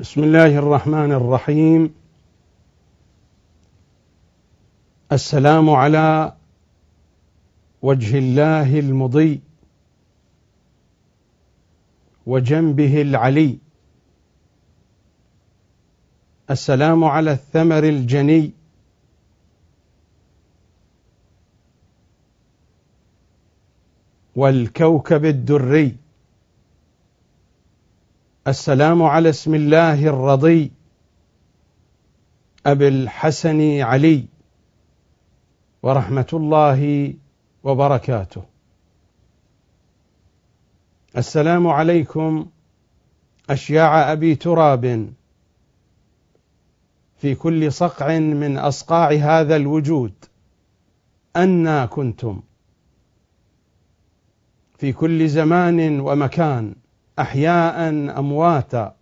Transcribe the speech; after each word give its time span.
بسم 0.00 0.24
الله 0.24 0.58
الرحمن 0.58 1.12
الرحيم. 1.12 1.94
السلام 5.12 5.70
على 5.70 6.32
وجه 7.82 8.18
الله 8.18 8.78
المضي 8.78 9.40
وجنبه 12.26 13.02
العلي. 13.02 13.58
السلام 16.50 17.04
على 17.04 17.32
الثمر 17.32 17.84
الجني. 17.84 18.52
والكوكب 24.36 25.24
الدري. 25.24 25.96
السلام 28.48 29.02
على 29.02 29.28
اسم 29.28 29.54
الله 29.54 30.06
الرضي 30.06 30.72
أبي 32.66 32.88
الحسن 32.88 33.80
علي 33.80 34.24
ورحمة 35.82 36.26
الله 36.32 37.14
وبركاته. 37.64 38.42
السلام 41.16 41.66
عليكم 41.66 42.46
أشياع 43.50 44.12
أبي 44.12 44.34
تراب. 44.34 45.12
في 47.16 47.34
كل 47.34 47.72
صقع 47.72 48.18
من 48.18 48.58
أصقاع 48.58 49.12
هذا 49.12 49.56
الوجود 49.56 50.12
أنا 51.36 51.86
كنتم. 51.86 52.40
في 54.78 54.92
كل 54.92 55.28
زمان 55.28 56.00
ومكان 56.00 56.74
أحياء 57.18 57.88
أمواتا 58.18 58.96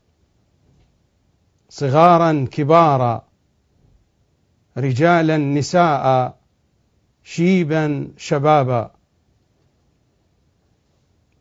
صغارا 1.68 2.48
كبارا 2.50 3.26
رجالا 4.78 5.36
نساء 5.36 6.36
شيبا 7.22 8.12
شبابا. 8.16 8.92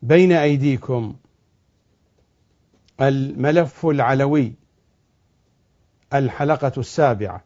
بين 0.02 0.32
أيديكم 0.32 1.16
الملف 3.00 3.86
العلوي 3.86 4.54
الحلقة 6.14 6.72
السابعة. 6.78 7.44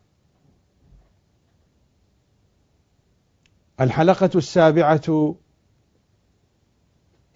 الحلقة 3.80 4.30
السابعة 4.34 5.36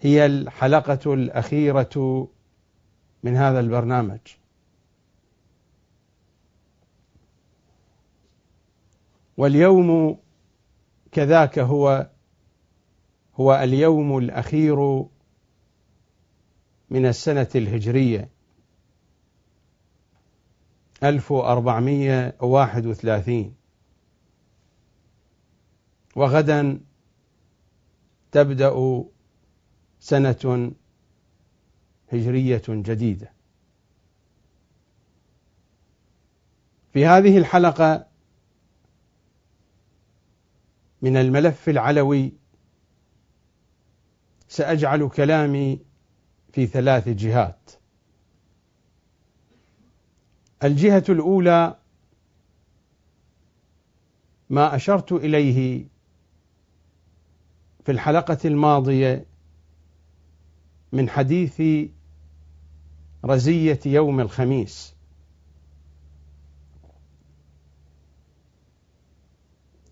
هي 0.05 0.25
الحلقة 0.25 1.13
الأخيرة 1.13 2.27
من 3.23 3.35
هذا 3.35 3.59
البرنامج. 3.59 4.19
واليوم 9.37 10.17
كذاك 11.11 11.59
هو 11.59 12.09
هو 13.35 13.55
اليوم 13.55 14.17
الأخير 14.17 15.05
من 16.89 17.05
السنة 17.05 17.49
الهجرية. 17.55 18.29
1431 21.03 23.55
وغدا 26.15 26.79
تبدأ 28.31 29.05
سنة 30.05 30.71
هجرية 32.13 32.61
جديدة. 32.69 33.31
في 36.93 37.05
هذه 37.05 37.37
الحلقة 37.37 38.07
من 41.01 41.17
الملف 41.17 41.69
العلوي 41.69 42.33
سأجعل 44.47 45.09
كلامي 45.09 45.79
في 46.53 46.65
ثلاث 46.65 47.09
جهات. 47.09 47.71
الجهة 50.63 51.03
الأولى 51.09 51.79
ما 54.49 54.75
أشرت 54.75 55.11
إليه 55.11 55.87
في 57.85 57.91
الحلقة 57.91 58.39
الماضية 58.45 59.34
من 60.95 61.09
حديث 61.09 61.61
رزية 63.25 63.79
يوم 63.85 64.19
الخميس. 64.19 64.95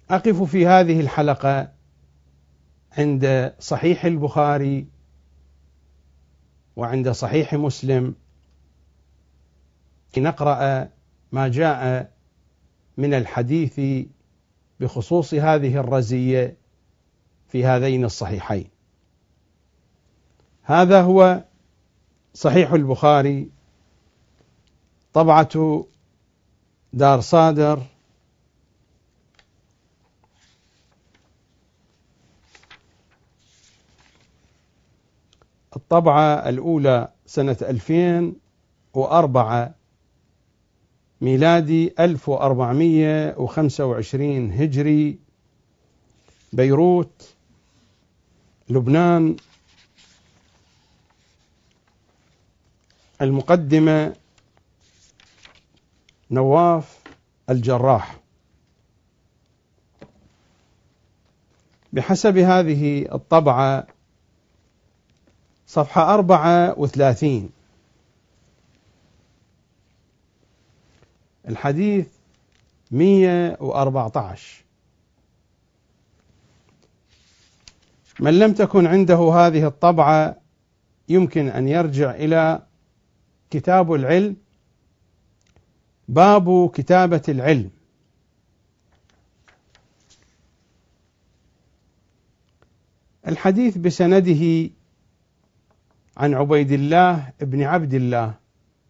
أقف 0.09 0.43
في 0.43 0.67
هذه 0.67 0.99
الحلقة 0.99 1.71
عند 2.97 3.53
صحيح 3.59 4.05
البخاري 4.05 4.87
وعند 6.75 7.09
صحيح 7.09 7.53
مسلم 7.53 8.15
نقرأ 10.17 10.89
ما 11.31 11.47
جاء 11.47 12.11
من 12.97 13.13
الحديث 13.13 14.07
بخصوص 14.79 15.33
هذه 15.33 15.79
الرزية 15.79 16.57
في 17.47 17.65
هذين 17.65 18.05
الصحيحين. 18.05 18.72
هذا 20.63 21.01
هو 21.01 21.43
صحيح 22.33 22.71
البخاري 22.71 23.49
طبعة 25.13 25.85
دار 26.93 27.21
صادر. 27.21 27.81
الطبعة 35.75 36.49
الأولى 36.49 37.09
سنة 37.25 37.57
2004 37.61 39.75
ميلادي 41.21 41.93
1425 41.99 44.51
هجري 44.51 45.19
بيروت 46.53 47.35
لبنان. 48.69 49.35
المقدمة 53.23 54.15
نواف 56.31 56.99
الجراح. 57.49 58.19
بحسب 61.93 62.37
هذه 62.37 63.13
الطبعة 63.15 63.87
صفحة 65.67 66.13
أربعة 66.13 66.79
وثلاثين. 66.79 67.49
الحديث 71.47 72.07
مية 72.91 73.57
وأربعة 73.59 74.11
عشر. 74.15 74.63
من 78.19 78.39
لم 78.39 78.53
تكن 78.53 78.87
عنده 78.87 79.15
هذه 79.15 79.67
الطبعة 79.67 80.35
يمكن 81.09 81.49
أن 81.49 81.67
يرجع 81.67 82.11
إلى 82.11 82.61
كتاب 83.53 83.93
العلم 83.93 84.35
باب 86.07 86.69
كتابة 86.69 87.21
العلم. 87.29 87.69
الحديث 93.27 93.77
بسنده 93.77 94.69
عن 96.17 96.33
عبيد 96.33 96.71
الله 96.71 97.31
بن 97.41 97.61
عبد 97.61 97.93
الله 97.93 98.33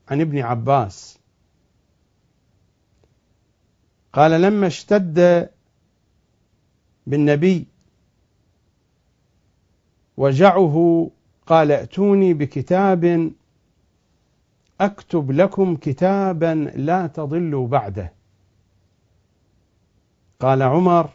عن 0.09 0.21
ابن 0.21 0.39
عباس. 0.39 1.17
قال 4.13 4.41
لما 4.41 4.67
اشتد 4.67 5.49
بالنبي 7.07 7.65
وجعه 10.17 11.09
قال 11.47 11.71
ائتوني 11.71 12.33
بكتاب 12.33 13.31
أكتب 14.81 15.31
لكم 15.31 15.75
كتابا 15.75 16.71
لا 16.75 17.07
تضلوا 17.07 17.67
بعده. 17.67 18.13
قال 20.39 20.61
عمر 20.61 21.09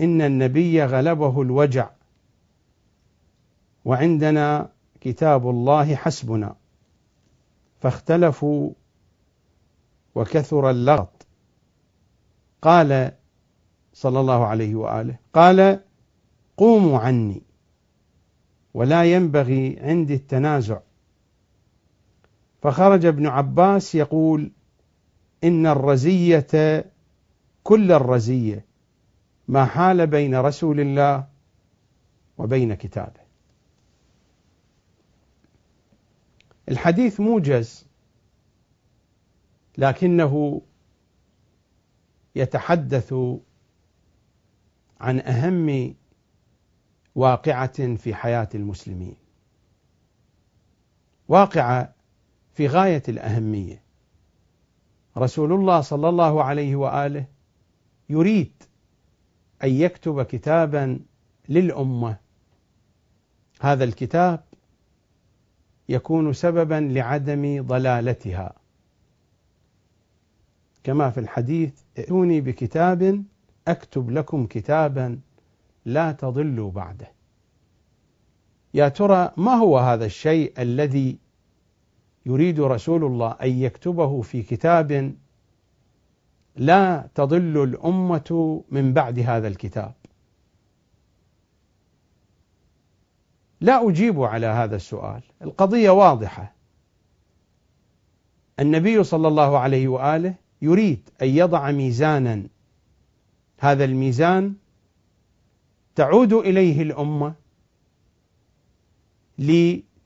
إن 0.00 0.22
النبي 0.22 0.84
غلبه 0.84 1.42
الوجع 1.42 1.90
وعندنا 3.84 4.70
كتاب 5.00 5.50
الله 5.50 5.94
حسبنا. 5.94 6.56
فاختلفوا 7.80 8.70
وكثر 10.14 10.70
اللغط. 10.70 11.26
قال 12.62 13.12
صلى 13.92 14.20
الله 14.20 14.46
عليه 14.46 14.74
وآله 14.74 15.16
قال 15.32 15.80
قوموا 16.56 16.98
عني 16.98 17.42
ولا 18.74 19.04
ينبغي 19.04 19.78
عندي 19.80 20.14
التنازع. 20.14 20.78
فخرج 22.66 23.06
ابن 23.06 23.26
عباس 23.26 23.94
يقول 23.94 24.52
إن 25.44 25.66
الرزية 25.66 26.84
كل 27.64 27.92
الرزية 27.92 28.64
ما 29.48 29.64
حال 29.64 30.06
بين 30.06 30.34
رسول 30.34 30.80
الله 30.80 31.28
وبين 32.38 32.74
كتابه. 32.74 33.20
الحديث 36.68 37.20
موجز 37.20 37.86
لكنه 39.78 40.62
يتحدث 42.34 43.14
عن 45.00 45.20
أهم 45.20 45.94
واقعة 47.14 47.96
في 47.96 48.14
حياة 48.14 48.48
المسلمين. 48.54 49.16
واقعة 51.28 51.95
في 52.56 52.66
غاية 52.66 53.02
الأهمية. 53.08 53.82
رسول 55.18 55.52
الله 55.52 55.80
صلى 55.80 56.08
الله 56.08 56.44
عليه 56.44 56.76
وآله 56.76 57.24
يريد 58.08 58.52
أن 59.64 59.68
يكتب 59.68 60.22
كتابا 60.22 61.00
للأمة. 61.48 62.16
هذا 63.60 63.84
الكتاب 63.84 64.44
يكون 65.88 66.32
سببا 66.32 66.74
لعدم 66.92 67.66
ضلالتها. 67.66 68.52
كما 70.84 71.10
في 71.10 71.20
الحديث 71.20 71.80
ائتوني 71.98 72.40
بكتاب 72.40 73.24
أكتب 73.68 74.10
لكم 74.10 74.46
كتابا 74.46 75.18
لا 75.84 76.12
تضلوا 76.12 76.70
بعده. 76.70 77.12
يا 78.74 78.88
ترى 78.88 79.32
ما 79.36 79.54
هو 79.54 79.78
هذا 79.78 80.06
الشيء 80.06 80.52
الذي 80.58 81.25
يريد 82.26 82.60
رسول 82.60 83.04
الله 83.04 83.30
أن 83.30 83.50
يكتبه 83.50 84.22
في 84.22 84.42
كتاب 84.42 85.14
لا 86.56 87.08
تضل 87.14 87.62
الأمة 87.62 88.62
من 88.70 88.92
بعد 88.92 89.18
هذا 89.18 89.48
الكتاب. 89.48 89.94
لا 93.60 93.88
أجيب 93.88 94.22
على 94.22 94.46
هذا 94.46 94.76
السؤال. 94.76 95.22
القضية 95.42 95.90
واضحة. 95.90 96.52
النبي 98.60 99.04
صلى 99.04 99.28
الله 99.28 99.58
عليه 99.58 99.88
وآله 99.88 100.34
يريد 100.62 101.10
أن 101.22 101.28
يضع 101.28 101.70
ميزانا. 101.70 102.46
هذا 103.58 103.84
الميزان 103.84 104.54
تعود 105.94 106.32
إليه 106.32 106.82
الأمة 106.82 107.34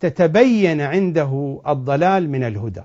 لتتبين 0.05 0.81
عنده 0.81 1.63
الضلال 1.69 2.31
من 2.31 2.43
الهدى. 2.43 2.83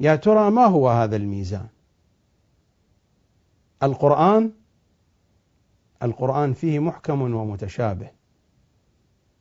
يا 0.00 0.16
ترى 0.16 0.50
ما 0.50 0.64
هو 0.64 0.88
هذا 0.88 1.16
الميزان؟ 1.16 1.68
القرآن؟ 3.82 4.52
القرآن 6.02 6.52
فيه 6.52 6.78
محكم 6.78 7.34
ومتشابه. 7.34 8.10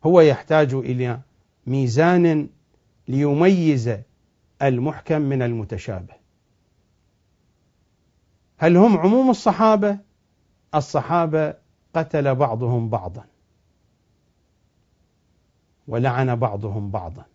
هو 0.03 0.21
يحتاج 0.21 0.73
إلى 0.73 1.19
ميزان 1.67 2.49
ليميز 3.07 3.97
المحكم 4.61 5.21
من 5.21 5.41
المتشابه. 5.41 6.13
هل 8.57 8.77
هم 8.77 8.97
عموم 8.97 9.29
الصحابة؟ 9.29 9.97
الصحابة 10.75 11.53
قتل 11.95 12.35
بعضهم 12.35 12.89
بعضا. 12.89 13.32
ولعن 15.87 16.35
بعضهم 16.35 16.91
بعضا. 16.91 17.25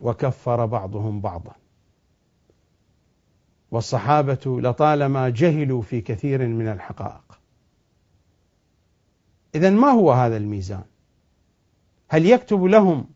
وكفر 0.00 0.66
بعضهم 0.66 1.20
بعضا. 1.20 1.52
والصحابة 3.70 4.60
لطالما 4.60 5.28
جهلوا 5.28 5.82
في 5.82 6.00
كثير 6.00 6.46
من 6.48 6.68
الحقائق. 6.68 7.40
اذا 9.54 9.70
ما 9.70 9.88
هو 9.88 10.12
هذا 10.12 10.36
الميزان؟ 10.36 10.84
هل 12.08 12.26
يكتب 12.26 12.64
لهم 12.64 13.06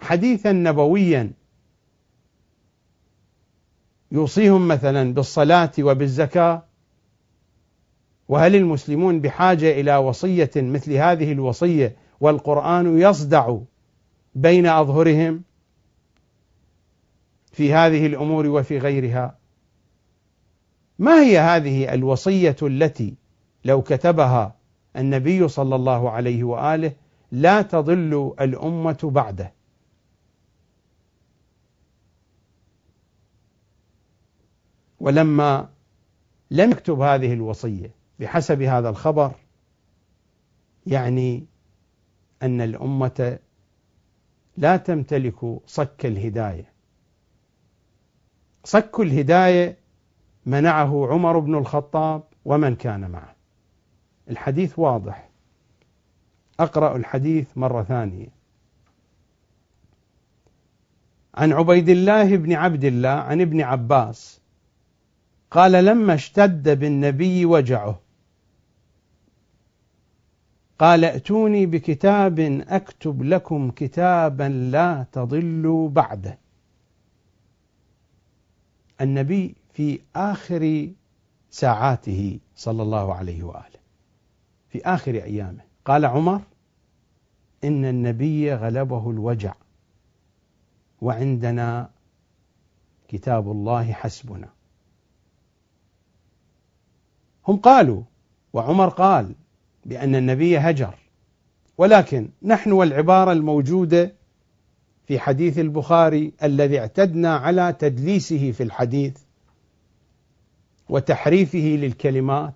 حديثا 0.00 0.52
نبويا 0.52 1.32
يوصيهم 4.12 4.68
مثلا 4.68 5.14
بالصلاة 5.14 5.72
وبالزكاة؟ 5.78 6.64
وهل 8.28 8.56
المسلمون 8.56 9.20
بحاجة 9.20 9.80
إلى 9.80 9.96
وصية 9.96 10.50
مثل 10.56 10.92
هذه 10.92 11.32
الوصية 11.32 11.96
والقرآن 12.20 12.98
يصدع 12.98 13.56
بين 14.34 14.66
أظهرهم 14.66 15.42
في 17.52 17.74
هذه 17.74 18.06
الأمور 18.06 18.46
وفي 18.46 18.78
غيرها. 18.78 19.38
ما 20.98 21.22
هي 21.22 21.38
هذه 21.38 21.94
الوصية 21.94 22.56
التي 22.62 23.14
لو 23.64 23.82
كتبها 23.82 24.56
النبي 24.96 25.48
صلى 25.48 25.74
الله 25.74 26.10
عليه 26.10 26.44
وآله 26.44 26.92
لا 27.32 27.62
تضل 27.62 28.34
الأمة 28.40 28.98
بعده؟ 29.04 29.52
ولما 35.00 35.68
لم 36.50 36.70
يكتب 36.70 37.00
هذه 37.00 37.32
الوصية 37.32 37.94
بحسب 38.20 38.62
هذا 38.62 38.88
الخبر 38.88 39.32
يعني 40.86 41.46
أن 42.42 42.60
الأمة 42.60 43.38
لا 44.56 44.76
تمتلك 44.76 45.60
صك 45.66 46.06
الهداية. 46.06 46.72
صك 48.64 49.00
الهداية 49.00 49.78
منعه 50.46 51.06
عمر 51.06 51.38
بن 51.38 51.54
الخطاب 51.54 52.22
ومن 52.44 52.76
كان 52.76 53.10
معه. 53.10 53.34
الحديث 54.30 54.78
واضح. 54.78 55.30
أقرأ 56.60 56.96
الحديث 56.96 57.58
مرة 57.58 57.82
ثانية. 57.82 58.28
عن 61.34 61.52
عبيد 61.52 61.88
الله 61.88 62.36
بن 62.36 62.52
عبد 62.52 62.84
الله 62.84 63.08
عن 63.08 63.40
ابن 63.40 63.60
عباس 63.60 64.40
قال 65.50 65.72
لما 65.72 66.14
اشتد 66.14 66.78
بالنبي 66.78 67.44
وجعه 67.44 68.00
قال 70.80 71.04
ائتوني 71.04 71.66
بكتاب 71.66 72.40
أكتب 72.68 73.22
لكم 73.22 73.70
كتابا 73.70 74.48
لا 74.48 75.06
تضلوا 75.12 75.88
بعده. 75.88 76.38
النبي 79.00 79.54
في 79.72 80.00
آخر 80.16 80.90
ساعاته 81.50 82.38
صلى 82.56 82.82
الله 82.82 83.14
عليه 83.14 83.42
وآله 83.42 83.80
في 84.68 84.82
آخر 84.84 85.14
أيامه. 85.14 85.60
قال 85.84 86.04
عمر 86.04 86.40
إن 87.64 87.84
النبي 87.84 88.54
غلبه 88.54 89.10
الوجع 89.10 89.54
وعندنا 91.00 91.90
كتاب 93.08 93.50
الله 93.50 93.92
حسبنا. 93.92 94.48
هم 97.48 97.56
قالوا 97.56 98.02
وعمر 98.52 98.88
قال 98.88 99.34
بأن 99.84 100.14
النبي 100.14 100.58
هجر. 100.58 100.94
ولكن 101.78 102.28
نحن 102.42 102.72
والعبارة 102.72 103.32
الموجودة 103.32 104.14
في 105.06 105.18
حديث 105.18 105.58
البخاري 105.58 106.32
الذي 106.42 106.78
اعتدنا 106.78 107.36
على 107.36 107.76
تدليسه 107.78 108.52
في 108.52 108.62
الحديث 108.62 109.16
وتحريفه 110.88 111.58
للكلمات. 111.58 112.54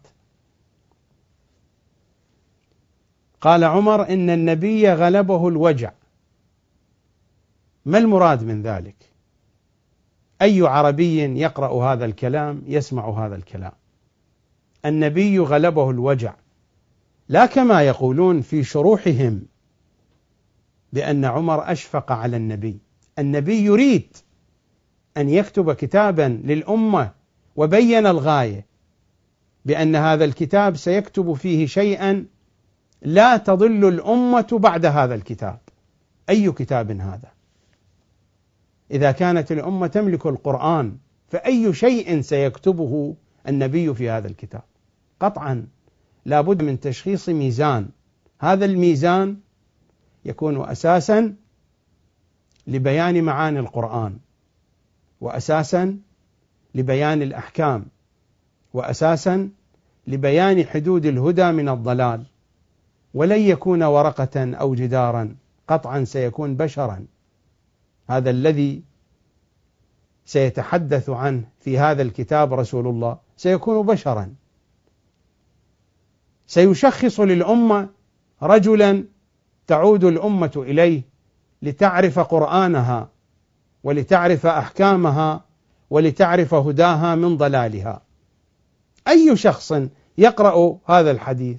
قال 3.41 3.65
عمر 3.65 4.09
إن 4.09 4.31
النبي 4.31 4.93
غلبه 4.93 5.49
الوجع. 5.49 5.93
ما 7.85 7.99
المراد 7.99 8.45
من 8.45 8.63
ذلك؟ 8.63 8.97
أي 10.43 10.63
عربي 10.63 11.41
يقرأ 11.41 11.93
هذا 11.93 12.05
الكلام 12.05 12.63
يسمع 12.67 13.27
هذا 13.27 13.37
الكلام؟ 13.37 13.73
النبي 14.85 15.39
غلبه 15.39 15.91
الوجع. 15.91 16.35
لا 17.29 17.47
كما 17.47 17.83
يقولون 17.83 18.41
في 18.41 18.65
شروحهم 18.65 19.43
بأن 20.93 21.25
عمر 21.25 21.73
أشفق 21.73 22.13
على 22.13 22.37
النبي. 22.37 22.79
النبي 23.19 23.65
يريد 23.65 24.17
أن 25.17 25.29
يكتب 25.29 25.73
كتابا 25.73 26.41
للأمة 26.45 27.11
وبين 27.57 28.07
الغاية 28.07 28.67
بأن 29.65 29.97
هذا 29.97 30.25
الكتاب 30.25 30.77
سيكتب 30.77 31.33
فيه 31.33 31.67
شيئا 31.67 32.27
لا 33.03 33.37
تضل 33.37 33.89
الأمة 33.89 34.47
بعد 34.53 34.87
هذا 34.87 35.15
الكتاب. 35.15 35.59
أي 36.31 36.53
كتاب 36.53 36.91
هذا؟ 36.91 37.33
إذا 38.91 39.13
كانت 39.13 39.53
الأمة 39.53 39.87
تملك 39.87 40.27
القرآن 40.27 40.97
فأي 41.29 41.73
شيء 41.73 42.21
سيكتبه 42.21 43.15
النبي 43.49 43.95
في 43.95 44.11
هذا 44.11 44.29
الكتاب؟ 44.29 44.63
قطعا. 45.21 45.67
لابد 46.27 46.63
من 46.63 46.81
تشخيص 46.81 47.29
ميزان. 47.29 47.89
هذا 48.39 48.65
الميزان 48.65 49.37
يكون 50.25 50.65
أساسا 50.65 51.35
لبيان 52.67 53.25
معاني 53.25 53.59
القرآن 53.59 54.19
وأساسا 55.21 55.99
لبيان 56.75 57.23
الأحكام 57.23 57.87
وأساسا 58.75 59.51
لبيان 60.07 60.65
حدود 60.65 61.07
الهدى 61.07 61.53
من 61.53 61.69
الضلال. 61.69 62.25
ولن 63.15 63.41
يكون 63.41 63.83
ورقة 63.83 64.55
أو 64.55 64.75
جدارا 64.75 65.37
قطعا 65.69 66.05
سيكون 66.05 66.57
بشرا. 66.57 67.07
هذا 68.09 68.31
الذي 68.31 68.83
سيتحدث 70.27 71.11
عنه 71.11 71.45
في 71.61 71.79
هذا 71.79 72.03
الكتاب 72.03 72.55
رسول 72.55 72.87
الله 72.87 73.19
سيكون 73.37 73.87
بشرا. 73.87 74.35
سيشخص 76.47 77.21
للأمة 77.21 77.89
رجلا 78.43 79.05
تعود 79.67 80.05
الأمة 80.05 80.53
إليه 80.57 81.03
لتعرف 81.63 82.19
قرآنها 82.19 83.09
ولتعرف 83.85 84.47
أحكامها 84.47 85.45
ولتعرف 85.91 86.55
هداها 86.55 87.15
من 87.15 87.37
ضلالها. 87.37 88.03
أي 89.09 89.37
شخص 89.37 89.75
يقرأ 90.19 90.79
هذا 90.87 91.11
الحديث 91.11 91.57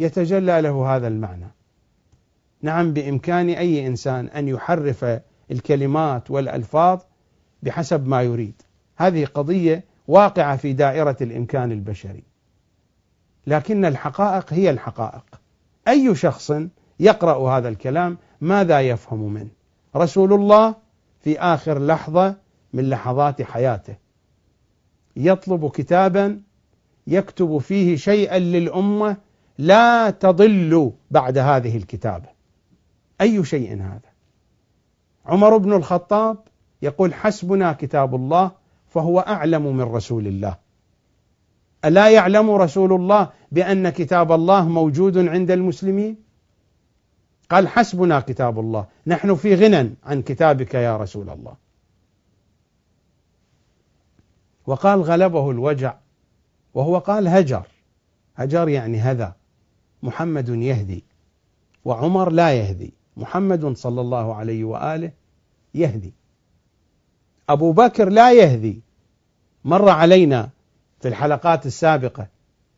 يتجلى 0.00 0.60
له 0.60 0.96
هذا 0.96 1.08
المعنى. 1.08 1.48
نعم 2.62 2.92
بإمكان 2.92 3.48
أي 3.48 3.86
إنسان 3.86 4.26
أن 4.26 4.48
يحرف 4.48 5.20
الكلمات 5.50 6.30
والألفاظ 6.30 7.00
بحسب 7.62 8.08
ما 8.08 8.22
يريد. 8.22 8.62
هذه 8.96 9.24
قضية 9.24 9.84
واقعة 10.08 10.56
في 10.56 10.72
دائرة 10.72 11.16
الإمكان 11.20 11.72
البشري. 11.72 12.29
لكن 13.46 13.84
الحقائق 13.84 14.52
هي 14.52 14.70
الحقائق. 14.70 15.24
أي 15.88 16.14
شخص 16.14 16.52
يقرأ 17.00 17.58
هذا 17.58 17.68
الكلام 17.68 18.18
ماذا 18.40 18.80
يفهم 18.80 19.32
منه؟ 19.32 19.50
رسول 19.96 20.32
الله 20.32 20.74
في 21.20 21.38
آخر 21.38 21.78
لحظة 21.86 22.34
من 22.72 22.90
لحظات 22.90 23.42
حياته. 23.42 23.96
يطلب 25.16 25.70
كتابا 25.70 26.40
يكتب 27.06 27.58
فيه 27.58 27.96
شيئا 27.96 28.38
للأمة 28.38 29.16
لا 29.58 30.10
تضل 30.10 30.92
بعد 31.10 31.38
هذه 31.38 31.76
الكتابة. 31.76 32.28
أي 33.20 33.44
شيء 33.44 33.74
هذا؟ 33.74 34.10
عمر 35.26 35.56
بن 35.56 35.72
الخطاب 35.72 36.38
يقول 36.82 37.14
حسبنا 37.14 37.72
كتاب 37.72 38.14
الله 38.14 38.50
فهو 38.88 39.20
أعلم 39.20 39.76
من 39.76 39.82
رسول 39.82 40.26
الله. 40.26 40.56
ألا 41.84 42.10
يعلم 42.10 42.50
رسول 42.50 42.92
الله 42.92 43.30
بأن 43.52 43.90
كتاب 43.90 44.32
الله 44.32 44.68
موجود 44.68 45.18
عند 45.28 45.50
المسلمين؟ 45.50 46.16
قال 47.50 47.68
حسبنا 47.68 48.20
كتاب 48.20 48.58
الله. 48.58 48.86
نحن 49.06 49.34
في 49.34 49.54
غنى 49.54 49.94
عن 50.04 50.22
كتابك 50.22 50.74
يا 50.74 50.96
رسول 50.96 51.30
الله. 51.30 51.54
وقال 54.66 55.02
غلبه 55.02 55.50
الوجع 55.50 55.94
وهو 56.74 56.98
قال 56.98 57.28
هجر. 57.28 57.66
هجر 58.36 58.68
يعني 58.68 58.98
هذا. 58.98 59.36
محمد 60.02 60.48
يهدي 60.48 61.04
وعمر 61.84 62.30
لا 62.30 62.52
يهدي. 62.52 62.92
محمد 63.16 63.76
صلى 63.76 64.00
الله 64.00 64.34
عليه 64.34 64.64
وآله 64.64 65.12
يهدي. 65.74 66.12
أبو 67.48 67.72
بكر 67.72 68.08
لا 68.08 68.32
يهدي. 68.32 68.80
مر 69.64 69.88
علينا 69.88 70.50
في 71.00 71.08
الحلقات 71.08 71.66
السابقة 71.66 72.26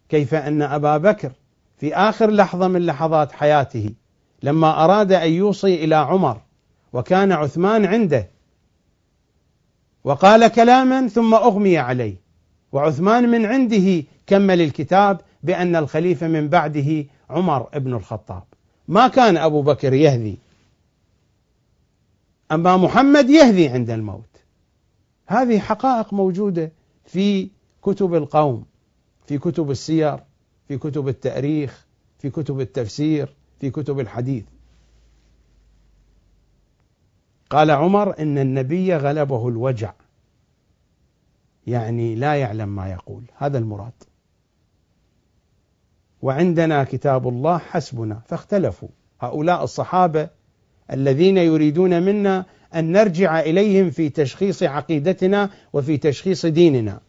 كيف 0.09 0.35
أن 0.35 0.63
أبا 0.63 0.97
بكر 0.97 1.33
في 1.79 1.95
آخر 1.95 2.31
لحظة 2.31 2.69
من 2.69 2.87
لحظات 2.87 3.33
حياته 3.33 3.91
لما 4.43 4.85
أراد 4.85 5.13
أن 5.13 5.33
يوصي 5.33 5.85
إلى 5.85 5.95
عمر 5.95 6.41
وكان 6.93 7.33
عثمان 7.33 7.85
عنده 7.85 8.29
وقال 10.05 10.49
كلاما 10.49 11.09
ثم 11.09 11.35
أغمي 11.35 11.79
عليه 11.79 12.15
وعثمان 12.73 13.29
من 13.29 13.47
عنده 13.47 14.05
كمل 14.27 14.61
الكتاب 14.61 15.21
بأن 15.43 15.77
الخليفة 15.77 16.29
من 16.29 16.49
بعده 16.49 17.05
عمر 17.31 17.69
بن 17.75 17.95
الخطاب. 17.95 18.43
ما 18.89 19.09
كان 19.09 19.37
أبو 19.37 19.63
بكر 19.63 19.93
يهدي 19.93 20.39
أما 22.53 22.77
محمد 22.77 23.31
يهدي 23.31 23.69
عند 23.69 23.91
الموت. 23.91 24.37
هذه 25.27 25.59
حقائق 25.59 26.13
موجودة 26.13 26.73
في 27.07 27.49
كتب 27.83 28.15
القوم 28.15 28.65
في 29.27 29.39
كتب 29.39 29.71
السير 29.71 30.19
في 30.69 30.79
كتب 30.79 31.09
التاريخ 31.09 31.87
في 32.19 32.31
كتب 32.31 32.61
التفسير 32.61 33.35
في 33.61 33.71
كتب 33.71 34.01
الحديث. 34.01 34.45
قال 37.51 37.71
عمر 37.71 38.19
إن 38.19 38.39
النبي 38.39 38.97
غلبه 38.97 39.49
الوجع. 39.49 39.93
يعني 41.67 42.15
لا 42.15 42.35
يعلم 42.35 42.69
ما 42.69 42.91
يقول. 42.91 43.23
هذا 43.37 43.59
المراد. 43.59 43.93
وعندنا 46.23 46.85
كتاب 46.85 47.29
الله 47.29 47.59
حسبنا 47.59 48.23
فاختلفوا. 48.27 48.89
هؤلاء 49.21 49.65
الصحابة 49.65 50.29
الذين 50.91 51.39
يريدون 51.39 52.03
منا 52.03 52.45
أن 52.75 52.93
نرجع 52.93 53.41
إليهم 53.41 53.91
في 53.91 54.09
تشخيص 54.09 54.63
عقيدتنا 54.63 55.51
وفي 55.73 55.97
تشخيص 55.97 56.47
ديننا. 56.47 57.01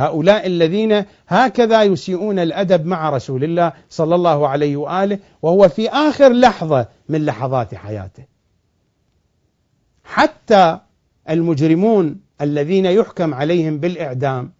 هؤلاء 0.00 0.46
الذين 0.46 1.04
هكذا 1.28 1.82
يسيئون 1.82 2.38
الأدب 2.38 2.86
مع 2.86 3.10
رسول 3.10 3.44
الله 3.44 3.72
صلى 3.88 4.14
الله 4.14 4.48
عليه 4.48 4.76
وآله 4.76 5.18
وهو 5.42 5.68
في 5.68 5.88
آخر 5.88 6.32
لحظة 6.32 6.86
من 7.08 7.24
لحظات 7.24 7.74
حياته. 7.74 8.24
حتى 10.04 10.78
المجرمون 11.30 12.20
الذين 12.40 12.86
يحكم 12.86 13.34
عليهم 13.34 13.78
بالإعدام 13.78 14.52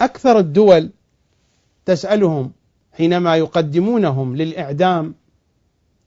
أكثر 0.00 0.38
الدول 0.38 0.90
تسألهم 1.84 2.52
حينما 2.92 3.36
يقدمونهم 3.36 4.36
للإعدام 4.36 5.14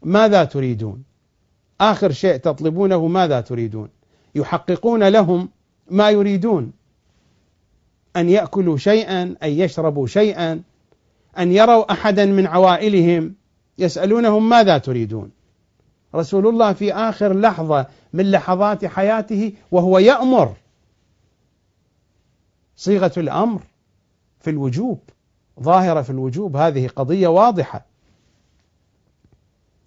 ماذا 0.01 0.43
تريدون؟ 0.43 1.03
آخر 1.81 2.11
شيء 2.11 2.37
تطلبونه 2.37 3.07
ماذا 3.07 3.41
تريدون؟ 3.41 3.89
يحققون 4.35 5.07
لهم 5.07 5.49
ما 5.91 6.09
يريدون 6.09 6.71
أن 8.15 8.29
يأكلوا 8.29 8.77
شيئا 8.77 9.23
أن 9.43 9.49
يشربوا 9.49 10.07
شيئا 10.07 10.61
أن 11.37 11.51
يروا 11.51 11.91
أحدا 11.91 12.25
من 12.25 12.47
عوائلهم 12.47 13.35
يسألونهم 13.77 14.49
ماذا 14.49 14.77
تريدون. 14.77 15.31
رسول 16.15 16.47
الله 16.47 16.73
في 16.73 16.93
آخر 16.93 17.39
لحظة 17.39 17.87
من 18.13 18.31
لحظات 18.31 18.85
حياته 18.85 19.53
وهو 19.71 19.99
يأمر 19.99 20.53
صيغة 22.75 23.11
الأمر 23.17 23.61
في 24.39 24.49
الوجوب 24.49 24.99
ظاهرة 25.61 26.01
في 26.01 26.09
الوجوب 26.09 26.55
هذه 26.55 26.87
قضية 26.87 27.27
واضحة. 27.27 27.85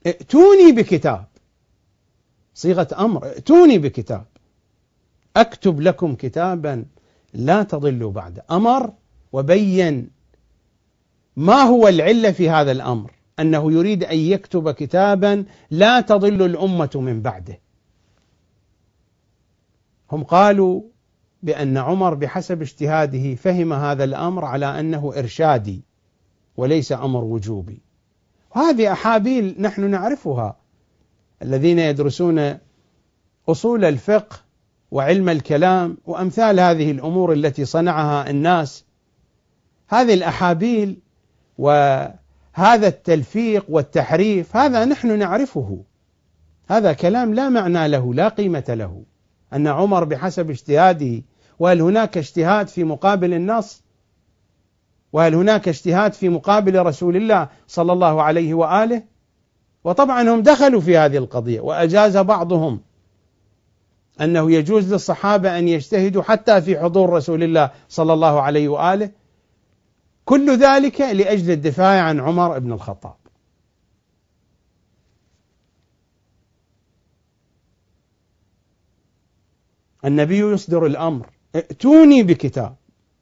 ائتوني 0.07 0.73
بكتاب. 0.73 1.25
صيغة 2.55 2.89
أمر 2.99 3.25
ائتوني 3.25 3.79
بكتاب. 3.79 4.25
أكتب 5.37 5.81
لكم 5.81 6.15
كتابا. 6.15 6.85
لا 7.33 7.63
تضلوا 7.63 8.13
بعد. 8.13 8.41
أمر 8.51 8.93
وبين 9.33 10.11
ما 11.37 11.63
هو 11.63 11.89
العلة 11.89 12.31
في 12.31 12.51
هذا 12.51 12.73
الأمر. 12.73 13.13
أنه 13.41 13.73
يريد 13.73 14.05
أن 14.05 14.19
يكتب 14.19 14.71
كتابا 14.71 15.45
لا 15.71 16.01
تضل 16.01 16.43
الأمة 16.43 16.91
من 16.95 17.23
بعده. 17.23 17.61
هم 20.13 20.25
قالوا 20.25 20.83
بأن 21.43 21.77
عمر 21.77 22.15
بحسب 22.15 22.63
اجتهاده 22.63 23.35
فهم 23.35 23.73
هذا 23.73 24.05
الأمر 24.05 24.45
على 24.45 24.81
أنه 24.81 25.13
إرشادي 25.19 25.83
وليس 26.57 26.93
أمر 26.93 27.25
وجوبي. 27.25 27.83
وهذه 28.57 28.93
أحابيل 28.93 29.57
نحن 29.59 29.91
نعرفها. 29.91 30.57
الذين 31.43 31.79
يدرسون 31.79 32.59
أصول 33.49 33.85
الفقه 33.85 34.37
وعلم 34.91 35.29
الكلام 35.29 35.97
وأمثال 36.07 36.61
هذه 36.61 36.91
الأمور 36.91 37.33
التي 37.33 37.65
صنعها 37.65 38.31
الناس. 38.31 38.85
هذه 39.89 40.15
الأحابيل 40.15 40.99
وهذا 41.59 42.87
التلفيق 42.87 43.65
والتحريف 43.69 44.57
هذا 44.57 44.85
نحن 44.85 45.19
نعرفه. 45.19 45.83
هذا 46.69 46.93
كلام 46.93 47.35
لا 47.35 47.49
معنى 47.49 47.89
له 47.89 48.15
لا 48.15 48.29
قيمة 48.29 48.65
له. 48.69 49.03
أن 49.53 49.67
عمر 49.67 50.05
بحسب 50.05 50.51
اجتهاده 50.51 51.23
وهل 51.59 51.81
هناك 51.81 52.19
اجتهاد 52.19 52.69
في 52.69 52.85
مقابل 52.85 53.35
النص؟ 53.35 53.83
وهل 55.13 55.35
هناك 55.35 55.69
اجتهاد 55.69 56.13
في 56.13 56.29
مقابل 56.29 56.83
رسول 56.87 57.17
الله 57.17 57.49
صلى 57.67 57.93
الله 57.93 58.23
عليه 58.23 58.55
وآله؟ 58.55 59.03
وطبعا 59.85 60.23
هم 60.23 60.43
دخلوا 60.43 60.81
في 60.81 60.97
هذه 60.97 61.17
القضية 61.17 61.61
وأجاز 61.61 62.17
بعضهم. 62.17 62.81
أنه 64.21 64.53
يجوز 64.53 64.93
للصحابة 64.93 65.59
أن 65.59 65.69
يجتهدوا 65.69 66.23
حتى 66.23 66.63
في 66.63 66.79
حضور 66.79 67.11
رسول 67.11 67.43
الله 67.43 67.71
صلى 67.89 68.13
الله 68.13 68.41
عليه 68.41 68.69
وآله. 68.69 69.11
كل 70.25 70.59
ذلك 70.59 71.01
لأجل 71.01 71.51
الدفاع 71.51 72.03
عن 72.03 72.21
عمر 72.21 72.59
بن 72.59 72.73
الخطاب. 72.73 73.15
النبي 80.05 80.39
يصدر 80.39 80.87
الأمر 80.87 81.27
ائتوني 81.55 82.23
بكتاب 82.23 82.75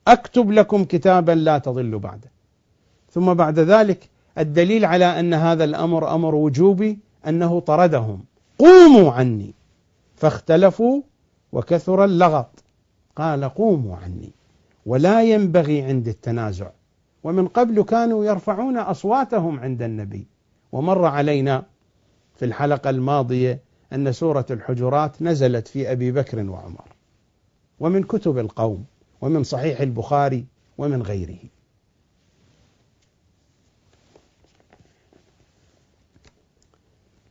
أكتب 0.09 0.51
لكم 0.51 0.85
كتابا 0.85 1.33
لا 1.33 1.59
تضلوا 1.59 2.01
بعده. 2.01 2.31
ثم 3.11 3.35
بعد 3.35 3.59
ذلك 3.59 4.09
الدليل 4.39 4.85
على 4.85 5.21
أن 5.21 5.35
هذا 5.35 5.65
الأمر 5.65 6.15
أمر 6.15 6.35
وجوبي 6.35 6.99
أنه 7.27 7.61
طردهم. 7.61 8.25
قوموا 8.59 9.13
عني. 9.13 9.56
فاختلفوا 10.17 11.03
وكثر 11.53 12.05
اللغط. 12.05 12.65
قال 13.17 13.45
قوموا 13.45 13.97
عني 13.97 14.33
ولا 14.87 15.23
ينبغي 15.23 15.83
عند 15.83 16.09
التنازع. 16.09 16.71
ومن 17.25 17.49
قبل 17.49 17.83
كانوا 17.83 18.25
يرفعون 18.25 18.77
أصواتهم 18.77 19.61
عند 19.61 19.83
النبي. 19.83 20.27
ومر 20.73 21.05
علينا 21.05 21.65
في 22.35 22.45
الحلقة 22.45 22.91
الماضية 22.91 23.61
أن 23.93 24.13
سورة 24.13 24.47
الحجرات 24.51 25.23
نزلت 25.23 25.69
في 25.69 25.93
أبي 25.93 26.13
بكر 26.13 26.51
وعمر 26.51 26.85
ومن 27.81 28.03
كتب 28.03 28.39
القوم 28.39 28.85
ومن 29.21 29.43
صحيح 29.43 29.81
البخاري 29.81 30.47
ومن 30.79 31.03
غيره. 31.03 31.39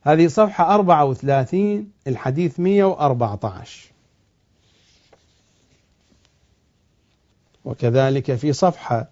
هذه 0.06 0.26
صفحة 0.26 0.74
34 0.74 1.92
الحديث 2.06 2.60
114 2.60 3.92
وكذلك 7.64 8.34
في 8.34 8.52
صفحة 8.52 9.10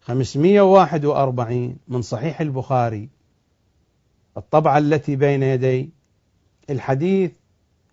541 0.00 1.76
من 1.88 2.02
صحيح 2.02 2.40
البخاري. 2.40 3.08
الطبعة 4.36 4.78
التي 4.78 5.16
بين 5.16 5.42
يدي 5.42 5.90
الحديث 6.70 7.32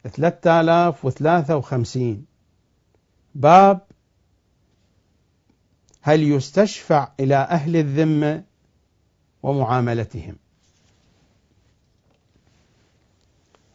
3053 0.08 2.26
باب 3.36 3.82
هل 6.02 6.24
يستشفع 6.24 7.12
إلى 7.20 7.36
أهل 7.36 7.76
الذمة 7.76 8.44
ومعاملتهم؟ 9.44 10.43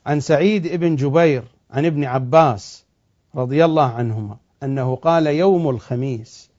عن 0.08 0.20
سعيد 0.20 0.66
بن 0.66 0.96
جبير 0.96 1.44
عن 1.70 1.84
ابن 1.84 2.04
عباس 2.04 2.84
رضي 3.34 3.64
الله 3.64 3.92
عنهما 3.92 4.36
أنه 4.62 4.96
قال 4.96 5.26
يوم 5.26 5.68
الخميس. 5.68 6.50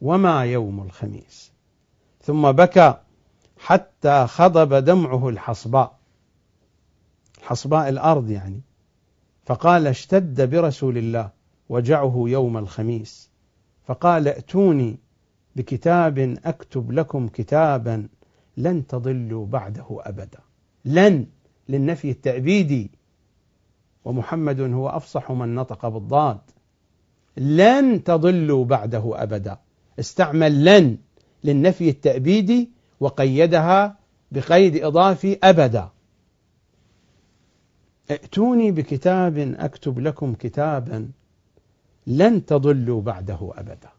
وما 0.00 0.44
يوم 0.44 0.82
الخميس؟ 0.82 1.52
ثم 2.22 2.52
بكى 2.52 2.94
حتى 3.58 4.26
خضب 4.26 4.74
دمعه 4.74 5.28
الحصباء. 5.28 5.98
حصباء 7.42 7.88
الأرض 7.88 8.30
يعني. 8.30 8.60
فقال 9.44 9.86
اشتد 9.86 10.50
برسول 10.50 10.98
الله 10.98 11.30
وجعه 11.68 12.24
يوم 12.26 12.56
الخميس. 12.56 13.30
فقال 13.86 14.28
ائتوني 14.28 14.98
بكتاب 15.56 16.18
أكتب 16.44 16.92
لكم 16.92 17.28
كتابا 17.28 18.08
لن 18.56 18.86
تضلوا 18.86 19.46
بعده 19.46 19.86
أبدا. 19.90 20.38
لن. 20.84 21.26
للنفي 21.68 22.10
التأبيدي. 22.10 22.90
ومحمد 24.04 24.60
هو 24.60 24.88
أفصح 24.88 25.32
من 25.32 25.54
نطق 25.54 25.88
بالضاد. 25.88 26.38
لن 27.36 28.04
تضلوا 28.04 28.64
بعده 28.64 29.22
أبدا. 29.22 29.58
استعمل 29.98 30.64
لن 30.64 30.98
للنفي 31.44 31.88
التأبيدي 31.88 32.70
وقيدها 33.00 33.98
بقيد 34.32 34.84
إضافي 34.84 35.38
أبدا. 35.42 35.90
ائتوني 38.10 38.70
بكتاب 38.70 39.38
أكتب 39.38 39.98
لكم 39.98 40.34
كتابا 40.34 41.10
لن 42.06 42.46
تضلوا 42.46 43.02
بعده 43.02 43.52
أبدا. 43.54 43.90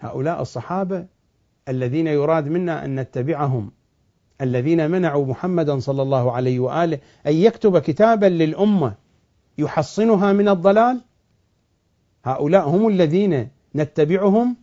هؤلاء 0.00 0.42
الصحابة 0.42 1.06
الذين 1.68 2.06
يراد 2.06 2.48
منا 2.48 2.84
أن 2.84 3.00
نتبعهم 3.00 3.70
الذين 4.40 4.90
منعوا 4.90 5.26
محمدا 5.26 5.78
صلى 5.78 6.02
الله 6.02 6.32
عليه 6.32 6.60
وآله 6.60 6.98
أن 7.26 7.34
يكتب 7.34 7.78
كتابا 7.78 8.26
للأمة 8.26 8.94
يحصنها 9.58 10.32
من 10.32 10.48
الضلال؟ 10.48 11.00
هؤلاء 12.24 12.68
هم 12.68 12.88
الذين 12.88 13.48
نتبعهم؟ 13.74 14.56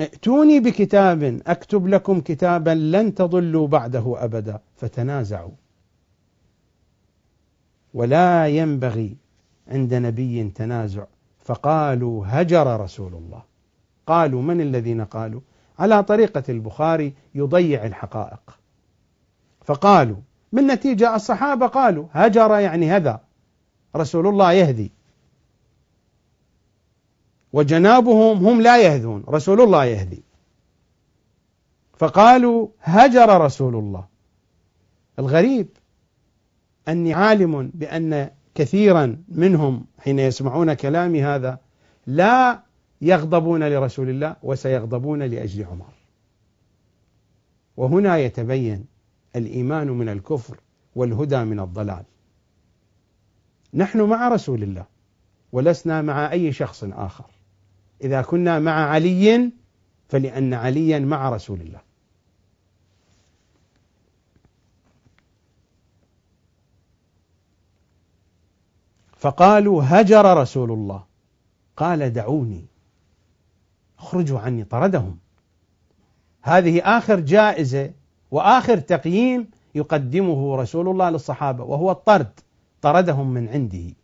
ائتوني 0.00 0.60
بكتاب 0.60 1.40
أكتب 1.46 1.86
لكم 1.86 2.20
كتابا 2.20 2.70
لن 2.70 3.14
تضلوا 3.14 3.66
بعده 3.66 4.24
أبدا 4.24 4.60
فتنازعوا. 4.76 5.52
ولا 7.94 8.48
ينبغي 8.48 9.16
عند 9.68 9.94
نبي 9.94 10.50
تنازع 10.50 11.04
فقالوا 11.38 12.24
هجر 12.26 12.80
رسول 12.80 13.14
الله. 13.14 13.51
قالوا 14.06 14.42
من 14.42 14.60
الذين 14.60 15.04
قالوا؟ 15.04 15.40
على 15.78 16.02
طريقة 16.02 16.42
البخاري 16.48 17.14
يضيع 17.34 17.84
الحقائق. 17.84 18.58
فقالوا 19.64 20.16
من 20.52 20.66
نتيجة 20.66 21.16
الصحابة 21.16 21.66
قالوا 21.66 22.06
هجر 22.12 22.58
يعني 22.58 22.90
هذا 22.90 23.20
رسول 23.96 24.26
الله 24.26 24.52
يهدي. 24.52 24.92
وجنابهم 27.52 28.46
هم 28.46 28.60
لا 28.60 28.78
يهدون 28.78 29.24
رسول 29.28 29.60
الله 29.60 29.84
يهدي. 29.84 30.22
فقالوا 31.98 32.68
هجر 32.80 33.40
رسول 33.40 33.76
الله. 33.76 34.04
الغريب 35.18 35.68
أني 36.88 37.14
عالم 37.14 37.70
بأن 37.74 38.30
كثيرا 38.54 39.24
منهم 39.28 39.86
حين 39.98 40.18
يسمعون 40.18 40.74
كلامي 40.74 41.22
هذا 41.22 41.58
لا 42.06 42.62
يغضبون 43.02 43.68
لرسول 43.68 44.08
الله 44.08 44.36
وسيغضبون 44.42 45.22
لأجل 45.22 45.64
عمر. 45.64 45.92
وهنا 47.76 48.18
يتبين 48.18 48.86
الإيمان 49.36 49.88
من 49.88 50.08
الكفر 50.08 50.56
والهدى 50.94 51.44
من 51.44 51.60
الضلال. 51.60 52.04
نحن 53.74 54.02
مع 54.02 54.28
رسول 54.28 54.62
الله 54.62 54.86
ولسنا 55.52 56.02
مع 56.02 56.32
أي 56.32 56.52
شخص 56.52 56.84
آخر. 56.84 57.30
إذا 58.04 58.22
كنا 58.22 58.58
مع 58.58 58.72
علي 58.72 59.50
فلأن 60.08 60.54
عليا 60.54 60.98
مع 60.98 61.30
رسول 61.30 61.60
الله. 61.60 61.80
فقالوا 69.16 69.82
هجر 69.86 70.36
رسول 70.36 70.72
الله 70.72 71.04
قال 71.76 72.12
دعوني 72.12 72.71
اخرجوا 74.02 74.38
عني 74.38 74.64
طردهم. 74.64 75.18
هذه 76.42 76.80
آخر 76.80 77.20
جائزة 77.20 77.90
وآخر 78.30 78.78
تقييم 78.78 79.50
يقدمه 79.74 80.56
رسول 80.56 80.88
الله 80.88 81.10
للصحابة 81.10 81.64
وهو 81.64 81.90
الطرد. 81.90 82.40
طردهم 82.82 83.30
من 83.30 83.48
عنده. 83.48 83.94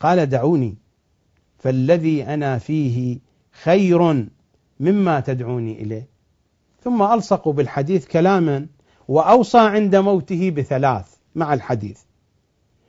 قال 0.00 0.26
دعوني 0.26 0.76
فالذي 1.58 2.24
أنا 2.24 2.58
فيه 2.58 3.18
خير 3.62 4.28
مما 4.80 5.20
تدعوني 5.20 5.82
إليه. 5.82 6.08
ثم 6.82 7.02
ألصقوا 7.02 7.52
بالحديث 7.52 8.06
كلاما 8.06 8.66
وأوصى 9.08 9.58
عند 9.58 9.96
موته 9.96 10.50
بثلاث 10.50 11.14
مع 11.34 11.54
الحديث. 11.54 12.00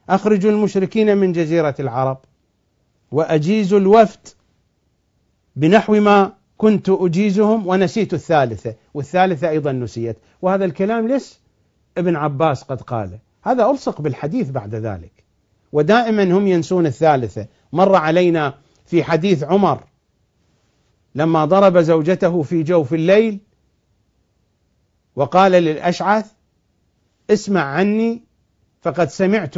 أخرجوا 0.09 0.51
المشركين 0.51 1.17
من 1.17 1.31
جزيرة 1.31 1.75
العرب 1.79 2.17
وأجيزوا 3.11 3.79
الوفد 3.79 4.27
بنحو 5.55 5.93
ما 5.93 6.33
كنت 6.57 6.89
أجيزهم 6.89 7.67
ونسيت 7.67 8.13
الثالثة 8.13 8.75
والثالثة 8.93 9.49
أيضا 9.49 9.71
نسيت. 9.71 10.17
وهذا 10.41 10.65
الكلام 10.65 11.07
ليس 11.07 11.39
ابن 11.97 12.15
عباس 12.15 12.63
قد 12.63 12.81
قاله؟ 12.81 13.19
هذا 13.43 13.69
ألصق 13.69 14.01
بالحديث 14.01 14.49
بعد 14.49 14.75
ذلك. 14.75 15.23
ودائما 15.71 16.23
هم 16.23 16.47
ينسون 16.47 16.85
الثالثة. 16.85 17.47
مر 17.73 17.95
علينا 17.95 18.53
في 18.85 19.03
حديث 19.03 19.43
عمر 19.43 19.83
لما 21.15 21.45
ضرب 21.45 21.77
زوجته 21.77 22.41
في 22.41 22.63
جوف 22.63 22.93
الليل 22.93 23.39
وقال 25.15 25.51
للأشعث 25.51 26.31
اسمع 27.29 27.61
عني 27.61 28.23
فقد 28.81 29.09
سمعت 29.09 29.55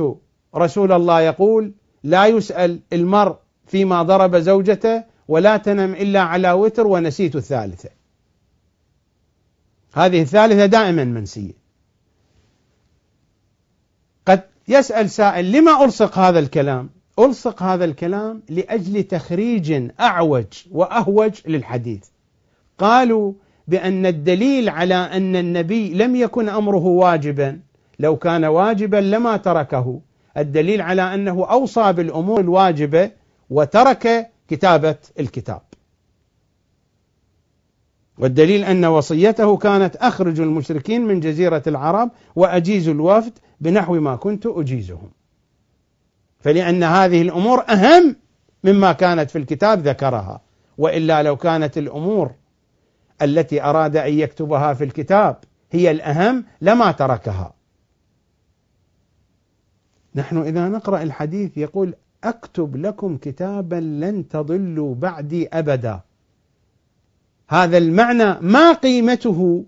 رسول 0.55 0.91
الله 0.91 1.21
يقول 1.21 1.73
لا 2.03 2.25
يسأل 2.25 2.79
المرء 2.93 3.35
فيما 3.65 4.03
ضرب 4.03 4.35
زوجته 4.35 5.03
ولا 5.31 5.57
تنم 5.57 5.93
إلا 5.93 6.21
على 6.21 6.51
وتر 6.51 6.87
ونسيت 6.87 7.35
الثالثة. 7.35 7.89
هذه 9.93 10.21
الثالثة 10.21 10.65
دائما 10.65 11.03
منسية. 11.03 11.53
قد 14.25 14.41
يسأل 14.67 15.09
سائل 15.09 15.51
لما 15.51 15.85
ألصق 15.85 16.17
هذا 16.17 16.39
الكلام؟ 16.39 16.89
ألصق 17.19 17.63
هذا 17.63 17.85
الكلام 17.85 18.43
لأجل 18.49 19.03
تخريج 19.03 19.91
أعوج 19.99 20.45
وأهوج 20.71 21.31
للحديث. 21.45 22.03
قالوا 22.77 23.33
بأن 23.67 24.05
الدليل 24.05 24.69
على 24.69 24.95
أن 24.95 25.35
النبي 25.35 25.93
لم 25.93 26.15
يكن 26.15 26.49
أمره 26.49 26.85
واجبا 26.85 27.59
لو 27.99 28.15
كان 28.15 28.45
واجبا 28.45 28.97
لما 28.97 29.37
تركه. 29.37 30.01
الدليل 30.37 30.81
على 30.81 31.13
أنه 31.13 31.45
أوصى 31.51 31.93
بالأمور 31.93 32.39
الواجبة 32.39 33.11
وترك 33.49 34.30
كتابة 34.51 34.95
الكتاب. 35.19 35.61
والدليل 38.17 38.63
أن 38.63 38.85
وصيته 38.85 39.57
كانت 39.57 39.95
أخرج 39.95 40.39
المشركين 40.39 41.01
من 41.01 41.19
جزيرة 41.19 41.63
العرب 41.67 42.11
وأجيز 42.35 42.87
الوفد 42.87 43.39
بنحو 43.61 43.93
ما 43.93 44.15
كنت 44.15 44.45
أجيزهم. 44.45 45.11
فلأن 46.39 46.83
هذه 46.83 47.21
الأمور 47.21 47.63
أهم 47.69 48.15
مما 48.63 48.91
كانت 48.91 49.31
في 49.31 49.37
الكتاب 49.37 49.87
ذكرها 49.87 50.41
وإلا 50.77 51.23
لو 51.23 51.37
كانت 51.37 51.77
الأمور 51.77 52.31
التي 53.21 53.63
أراد 53.63 53.95
أن 53.95 54.13
يكتبها 54.13 54.73
في 54.73 54.83
الكتاب 54.83 55.37
هي 55.71 55.91
الأهم 55.91 56.45
لما 56.61 56.91
تركها. 56.91 57.53
نحن 60.15 60.37
إذا 60.37 60.67
نقرأ 60.67 61.01
الحديث 61.01 61.57
يقول 61.57 61.93
أكتب 62.23 62.75
لكم 62.75 63.17
كتابا 63.17 63.75
لن 63.75 64.27
تضلوا 64.27 64.95
بعدي 64.95 65.47
أبدا. 65.47 66.01
هذا 67.49 67.77
المعنى 67.77 68.39
ما 68.41 68.73
قيمته 68.73 69.65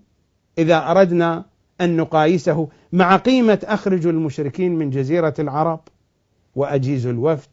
إذا 0.58 0.90
أردنا 0.90 1.44
أن 1.80 1.96
نقايسه 1.96 2.68
مع 2.92 3.16
قيمة 3.16 3.58
أخرج 3.64 4.06
المشركين 4.06 4.72
من 4.72 4.90
جزيرة 4.90 5.34
العرب 5.38 5.80
وأجيز 6.54 7.06
الوفد 7.06 7.50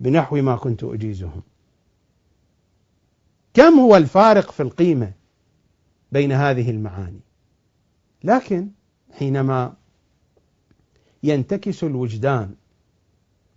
بنحو 0.00 0.36
ما 0.36 0.56
كنت 0.56 0.84
أجيزهم. 0.84 1.42
كم 3.54 3.80
هو 3.80 3.96
الفارق 3.96 4.50
في 4.50 4.62
القيمة 4.62 5.12
بين 6.12 6.32
هذه 6.32 6.70
المعاني؟ 6.70 7.20
لكن 8.24 8.68
حينما 9.12 9.74
ينتكس 11.22 11.84
الوجدان 11.84 12.54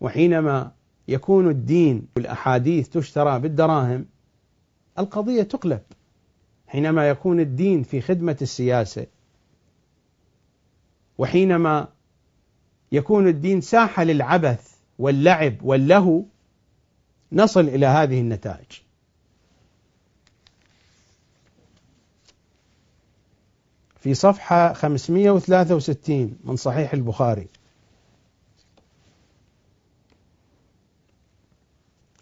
وحينما 0.02 0.72
يكون 1.08 1.50
الدين 1.50 2.08
والأحاديث 2.16 2.90
تشترى 2.90 3.40
بالدراهم 3.40 4.06
القضية 5.00 5.44
تقلب. 5.44 5.82
حينما 6.68 7.10
يكون 7.10 7.40
الدين 7.40 7.84
في 7.84 8.02
خدمة 8.02 8.38
السياسة 8.42 9.06
وحينما 11.18 11.88
يكون 12.92 13.28
الدين 13.28 13.62
ساحة 13.62 14.04
للعبث 14.04 14.72
واللعب 15.00 15.64
واللهو 15.64 16.24
نصل 17.32 17.62
إلى 17.68 17.86
هذه 17.86 18.20
النتائج. 18.20 18.72
في 24.00 24.14
صفحة 24.14 24.74
563 24.74 26.38
من 26.44 26.56
صحيح 26.56 26.94
البخاري. 26.94 27.48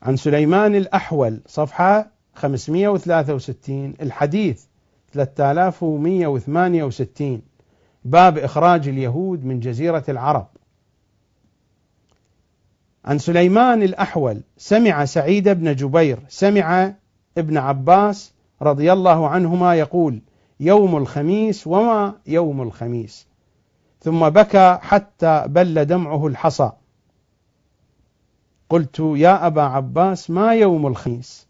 عن 0.02 0.16
سليمان 0.16 0.76
الأحول 0.76 1.42
صفحة 1.48 2.12
563 2.36 3.94
الحديث 4.02 4.64
3168 5.14 7.42
باب 8.06 8.38
إخراج 8.38 8.88
اليهود 8.88 9.46
من 9.46 9.60
جزيرة 9.60 10.04
العرب. 10.10 10.48
عن 13.06 13.18
سليمان 13.18 13.84
الأحول 13.84 14.42
سمع 14.58 15.06
سعيد 15.06 15.50
بن 15.50 15.76
جبير 15.76 16.20
سمع 16.28 16.94
ابن 17.38 17.58
عباس 17.58 18.34
رضي 18.62 18.94
الله 18.94 19.30
عنهما 19.30 19.76
يقول 19.76 20.22
يوم 20.60 20.98
الخميس 20.98 21.68
وما 21.68 22.14
يوم 22.28 22.62
الخميس. 22.62 23.28
ثم 24.02 24.30
بكى 24.30 24.78
حتى 24.82 25.46
بل 25.48 25.86
دمعه 25.86 26.28
الحصى. 26.28 26.72
قلت 28.70 29.00
يا 29.00 29.48
أبا 29.48 29.62
عباس 29.62 30.30
ما 30.30 30.54
يوم 30.54 30.88
الخميس؟ 30.88 31.48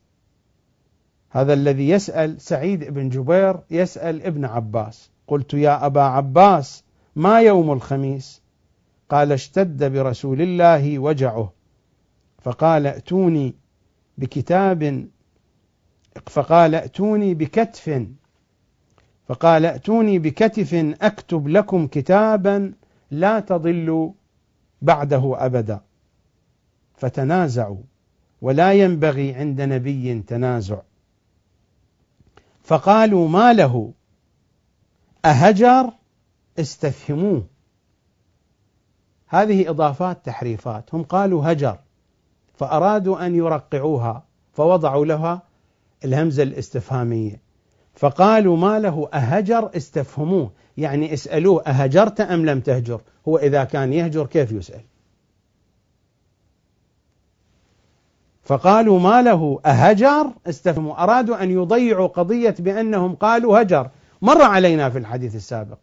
هذا 1.29 1.53
الذي 1.53 1.89
يسأل 1.89 2.41
سعيد 2.41 2.93
بن 2.93 3.09
جبير 3.09 3.59
يسأل 3.71 4.21
ابن 4.25 4.45
عباس. 4.45 5.11
قلت 5.27 5.53
يا 5.53 5.85
أبا 5.85 6.01
عباس 6.01 6.83
ما 7.15 7.41
يوم 7.41 7.71
الخميس؟ 7.71 8.41
قال 9.09 9.31
اشتد 9.31 9.83
برسول 9.83 10.41
الله 10.41 10.99
وجعه. 10.99 11.53
فقال 12.41 12.87
ائتوني 12.87 13.55
بكتاب 14.17 15.07
فقال 16.27 16.75
ائتوني 16.75 17.33
بكتف 17.33 18.07
فقال 19.25 19.65
ائتوني 19.65 20.19
بكتف 20.19 20.73
أكتب 21.01 21.47
لكم 21.47 21.87
كتابا 21.87 22.73
لا 23.11 23.39
تضلوا 23.39 24.11
بعده 24.81 25.45
أبدا. 25.45 25.88
فتنازعوا. 26.99 27.81
ولا 28.41 28.73
ينبغي 28.73 29.33
عند 29.33 29.61
نبي 29.61 30.21
تنازع. 30.21 30.77
فقالوا 32.63 33.27
ما 33.27 33.53
له؟ 33.53 33.93
أهجر؟ 35.25 35.89
استفهموه. 36.59 37.43
هذه 39.27 39.69
إضافات 39.69 40.25
تحريفات. 40.25 40.95
هم 40.95 41.03
قالوا 41.03 41.51
هجر. 41.51 41.77
فأرادوا 42.57 43.25
أن 43.25 43.35
يرقعوها. 43.35 44.23
فوضعوا 44.53 45.05
لها 45.05 45.41
الهمزة 46.05 46.43
الاستفهامية. 46.43 47.41
فقالوا 47.95 48.57
ما 48.57 48.79
له؟ 48.79 49.09
أهجر؟ 49.13 49.71
استفهموه. 49.77 50.51
يعني 50.77 51.13
اسألوه 51.13 51.63
أهجرت 51.63 52.21
أم 52.21 52.45
لم 52.45 52.59
تهجر؟ 52.59 53.01
هو 53.27 53.37
إذا 53.37 53.63
كان 53.63 53.93
يهجر 53.93 54.25
كيف 54.25 54.51
يسأل؟ 54.51 54.81
فقالوا 58.49 58.99
ما 58.99 59.21
له 59.21 59.59
أهجر؟ 59.65 60.33
استفهموا. 60.47 61.03
أرادوا 61.03 61.43
أن 61.43 61.51
يضيعوا 61.51 62.07
قضية 62.07 62.55
بأنهم 62.59 63.15
قالوا 63.15 63.61
هجر. 63.61 63.89
مر 64.21 64.41
علينا 64.41 64.89
في 64.89 64.97
الحديث 64.97 65.35
السابق. 65.35 65.77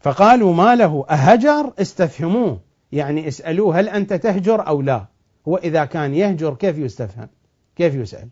فقالوا 0.00 0.54
ما 0.54 0.74
له 0.74 1.06
أهجر؟ 1.10 1.72
استفهموه. 1.78 2.60
يعني 2.92 3.28
اسألوه 3.28 3.80
هل 3.80 3.88
أنت 3.88 4.12
تهجر 4.12 4.66
أو 4.66 4.82
لا. 4.82 5.06
هو 5.48 5.56
إذا 5.56 5.84
كان 5.84 6.14
يهجر 6.14 6.54
كيف 6.54 6.78
يستفهم؟ 6.78 7.28
كيف 7.76 7.94
يسأل؟ 7.94 8.28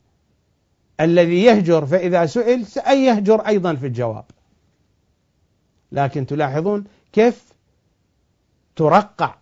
الذي 1.00 1.44
يهجر 1.44 1.86
فإذا 1.86 2.26
سئل 2.26 2.66
أي 2.86 3.04
يهجر 3.04 3.40
أيضا 3.40 3.74
في 3.74 3.86
الجواب. 3.86 4.24
لكن 5.92 6.26
تلاحظون 6.26 6.84
كيف 7.12 7.52
ترقع 8.76 9.34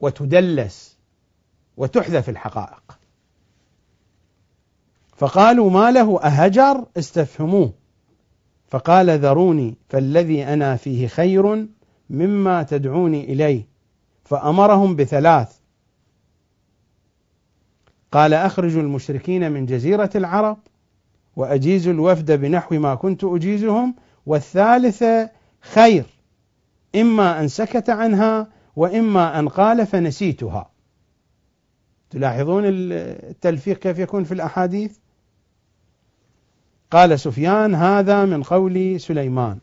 وتدلس. 0.00 0.91
وتحذف 1.76 2.28
الحقائق. 2.28 2.98
فقالوا 5.16 5.70
ما 5.70 5.90
له 5.90 6.20
أهجر؟ 6.20 6.84
استفهموه. 6.96 7.72
فقال 8.68 9.18
ذروني 9.18 9.76
فالذي 9.88 10.44
أنا 10.44 10.76
فيه 10.76 11.06
خير 11.06 11.66
مما 12.10 12.62
تدعوني 12.62 13.32
إليه. 13.32 13.66
فأمرهم 14.24 14.96
بثلاث. 14.96 15.56
قال 18.12 18.34
أخرجوا 18.34 18.82
المشركين 18.82 19.52
من 19.52 19.66
جزيرة 19.66 20.10
العرب 20.14 20.58
وأجيزوا 21.36 21.92
الوفد 21.92 22.32
بنحو 22.32 22.74
ما 22.74 22.94
كنت 22.94 23.24
أجيزهم. 23.24 23.94
والثالثة 24.26 25.30
خير 25.60 26.04
إما 26.96 27.40
أن 27.40 27.48
سكت 27.48 27.90
عنها 27.90 28.48
وإما 28.76 29.38
أن 29.38 29.48
قال 29.48 29.86
فنسيتها. 29.86 30.71
تلاحظون 32.12 32.62
التلفيق 32.66 33.78
كيف 33.78 33.98
يكون 33.98 34.24
في 34.24 34.34
الأحاديث؟ 34.34 34.96
قال 36.90 37.20
سفيان 37.20 37.74
هذا 37.74 38.24
من 38.24 38.42
قول 38.42 39.00
سليمان. 39.00 39.58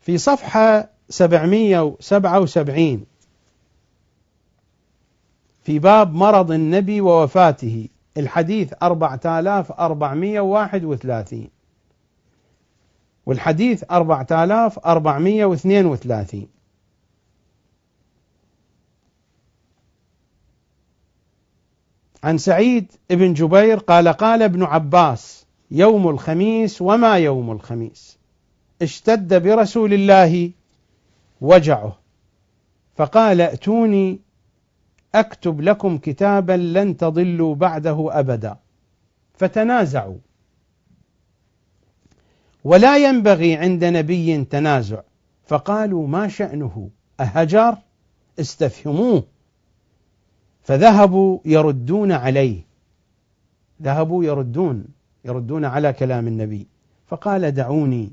في 0.00 0.18
صفحة 0.18 0.88
777 1.08 3.06
في 5.64 5.78
باب 5.78 6.14
مرض 6.14 6.52
النبي 6.52 7.00
ووفاته 7.00 7.88
الحديث 8.16 8.72
4431 8.82 11.48
والحديث 13.26 13.84
4432 13.90 16.46
عن 22.24 22.38
سعيد 22.38 22.92
بن 23.10 23.34
جبير 23.34 23.78
قال 23.78 24.08
قال 24.08 24.42
ابن 24.42 24.62
عباس 24.62 25.46
يوم 25.70 26.08
الخميس 26.08 26.82
وما 26.82 27.18
يوم 27.18 27.50
الخميس. 27.50 28.18
اشتد 28.82 29.42
برسول 29.42 29.92
الله 29.92 30.50
وجعه. 31.40 31.98
فقال 32.96 33.40
ائتوني 33.40 34.20
أكتب 35.14 35.60
لكم 35.60 35.98
كتابا 35.98 36.52
لن 36.52 36.96
تضلوا 36.96 37.54
بعده 37.54 38.18
أبدا. 38.18 38.56
فتنازعوا. 39.34 40.18
ولا 42.66 42.96
ينبغي 42.96 43.54
عند 43.54 43.84
نبي 43.84 44.44
تنازع. 44.44 45.00
فقالوا 45.46 46.06
ما 46.06 46.28
شأنه؟ 46.28 46.90
أهجر 47.20 47.76
استفهموه. 48.40 49.24
فذهبوا 50.62 51.38
يردون 51.44 52.12
عليه. 52.12 52.60
ذهبوا 53.82 54.24
يردون 54.24 54.84
يردون 55.24 55.64
على 55.64 55.92
كلام 55.92 56.28
النبي. 56.28 56.66
فقال 57.06 57.50
دعوني 57.50 58.12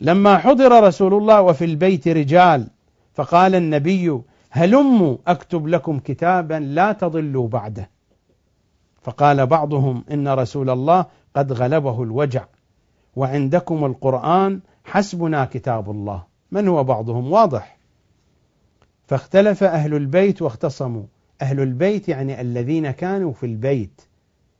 لما 0.00 0.38
حضر 0.38 0.84
رسول 0.84 1.14
الله 1.14 1.42
وفي 1.42 1.64
البيت 1.64 2.08
رجال 2.08 2.68
فقال 3.14 3.54
النبي 3.54 4.20
هلموا 4.50 5.16
أكتب 5.26 5.66
لكم 5.66 5.98
كتابا 5.98 6.54
لا 6.54 6.92
تضلوا 6.92 7.48
بعده. 7.48 7.90
فقال 9.02 9.46
بعضهم 9.46 10.04
إن 10.10 10.28
رسول 10.28 10.70
الله 10.70 11.06
قد 11.36 11.52
غلبه 11.52 12.02
الوجع. 12.02 12.44
وعندكم 13.16 13.84
القرآن 13.84 14.60
حسبنا 14.84 15.44
كتاب 15.44 15.90
الله. 15.90 16.22
من 16.52 16.68
هو 16.68 16.84
بعضهم؟ 16.84 17.32
واضح. 17.32 17.78
فاختلف 19.06 19.64
أهل 19.64 19.94
البيت 19.94 20.42
واختصموا. 20.42 21.04
أهل 21.42 21.60
البيت 21.60 22.08
يعني 22.08 22.40
الذين 22.40 22.90
كانوا 22.90 23.32
في 23.32 23.46
البيت. 23.46 24.02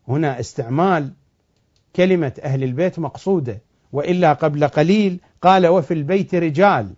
هنا 0.08 0.40
استعمال 0.40 1.12
كلمة 1.96 2.32
أهل 2.42 2.64
البيت 2.64 2.98
مقصودة. 2.98 3.62
وإلا 3.92 4.32
قبل 4.32 4.68
قليل 4.68 5.20
قال 5.42 5.66
وفي 5.66 5.94
البيت 5.94 6.34
رجال. 6.34 6.94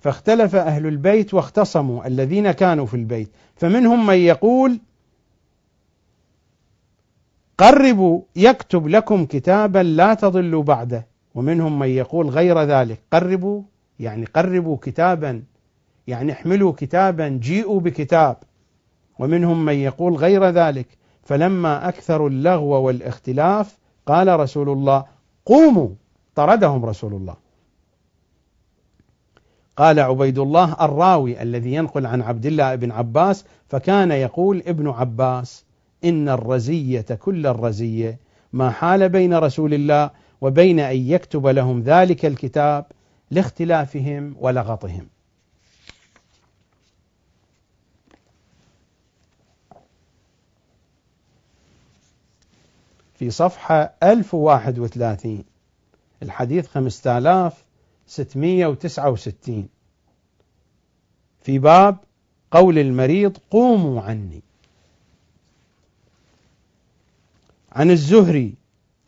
فاختلف 0.00 0.54
أهل 0.54 0.86
البيت 0.86 1.34
واختصموا 1.34 2.06
الذين 2.06 2.50
كانوا 2.50 2.86
في 2.86 2.94
البيت. 2.94 3.30
فمنهم 3.56 4.06
من 4.06 4.14
يقول 4.14 4.80
قربوا 7.58 8.22
يكتب 8.36 8.88
لكم 8.88 9.26
كتابا 9.26 9.78
لا 9.78 10.14
تضلوا 10.14 10.62
بعده. 10.62 11.06
ومنهم 11.34 11.78
من 11.78 11.88
يقول 11.88 12.28
غير 12.28 12.62
ذلك. 12.62 13.00
قربوا 13.12 13.62
يعني 13.98 14.24
قربوا 14.24 14.76
كتابا. 14.82 15.42
يعني 16.06 16.32
احملوا 16.32 16.72
كتابا 16.72 17.28
جيئوا 17.28 17.80
بكتاب. 17.80 18.36
ومنهم 19.18 19.64
من 19.64 19.74
يقول 19.74 20.16
غير 20.16 20.44
ذلك. 20.44 20.86
فلما 21.22 21.88
اكثروا 21.88 22.28
اللغو 22.28 22.82
والاختلاف 22.86 23.78
قال 24.06 24.40
رسول 24.40 24.68
الله 24.68 25.04
قوموا. 25.46 25.88
طردهم 26.34 26.84
رسول 26.84 27.14
الله. 27.14 27.36
قال 29.76 30.00
عبيد 30.00 30.38
الله 30.38 30.76
الراوي 30.80 31.42
الذي 31.42 31.74
ينقل 31.74 32.06
عن 32.06 32.22
عبد 32.22 32.46
الله 32.46 32.74
بن 32.74 32.90
عباس 32.90 33.44
فكان 33.68 34.10
يقول 34.10 34.62
ابن 34.66 34.88
عباس 34.88 35.64
إن 36.04 36.28
الرزية 36.28 37.00
كل 37.00 37.46
الرزية. 37.46 38.18
ما 38.52 38.70
حال 38.70 39.08
بين 39.08 39.34
رسول 39.34 39.74
الله 39.74 40.10
وبين 40.40 40.80
أن 40.80 40.96
يكتب 40.96 41.46
لهم 41.46 41.80
ذلك 41.80 42.24
الكتاب 42.24 42.86
لاختلافهم 43.30 44.36
ولغطهم. 44.40 45.08
في 53.14 53.30
صفحة 53.30 53.94
1031 54.02 55.44
الحديث 56.22 56.68
5669 56.68 59.68
في 61.42 61.58
باب 61.58 61.96
قول 62.50 62.78
المريض 62.78 63.38
قوموا 63.50 64.02
عني. 64.02 64.42
عن 67.72 67.90
الزهري 67.90 68.54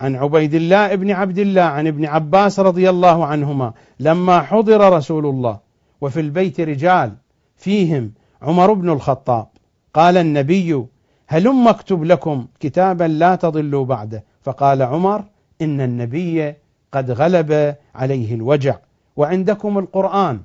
عن 0.00 0.16
عبيد 0.16 0.54
الله 0.54 0.94
بن 0.94 1.10
عبد 1.10 1.38
الله 1.38 1.62
عن 1.62 1.86
ابن 1.86 2.04
عباس 2.04 2.60
رضي 2.60 2.90
الله 2.90 3.26
عنهما 3.26 3.72
لما 4.00 4.40
حضر 4.40 4.92
رسول 4.92 5.26
الله 5.26 5.58
وفي 6.00 6.20
البيت 6.20 6.60
رجال 6.60 7.12
فيهم 7.56 8.12
عمر 8.42 8.72
بن 8.72 8.90
الخطاب. 8.90 9.46
قال 9.94 10.16
النبي 10.16 10.84
هلم 11.26 11.68
اكتب 11.68 12.04
لكم 12.04 12.46
كتابا 12.60 13.04
لا 13.04 13.34
تضلوا 13.36 13.84
بعده. 13.84 14.24
فقال 14.42 14.82
عمر 14.82 15.24
إن 15.62 15.80
النبي 15.80 16.54
قد 16.92 17.10
غلب 17.10 17.76
عليه 17.94 18.34
الوجع 18.34 18.76
وعندكم 19.16 19.78
القرآن. 19.78 20.40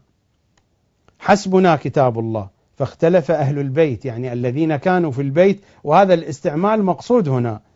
حسبنا 1.20 1.76
كتاب 1.76 2.20
الله. 2.20 2.48
فاختلف 2.78 3.32
أهل 3.32 3.60
البيت 3.60 4.06
يعني 4.06 4.34
الذين 4.34 4.76
كانوا 4.76 5.12
في 5.12 5.22
البيت 5.22 5.62
وهذا 5.84 6.14
الاستعمال 6.14 6.84
مقصود 6.84 7.30
هنا. 7.30 7.69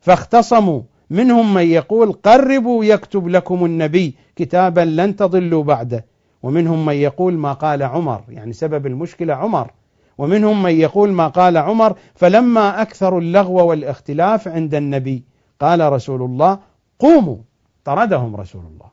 فاختصموا. 0.00 0.82
منهم 1.10 1.54
من 1.54 1.62
يقول 1.62 2.12
قربوا 2.12 2.84
يكتب 2.84 3.28
لكم 3.28 3.64
النبي 3.64 4.14
كتابا 4.36 4.80
لن 4.80 5.16
تضلوا 5.16 5.64
بعده. 5.64 6.04
ومنهم 6.42 6.86
من 6.86 6.94
يقول 6.94 7.34
ما 7.34 7.52
قال 7.52 7.82
عمر 7.82 8.24
يعني 8.28 8.52
سبب 8.52 8.86
المشكلة 8.86 9.34
عمر. 9.34 9.70
ومنهم 10.18 10.62
من 10.62 10.70
يقول 10.70 11.12
ما 11.12 11.28
قال 11.28 11.56
عمر 11.56 11.96
فلما 12.14 12.82
اكثروا 12.82 13.20
اللغو 13.20 13.66
والاختلاف 13.68 14.48
عند 14.48 14.74
النبي 14.74 15.22
قال 15.60 15.92
رسول 15.92 16.22
الله 16.22 16.58
قوموا. 16.98 17.36
طردهم 17.84 18.36
رسول 18.36 18.62
الله. 18.62 18.90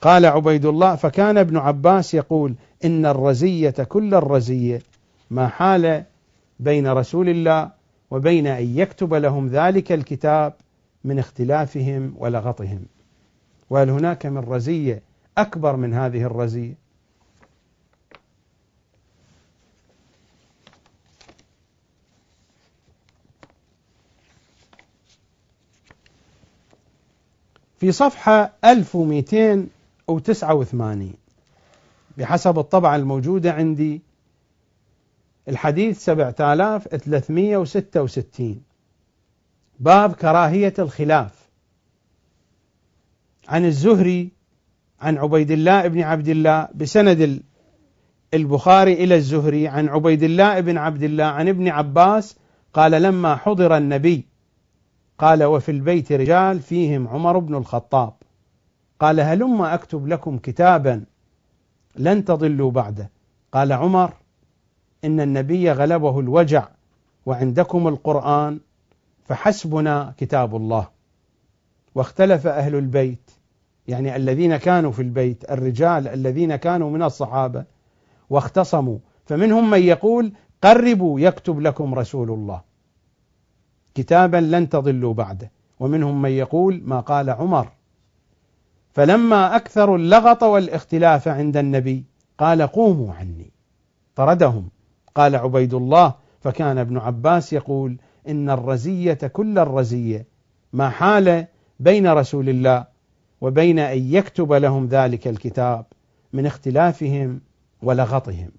قال 0.00 0.26
عبيد 0.26 0.64
الله 0.64 0.96
فكان 0.96 1.38
ابن 1.38 1.56
عباس 1.56 2.14
يقول 2.14 2.54
إن 2.84 3.06
الرزية 3.06 3.70
كل 3.70 4.14
الرزية 4.14 4.82
ما 5.30 5.48
حال 5.48 6.04
بين 6.60 6.88
رسول 6.88 7.28
الله 7.28 7.70
وبين 8.10 8.46
أن 8.46 8.78
يكتب 8.78 9.14
لهم 9.14 9.48
ذلك 9.48 9.92
الكتاب 9.92 10.54
من 11.04 11.18
اختلافهم 11.18 12.14
ولغطهم. 12.18 12.82
وهل 13.70 13.90
هناك 13.90 14.26
من 14.26 14.38
رزيه 14.38 15.02
أكبر 15.38 15.76
من 15.76 15.94
هذه 15.94 16.22
الرزيه 16.22 16.74
في 27.78 27.92
صفحة 27.92 28.52
1289 28.64 31.12
بحسب 32.18 32.58
الطبعة 32.58 32.96
الموجودة 32.96 33.52
عندي 33.52 34.00
الحديث 35.48 36.04
7366 36.04 38.62
باب 39.80 40.12
كراهية 40.12 40.74
الخلاف. 40.78 41.46
عن 43.48 43.64
الزهري 43.64 44.32
عن 45.00 45.18
عبيد 45.18 45.50
الله 45.50 45.88
بن 45.88 46.00
عبد 46.00 46.28
الله 46.28 46.68
بسند 46.74 47.42
البخاري 48.34 48.92
إلى 48.92 49.14
الزهري 49.14 49.68
عن 49.68 49.88
عبيد 49.88 50.22
الله 50.22 50.60
بن 50.60 50.78
عبد 50.78 51.02
الله 51.02 51.24
عن 51.24 51.48
ابن 51.48 51.68
عباس 51.68 52.36
قال 52.72 53.02
لما 53.02 53.36
حضر 53.36 53.76
النبي 53.76 54.26
قال 55.18 55.44
وفي 55.44 55.70
البيت 55.70 56.12
رجال 56.12 56.60
فيهم 56.60 57.08
عمر 57.08 57.38
بن 57.38 57.54
الخطاب 57.54 58.12
قال 59.00 59.20
هلم 59.20 59.62
أكتب 59.62 60.06
لكم 60.06 60.38
كتابا 60.38 61.04
لن 61.96 62.24
تضلوا 62.24 62.70
بعده 62.70 63.10
قال 63.52 63.72
عمر 63.72 64.12
إن 65.04 65.20
النبي 65.20 65.72
غلبه 65.72 66.20
الوجع 66.20 66.68
وعندكم 67.26 67.88
القرآن 67.88 68.60
فحسبنا 69.24 70.14
كتاب 70.18 70.56
الله. 70.56 70.88
واختلف 71.94 72.46
أهل 72.46 72.74
البيت 72.74 73.30
يعني 73.88 74.16
الذين 74.16 74.56
كانوا 74.56 74.92
في 74.92 75.02
البيت 75.02 75.50
الرجال 75.50 76.08
الذين 76.08 76.56
كانوا 76.56 76.90
من 76.90 77.02
الصحابة 77.02 77.64
واختصموا. 78.30 78.98
فمنهم 79.24 79.70
من 79.70 79.82
يقول 79.82 80.32
قربوا 80.62 81.20
يكتب 81.20 81.60
لكم 81.60 81.94
رسول 81.94 82.30
الله. 82.30 82.60
كتابا 83.94 84.36
لن 84.36 84.68
تضلوا 84.68 85.14
بعده. 85.14 85.50
ومنهم 85.80 86.22
من 86.22 86.30
يقول 86.30 86.82
ما 86.84 87.00
قال 87.00 87.30
عمر. 87.30 87.68
فلما 88.92 89.56
اكثروا 89.56 89.98
اللغط 89.98 90.42
والاختلاف 90.42 91.28
عند 91.28 91.56
النبي 91.56 92.04
قال 92.38 92.62
قوموا 92.62 93.14
عني. 93.14 93.50
طردهم. 94.14 94.68
قال 95.16 95.36
عبيد 95.36 95.74
الله 95.74 96.14
فكان 96.40 96.78
ابن 96.78 96.98
عباس 96.98 97.52
يقول 97.52 97.96
إن 98.28 98.50
الرزية 98.50 99.14
كل 99.14 99.58
الرزية 99.58 100.26
ما 100.72 100.90
حال 100.90 101.46
بين 101.80 102.06
رسول 102.06 102.48
الله 102.48 102.86
وبين 103.40 103.78
أن 103.78 103.98
يكتب 103.98 104.52
لهم 104.52 104.86
ذلك 104.86 105.28
الكتاب 105.28 105.86
من 106.32 106.46
اختلافهم 106.46 107.40
ولغطهم. 107.82 108.50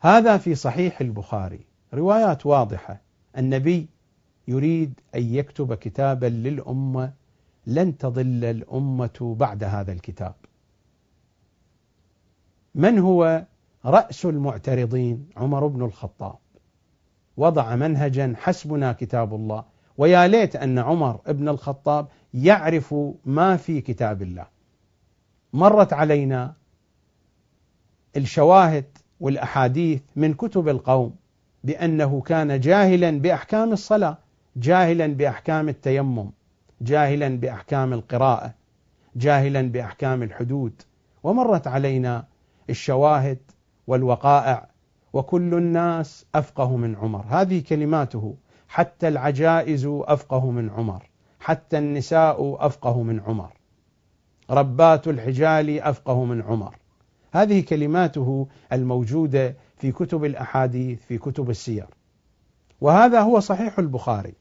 هذا 0.00 0.36
في 0.36 0.54
صحيح 0.54 1.00
البخاري 1.00 1.60
روايات 1.94 2.46
واضحة 2.46 3.00
النبي 3.38 3.88
يريد 4.48 5.00
أن 5.14 5.34
يكتب 5.34 5.74
كتابا 5.74 6.26
للأمة 6.26 7.12
لن 7.66 7.98
تضل 7.98 8.44
الأمة 8.44 9.36
بعد 9.38 9.64
هذا 9.64 9.92
الكتاب. 9.92 10.34
من 12.76 12.98
هو 12.98 13.44
رأس 13.84 14.24
المعترضين؟ 14.24 15.28
عمر 15.36 15.66
بن 15.66 15.82
الخطاب. 15.82 16.36
وضع 17.36 17.76
منهجا 17.76 18.34
حسبنا 18.36 18.92
كتاب 18.92 19.34
الله 19.34 19.64
ويا 19.98 20.26
ليت 20.28 20.56
أن 20.56 20.78
عمر 20.78 21.20
بن 21.28 21.48
الخطاب 21.48 22.06
يعرف 22.34 22.94
ما 23.24 23.56
في 23.56 23.80
كتاب 23.80 24.22
الله. 24.22 24.46
مرت 25.52 25.92
علينا 25.92 26.54
الشواهد 28.16 28.84
والأحاديث 29.20 30.00
من 30.16 30.34
كتب 30.34 30.68
القوم 30.68 31.14
بأنه 31.64 32.20
كان 32.20 32.60
جاهلا 32.60 33.10
بأحكام 33.10 33.72
الصلاة، 33.72 34.18
جاهلا 34.56 35.06
بأحكام 35.06 35.68
التيمم، 35.68 36.30
جاهلا 36.80 37.28
بأحكام 37.28 37.92
القراءة، 37.92 38.54
جاهلا 39.16 39.62
بأحكام 39.62 40.22
الحدود، 40.22 40.82
ومرت 41.22 41.66
علينا 41.66 42.24
الشواهد 42.70 43.38
والوقائع 43.86 44.68
وكل 45.12 45.54
الناس 45.54 46.26
أفقه 46.34 46.76
من 46.76 46.96
عمر، 46.96 47.24
هذه 47.28 47.62
كلماته 47.68 48.36
حتى 48.68 49.08
العجائز 49.08 49.86
أفقه 49.86 50.50
من 50.50 50.70
عمر، 50.70 51.10
حتى 51.40 51.78
النساء 51.78 52.66
أفقه 52.66 53.02
من 53.02 53.20
عمر. 53.20 53.52
ربات 54.50 55.08
الحجال 55.08 55.80
أفقه 55.80 56.24
من 56.24 56.42
عمر. 56.42 56.76
هذه 57.32 57.60
كلماته 57.60 58.48
الموجودة 58.72 59.56
في 59.76 59.92
كتب 59.92 60.24
الأحاديث 60.24 61.02
في 61.02 61.18
كتب 61.18 61.50
السير. 61.50 61.86
وهذا 62.80 63.20
هو 63.20 63.40
صحيح 63.40 63.78
البخاري. 63.78 64.34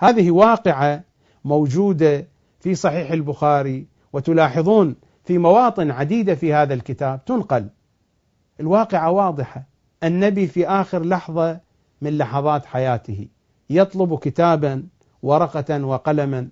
هذه 0.00 0.30
واقعة 0.30 1.04
موجودة 1.44 2.26
في 2.60 2.74
صحيح 2.74 3.10
البخاري 3.10 3.86
وتلاحظون 4.12 4.96
في 5.26 5.38
مواطن 5.38 5.90
عديدة 5.90 6.34
في 6.34 6.54
هذا 6.54 6.74
الكتاب 6.74 7.24
تنقل. 7.24 7.68
الواقعة 8.60 9.10
واضحة. 9.10 9.66
النبي 10.02 10.46
في 10.46 10.68
آخر 10.68 11.04
لحظة 11.04 11.60
من 12.02 12.18
لحظات 12.18 12.66
حياته 12.66 13.28
يطلب 13.70 14.18
كتابا 14.18 14.86
ورقة 15.22 15.84
وقلما 15.84 16.48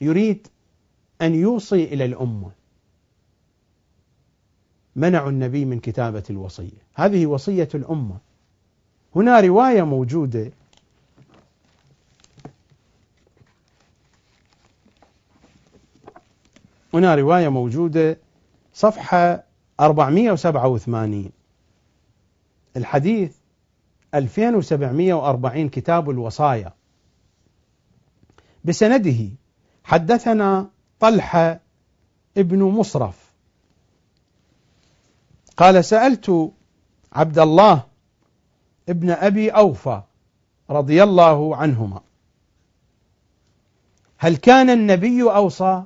يريد 0.00 0.46
أن 1.22 1.34
يوصي 1.34 1.84
إلى 1.84 2.04
الأمة 2.04 2.50
منعوا 4.96 5.30
النبي 5.30 5.64
من 5.64 5.80
كتابة 5.80 6.22
الوصية 6.30 6.82
هذه 6.94 7.26
وصية 7.26 7.68
الأمة 7.74 8.18
هنا 9.16 9.40
رواية 9.40 9.82
موجودة 9.82 10.52
هنا 16.94 17.14
رواية 17.14 17.48
موجودة 17.48 18.18
صفحة 18.74 19.44
487 19.80 21.30
الحديث 22.76 23.36
2740 24.14 25.68
كتاب 25.68 26.10
الوصايا. 26.10 26.72
بسنده 28.64 29.28
حدثنا 29.84 30.70
طلحة 31.00 31.60
ابن 32.36 32.62
مصرف. 32.62 33.32
قال 35.56 35.84
سألت 35.84 36.52
عبد 37.12 37.38
الله 37.38 37.82
ابن 38.88 39.10
أبي 39.10 39.50
أوفى 39.50 40.02
رضي 40.70 41.02
الله 41.02 41.56
عنهما 41.56 42.00
هل 44.18 44.36
كان 44.36 44.70
النبي 44.70 45.22
أوصى؟ 45.22 45.84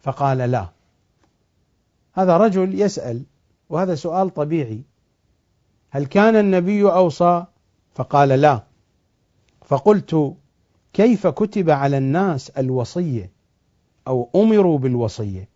فقال 0.00 0.38
لا. 0.38 0.68
هذا 2.12 2.36
رجل 2.36 2.80
يسأل 2.80 3.22
وهذا 3.68 3.94
سؤال 3.94 4.34
طبيعي. 4.34 4.82
هل 5.90 6.06
كان 6.06 6.36
النبي 6.36 6.82
أوصى؟ 6.82 7.44
فقال 7.94 8.28
لا. 8.28 8.62
فقلت 9.64 10.34
كيف 10.92 11.26
كتب 11.26 11.70
على 11.70 11.98
الناس 11.98 12.50
الوصية 12.50 13.30
أو 14.08 14.30
أمروا 14.34 14.78
بالوصية؟ 14.78 15.48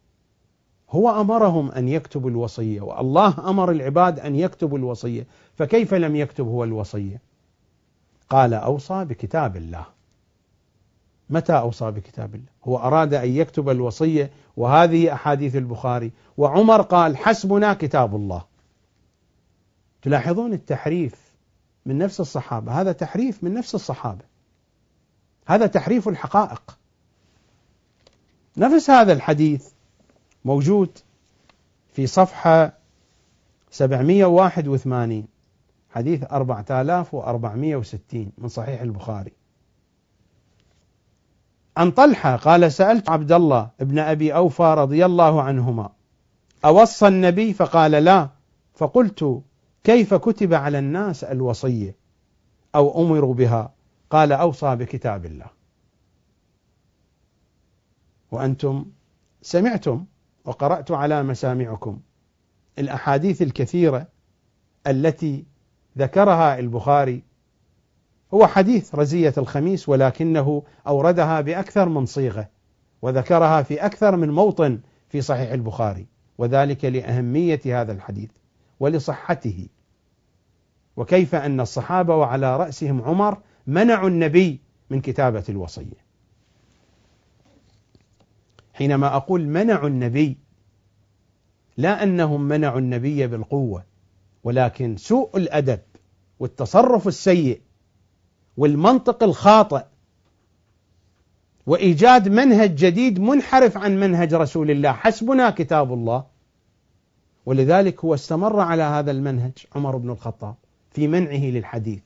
هو 0.90 1.20
أمرهم 1.20 1.70
أن 1.70 1.88
يكتبوا 1.88 2.30
الوصية 2.30 2.80
والله 2.80 3.50
أمر 3.50 3.70
العباد 3.70 4.20
أن 4.20 4.36
يكتبوا 4.36 4.78
الوصية 4.78 5.26
فكيف 5.56 5.94
لم 5.94 6.16
يكتب 6.16 6.46
هو 6.46 6.64
الوصية؟ 6.64 7.20
قال 8.30 8.54
أوصى 8.54 9.04
بكتاب 9.04 9.56
الله. 9.56 9.93
متى 11.30 11.52
أوصى 11.52 11.90
بكتاب 11.90 12.34
الله؟ 12.34 12.46
هو 12.64 12.76
أراد 12.76 13.14
أن 13.14 13.28
يكتب 13.28 13.68
الوصية 13.68 14.30
وهذه 14.56 15.12
أحاديث 15.12 15.56
البخاري. 15.56 16.12
وعمر 16.36 16.82
قال 16.82 17.16
حسبنا 17.16 17.74
كتاب 17.74 18.16
الله. 18.16 18.44
تلاحظون 20.02 20.52
التحريف 20.52 21.14
من 21.86 21.98
نفس 21.98 22.20
الصحابة؟ 22.20 22.80
هذا 22.80 22.92
تحريف 22.92 23.44
من 23.44 23.54
نفس 23.54 23.74
الصحابة. 23.74 24.24
هذا 25.46 25.66
تحريف 25.66 26.08
الحقائق. 26.08 26.78
نفس 28.56 28.90
هذا 28.90 29.12
الحديث 29.12 29.68
موجود 30.44 30.98
في 31.92 32.06
صفحة 32.06 32.72
781 33.70 35.26
حديث 35.90 36.24
4460 36.24 38.32
من 38.38 38.48
صحيح 38.48 38.80
البخاري. 38.80 39.32
عن 41.76 41.90
طلحة 41.90 42.36
قال 42.36 42.72
سألت 42.72 43.10
عبد 43.10 43.32
الله 43.32 43.70
ابن 43.80 43.98
أبي 43.98 44.34
أوفى 44.34 44.74
رضي 44.78 45.04
الله 45.04 45.42
عنهما 45.42 45.90
أوصى 46.64 47.08
النبي 47.08 47.52
فقال 47.52 47.90
لا 47.90 48.28
فقلت 48.74 49.42
كيف 49.84 50.14
كتب 50.14 50.54
على 50.54 50.78
الناس 50.78 51.24
الوصية 51.24 51.96
أو 52.74 53.02
أمروا 53.02 53.34
بها؟ 53.34 53.74
قال 54.10 54.32
أوصى 54.32 54.76
بكتاب 54.76 55.26
الله. 55.26 55.46
وأنتم 58.30 58.86
سمعتم 59.42 60.04
وقرأت 60.44 60.90
على 60.90 61.22
مسامعكم 61.22 62.00
الأحاديث 62.78 63.42
الكثيرة 63.42 64.06
التي 64.86 65.44
ذكرها 65.98 66.58
البخاري 66.58 67.22
هو 68.34 68.46
حديث 68.46 68.94
رزية 68.94 69.34
الخميس 69.38 69.88
ولكنه 69.88 70.62
أوردها 70.86 71.40
بأكثر 71.40 71.88
من 71.88 72.06
صيغة 72.06 72.48
وذكرها 73.02 73.62
في 73.62 73.86
أكثر 73.86 74.16
من 74.16 74.30
موطن 74.30 74.80
في 75.08 75.20
صحيح 75.20 75.52
البخاري 75.52 76.06
وذلك 76.38 76.84
لأهمية 76.84 77.60
هذا 77.66 77.92
الحديث 77.92 78.30
ولصحته. 78.80 79.68
وكيف 80.96 81.34
أن 81.34 81.60
الصحابة 81.60 82.16
وعلى 82.16 82.56
رأسهم 82.56 83.02
عمر 83.02 83.38
منعوا 83.66 84.08
النبي 84.08 84.60
من 84.90 85.00
كتابة 85.00 85.44
الوصية. 85.48 86.04
حينما 88.72 89.16
أقول 89.16 89.48
منعوا 89.48 89.88
النبي 89.88 90.38
لا 91.76 92.02
أنهم 92.02 92.42
منعوا 92.42 92.78
النبي 92.78 93.26
بالقوة 93.26 93.84
ولكن 94.44 94.96
سوء 94.96 95.36
الأدب 95.36 95.80
والتصرف 96.38 97.08
السيء 97.08 97.60
والمنطق 98.56 99.22
الخاطئ. 99.22 99.84
وإيجاد 101.66 102.28
منهج 102.28 102.74
جديد 102.74 103.20
منحرف 103.20 103.76
عن 103.76 104.00
منهج 104.00 104.34
رسول 104.34 104.70
الله. 104.70 104.92
حسبنا 104.92 105.50
كتاب 105.50 105.92
الله. 105.92 106.24
ولذلك 107.46 108.04
هو 108.04 108.14
استمر 108.14 108.60
على 108.60 108.82
هذا 108.82 109.10
المنهج 109.10 109.52
عمر 109.74 109.96
بن 109.96 110.10
الخطاب 110.10 110.54
في 110.90 111.08
منعه 111.08 111.44
للحديث. 111.44 112.02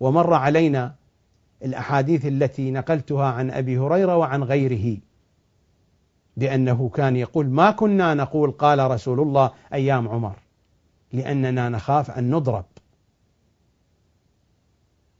ومر 0.00 0.34
علينا 0.34 0.94
الأحاديث 1.64 2.26
التي 2.26 2.70
نقلتها 2.70 3.26
عن 3.26 3.50
أبي 3.50 3.78
هريرة 3.78 4.16
وعن 4.16 4.42
غيره. 4.42 4.96
بأنه 6.36 6.88
كان 6.88 7.16
يقول 7.16 7.46
ما 7.46 7.70
كنا 7.70 8.14
نقول 8.14 8.50
قال 8.50 8.90
رسول 8.90 9.20
الله 9.20 9.50
أيام 9.72 10.08
عمر. 10.08 10.36
لأننا 11.12 11.68
نخاف 11.68 12.10
أن 12.10 12.30
نضرب. 12.30 12.64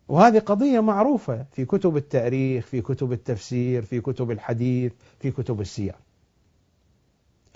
وهذه 0.09 0.39
قضية 0.39 0.81
معروفة 0.81 1.47
في 1.53 1.65
كتب 1.65 1.97
التاريخ 1.97 2.67
في 2.67 2.81
كتب 2.81 3.13
التفسير 3.13 3.83
في 3.83 4.01
كتب 4.01 4.31
الحديث 4.31 4.93
في 5.21 5.31
كتب 5.31 5.61
السير 5.61 5.95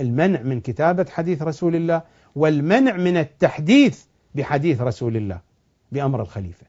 المنع 0.01 0.43
من 0.43 0.61
كتابة 0.61 1.07
حديث 1.11 1.43
رسول 1.43 1.77
الله 1.77 2.03
والمنع 2.35 2.97
من 2.97 3.17
التحديث 3.17 4.05
بحديث 4.35 4.81
رسول 4.81 5.17
الله 5.17 5.41
بأمر 5.93 6.23
الخليفة. 6.23 6.67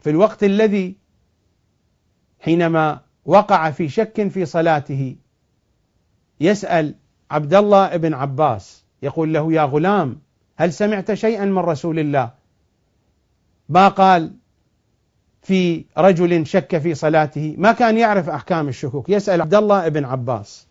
في 0.00 0.10
الوقت 0.10 0.44
الذي 0.44 0.96
حينما 2.40 3.00
وقع 3.24 3.70
في 3.70 3.88
شك 3.88 4.28
في 4.28 4.46
صلاته 4.46 5.16
يسأل 6.40 6.94
عبد 7.30 7.54
الله 7.54 7.96
بن 7.96 8.14
عباس 8.14 8.84
يقول 9.02 9.34
له 9.34 9.52
يا 9.52 9.62
غلام 9.62 10.20
هل 10.56 10.72
سمعت 10.72 11.14
شيئا 11.14 11.44
من 11.44 11.58
رسول 11.58 11.98
الله؟ 11.98 12.30
ما 13.68 13.88
قال 13.88 14.32
في 15.42 15.84
رجل 15.98 16.46
شك 16.46 16.78
في 16.78 16.94
صلاته؟ 16.94 17.54
ما 17.58 17.72
كان 17.72 17.98
يعرف 17.98 18.28
أحكام 18.28 18.68
الشكوك. 18.68 19.08
يسأل 19.08 19.40
عبد 19.40 19.54
الله 19.54 19.88
بن 19.88 20.04
عباس. 20.04 20.66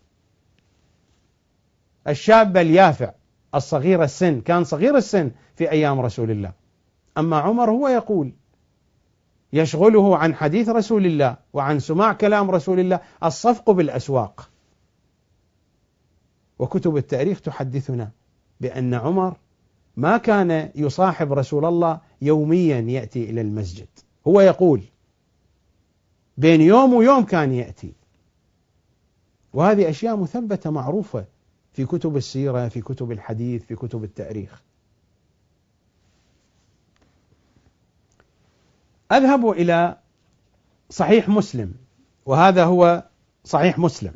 الشاب 2.08 2.56
اليافع 2.56 3.12
الصغير 3.54 4.02
السن 4.02 4.40
كان 4.40 4.64
صغير 4.64 4.96
السن 4.96 5.30
في 5.56 5.70
أيام 5.70 6.00
رسول 6.00 6.30
الله. 6.30 6.52
أما 7.18 7.36
عمر 7.38 7.70
هو 7.70 7.88
يقول 7.88 8.32
يشغله 9.52 10.16
عن 10.16 10.34
حديث 10.34 10.68
رسول 10.68 11.06
الله 11.06 11.36
وعن 11.52 11.78
سماع 11.78 12.12
كلام 12.12 12.50
رسول 12.50 12.80
الله 12.80 13.00
الصفق 13.24 13.70
بالأسواق. 13.70 14.50
وكتب 16.58 16.96
التاريخ 16.96 17.40
تحدثنا 17.40 18.10
بأن 18.60 18.94
عمر 18.94 19.36
ما 19.96 20.16
كان 20.16 20.70
يصاحب 20.74 21.32
رسول 21.32 21.64
الله 21.64 22.00
يوميا 22.22 22.80
يأتي 22.80 23.30
إلى 23.30 23.40
المسجد. 23.40 23.88
هو 24.26 24.40
يقول 24.40 24.82
بين 26.36 26.60
يوم 26.60 26.94
ويوم 26.94 27.24
كان 27.24 27.52
يأتي. 27.52 27.92
وهذه 29.52 29.90
أشياء 29.90 30.16
مثبتة 30.16 30.70
معروفة 30.70 31.24
في 31.72 31.86
كتب 31.86 32.16
السيرة 32.16 32.68
في 32.68 32.80
كتب 32.80 33.12
الحديث 33.12 33.64
في 33.64 33.74
كتب 33.74 34.04
التأريخ. 34.04 34.62
أذهب 39.12 39.50
إلى 39.50 39.96
صحيح 40.90 41.28
مسلم 41.28 41.74
وهذا 42.26 42.64
هو 42.64 43.04
صحيح 43.44 43.78
مسلم. 43.78 44.14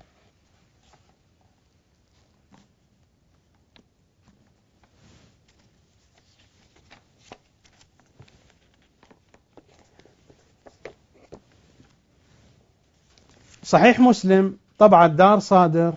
صحيح 13.70 14.00
مسلم 14.00 14.58
طبعة 14.78 15.06
دار 15.06 15.38
صادر. 15.38 15.94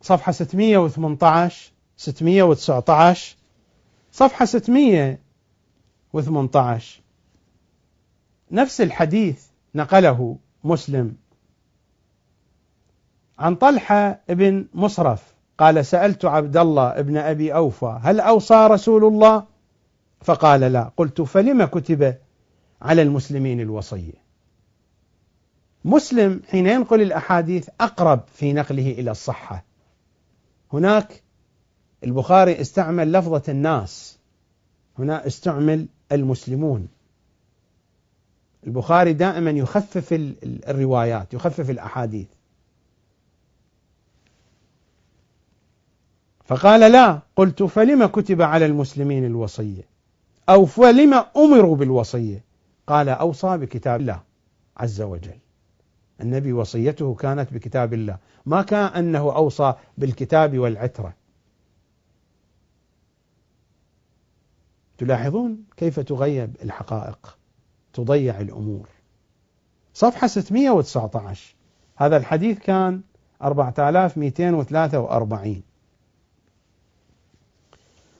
صفحة 0.00 0.32
618 0.32 1.72
619 1.96 3.36
صفحة 4.12 4.44
618 4.44 7.00
نفس 8.50 8.80
الحديث 8.80 9.46
نقله 9.74 10.36
مسلم 10.64 11.16
عن 13.38 13.54
طلحة 13.54 14.20
بن 14.28 14.66
مصرف 14.74 15.34
قال 15.58 15.86
سألت 15.86 16.24
عبد 16.24 16.56
الله 16.56 16.98
ابن 16.98 17.16
أبي 17.16 17.54
أوفى 17.54 17.98
هل 18.02 18.20
أوصى 18.20 18.66
رسول 18.66 19.04
الله؟ 19.04 19.51
فقال 20.22 20.60
لا. 20.60 20.92
قلت 20.96 21.20
فلم 21.20 21.64
كتب 21.64 22.16
على 22.82 23.02
المسلمين 23.02 23.60
الوصية؟ 23.60 24.22
مسلم 25.84 26.42
حين 26.48 26.66
ينقل 26.66 27.02
الأحاديث 27.02 27.68
أقرب 27.80 28.20
في 28.34 28.52
نقله 28.52 28.90
إلى 28.90 29.10
الصحة. 29.10 29.64
هناك 30.72 31.22
البخاري 32.04 32.60
استعمل 32.60 33.12
لفظة 33.12 33.42
الناس 33.48 34.18
هنا 34.98 35.26
استعمل 35.26 35.86
المسلمون. 36.12 36.88
البخاري 38.66 39.12
دائما 39.12 39.50
يخفف 39.50 40.12
الروايات 40.42 41.34
يخفف 41.34 41.70
الأحاديث. 41.70 42.26
فقال 46.44 46.92
لا. 46.92 47.20
قلت 47.36 47.62
فلم 47.62 48.06
كتب 48.06 48.42
على 48.42 48.66
المسلمين 48.66 49.24
الوصية؟ 49.26 49.91
أو 50.52 50.66
فلم 50.66 51.14
أمروا 51.36 51.76
بالوصية؟ 51.76 52.44
قال 52.86 53.08
أوصى 53.08 53.58
بكتاب 53.58 54.00
الله 54.00 54.22
عز 54.76 55.00
وجل. 55.00 55.38
النبي 56.20 56.52
وصيته 56.52 57.14
كانت 57.14 57.52
بكتاب 57.52 57.94
الله. 57.94 58.18
ما 58.46 58.62
كان 58.62 58.84
أنه 58.84 59.36
أوصى 59.36 59.74
بالكتاب 59.98 60.58
والعترة. 60.58 61.14
تلاحظون 64.98 65.64
كيف 65.76 66.00
تغيب 66.00 66.56
الحقائق 66.62 67.38
تضيع 67.92 68.40
الأمور. 68.40 68.88
صفحة 69.94 70.26
619 70.26 71.54
هذا 71.96 72.16
الحديث 72.16 72.58
كان 72.58 73.00
4243 73.42 75.62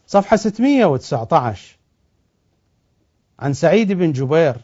صفحة 0.06 0.36
619 0.36 1.78
عن 3.42 3.52
سعيد 3.52 3.92
بن 3.92 4.12
جبير 4.12 4.56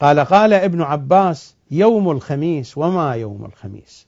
قال 0.00 0.20
قال 0.20 0.52
ابن 0.52 0.82
عباس 0.82 1.54
يوم 1.70 2.10
الخميس 2.10 2.78
وما 2.78 3.12
يوم 3.12 3.44
الخميس؟ 3.44 4.06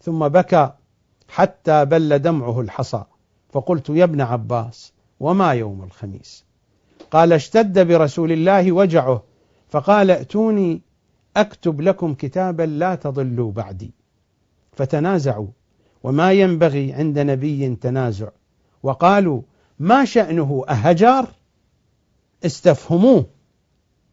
ثم 0.00 0.28
بكى 0.28 0.72
حتى 1.28 1.84
بل 1.84 2.18
دمعه 2.18 2.60
الحصى 2.60 3.04
فقلت 3.52 3.88
يا 3.88 4.04
ابن 4.04 4.20
عباس 4.20 4.92
وما 5.20 5.50
يوم 5.50 5.84
الخميس؟ 5.84 6.44
قال 7.10 7.32
اشتد 7.32 7.86
برسول 7.86 8.32
الله 8.32 8.72
وجعه 8.72 9.22
فقال 9.68 10.10
ائتوني 10.10 10.82
أكتب 11.36 11.80
لكم 11.80 12.14
كتابا 12.14 12.62
لا 12.62 12.94
تضلوا 12.94 13.52
بعدي 13.52 13.90
فتنازعوا 14.72 15.48
وما 16.02 16.32
ينبغي 16.32 16.92
عند 16.92 17.18
نبي 17.18 17.76
تنازع 17.76 18.28
وقالوا 18.82 19.42
ما 19.78 20.04
شأنه 20.04 20.64
أهجر 20.68 21.26
استفهموه. 22.46 23.26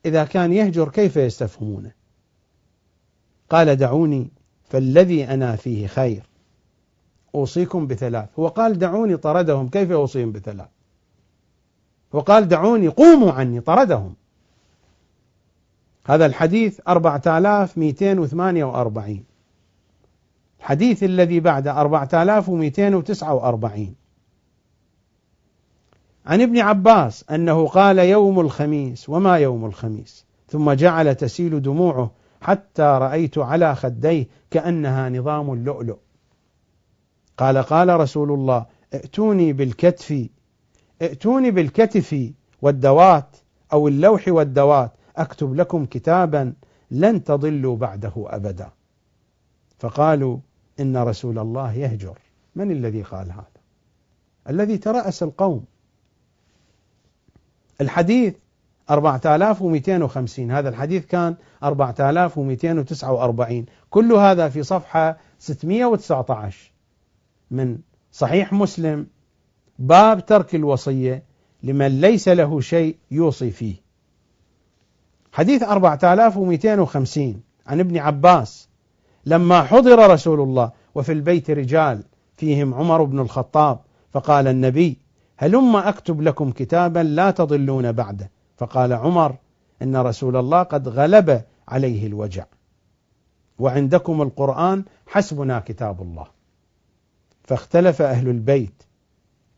إذا 0.06 0.24
كان 0.24 0.54
يهجر 0.54 0.90
كيف 0.90 1.18
يستفهمونه؟ 1.18 1.92
قال 3.50 3.76
دعوني 3.76 4.32
فالذي 4.70 5.26
أنا 5.26 5.56
فيه 5.56 5.88
خير. 5.88 6.24
أوصيكم 7.36 7.88
بثلاث. 7.88 8.30
هو 8.40 8.48
قال 8.48 8.80
دعوني 8.80 9.18
طردهم. 9.18 9.70
كيف 9.70 9.92
أوصيهم 9.92 10.32
بثلاث؟ 10.32 10.68
وقال 12.12 12.48
دعوني 12.48 12.88
قوموا 12.88 13.32
عني 13.32 13.62
طردهم. 13.62 14.16
هذا 16.06 16.26
الحديث 16.26 16.80
4248 16.88 19.24
الحديث 20.60 21.04
الذي 21.04 21.40
بعد 21.40 21.68
4249 21.68 23.96
عن 26.26 26.42
ابن 26.42 26.60
عباس 26.60 27.26
أنه 27.32 27.68
قال 27.68 28.00
يوم 28.00 28.40
الخميس 28.40 29.10
وما 29.10 29.38
يوم 29.38 29.66
الخميس 29.66 30.26
ثم 30.48 30.72
جعل 30.72 31.16
تسيل 31.16 31.62
دموعه 31.62 32.12
حتى 32.42 32.84
رأيت 32.84 33.38
على 33.38 33.76
خديه 33.76 34.28
كأنها 34.52 35.10
نظام 35.10 35.54
اللؤلؤ 35.54 35.98
قال 37.38 37.58
قال 37.58 38.00
رسول 38.00 38.32
الله 38.32 38.66
ائتوني 38.94 39.54
بالكتف 39.54 40.28
ائتوني 41.02 41.52
بالكتف 41.52 42.32
والدوات 42.62 43.38
أو 43.74 43.88
اللوح 43.88 44.28
والدوات 44.28 44.92
أكتب 45.18 45.56
لكم 45.56 45.86
كتابا 45.86 46.54
لن 46.92 47.24
تضلوا 47.24 47.78
بعده 47.78 48.14
أبدا. 48.18 48.70
فقالوا 49.80 50.38
إن 50.80 50.98
رسول 50.98 51.40
الله 51.40 51.74
يهجر. 51.74 52.20
من 52.56 52.72
الذي 52.72 53.02
قال 53.02 53.32
هذا؟ 53.32 53.46
الذي 54.50 54.78
ترأس 54.78 55.24
القوم. 55.24 55.66
الحديث 57.84 58.34
4250 58.90 60.52
هذا 60.52 60.70
الحديث 60.70 61.06
كان 61.06 61.36
4249 61.64 63.66
كل 63.90 64.14
هذا 64.14 64.50
في 64.50 64.64
صفحة 64.64 65.18
619 65.40 66.72
من 67.52 67.78
صحيح 68.12 68.54
مسلم. 68.54 69.08
باب 69.80 70.26
ترك 70.26 70.56
الوصية 70.56 71.24
لمن 71.64 72.02
ليس 72.02 72.28
له 72.28 72.60
شيء 72.60 72.98
يوصي 73.12 73.52
فيه. 73.52 73.76
حديث 75.32 75.64
4250 75.64 77.42
عن 77.68 77.80
ابن 77.80 77.98
عباس. 77.98 78.70
لما 79.26 79.64
حضر 79.64 80.12
رسول 80.12 80.42
الله 80.42 80.72
وفي 80.96 81.12
البيت 81.12 81.50
رجال 81.50 82.04
فيهم 82.38 82.74
عمر 82.74 83.04
بن 83.04 83.20
الخطاب 83.20 83.80
فقال 84.12 84.48
النبي 84.48 84.98
هلم 85.38 85.76
أكتب 85.76 86.22
لكم 86.22 86.52
كتابا 86.52 87.00
لا 87.00 87.32
تضلون 87.32 87.92
بعده. 87.92 88.32
فقال 88.58 88.94
عمر 88.94 89.36
إن 89.82 89.96
رسول 89.96 90.36
الله 90.36 90.64
قد 90.64 90.88
غلب 90.88 91.42
عليه 91.68 92.08
الوجع. 92.08 92.46
وعندكم 93.60 94.22
القرآن 94.22 94.84
حسبنا 95.08 95.60
كتاب 95.60 96.02
الله. 96.02 96.26
فاختلف 97.44 98.02
أهل 98.02 98.30
البيت 98.30 98.84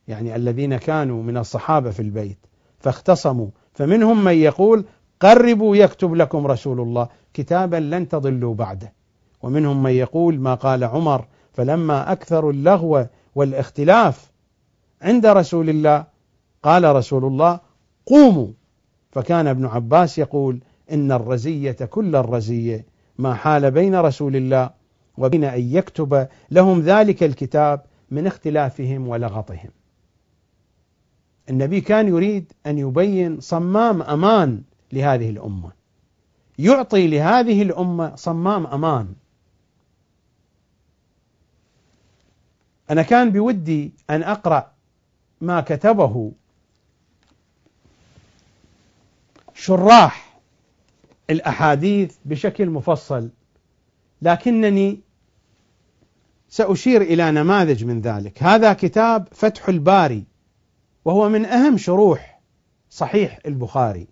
يعني 0.07 0.35
الذين 0.35 0.77
كانوا 0.77 1.23
من 1.23 1.37
الصحابة 1.37 1.91
في 1.91 2.01
البيت 2.01 2.37
فاختصموا. 2.79 3.47
فمنهم 3.73 4.23
من 4.23 4.33
يقول 4.33 4.85
قربوا 5.19 5.75
يكتب 5.75 6.15
لكم 6.15 6.47
رسول 6.47 6.81
الله 6.81 7.07
كتابا 7.33 7.77
لن 7.77 8.07
تضلوا 8.07 8.55
بعده. 8.55 8.93
ومنهم 9.41 9.83
من 9.83 9.91
يقول 9.91 10.39
ما 10.39 10.55
قال 10.55 10.83
عمر 10.83 11.25
فلما 11.53 12.11
أكثروا 12.11 12.51
اللغو 12.51 13.05
والاختلاف 13.35 14.31
عند 15.01 15.25
رسول 15.25 15.69
الله. 15.69 16.05
قال 16.63 16.95
رسول 16.95 17.25
الله 17.25 17.59
قوموا. 18.05 18.47
فكان 19.11 19.47
ابن 19.47 19.65
عباس 19.65 20.17
يقول 20.17 20.61
إن 20.91 21.11
الرزية 21.11 21.71
كل 21.71 22.15
الرزية 22.15 22.85
ما 23.17 23.33
حال 23.33 23.71
بين 23.71 23.95
رسول 23.95 24.35
الله 24.35 24.69
وبين 25.17 25.43
أن 25.43 25.61
يكتب 25.61 26.27
لهم 26.51 26.81
ذلك 26.81 27.23
الكتاب 27.23 27.85
من 28.11 28.27
اختلافهم 28.27 29.07
ولغطهم. 29.07 29.69
النبي 31.49 31.81
كان 31.81 32.07
يريد 32.07 32.53
أن 32.65 32.77
يبين 32.77 33.39
صمام 33.39 34.01
أمان 34.01 34.61
لهذه 34.93 35.29
الأمة. 35.29 35.71
يعطي 36.59 37.07
لهذه 37.07 37.61
الأمة 37.61 38.15
صمام 38.15 38.67
أمان. 38.67 39.13
أنا 42.89 43.01
كان 43.01 43.31
بودي 43.31 43.93
أن 44.09 44.23
أقرأ 44.23 44.74
ما 45.41 45.61
كتبه 45.61 46.31
شراح 49.53 50.39
الأحاديث 51.29 52.15
بشكل 52.25 52.69
مفصل 52.69 53.29
لكنني 54.21 54.99
سأشير 56.49 57.01
إلى 57.01 57.31
نماذج 57.31 57.83
من 57.83 58.01
ذلك. 58.01 58.43
هذا 58.43 58.73
كتاب 58.73 59.27
فتح 59.31 59.69
الباري 59.69 60.23
وهو 61.05 61.29
من 61.29 61.45
أهم 61.45 61.77
شروح 61.77 62.41
صحيح 62.89 63.39
البخاري. 63.45 64.07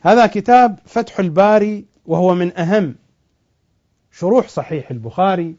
هذا 0.00 0.26
كتاب 0.26 0.78
فتح 0.86 1.18
الباري 1.18 1.84
وهو 2.06 2.34
من 2.34 2.58
أهم 2.58 2.94
شروح 4.12 4.48
صحيح 4.48 4.90
البخاري. 4.90 5.56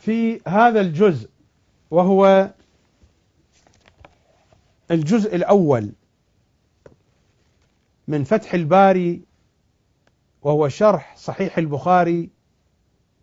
في 0.00 0.40
هذا 0.48 0.80
الجزء 0.80 1.30
وهو 1.90 2.50
الجزء 4.90 5.36
الأول. 5.36 5.92
من 8.08 8.24
فتح 8.24 8.54
الباري 8.54 9.22
وهو 10.42 10.68
شرح 10.68 11.16
صحيح 11.16 11.58
البخاري 11.58 12.30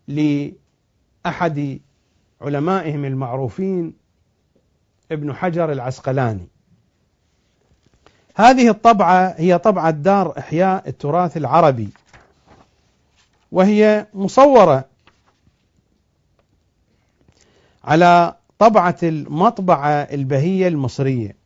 لأحد 0.08 1.80
علمائهم 2.40 3.04
المعروفين 3.04 3.94
ابن 5.12 5.34
حجر 5.34 5.72
العسقلاني. 5.72 6.48
هذه 8.34 8.68
الطبعة 8.68 9.34
هي 9.38 9.58
طبعة 9.58 9.90
دار 9.90 10.38
إحياء 10.38 10.88
التراث 10.88 11.36
العربي 11.36 11.88
وهي 13.52 14.06
مصورة 14.14 14.84
على 17.84 18.36
طبعة 18.58 18.96
المطبعة 19.02 19.90
البهية 19.90 20.68
المصرية. 20.68 21.36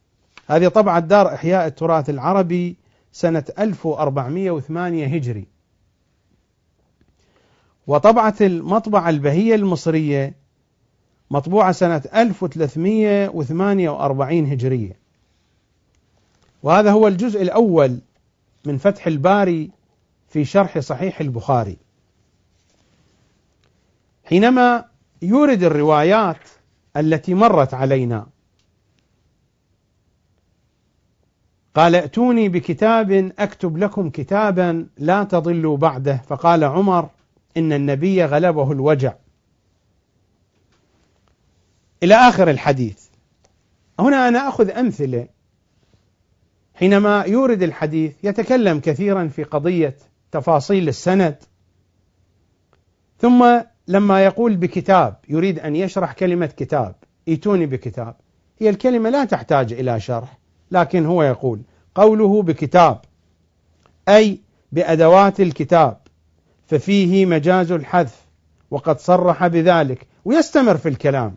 هذه 0.46 0.68
طبعة 0.68 1.00
دار 1.00 1.34
إحياء 1.34 1.66
التراث 1.66 2.10
العربي 2.10 2.76
سنة 3.14 3.44
1408 3.58 5.06
هجري. 5.06 5.46
وطبعة 7.86 8.34
المطبعة 8.40 9.10
البهية 9.10 9.54
المصرية 9.54 10.34
مطبوعة 11.30 11.72
سنة 11.72 12.02
1348 12.14 14.52
هجرية. 14.52 14.98
وهذا 16.62 16.92
هو 16.92 17.08
الجزء 17.08 17.42
الأول 17.42 17.98
من 18.64 18.78
فتح 18.78 19.06
الباري 19.06 19.70
في 20.28 20.44
شرح 20.44 20.78
صحيح 20.78 21.20
البخاري. 21.20 21.76
حينما 24.24 24.84
يورد 25.22 25.62
الروايات 25.62 26.40
التي 26.96 27.34
مرت 27.34 27.74
علينا 27.74 28.26
قال 31.74 31.94
ائتوني 31.94 32.48
بكتاب 32.48 33.32
أكتب 33.38 33.76
لكم 33.76 34.10
كتابا 34.10 34.86
لا 34.98 35.24
تضلوا 35.24 35.76
بعده. 35.76 36.22
فقال 36.26 36.64
عمر 36.64 37.08
إن 37.56 37.72
النبي 37.72 38.24
غلبه 38.24 38.72
الوجع. 38.72 39.14
إلى 42.02 42.14
آخر 42.14 42.50
الحديث. 42.50 43.04
هنا 44.00 44.28
أنا 44.28 44.48
أخذ 44.48 44.70
أمثلة. 44.70 45.28
حينما 46.74 47.22
يورد 47.22 47.62
الحديث 47.62 48.12
يتكلم 48.22 48.80
كثيرا 48.80 49.28
في 49.28 49.42
قضية 49.42 49.96
تفاصيل 50.30 50.88
السند. 50.88 51.36
ثم 53.18 53.60
لما 53.88 54.24
يقول 54.24 54.56
بكتاب 54.56 55.16
يريد 55.28 55.58
أن 55.58 55.76
يشرح 55.76 56.12
كلمة 56.12 56.46
كتاب 56.46 56.94
ائتوني 57.28 57.66
بكتاب. 57.66 58.16
هي 58.58 58.70
الكلمة 58.70 59.10
لا 59.10 59.24
تحتاج 59.24 59.72
إلى 59.72 60.00
شرح. 60.00 60.43
لكن 60.70 61.06
هو 61.06 61.22
يقول 61.22 61.60
قوله 61.94 62.42
بكتاب 62.42 63.00
أي 64.08 64.40
بأدوات 64.72 65.40
الكتاب 65.40 65.98
ففيه 66.66 67.26
مجاز 67.26 67.72
الحذف 67.72 68.24
وقد 68.70 68.98
صرح 68.98 69.46
بذلك 69.46 70.06
ويستمر 70.24 70.76
في 70.76 70.88
الكلام. 70.88 71.36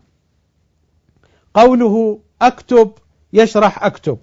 قوله 1.54 2.20
أكتب 2.42 2.92
يشرح 3.32 3.84
أكتب 3.84 4.18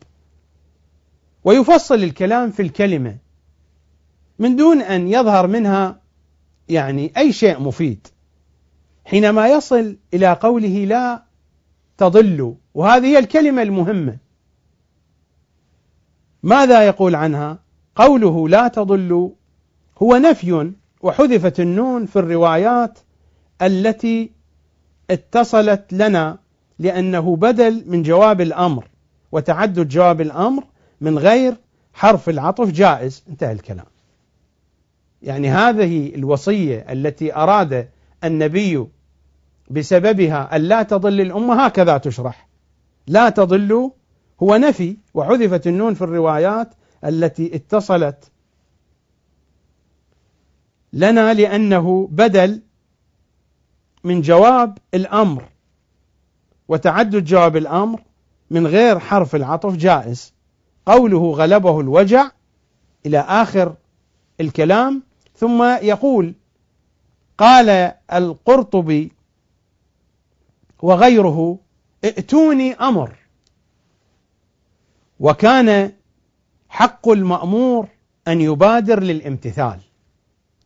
ويفصل 1.44 1.96
الكلام 1.96 2.52
في 2.52 2.62
الكلمة 2.62 3.18
من 4.40 4.56
دون 4.56 4.82
أن 4.82 5.08
يظهر 5.08 5.48
منها 5.48 6.00
يعني 6.70 7.12
أي 7.18 7.34
شيء 7.34 7.60
مفيد 7.60 8.08
حينما 9.06 9.48
يصل 9.48 9.98
إلى 10.14 10.34
قوله 10.34 10.86
لا 10.86 11.24
تضل 11.98 12.56
وهذه 12.74 13.06
هي 13.06 13.20
الكلمة 13.20 13.62
المهمة. 13.62 14.18
ماذا 16.46 16.84
يقول 16.84 17.16
عنها؟ 17.16 17.60
قوله 17.96 18.50
لا 18.50 18.68
تضل 18.68 19.32
هو 20.02 20.16
نفي 20.16 20.72
وحذفت 21.02 21.60
النون 21.60 22.06
في 22.06 22.20
الروايات 22.20 23.00
التي 23.62 24.32
اتصلت 25.10 25.94
لنا 25.94 26.38
لأنه 26.80 27.36
بدل 27.36 27.84
من 27.88 28.04
جواب 28.04 28.42
الأمر 28.42 28.88
وتعدد 29.32 29.88
جواب 29.88 30.22
الأمر 30.22 30.64
من 31.02 31.20
غير 31.20 31.56
حرف 31.94 32.30
العطف 32.30 32.72
جائز. 32.72 33.24
انتهى 33.30 33.52
الكلام. 33.52 33.86
يعني 35.22 35.50
هذه 35.50 36.16
الوصية 36.16 36.86
التي 36.90 37.36
أراد 37.36 37.90
النبي 38.24 38.88
بسببها 39.70 40.56
أن 40.56 40.62
لا 40.62 40.84
تضل 40.84 41.22
الأمة 41.22 41.66
هكذا 41.66 41.98
تشرح. 41.98 42.48
لا 43.08 43.30
تضل 43.30 43.92
هو 44.44 44.56
نفي 44.56 44.98
وحذفت 45.16 45.68
النون 45.68 45.94
في 45.94 46.02
الروايات 46.02 46.74
التي 47.06 47.56
اتصلت 47.56 48.32
لنا 50.94 51.34
لأنه 51.34 52.08
بدل 52.12 52.62
من 54.04 54.22
جواب 54.22 54.78
الأمر 54.94 55.44
وتعدد 56.68 57.24
جواب 57.24 57.58
الأمر 57.58 58.02
من 58.50 58.68
غير 58.68 59.00
حرف 59.00 59.36
العطف 59.36 59.76
جائز. 59.76 60.34
قوله 60.86 61.32
غلبه 61.32 61.80
الوجع 61.80 62.32
إلى 63.06 63.20
آخر 63.20 63.76
الكلام 64.42 65.04
ثم 65.36 65.64
يقول 65.64 66.34
قال 67.38 67.94
القرطبي 68.14 69.12
وغيره 70.82 71.60
ائتوني 72.04 72.74
أمر. 72.74 73.25
وكان 75.20 75.92
حق 76.70 77.10
المأمور 77.10 77.88
أن 78.28 78.42
يبادر 78.42 79.04
للامتثال. 79.04 79.80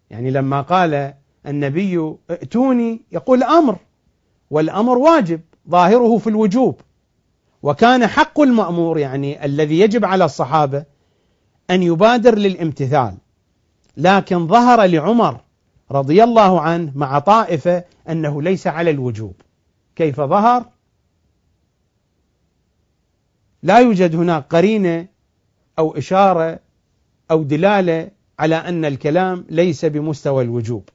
يعني 0.10 0.32
لما 0.32 0.62
قال 0.62 1.14
النبي 1.48 2.16
ائتوني 2.30 3.02
يقول 3.12 3.44
أمر 3.44 3.78
والأمر 4.50 4.98
واجب 4.98 5.42
ظاهره 5.70 6.18
في 6.18 6.28
الوجوب. 6.28 6.82
وكان 7.64 8.08
حق 8.08 8.40
المأمور 8.40 8.98
يعني 8.98 9.46
الذي 9.46 9.80
يجب 9.80 10.06
على 10.06 10.26
الصحابة 10.26 10.86
أن 11.70 11.84
يبادر 11.84 12.38
للامتثال. 12.38 13.18
لكن 13.98 14.48
ظهر 14.48 14.86
لعمر 14.86 15.42
رضي 15.92 16.24
الله 16.24 16.62
عنه 16.62 16.92
مع 16.96 17.20
طائفة 17.20 17.84
أنه 18.10 18.42
ليس 18.42 18.68
على 18.68 18.92
الوجوب. 18.92 19.34
كيف 19.96 20.22
ظهر؟ 20.22 20.66
لا 23.64 23.80
يوجد 23.80 24.16
هناك 24.16 24.46
قرينة 24.50 25.08
أو 25.80 25.98
إشارة 25.98 26.60
أو 27.32 27.44
دلالة 27.44 28.10
على 28.40 28.56
أن 28.56 28.86
الكلام 28.86 29.46
ليس 29.50 29.86
بمستوى 29.86 30.44
الوجوب. 30.44 30.90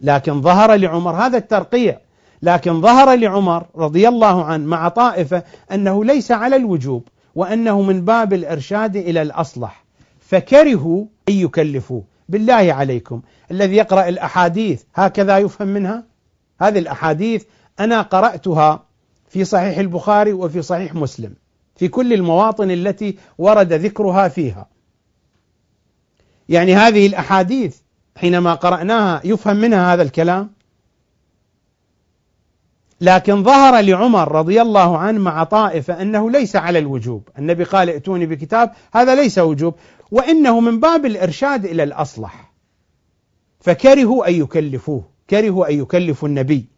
لكن 0.00 0.42
ظهر 0.42 0.74
لعمر 0.74 1.12
هذا 1.26 1.38
الترقيع. 1.38 1.98
لكن 2.42 2.80
ظهر 2.80 3.14
لعمر 3.14 3.66
رضي 3.76 4.08
الله 4.08 4.44
عنه 4.44 4.66
مع 4.66 4.88
طائفة 4.88 5.42
أنه 5.72 6.04
ليس 6.04 6.32
على 6.32 6.56
الوجوب 6.56 7.08
وأنه 7.34 7.82
من 7.82 8.04
باب 8.04 8.32
الإرشاد 8.32 8.96
إلى 8.96 9.22
الأصلح. 9.22 9.84
فكرهوا 10.20 11.04
أن 11.28 11.34
يكلفوه. 11.34 12.04
بالله 12.28 12.72
عليكم. 12.72 13.22
الذي 13.50 13.76
يقرأ 13.76 14.08
الأحاديث 14.08 14.82
هكذا 14.94 15.38
يفهم 15.38 15.68
منها؟ 15.68 16.04
هذه 16.60 16.78
الأحاديث 16.78 17.44
أنا 17.80 18.02
قرأتها 18.02 18.84
في 19.28 19.44
صحيح 19.44 19.78
البخاري 19.78 20.32
وفي 20.32 20.62
صحيح 20.62 20.94
مسلم. 20.94 21.34
في 21.76 21.88
كل 21.88 22.12
المواطن 22.12 22.70
التي 22.70 23.18
ورد 23.38 23.72
ذكرها 23.72 24.28
فيها. 24.28 24.68
يعني 26.48 26.74
هذه 26.74 27.06
الأحاديث 27.06 27.76
حينما 28.16 28.54
قرأناها 28.54 29.20
يفهم 29.24 29.56
منها 29.56 29.94
هذا 29.94 30.02
الكلام. 30.02 30.50
لكن 33.00 33.44
ظهر 33.44 33.80
لعمر 33.80 34.32
رضي 34.32 34.62
الله 34.62 34.98
عنه 34.98 35.18
مع 35.18 35.44
طائفة 35.44 36.02
أنه 36.02 36.30
ليس 36.30 36.56
على 36.56 36.78
الوجوب. 36.78 37.28
النبي 37.38 37.64
قال 37.64 37.88
ائتوني 37.88 38.26
بكتاب 38.26 38.72
هذا 38.94 39.14
ليس 39.14 39.38
وجوب. 39.38 39.74
وإنه 40.10 40.60
من 40.60 40.80
باب 40.80 41.06
الإرشاد 41.06 41.64
إلى 41.64 41.82
الأصلح. 41.82 42.52
فكرهوا 43.60 44.28
أن 44.28 44.34
يكلفوه 44.34 45.04
كرهوا 45.30 45.70
أن 45.70 45.80
يكلفوا 45.80 46.28
النبي. 46.28 46.75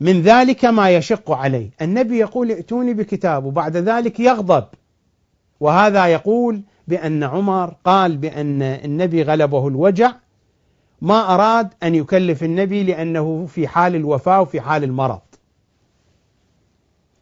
من 0.00 0.22
ذلك 0.22 0.64
ما 0.64 0.90
يشق 0.90 1.30
عليه. 1.30 1.70
النبي 1.82 2.18
يقول 2.18 2.50
ائتوني 2.50 2.94
بكتاب 2.94 3.44
وبعد 3.44 3.76
ذلك 3.76 4.20
يغضب. 4.20 4.64
وهذا 5.60 6.06
يقول 6.06 6.62
بأن 6.88 7.22
عمر 7.22 7.74
قال 7.84 8.16
بأن 8.16 8.62
النبي 8.62 9.22
غلبه 9.22 9.68
الوجع. 9.68 10.12
ما 11.00 11.34
أراد 11.34 11.68
أن 11.82 11.94
يكلف 11.94 12.42
النبي 12.42 12.82
لأنه 12.82 13.46
في 13.46 13.68
حال 13.68 13.94
الوفاة 13.94 14.40
وفي 14.40 14.60
حال 14.60 14.84
المرض. 14.84 15.20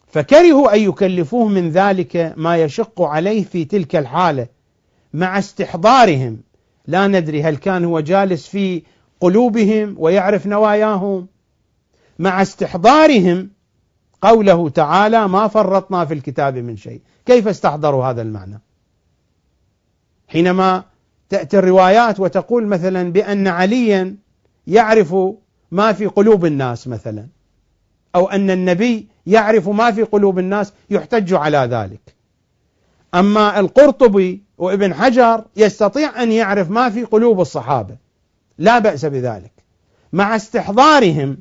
فكرهوا 0.07 0.75
أن 0.75 0.81
يكلفوه 0.81 1.49
من 1.49 1.71
ذلك 1.71 2.35
ما 2.37 2.57
يشق 2.57 3.03
عليه 3.03 3.45
في 3.45 3.65
تلك 3.65 3.97
الحالة 3.97 4.47
مع 5.15 5.39
استحضارهم. 5.39 6.41
لا 6.87 7.07
ندري 7.07 7.43
هل 7.43 7.57
كان 7.57 7.85
هو 7.85 8.01
جالس 8.01 8.47
في 8.47 8.83
قلوبهم 9.21 9.95
ويعرف 9.99 10.47
نواياهم. 10.47 11.27
مع 12.19 12.43
استحضارهم 12.43 13.51
قوله 14.23 14.69
تعالى 14.69 15.29
ما 15.29 15.49
فرطنا 15.49 16.05
في 16.05 16.15
الكتاب 16.15 16.59
من 16.59 16.77
شيء. 16.77 17.01
كيف 17.27 17.49
استحضروا 17.49 18.05
هذا 18.05 18.23
المعنى؟ 18.23 18.61
حينما 20.29 20.85
تأتي 21.29 21.59
الروايات 21.59 22.21
وتقول 22.21 22.67
مثلا 22.67 23.13
بأن 23.13 23.49
عليا 23.49 24.17
يعرف 24.67 25.15
ما 25.71 25.93
في 25.93 26.07
قلوب 26.07 26.45
الناس 26.45 26.89
مثلا 26.89 27.27
أو 28.15 28.29
أن 28.29 28.51
النبي 28.51 29.09
يعرف 29.27 29.69
ما 29.69 29.91
في 29.91 30.03
قلوب 30.03 30.39
الناس 30.39 30.73
يحتج 30.91 31.35
على 31.35 31.59
ذلك. 31.59 32.15
أما 33.15 33.61
القرطبي 33.61 34.43
وابن 34.59 34.95
حجر 34.95 35.45
يستطيع 35.57 36.23
أن 36.23 36.33
يعرف 36.33 36.71
ما 36.71 36.91
في 36.91 37.05
قلوب 37.05 37.41
الصحابة 37.41 37.97
لا 38.59 38.79
بأس 38.79 39.05
بذلك. 39.05 39.53
مع 40.13 40.37
استحضارهم 40.37 41.37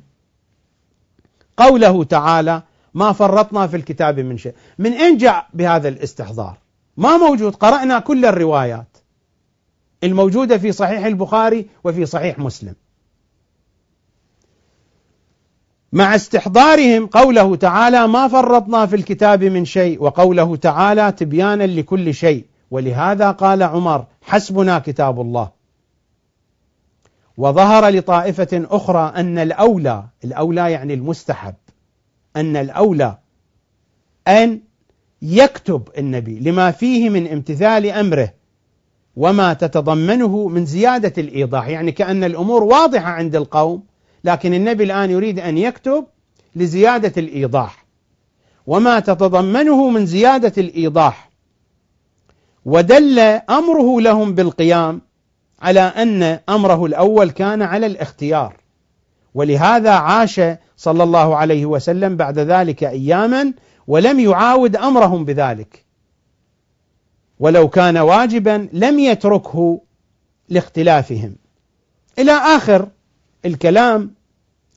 قوله 1.58 2.04
تعالى 2.04 2.62
ما 2.94 3.12
فرطنا 3.12 3.68
في 3.68 3.78
الكتاب 3.78 4.20
من 4.20 4.38
شيء. 4.38 4.54
من 4.80 4.94
أين 4.94 5.18
جاء 5.18 5.48
بهذا 5.54 5.88
الاستحضار. 5.88 6.58
ما 6.98 7.18
موجود. 7.18 7.56
قرأنا 7.56 8.00
كل 8.00 8.26
الروايات. 8.26 8.98
الموجودة 10.04 10.58
في 10.58 10.72
صحيح 10.72 11.06
البخاري 11.06 11.70
وفي 11.84 12.06
صحيح 12.06 12.40
مسلم. 12.40 12.76
مع 15.94 16.16
استحضارهم 16.16 17.08
قوله 17.08 17.56
تعالى 17.56 18.08
ما 18.08 18.28
فرطنا 18.28 18.86
في 18.86 18.96
الكتاب 18.96 19.44
من 19.44 19.66
شيء 19.66 20.04
وقوله 20.04 20.56
تعالى 20.56 21.12
تبيانا 21.12 21.64
لكل 21.64 22.14
شيء. 22.14 22.46
ولهذا 22.72 23.32
قال 23.32 23.64
عمر 23.64 24.06
حسبنا 24.22 24.80
كتاب 24.80 25.22
الله. 25.22 25.50
وظهر 27.38 27.90
لطائفة 27.90 28.48
أخرى 28.72 29.14
أن 29.16 29.38
الأولى 29.38 30.04
الأولى 30.24 30.72
يعني 30.72 30.94
المستحب 30.94 31.56
أن 32.36 32.56
الأولى 32.56 33.18
أن 34.28 34.62
يكتب 35.22 35.88
النبي 35.98 36.40
لما 36.40 36.72
فيه 36.72 37.10
من 37.10 37.28
امتثال 37.28 37.86
أمره 37.90 38.34
وما 39.16 39.54
تتضمنه 39.54 40.48
من 40.48 40.66
زيادة 40.66 41.14
الإيضاح 41.18 41.68
يعني 41.68 41.92
كأن 41.92 42.24
الأمور 42.24 42.64
واضحة 42.64 43.10
عند 43.10 43.36
القوم 43.36 43.84
لكن 44.24 44.54
النبي 44.54 44.84
الآن 44.84 45.12
يريد 45.12 45.40
أن 45.40 45.58
يكتب 45.58 46.06
لزيادة 46.56 47.14
الإيضاح. 47.18 47.86
وما 48.68 49.00
تتضمنه 49.00 49.90
من 49.90 50.06
زيادة 50.06 50.54
الإيضاح. 50.58 51.30
ودل 52.66 53.20
أمره 53.50 54.02
لهم 54.02 54.36
بالقيام 54.36 55.02
على 55.64 55.80
أن 55.80 56.40
أمره 56.50 56.86
الأول 56.86 57.30
كان 57.30 57.62
على 57.62 57.86
الاختيار. 57.86 58.58
ولهذا 59.34 59.92
عاش 59.92 60.42
صلى 60.78 61.04
الله 61.04 61.36
عليه 61.36 61.66
وسلم 61.66 62.18
بعد 62.18 62.40
ذلك 62.40 62.84
أياما 62.84 63.54
ولم 63.88 64.20
يعاود 64.20 64.76
أمرهم 64.76 65.26
بذلك. 65.26 65.86
ولو 67.40 67.68
كان 67.70 67.98
واجبا 67.98 68.70
لم 68.74 69.00
يتركه 69.00 69.82
لاختلافهم. 70.50 71.36
إلى 72.20 72.32
آخر 72.32 72.88
الكلام 73.46 74.14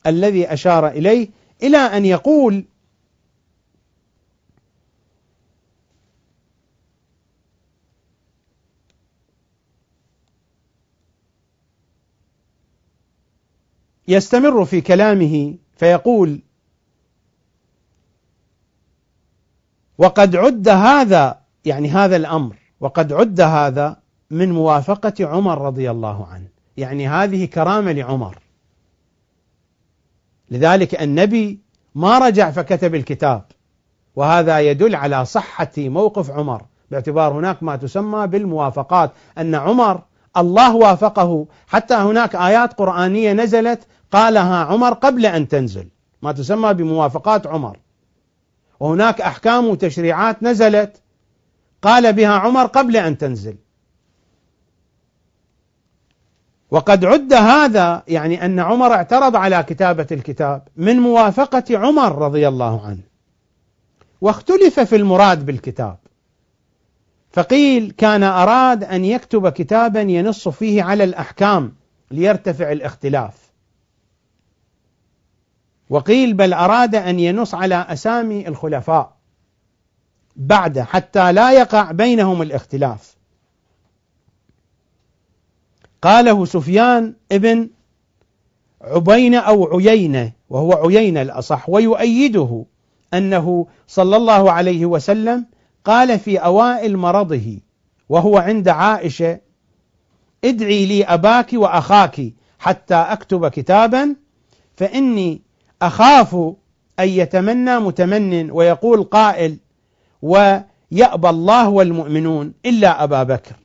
الذي 0.07 0.53
أشار 0.53 0.89
إليه 0.89 1.28
إلى 1.62 1.76
أن 1.78 2.05
يقول 2.05 2.64
يستمر 14.09 14.64
في 14.64 14.80
كلامه 14.80 15.54
فيقول 15.76 16.40
وقد 19.98 20.36
عد 20.36 20.68
هذا 20.68 21.40
يعني 21.64 21.88
هذا 21.88 22.16
الأمر 22.16 22.57
وقد 22.80 23.12
عد 23.12 23.40
هذا 23.40 23.96
من 24.30 24.52
موافقة 24.52 25.14
عمر 25.20 25.61
رضي 25.61 25.90
الله 25.90 26.26
عنه. 26.26 26.48
يعني 26.76 27.09
هذه 27.09 27.44
كرامة 27.44 27.92
لعمر. 27.92 28.38
لذلك 30.50 31.02
النبي 31.02 31.61
ما 31.94 32.18
رجع 32.18 32.50
فكتب 32.50 32.94
الكتاب 32.94 33.44
وهذا 34.16 34.61
يدل 34.61 34.94
على 34.94 35.24
صحة 35.24 35.72
موقف 35.78 36.30
عمر. 36.30 36.62
باعتبار 36.90 37.32
هناك 37.32 37.62
ما 37.62 37.76
تسمى 37.76 38.26
بالموافقات 38.26 39.12
أن 39.38 39.54
عمر 39.54 40.02
الله 40.36 40.76
وافقه. 40.76 41.46
حتى 41.66 41.94
هناك 41.94 42.36
آيات 42.36 42.72
قرآنية 42.72 43.32
نزلت 43.32 43.86
قالها 44.12 44.64
عمر 44.64 44.92
قبل 44.92 45.26
أن 45.26 45.48
تنزل. 45.48 45.88
ما 46.22 46.32
تسمى 46.32 46.74
بموافقات 46.74 47.46
عمر. 47.46 47.78
وهناك 48.80 49.20
أحكام 49.20 49.66
وتشريعات 49.66 50.42
نزلت 50.42 51.02
قال 51.82 52.12
بها 52.12 52.32
عمر 52.32 52.66
قبل 52.66 52.96
أن 52.96 53.18
تنزل. 53.18 53.57
وقد 56.70 57.04
عد 57.04 57.32
هذا 57.32 58.02
يعني 58.09 58.44
أن 58.44 58.61
عمر 58.61 58.92
اعترض 58.92 59.36
على 59.36 59.62
كتابة 59.62 60.07
الكتاب 60.12 60.68
من 60.76 60.96
موافقة 60.96 61.64
عمر 61.70 62.18
رضي 62.18 62.48
الله 62.48 62.86
عنه. 62.86 63.02
واختلف 64.20 64.80
في 64.80 64.96
المراد 64.96 65.46
بالكتاب. 65.46 65.96
فقيل 67.32 67.90
كان 67.90 68.22
أراد 68.22 68.84
أن 68.84 69.04
يكتب 69.04 69.48
كتابا 69.48 70.00
ينص 70.00 70.48
فيه 70.48 70.82
على 70.82 71.04
الأحكام 71.04 71.72
ليرتفع 72.11 72.72
الاختلاف. 72.72 73.45
وقيل 75.91 76.34
بل 76.34 76.53
أراد 76.53 76.95
أن 76.95 77.20
ينص 77.20 77.55
على 77.55 77.74
أسامي 77.74 78.49
الخلفاء 78.49 79.16
بعده 80.37 80.84
حتى 80.84 81.32
لا 81.32 81.53
يقع 81.53 81.93
بينهم 81.93 82.43
الاختلاف. 82.43 83.16
قاله 86.03 86.45
سفيان 86.45 87.14
ابن 87.32 87.70
عبينة 88.80 89.39
أو 89.39 89.78
عيينة 89.78 90.32
وهو 90.51 90.72
عيينة 90.72 91.22
الأصح 91.22 91.68
ويؤيده 91.68 92.64
أنه 93.14 93.66
صلى 93.87 94.16
الله 94.16 94.53
عليه 94.53 94.87
وسلم 94.87 95.47
قال 95.84 96.18
في 96.18 96.39
أوائل 96.39 96.97
مرضه 96.97 97.59
وهو 98.09 98.39
عند 98.39 98.68
عائشة 98.68 99.41
ادعي 100.45 100.87
لي 100.87 101.05
أباك 101.05 101.51
وأخاك 101.53 102.32
حتى 102.59 102.95
أكتب 102.95 103.49
كتابا 103.49 104.16
فإني 104.76 105.43
أخاف 105.83 106.35
أن 106.99 107.09
يتمنى 107.09 107.79
متمن 107.79 108.51
ويقول 108.51 109.05
قائل 109.05 109.59
ويأبى 110.22 111.29
الله 111.29 111.68
والمؤمنون 111.68 112.53
إلا 112.66 113.05
أبا 113.05 113.22
بكر. 113.22 113.57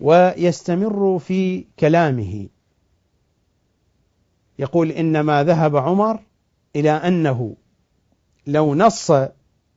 ويستمر 0.00 1.18
في 1.18 1.64
كلامه. 1.78 2.48
يقول 4.58 4.90
إنما 4.90 5.44
ذهب 5.44 5.76
عمر 5.76 6.20
إلى 6.76 6.90
أنه 6.90 7.56
لو 8.46 8.74
نص 8.74 9.12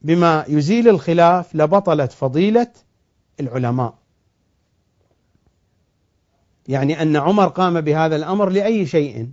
بما 0.02 0.46
يزيل 0.48 0.90
الخلاف 0.90 1.56
لبطلت 1.56 2.12
فضيلة 2.12 2.72
العلماء. 3.40 4.01
يعني 6.68 7.02
أن 7.02 7.16
عمر 7.18 7.48
قام 7.48 7.82
بهذا 7.82 8.16
الأمر 8.16 8.50
لأي 8.50 8.86
شيء. 8.86 9.30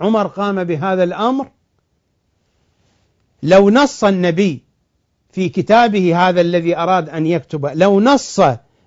عمر 0.00 0.26
قام 0.26 0.64
بهذا 0.64 1.04
الأمر 1.04 1.48
لو 3.42 3.70
نص 3.70 4.04
النبي 4.04 4.62
في 5.32 5.48
كتابه 5.48 6.28
هذا 6.28 6.40
الذي 6.40 6.76
أراد 6.76 7.08
أن 7.08 7.26
يكتبه 7.26 7.74
لو 7.74 8.00
نص 8.00 8.40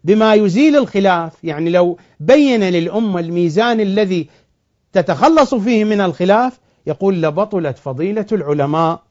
بما 0.03 0.33
يزيل 0.33 0.75
الخلاف 0.75 1.43
يعني 1.43 1.69
لو 1.69 1.97
بين 2.19 2.63
للأمة 2.63 3.19
الميزان 3.19 3.79
الذي 3.79 4.29
تتخلص 4.93 5.55
فيه 5.55 5.83
من 5.83 6.01
الخلاف 6.01 6.59
يقول 6.87 7.21
لبطلت 7.21 7.77
فضيلة 7.77 8.25
العلماء 8.31 9.03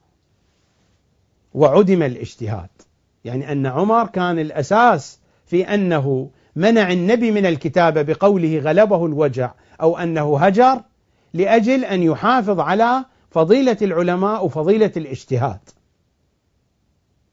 وعدم 1.53 2.03
الاجتهاد. 2.03 2.69
يعني 3.25 3.51
أن 3.51 3.65
عمر 3.65 4.07
كان 4.07 4.39
الأساس 4.39 5.19
في 5.45 5.73
أنه 5.73 6.29
منع 6.55 6.91
النبي 6.91 7.31
من 7.31 7.45
الكتابة 7.45 8.01
بقوله 8.01 8.59
غلبه 8.59 9.05
الوجع 9.05 9.53
أو 9.81 9.97
أنه 9.97 10.39
هجر 10.39 10.81
لأجل 11.33 11.85
أن 11.85 12.03
يحافظ 12.03 12.59
على 12.59 13.05
فضيلة 13.31 13.77
العلماء 13.81 14.45
وفضيلة 14.45 14.91
الاجتهاد. 14.97 15.59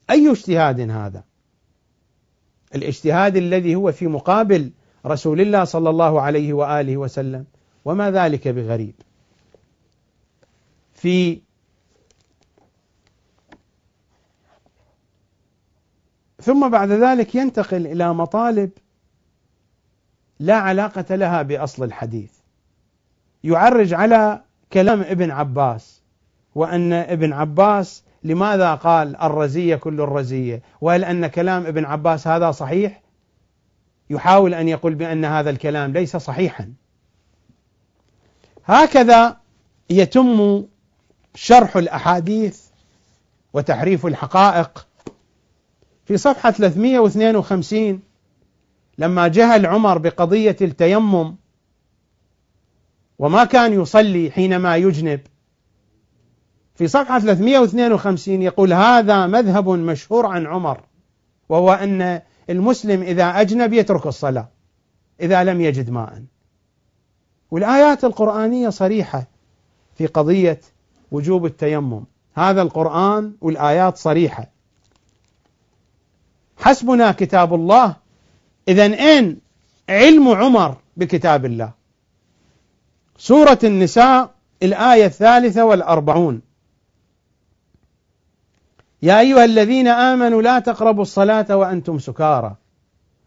أي 0.09 0.31
اجتهاد 0.31 0.79
هذا؟ 0.79 1.23
الاجتهاد 2.75 3.37
الذي 3.37 3.75
هو 3.75 3.91
في 3.91 4.07
مقابل 4.07 4.71
رسول 5.05 5.41
الله 5.41 5.63
صلى 5.63 5.89
الله 5.89 6.21
عليه 6.21 6.53
وآله 6.53 6.97
وسلم. 6.97 7.45
وما 7.85 8.11
ذلك 8.11 8.47
بغريب؟ 8.47 8.95
في 10.93 11.41
ثم 16.41 16.69
بعد 16.69 16.91
ذلك 16.91 17.35
ينتقل 17.35 17.87
إلى 17.87 18.13
مطالب 18.13 18.71
لا 20.43 20.55
علاقة 20.55 21.15
لها 21.15 21.41
بأصل 21.41 21.83
الحديث. 21.83 22.31
يعرج 23.43 23.93
على 23.93 24.41
كلام 24.73 25.01
ابن 25.01 25.31
عباس 25.31 26.01
وأن 26.55 26.93
ابن 26.93 27.33
عباس 27.33 28.03
لماذا 28.23 28.75
قال 28.75 29.15
الرزية 29.15 29.75
كل 29.75 30.01
الرزية؟ 30.01 30.61
وهل 30.81 31.03
أن 31.03 31.27
كلام 31.27 31.65
ابن 31.65 31.85
عباس 31.85 32.27
هذا 32.27 32.51
صحيح؟ 32.51 33.01
يحاول 34.09 34.53
أن 34.53 34.67
يقول 34.67 34.95
بأن 34.95 35.25
هذا 35.25 35.49
الكلام 35.49 35.93
ليس 35.93 36.17
صحيحا. 36.17 36.73
هكذا 38.65 39.37
يتم 39.89 40.63
شرح 41.35 41.77
الأحاديث 41.77 42.61
وتحريف 43.53 44.05
الحقائق 44.05 44.87
في 46.05 46.17
صفحة 46.17 46.51
352 46.51 48.12
لما 48.97 49.27
جهل 49.27 49.65
عمر 49.65 49.97
بقضية 49.97 50.55
التيمم 50.61 51.35
وما 53.19 53.43
كان 53.45 53.81
يصلي 53.81 54.31
حينما 54.31 54.77
يجنب 54.77 55.19
في 56.75 56.87
صفحة 56.87 57.19
352 57.19 58.41
يقول 58.41 58.73
هذا 58.73 59.27
مذهب 59.27 59.69
مشهور 59.69 60.25
عن 60.25 60.47
عمر 60.47 60.81
وهو 61.49 61.73
أن 61.73 62.21
المسلم 62.49 63.01
إذا 63.01 63.41
أجنب 63.41 63.73
يترك 63.73 64.05
الصلاة 64.07 64.49
إذا 65.21 65.43
لم 65.43 65.61
يجد 65.61 65.89
ماء. 65.89 66.23
والآيات 67.51 68.03
القرآنية 68.03 68.69
صريحة 68.69 69.27
في 69.95 70.05
قضية 70.07 70.59
وجوب 71.11 71.45
التيمم. 71.45 72.03
هذا 72.35 72.61
القرآن 72.61 73.33
والآيات 73.41 73.97
صريحة. 73.97 74.47
حسبنا 76.57 77.11
كتاب 77.11 77.53
الله 77.53 77.95
إذا 78.67 78.83
أين 78.83 79.37
علم 79.89 80.27
عمر 80.27 80.77
بكتاب 80.97 81.45
الله. 81.45 81.71
سورة 83.17 83.59
النساء 83.63 84.31
الآية 84.63 85.05
الثالثة 85.05 85.65
والأربعون. 85.65 86.41
يا 89.01 89.19
أيها 89.19 89.45
الذين 89.45 89.87
آمنوا 89.87 90.41
لا 90.41 90.59
تقربوا 90.59 91.01
الصلاة 91.01 91.57
وأنتم 91.57 91.99
سكارى 91.99 92.55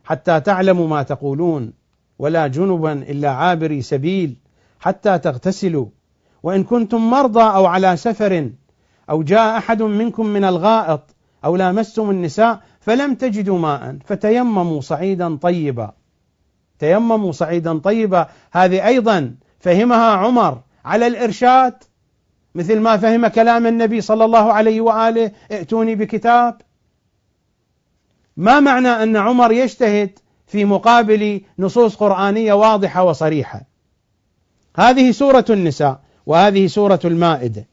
حتى 0.04 0.40
تعلموا 0.40 0.88
ما 0.88 1.02
تقولون 1.02 1.72
ولا 2.18 2.46
جنبا 2.46 2.92
إلا 2.92 3.30
عابري 3.30 3.82
سبيل 3.82 4.36
حتى 4.80 5.18
تغتسلوا. 5.18 5.86
وإن 6.42 6.64
كنتم 6.64 7.10
مرضى 7.10 7.42
أو 7.42 7.66
على 7.66 7.96
سفر 7.96 8.50
أو 9.10 9.22
جاء 9.22 9.58
أحد 9.58 9.82
منكم 9.82 10.26
من 10.26 10.44
الغائط 10.44 11.14
أو 11.44 11.56
لامستم 11.56 12.10
النساء 12.10 12.60
فلم 12.86 13.14
تجدوا 13.14 13.58
ماء 13.58 13.98
فتيمموا 14.04 14.80
صعيدا 14.80 15.36
طيبا. 15.36 15.92
تيمموا 16.78 17.32
صعيدا 17.32 17.78
طيبا. 17.78 18.28
هذه 18.52 18.86
أيضا 18.86 19.34
فهمها 19.60 20.10
عمر 20.10 20.60
على 20.84 21.06
الإرشاد. 21.06 21.74
مثل 22.54 22.80
ما 22.80 22.96
فهم 22.96 23.26
كلام 23.26 23.66
النبي 23.66 24.00
صلى 24.00 24.24
الله 24.24 24.52
عليه 24.52 24.80
وآله 24.80 25.32
ائتوني 25.52 25.94
بكتاب. 25.94 26.60
ما 28.36 28.60
معنى 28.60 28.88
أن 28.88 29.16
عمر 29.16 29.52
يجتهد 29.52 30.18
في 30.46 30.64
مقابل 30.64 31.40
نصوص 31.58 31.96
قرآنية 31.96 32.52
واضحة 32.52 33.04
وصريحة؟ 33.04 33.62
هذه 34.76 35.10
سورة 35.10 35.44
النساء 35.50 36.00
وهذه 36.26 36.66
سورة 36.66 37.00
المائدة. 37.04 37.66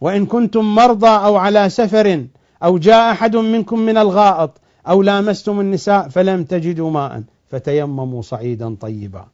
وإن 0.00 0.26
كنتم 0.26 0.74
مرضى 0.74 1.26
أو 1.26 1.36
على 1.36 1.68
سفر 1.68 2.26
أو 2.62 2.78
جاء 2.78 3.12
أحد 3.12 3.36
منكم 3.36 3.78
من 3.78 3.98
الغائط 3.98 4.60
أو 4.88 5.02
لامستم 5.02 5.60
النساء 5.60 6.08
فلم 6.08 6.44
تجدوا 6.44 6.90
ماء 6.90 7.22
فتيمموا 7.46 8.22
صعيدا 8.22 8.74
طيبا. 8.74 9.26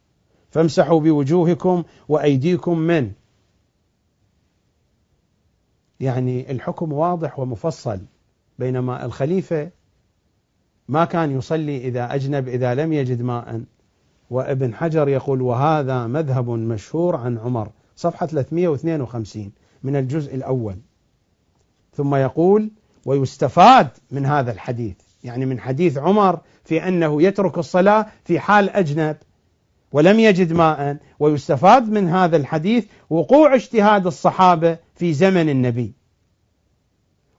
فامسحوا 0.50 1.00
بوجوهكم 1.00 1.82
وأيديكم 2.08 2.78
منه 2.78 3.12
يعني 6.00 6.50
الحكم 6.50 6.92
واضح 6.92 7.38
ومفصل 7.38 8.00
بينما 8.58 9.04
الخليفة 9.04 9.70
ما 10.88 11.04
كان 11.04 11.30
يصلي 11.38 11.76
إذا 11.76 12.14
أجنب 12.14 12.48
إذا 12.48 12.74
لم 12.74 12.92
يجد 12.92 13.22
ماء. 13.22 13.64
وابن 14.30 14.74
حجر 14.74 15.08
يقول 15.08 15.42
وهذا 15.42 16.06
مذهب 16.06 16.50
مشهور 16.50 17.16
عن 17.16 17.38
عمر 17.38 17.70
صفحة 17.96 18.26
352 18.26 19.52
من 19.82 19.96
الجزء 19.96 20.34
الأول. 20.34 20.76
ثم 21.96 22.14
يقول 22.14 22.70
ويستفاد 23.06 23.88
من 24.10 24.26
هذا 24.26 24.52
الحديث. 24.52 24.96
يعني 25.24 25.46
من 25.46 25.60
حديث 25.60 25.98
عمر 25.98 26.40
في 26.64 26.88
أنه 26.88 27.22
يترك 27.22 27.58
الصلاة 27.58 28.06
في 28.24 28.40
حال 28.40 28.70
أجنب 28.70 29.16
ولم 29.92 30.20
يجد 30.20 30.52
ماء 30.52 30.96
ويستفاد 31.20 31.90
من 31.90 32.08
هذا 32.08 32.36
الحديث 32.36 32.84
وقوع 33.10 33.54
اجتهاد 33.54 34.06
الصحابة 34.06 34.78
في 34.94 35.12
زمن 35.12 35.48
النبي. 35.48 35.92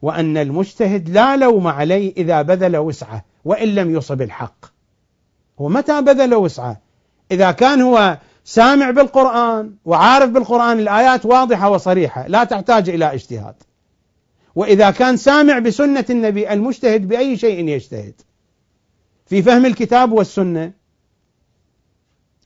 وأن 0.02 0.38
المجتهد 0.38 1.10
لا 1.10 1.38
لوم 1.38 1.68
عليه 1.68 2.14
إذا 2.18 2.42
بذل 2.42 2.78
وسعة 2.78 3.26
وإن 3.46 3.68
لم 3.68 3.96
يصب 3.96 4.22
الحق. 4.22 4.66
هو 5.60 5.70
متى 5.70 6.02
بذل 6.02 6.36
وسعة؟ 6.36 6.82
إذا 7.32 7.52
كان 7.52 7.82
هو 7.82 8.18
سامع 8.44 8.92
بالقرآن 8.92 9.74
وعارف 9.86 10.30
بالقرآن 10.30 10.80
الآيات 10.80 11.26
واضحة 11.26 11.70
وصريحة 11.70 12.28
لا 12.28 12.44
تحتاج 12.44 12.90
إلى 12.90 13.14
اجتهاد. 13.14 13.56
وإذا 14.56 14.92
كان 14.92 15.18
سامع 15.18 15.60
بسنة 15.60 16.06
النبي 16.10 16.54
المجتهد 16.54 17.08
بأي 17.08 17.38
شيء 17.38 17.68
يجتهد. 17.68 18.22
في 19.26 19.42
فهم 19.42 19.66
الكتاب 19.66 20.12
والسنة. 20.12 20.74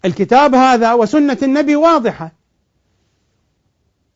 الكتاب 0.05 0.55
هذا 0.55 0.93
وسنة 0.93 1.37
النبي 1.43 1.75
واضحة. 1.75 2.31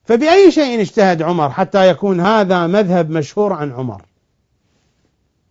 فبأي 0.03 0.51
شيء 0.51 0.81
اجتهد 0.81 1.21
عمر 1.21 1.49
حتى 1.49 1.89
يكون 1.89 2.19
هذا 2.19 2.67
مذهب 2.67 3.09
مشهور 3.09 3.53
عن 3.53 3.71
عمر؟ 3.71 4.05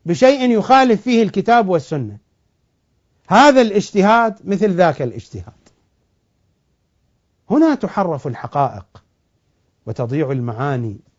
بشيء 0.07 0.51
يخالف 0.51 1.03
فيه 1.03 1.23
الكتاب 1.23 1.69
والسنة. 1.69 2.19
هذا 3.29 3.61
الاجتهاد 3.61 4.39
مثل 4.45 4.71
ذاك 4.71 5.03
الاجتهاد. 5.03 5.53
هنا 7.51 7.75
تحرف 7.75 8.27
الحقائق 8.27 9.03
وتضيع 9.87 10.33
المعاني. 10.33 11.12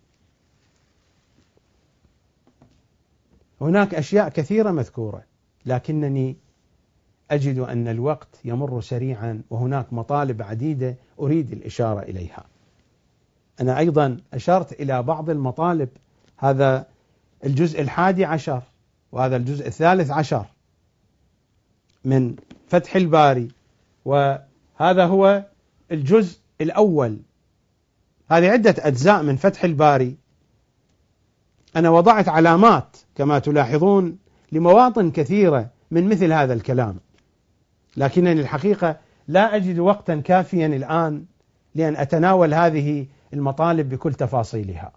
هناك 3.64 3.96
أشياء 3.96 4.30
كثيرة 4.30 4.72
مذكورة 4.72 5.24
لكنني 5.66 6.38
أجد 7.32 7.60
أن 7.60 7.88
الوقت 7.88 8.40
يمر 8.46 8.82
سريعا 8.82 9.42
وهناك 9.50 9.94
مطالب 9.94 10.42
عديدة 10.42 10.96
أريد 11.20 11.52
الإشارة 11.52 12.00
إليها. 12.02 12.46
أنا 13.62 13.80
أيضا 13.80 14.18
أشرت 14.34 14.74
إلى 14.74 15.04
بعض 15.04 15.30
المطالب 15.30 15.90
هذا 16.38 16.86
الجزء 17.46 17.82
الحادي 17.82 18.26
عشر 18.26 18.62
وهذا 19.12 19.36
الجزء 19.36 19.68
الثالث 19.68 20.12
عشر 20.12 20.46
من 22.06 22.36
فتح 22.68 22.96
الباري 22.96 23.48
وهذا 24.06 25.06
هو 25.06 25.46
الجزء 25.92 26.40
الأول. 26.62 27.20
هذه 28.30 28.50
عدة 28.50 28.76
أجزاء 28.80 29.24
من 29.24 29.36
فتح 29.36 29.64
الباري. 29.64 30.18
أنا 31.76 31.90
وضعت 31.90 32.30
علامات 32.30 32.98
كما 33.16 33.40
تلاحظون 33.40 34.18
لمواطن 34.52 35.12
كثيرة 35.12 35.70
من 35.92 36.10
مثل 36.10 36.34
هذا 36.34 36.54
الكلام. 36.54 37.00
لكنني 37.98 38.42
الحقيقة 38.42 38.98
لا 39.28 39.56
أجد 39.56 39.80
وقتا 39.80 40.16
كافيا 40.16 40.68
الآن 40.68 41.26
لأن 41.76 41.96
أتناول 41.96 42.54
هذه 42.54 43.08
المطالب 43.34 43.90
بكل 43.90 44.14
تفاصيلها. 44.14 44.92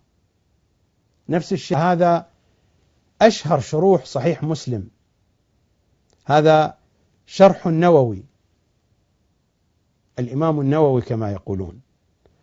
نفس 1.28 1.52
الشيء 1.52 1.78
هذا 1.78 2.26
أشهر 3.22 3.60
شروح 3.60 4.04
صحيح 4.04 4.42
مسلم. 4.42 4.88
هذا 6.24 6.74
شرح 7.26 7.66
النووي 7.66 8.24
الإمام 10.18 10.60
النووي 10.60 11.02
كما 11.02 11.32
يقولون. 11.32 11.80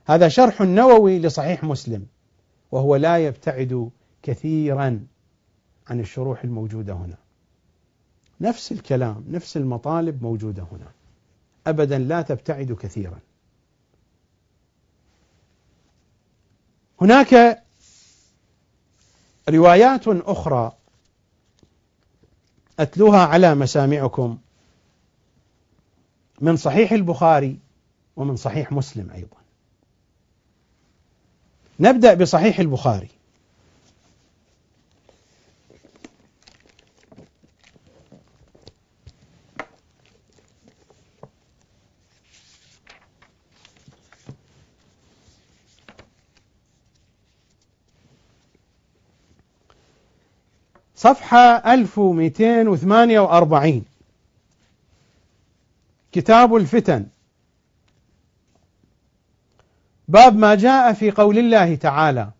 هذا 0.05 0.27
شرح 0.27 0.61
نووي 0.61 1.19
لصحيح 1.19 1.63
مسلم 1.63 2.05
وهو 2.71 2.95
لا 2.95 3.17
يبتعد 3.17 3.89
كثيرا 4.23 5.07
عن 5.87 5.99
الشروح 5.99 6.43
الموجودة 6.43 6.93
هنا. 6.93 7.17
نفس 8.41 8.71
الكلام 8.71 9.25
نفس 9.29 9.57
المطالب 9.57 10.23
موجودة 10.23 10.63
هنا. 10.71 10.91
أبدا 11.67 11.97
لا 11.97 12.21
تبتعد 12.21 12.71
كثيرا. 12.71 13.19
هناك 17.01 17.63
روايات 19.49 20.07
أخرى 20.07 20.71
أتلوها 22.79 23.19
على 23.25 23.55
مسامعكم 23.55 24.37
من 26.41 26.57
صحيح 26.57 26.91
البخاري 26.91 27.59
ومن 28.15 28.35
صحيح 28.35 28.71
مسلم 28.71 29.11
أيضا. 29.11 29.37
نبدأ 31.79 32.13
بصحيح 32.13 32.59
البخاري. 32.59 33.09
صفحة 51.03 51.73
1248 51.73 53.85
كتاب 56.11 56.55
الفتن. 56.55 57.05
باب 60.07 60.35
ما 60.35 60.55
جاء 60.55 60.93
في 60.93 61.11
قول 61.11 61.37
الله 61.37 61.75
تعالى. 61.75 62.31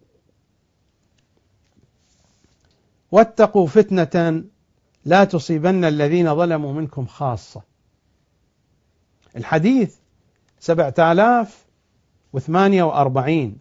واتقوا 3.11 3.67
فتنة 3.67 4.43
لا 5.05 5.23
تصيبن 5.23 5.85
الذين 5.85 6.35
ظلموا 6.35 6.73
منكم 6.73 7.05
خاصة. 7.05 7.61
الحديث 9.35 9.95
7048 10.59 13.57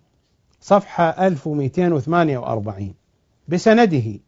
صفحة 0.61 1.27
1248 1.27 2.95
بسنده 3.49 4.19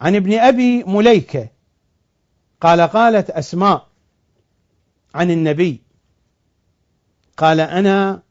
عن 0.00 0.14
ابن 0.16 0.32
أبي 0.38 0.84
مليكة. 0.84 1.48
قال 2.60 2.80
قالت 2.80 3.30
أسماء 3.30 3.88
عن 5.14 5.30
النبي 5.30 5.82
قال 7.36 7.60
أنا 7.60 8.22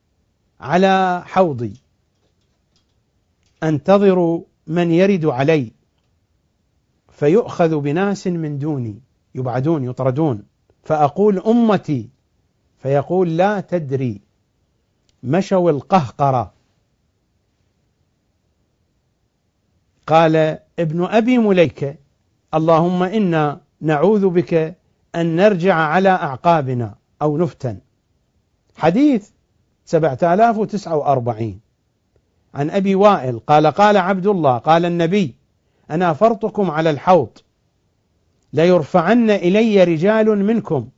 على 0.59 1.23
حوضي 1.25 1.73
أنتظر 3.63 4.41
من 4.67 4.91
يرد 4.91 5.25
علي 5.25 5.71
فيؤخذ 7.11 7.79
بناس 7.79 8.27
من 8.27 8.59
دوني 8.59 8.99
يبعدون 9.35 9.83
يطردون 9.83 10.43
فأقول 10.83 11.39
أمتي 11.39 12.09
فيقول 12.77 13.37
لا 13.37 13.59
تدري 13.61 14.21
مشوا 15.23 15.71
القهقرة. 15.71 16.53
قال 20.07 20.59
ابن 20.79 21.05
أبي 21.05 21.37
مليكة 21.37 21.95
اللهم 22.53 23.03
إنا 23.03 23.61
نعوذ 23.81 24.29
بك 24.29 24.77
أن 25.15 25.35
نرجع 25.35 25.75
على 25.75 26.09
أعقابنا 26.09 26.95
أو 27.21 27.37
نفتن. 27.37 27.77
حديث 28.75 29.29
7049 29.85 31.59
عن 32.53 32.69
أبي 32.69 32.95
وائل 32.95 33.39
قال 33.39 33.67
قال 33.67 33.97
عبد 33.97 34.27
الله 34.27 34.57
قال 34.57 34.85
النبي 34.85 35.35
أنا 35.91 36.13
فرطكم 36.13 36.71
على 36.71 36.89
الحوض 36.89 37.37
ليرفعن 38.53 39.29
إلي 39.29 39.83
رجال 39.83 40.45
منكم 40.45 40.89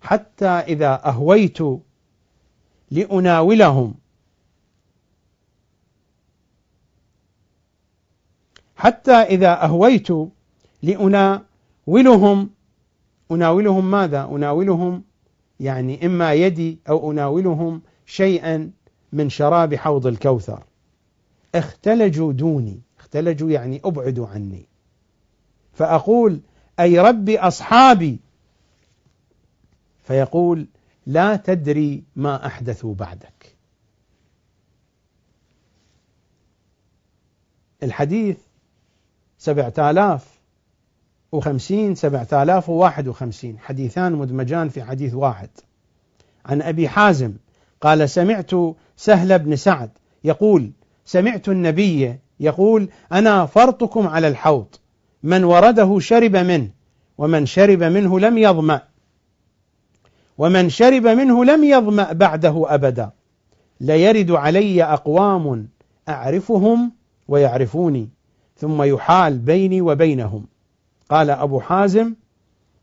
حتى 0.00 0.46
إذا 0.46 1.00
أهويت 1.04 1.58
لأناولهم. 2.90 3.94
حتى 8.76 9.12
إذا 9.12 9.64
أهويت 9.64 10.08
لأناولهم 10.82 12.50
أناولهم 13.30 13.90
ماذا؟ 13.90 14.24
أناولهم 14.24 15.02
يعني 15.60 16.06
إما 16.06 16.32
يدي 16.32 16.78
أو 16.88 17.10
أناولهم 17.12 17.82
شيئا 18.06 18.70
من 19.12 19.28
شراب 19.28 19.74
حوض 19.74 20.06
الكوثر. 20.06 20.64
اختلجوا 21.54 22.32
دوني 22.32 22.80
اختلجوا 22.98 23.50
يعني 23.50 23.80
أبعدوا 23.84 24.26
عني. 24.26 24.66
فأقول 25.72 26.40
أي 26.80 27.00
ربي 27.00 27.38
أصحابي. 27.38 28.20
فيقول 30.02 30.66
لا 31.06 31.36
تدري 31.36 32.04
ما 32.16 32.46
أحدثوا 32.46 32.94
بعدك. 32.94 33.56
الحديث 37.82 38.36
سبعة 39.46 39.90
آلاف 39.90 40.24
وخمسين 41.32 41.94
سبعة 41.94 42.28
آلاف 42.32 42.68
وواحد 42.68 43.08
وخمسين. 43.08 43.58
حديثان 43.58 44.12
مدمجان 44.12 44.68
في 44.68 44.82
حديث 44.82 45.14
واحد. 45.14 45.48
عن 46.46 46.62
أبي 46.62 46.88
حازم 46.88 47.32
قال 47.80 48.10
سمعت 48.10 48.50
سهل 48.96 49.38
بن 49.38 49.56
سعد 49.56 49.90
يقول 50.24 50.70
سمعت 51.04 51.48
النبي 51.48 52.18
يقول 52.40 52.88
أنا 53.12 53.46
فرطكم 53.46 54.06
على 54.06 54.28
الحوض. 54.28 54.66
من 55.22 55.44
ورده 55.44 55.98
شرب 55.98 56.36
منه 56.36 56.70
ومن 57.18 57.46
شرب 57.46 57.82
منه 57.82 58.20
لم 58.20 58.38
يظمأ 58.38 58.80
ومن 60.38 60.68
شرب 60.68 61.06
منه 61.06 61.44
لم 61.44 61.64
يظمأ 61.64 62.12
بعده 62.12 62.74
أبدا. 62.74 63.10
ليرد 63.80 64.30
علي 64.30 64.84
أقوام 64.84 65.68
أعرفهم 66.08 66.92
ويعرفوني. 67.28 68.15
ثم 68.56 68.82
يحال 68.82 69.38
بيني 69.38 69.80
وبينهم. 69.80 70.46
قال 71.10 71.30
أبو 71.30 71.60
حازم 71.60 72.14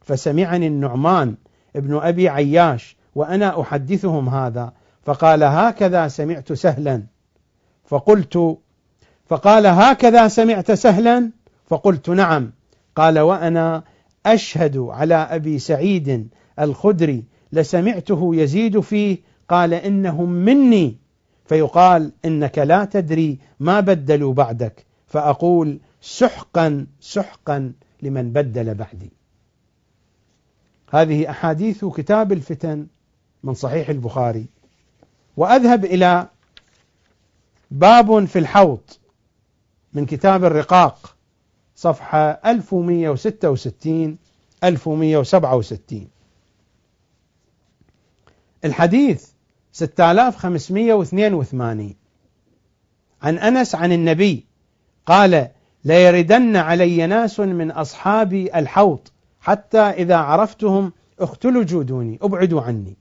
فسمعني 0.02 0.68
النعمان 0.68 1.36
ابن 1.76 1.98
أبي 1.98 2.30
عياش 2.30 2.98
وأنا 3.16 3.62
أحدثهم 3.62 4.30
هذا 4.30 4.74
فقال 5.06 5.44
هكذا 5.44 6.08
سمعت 6.08 6.54
سهلا. 6.54 7.04
فقلت 7.86 8.58
فقال 9.30 9.68
هكذا 9.68 10.28
سمعت 10.28 10.72
سهلا؟ 10.72 11.32
فقلت 11.68 12.10
نعم. 12.10 12.52
قال 12.96 13.20
وأنا 13.20 13.84
أشهد 14.26 14.78
على 14.78 15.16
أبي 15.16 15.60
سعيد 15.60 16.28
الخدري 16.60 17.24
لسمعته 17.52 18.36
يزيد 18.36 18.80
فيه 18.80 19.18
قال 19.50 19.74
إنهم 19.74 20.30
مني. 20.30 20.98
فيقال 21.46 22.12
إنك 22.26 22.58
لا 22.58 22.86
تدري 22.86 23.40
ما 23.60 23.80
بدلوا 23.80 24.34
بعدك. 24.34 24.86
فأقول 25.14 25.80
سحقا 26.02 26.88
سحقا 27.00 27.74
لمن 28.02 28.34
بدل 28.34 28.76
بعدي. 28.76 29.12
هذه 30.90 31.30
أحاديث 31.30 31.86
كتاب 31.86 32.32
الفتن 32.32 32.88
من 33.44 33.54
صحيح 33.54 33.90
البخاري. 33.90 34.46
وأذهب 35.38 35.86
إلى 35.86 36.28
باب 37.72 38.26
في 38.26 38.40
الحوض 38.40 38.82
من 39.94 40.06
كتاب 40.06 40.44
الرقاق 40.44 41.16
صفحة 41.76 42.40
1166 42.46 44.18
1167 44.64 46.08
الحديث 48.66 49.30
6582 49.72 51.96
عن 53.22 53.38
أنس 53.38 53.76
عن 53.76 53.92
النبي 53.92 54.53
قال 55.06 55.48
ليردن 55.84 56.56
علي 56.56 57.08
ناس 57.08 57.40
من 57.40 57.72
أصحابي 57.72 58.60
الحوض 58.60 59.08
حتى 59.40 59.80
إذا 59.80 60.16
عرفتهم 60.16 60.94
اختلجوا 61.20 61.84
دوني 61.84 62.20
أبعدوا 62.22 62.62
عني. 62.62 62.98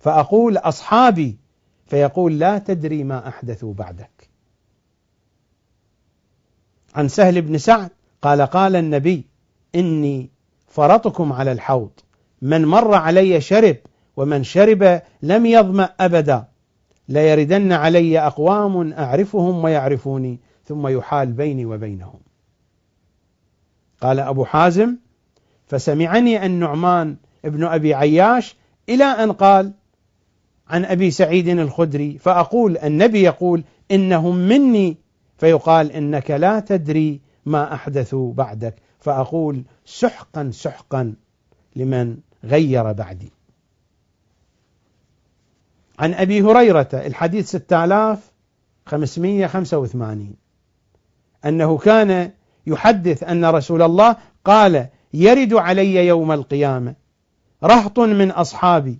فأقول 0.00 0.56
أصحابي 0.56 1.38
فيقول 1.86 2.38
لا 2.38 2.58
تدري 2.58 3.04
ما 3.04 3.28
أحدثوا 3.28 3.74
بعدك. 3.74 4.30
عن 6.94 7.08
سهل 7.08 7.42
بن 7.42 7.58
سعد 7.58 7.90
قال 8.22 8.42
قال 8.42 8.76
النبي 8.76 9.26
إني 9.74 10.30
فرطكم 10.68 11.32
على 11.32 11.52
الحوض 11.52 11.90
من 12.42 12.64
مر 12.64 12.94
علي 12.94 13.40
شرب 13.40 13.76
ومن 14.16 14.44
شرب 14.44 15.02
لم 15.22 15.46
يظمأ 15.46 15.88
أبدا. 16.00 16.44
ليردن 17.08 17.72
علي 17.72 18.18
أقوام 18.18 18.92
أعرفهم 18.92 19.64
ويعرفوني 19.64 20.40
ثم 20.64 20.86
يحال 20.86 21.32
بيني 21.32 21.66
وبينهم. 21.66 22.20
قال 24.00 24.20
أبو 24.20 24.44
حازم 24.44 24.96
فسمعني 25.66 26.46
النعمان 26.46 27.16
ابن 27.44 27.64
أبي 27.64 27.94
عياش 27.94 28.56
إلى 28.88 29.04
أن 29.04 29.32
قال 29.32 29.72
عن 30.68 30.84
أبي 30.84 31.10
سعيد 31.10 31.48
الخدري 31.48 32.18
فأقول 32.18 32.78
النبي 32.78 33.22
يقول 33.22 33.64
إنهم 33.90 34.36
مني 34.36 34.96
فيقال 35.38 35.92
إنك 35.92 36.30
لا 36.30 36.60
تدري 36.60 37.20
ما 37.46 37.74
أحدثوا 37.74 38.32
بعدك 38.32 38.74
فأقول 38.98 39.62
سحقا 39.84 40.50
سحقا 40.52 41.14
لمن 41.76 42.16
غير 42.44 42.92
بعدي. 42.92 43.32
عن 45.98 46.14
أبي 46.14 46.42
هريرة 46.42 46.88
الحديث 46.92 47.50
6585 47.50 50.41
أنه 51.46 51.78
كان 51.78 52.30
يحدث 52.66 53.22
أن 53.22 53.44
رسول 53.44 53.82
الله 53.82 54.16
قال 54.44 54.88
يرد 55.14 55.54
علي 55.54 56.06
يوم 56.06 56.32
القيامة 56.32 56.94
رهط 57.64 57.98
من 57.98 58.30
أصحابي 58.30 58.98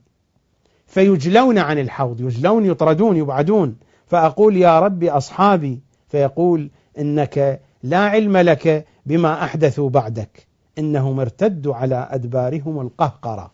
فيجلون 0.86 1.59
عن 1.59 1.78
الحوض 1.78 2.20
يجلون 2.20 2.66
يطردون 2.66 3.16
يبعدون 3.16 3.76
فأقول 4.07 4.57
يا 4.57 4.80
رب 4.80 5.05
أصحابي 5.05 5.80
فيقول 6.09 6.70
إنك 6.99 7.61
لا 7.82 7.99
علم 7.99 8.36
لك 8.36 8.86
بما 9.07 9.45
أحدثوا 9.45 9.90
بعدك 9.90 10.47
إنهم 10.78 11.20
ارتدوا 11.20 11.74
على 11.74 12.09
أدبارهم 12.11 12.80
القهقرة. 12.80 13.53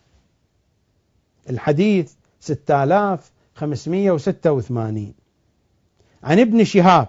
الحديث 1.49 2.13
6586 2.39 5.13
عن 6.23 6.39
ابن 6.39 6.63
شهاب 6.63 7.07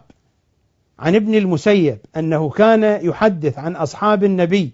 عن 1.01 1.15
ابن 1.15 1.35
المسيب 1.35 1.99
أنه 2.17 2.51
كان 2.51 3.07
يحدث 3.07 3.59
عن 3.59 3.77
أصحاب 3.77 4.25
النبي 4.25 4.73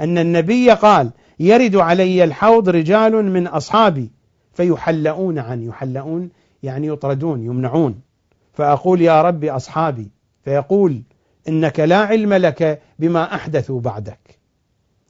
أن 0.00 0.18
النبي 0.18 0.70
قال 0.70 1.10
يرد 1.40 1.76
علي 1.76 2.24
الحوض 2.24 2.68
رجال 2.68 3.24
من 3.24 3.46
أصحابي 3.46 4.10
فيحلؤون 4.52 5.38
عن 5.38 5.62
يحلؤون 5.62 6.30
يعني 6.62 6.86
يطردون 6.86 7.42
يمنعون. 7.42 8.00
فأقول 8.52 9.02
يا 9.02 9.22
رب 9.22 9.44
أصحابي 9.44 10.10
فيقول 10.44 11.02
إنك 11.48 11.80
لا 11.80 11.98
علم 11.98 12.34
لك 12.34 12.82
بما 12.98 13.34
أحدثوا 13.34 13.80
بعدك 13.80 14.38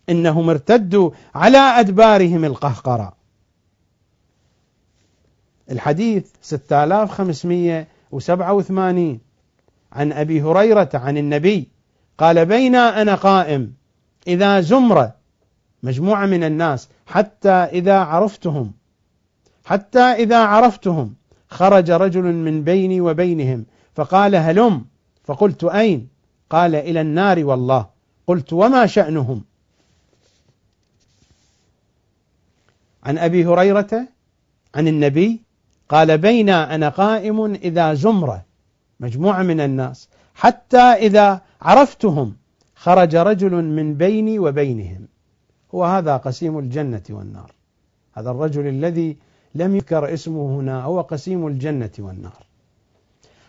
إنهم 0.08 0.50
ارتدوا 0.50 1.10
على 1.34 1.58
أدبارهم 1.58 2.44
القهقرة 2.44 3.16
الحديث 5.70 6.26
6587 6.42 9.25
عن 9.96 10.12
أبي 10.12 10.42
هريرة 10.42 10.90
عن 10.94 11.18
النبي 11.18 11.68
قال 12.18 12.46
بين 12.46 12.74
أنا 12.74 13.14
قائم 13.14 13.72
إذا 14.26 14.60
زمرة 14.60 15.14
مجموعة 15.82 16.26
من 16.26 16.44
الناس 16.44 16.88
حتى 17.06 17.50
إذا 17.50 17.98
عرفتهم 17.98 18.72
حتى 19.64 20.00
إذا 20.00 20.38
عرفتهم 20.38 21.14
خرج 21.48 21.90
رجل 21.90 22.22
من 22.22 22.64
بيني 22.64 23.00
وبينهم 23.00 23.66
فقال 23.94 24.34
هلم 24.34 24.84
فقلت 25.24 25.64
أين 25.64 26.08
قال 26.50 26.74
إلى 26.74 27.00
النار 27.00 27.44
والله 27.44 27.86
قلت 28.26 28.52
وما 28.52 28.86
شأنهم 28.86 29.44
عن 33.02 33.18
أبي 33.18 33.46
هريرة 33.46 34.08
عن 34.74 34.88
النبي 34.88 35.42
قال 35.88 36.18
بين 36.18 36.50
أنا 36.50 36.88
قائم 36.88 37.44
إذا 37.54 37.94
زمرة 37.94 38.45
مجموعة 39.00 39.42
من 39.42 39.60
الناس. 39.60 40.08
حتى 40.34 40.78
إذا 40.78 41.40
عرفتهم 41.62 42.36
خرج 42.74 43.16
رجل 43.16 43.50
من 43.64 43.94
بيني 43.94 44.38
وبينهم. 44.38 45.08
هو 45.74 45.84
هذا 45.84 46.16
قسيم 46.16 46.58
الجنة 46.58 47.02
والنار. 47.10 47.52
هذا 48.14 48.30
الرجل 48.30 48.66
الذي 48.66 49.16
لم 49.54 49.76
يذكر 49.76 50.14
اسمه 50.14 50.60
هنا 50.60 50.82
هو 50.82 51.00
قسيم 51.00 51.46
الجنة 51.46 51.90
والنار. 51.98 52.46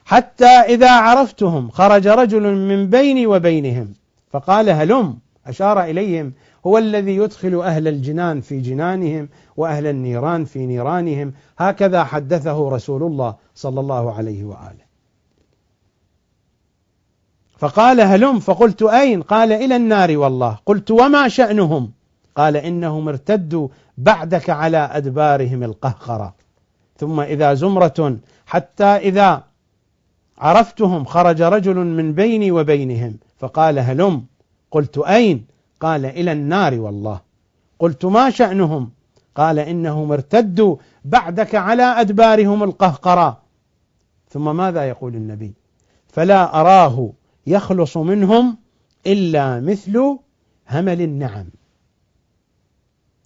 حتى 0.05 0.45
إذا 0.45 0.91
عرفتهم 0.91 1.69
خرج 1.69 2.07
رجل 2.07 2.55
من 2.55 2.89
بيني 2.89 3.27
وبينهم. 3.27 3.93
فقال 4.31 4.69
هلم. 4.69 5.17
أشار 5.47 5.83
إليهم. 5.83 6.33
هو 6.67 6.77
الذي 6.77 7.15
يدخل 7.15 7.55
أهل 7.55 7.87
الجنان 7.87 8.41
في 8.41 8.59
جنانهم 8.59 9.29
وأهل 9.57 9.87
النيران 9.87 10.45
في 10.45 10.65
نيرانهم. 10.65 11.33
هكذا 11.57 12.03
حدثه 12.03 12.69
رسول 12.69 13.03
الله 13.03 13.35
صلى 13.55 13.79
الله 13.79 14.13
عليه 14.13 14.43
وآله. 14.43 14.86
فقال 17.57 18.01
هلم 18.01 18.39
فقلت 18.39 18.83
أين؟ 18.83 19.21
قال 19.21 19.51
إلى 19.51 19.75
النار 19.75 20.17
والله. 20.17 20.57
قلت 20.65 20.91
وما 20.91 21.27
شأنهم؟ 21.27 21.91
قال 22.35 22.57
إنهم 22.57 23.07
ارتدوا 23.07 23.67
بعدك 23.97 24.49
على 24.49 24.77
أدبارهم 24.77 25.63
القهقرة. 25.63 26.35
ثم 26.97 27.19
إذا 27.19 27.53
زمرة 27.53 28.17
حتى 28.45 28.85
إذا 28.85 29.43
عرفتهم 30.37 31.05
خرج 31.05 31.41
رجل 31.41 31.75
من 31.75 32.13
بيني 32.13 32.51
وبينهم. 32.51 33.17
فقال 33.37 33.79
هلم 33.79 34.25
قلت 34.71 34.97
أين؟ 34.97 35.45
قال 35.79 36.05
إلى 36.05 36.31
النار 36.31 36.79
والله. 36.79 37.19
قلت 37.79 38.05
ما 38.05 38.29
شأنهم؟ 38.29 38.89
قال 39.35 39.59
إنهم 39.59 40.11
ارتدوا 40.11 40.75
بعدك 41.05 41.55
على 41.55 41.83
أدبارهم 41.83 42.63
القهقرة. 42.63 43.37
ثم 44.29 44.55
ماذا 44.55 44.83
يقول 44.89 45.15
النبي؟ 45.15 45.53
فلا 46.07 46.59
أراه. 46.61 47.09
يخلص 47.47 47.97
منهم 47.97 48.57
إلا 49.07 49.59
مثل 49.59 50.17
همل 50.67 51.01
النعم. 51.01 51.45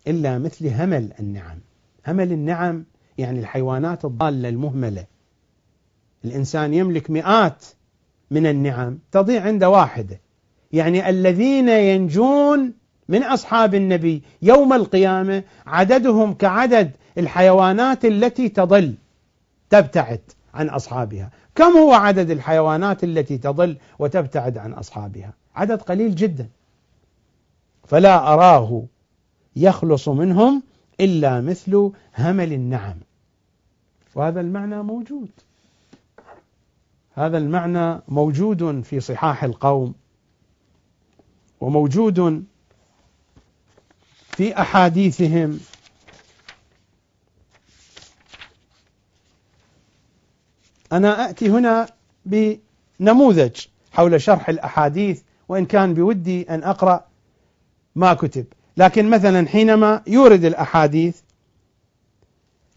إلا 0.07 0.39
مثل 0.39 0.67
همل 0.67 1.13
النعم. 1.19 1.59
همل 2.07 2.31
النعم 2.31 2.85
يعني 3.17 3.39
الحيوانات 3.39 4.05
الضالة 4.05 4.49
المهملة. 4.49 5.05
الإنسان 6.25 6.73
يملك 6.73 7.09
مئات 7.11 7.65
من 8.31 8.47
النعم 8.47 8.99
تضيع 9.11 9.41
عند 9.41 9.63
واحدة. 9.63 10.19
يعني 10.71 11.09
الذين 11.09 11.69
ينجون 11.69 12.73
من 13.09 13.23
أصحاب 13.23 13.75
النبي 13.75 14.23
يوم 14.41 14.73
القيامة 14.73 15.43
عددهم 15.67 16.33
كعدد 16.33 16.91
الحيوانات 17.17 18.05
التي 18.05 18.49
تضل 18.49 18.93
تبتعد 19.69 20.21
عن 20.53 20.69
أصحابها. 20.69 21.31
كم 21.55 21.77
هو 21.77 21.93
عدد 21.93 22.29
الحيوانات 22.29 23.03
التي 23.03 23.37
تضل 23.37 23.77
وتبتعد 23.99 24.57
عن 24.57 24.73
أصحابها؟ 24.73 25.33
عدد 25.55 25.81
قليل 25.81 26.15
جدا. 26.15 26.49
فلا 27.87 28.33
أراه 28.33 28.83
يخلص 29.55 30.09
منهم 30.09 30.63
إلا 30.99 31.41
مثل 31.41 31.91
همل 32.17 32.53
النعم. 32.53 32.97
وهذا 34.15 34.41
المعنى 34.41 34.83
موجود. 34.83 35.29
هذا 37.13 37.37
المعنى 37.37 38.01
موجود 38.07 38.81
في 38.81 38.99
صحاح 38.99 39.43
القوم 39.43 39.93
وموجود 41.61 42.45
في 44.31 44.61
أحاديثهم 44.61 45.59
أنا 50.91 51.29
اتي 51.29 51.49
هنا 51.49 51.87
بنموذج 52.25 53.65
حول 53.91 54.21
شرح 54.21 54.49
الأحاديث 54.49 55.21
وإن 55.49 55.65
كان 55.65 55.93
بودي 55.93 56.49
أن 56.49 56.63
أقرأ 56.63 57.05
ما 57.95 58.13
كتب. 58.13 58.45
لكن 58.77 59.09
مثلا 59.09 59.47
حينما 59.47 60.01
يورد 60.07 60.45
الأحاديث 60.45 61.19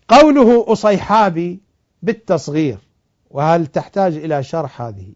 قوله 0.09 0.73
أصيحابي 0.73 1.61
بالتصغير 2.03 2.79
وهل 3.31 3.67
تحتاج 3.67 4.17
إلى 4.17 4.43
شرح 4.43 4.83
هذه؟ 4.83 5.13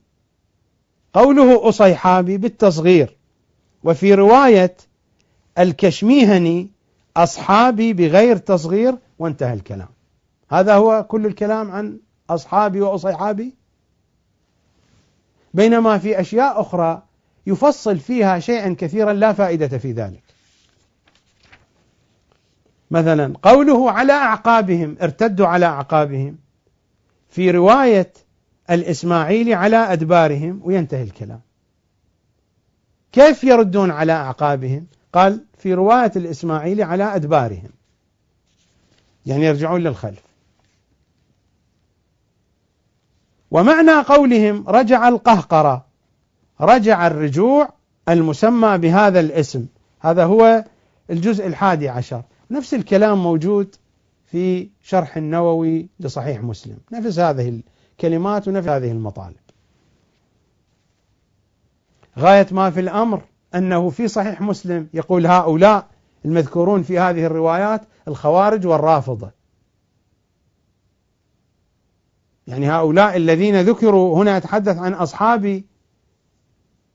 قوله 1.12 1.68
أصيحابي 1.68 2.38
بالتصغير 2.38 3.16
وفي 3.84 4.14
رواية 4.14 4.76
الكشميهني 5.58 6.70
أصحابي 7.16 7.92
بغير 7.92 8.36
تصغير 8.36 8.94
وانتهى 9.18 9.52
الكلام. 9.54 9.88
هذا 10.50 10.74
هو 10.74 11.04
كل 11.08 11.26
الكلام 11.26 11.70
عن 11.70 11.98
أصحابي 12.30 12.80
وأصحابي. 12.80 13.54
بينما 15.54 15.98
في 15.98 16.20
أشياء 16.20 16.60
أخرى 16.60 17.02
يفصل 17.46 17.98
فيها 17.98 18.38
شيئا 18.38 18.76
كثيرا 18.78 19.12
لا 19.12 19.32
فائدة 19.32 19.78
في 19.78 19.92
ذلك. 19.92 20.22
مثلا 22.90 23.34
قوله 23.42 23.90
على 23.90 24.12
أعقابهم 24.12 24.96
ارتدوا 25.02 25.46
على 25.46 25.66
أعقابهم. 25.66 26.38
في 27.30 27.50
رواية 27.50 28.12
الإسماعيلي 28.70 29.54
على 29.54 29.76
أدبارهم 29.76 30.60
وينتهي 30.64 31.02
الكلام. 31.02 31.40
كيف 33.12 33.44
يردون 33.44 33.90
على 33.90 34.12
أعقابهم؟ 34.12 34.86
قال 35.12 35.44
في 35.58 35.74
رواية 35.74 36.12
الإسماعيلي 36.16 36.82
على 36.82 37.04
أدبارهم. 37.04 37.70
يعني 39.26 39.44
يرجعون 39.44 39.80
للخلف. 39.80 40.27
ومعنى 43.50 43.92
قولهم 43.92 44.64
رجع 44.68 45.08
القهقرة 45.08 45.84
رجع 46.60 47.06
الرجوع 47.06 47.68
المسمى 48.08 48.78
بهذا 48.78 49.20
الاسم. 49.20 49.66
هذا 50.00 50.24
هو 50.24 50.64
الجزء 51.10 51.46
الحادي 51.46 51.88
عشر. 51.88 52.22
نفس 52.50 52.74
الكلام 52.74 53.22
موجود 53.22 53.74
في 54.26 54.68
شرح 54.82 55.16
النووي 55.16 55.88
لصحيح 56.00 56.42
مسلم. 56.42 56.78
نفس 56.92 57.18
هذه 57.18 57.60
الكلمات 57.92 58.48
ونفس 58.48 58.68
هذه 58.68 58.92
المطالب. 58.92 59.36
غاية 62.18 62.46
ما 62.50 62.70
في 62.70 62.80
الأمر 62.80 63.22
أنه 63.54 63.90
في 63.90 64.08
صحيح 64.08 64.40
مسلم 64.40 64.88
يقول 64.94 65.26
هؤلاء 65.26 65.86
المذكورون 66.24 66.82
في 66.82 66.98
هذه 66.98 67.26
الروايات 67.26 67.82
الخوارج 68.08 68.66
والرافضة. 68.66 69.37
يعني 72.48 72.70
هؤلاء 72.70 73.16
الذين 73.16 73.60
ذكروا 73.60 74.22
هنا 74.22 74.36
يتحدث 74.36 74.78
عن 74.78 74.92
أصحابي 74.92 75.64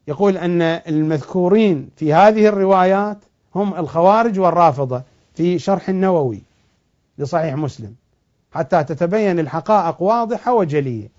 يقول 0.07 0.37
أن 0.37 0.61
المذكورين 0.61 1.89
في 1.95 2.13
هذه 2.13 2.47
الروايات 2.47 3.17
هم 3.55 3.73
الخوارج 3.73 4.39
والرافضة 4.39 5.03
في 5.35 5.59
شرح 5.59 5.89
النووي 5.89 6.43
لصحيح 7.17 7.55
مسلم 7.55 7.95
حتى 8.51 8.83
تتبين 8.83 9.39
الحقائق 9.39 10.01
واضحة 10.01 10.53
وجلية. 10.53 11.09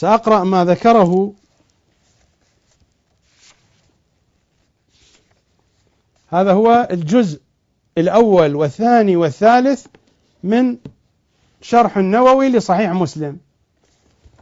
سأقرأ 0.00 0.44
ما 0.44 0.64
ذكره. 0.64 1.32
هذا 6.28 6.52
هو 6.52 6.88
الجزء 6.90 7.40
الأول 7.98 8.54
والثاني 8.54 9.16
والثالث 9.16 9.86
من 10.42 10.76
شرح 11.60 11.96
النووي 11.96 12.48
لصحيح 12.48 12.90
مسلم. 12.90 13.38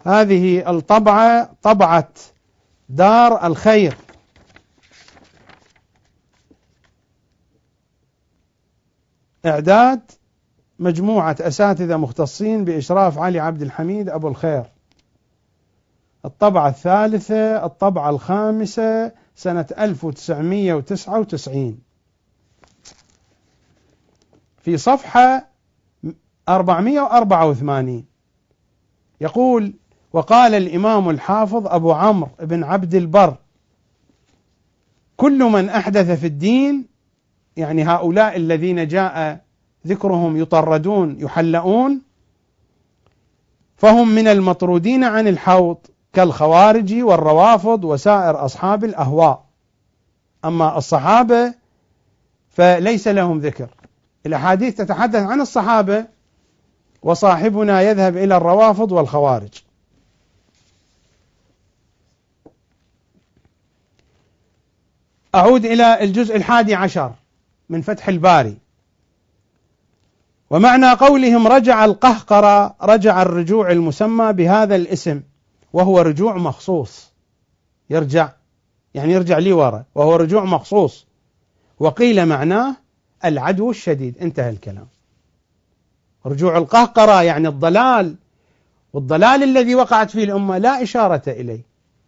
هذه 0.06 0.70
الطبعة 0.70 1.56
طبعة 1.62 2.09
دار 2.88 3.46
الخير. 3.46 3.96
إعداد 9.46 10.00
مجموعة 10.78 11.36
أساتذة 11.40 11.96
مختصين 11.96 12.64
بإشراف 12.64 13.18
علي 13.18 13.40
عبد 13.40 13.62
الحميد 13.62 14.09
أبو 14.09 14.28
الخير. 14.28 14.78
الطبعة 16.24 16.68
الثالثة 16.68 17.64
الطبعة 17.64 18.10
الخامسة 18.10 19.12
سنة 19.34 19.66
1999 19.78 21.78
في 24.58 24.76
صفحة 24.76 25.48
484 26.48 28.04
يقول 29.20 29.74
وقال 30.12 30.54
الإمام 30.54 31.10
الحافظ 31.10 31.66
أبو 31.66 31.92
عمرو 31.92 32.30
بن 32.40 32.64
عبد 32.64 32.94
البر 32.94 33.36
كل 35.16 35.44
من 35.44 35.68
أحدث 35.68 36.20
في 36.20 36.26
الدين 36.26 36.86
يعني 37.56 37.84
هؤلاء 37.84 38.36
الذين 38.36 38.88
جاء 38.88 39.44
ذكرهم 39.86 40.36
يطردون 40.36 41.20
يحلؤون 41.20 42.02
فهم 43.76 44.08
من 44.08 44.28
المطرودين 44.28 45.04
عن 45.04 45.28
الحوض. 45.28 45.76
كالخوارج 46.18 47.02
والروافض 47.02 47.84
وسائر 47.84 48.44
أصحاب 48.44 48.84
الأهواء. 48.84 49.44
أما 50.44 50.78
الصحابة 50.78 51.54
فليس 52.50 53.08
لهم 53.08 53.38
ذكر. 53.38 53.68
الأحاديث 54.26 54.74
تتحدث 54.76 55.22
عن 55.22 55.40
الصحابة 55.40 56.04
وصاحبنا 57.02 57.82
يذهب 57.82 58.16
إلى 58.16 58.36
الروافض 58.36 58.92
والخوارج. 58.92 59.62
أعود 65.34 65.64
إلى 65.64 66.04
الجزء 66.04 66.36
الحادي 66.36 66.74
عشر 66.74 67.12
من 67.68 67.82
فتح 67.82 68.08
الباري. 68.08 68.56
ومعنى 70.50 70.92
قولهم 70.92 71.48
رجع 71.48 71.84
القهقرة 71.84 72.74
رجع 72.82 73.22
الرجوع 73.22 73.70
المسمى 73.70 74.32
بهذا 74.32 74.76
الاسم. 74.76 75.22
وهو 75.72 76.00
رجوع 76.00 76.36
مخصوص. 76.36 77.12
يرجع 77.90 78.32
يعني 78.95 79.12
يرجع 79.12 79.38
لي 79.38 79.53
ورا 79.53 79.84
وهو 79.95 80.16
رجوع 80.16 80.45
مخصوص. 80.45 81.07
وقيل 81.78 82.26
معناه 82.26 82.76
العدو 83.24 83.70
الشديد. 83.70 84.18
انتهى 84.18 84.50
الكلام. 84.50 84.86
رجوع 86.26 86.58
القهقرة 86.58 87.22
يعني 87.22 87.49
الضلال 87.49 88.16
والضلال 88.92 89.42
الذي 89.42 89.74
وقعت 89.74 90.11
فيه 90.11 90.24
الأمة 90.24 90.58
لا 90.58 90.82
إشارة 90.82 91.22
إليه 91.26 91.62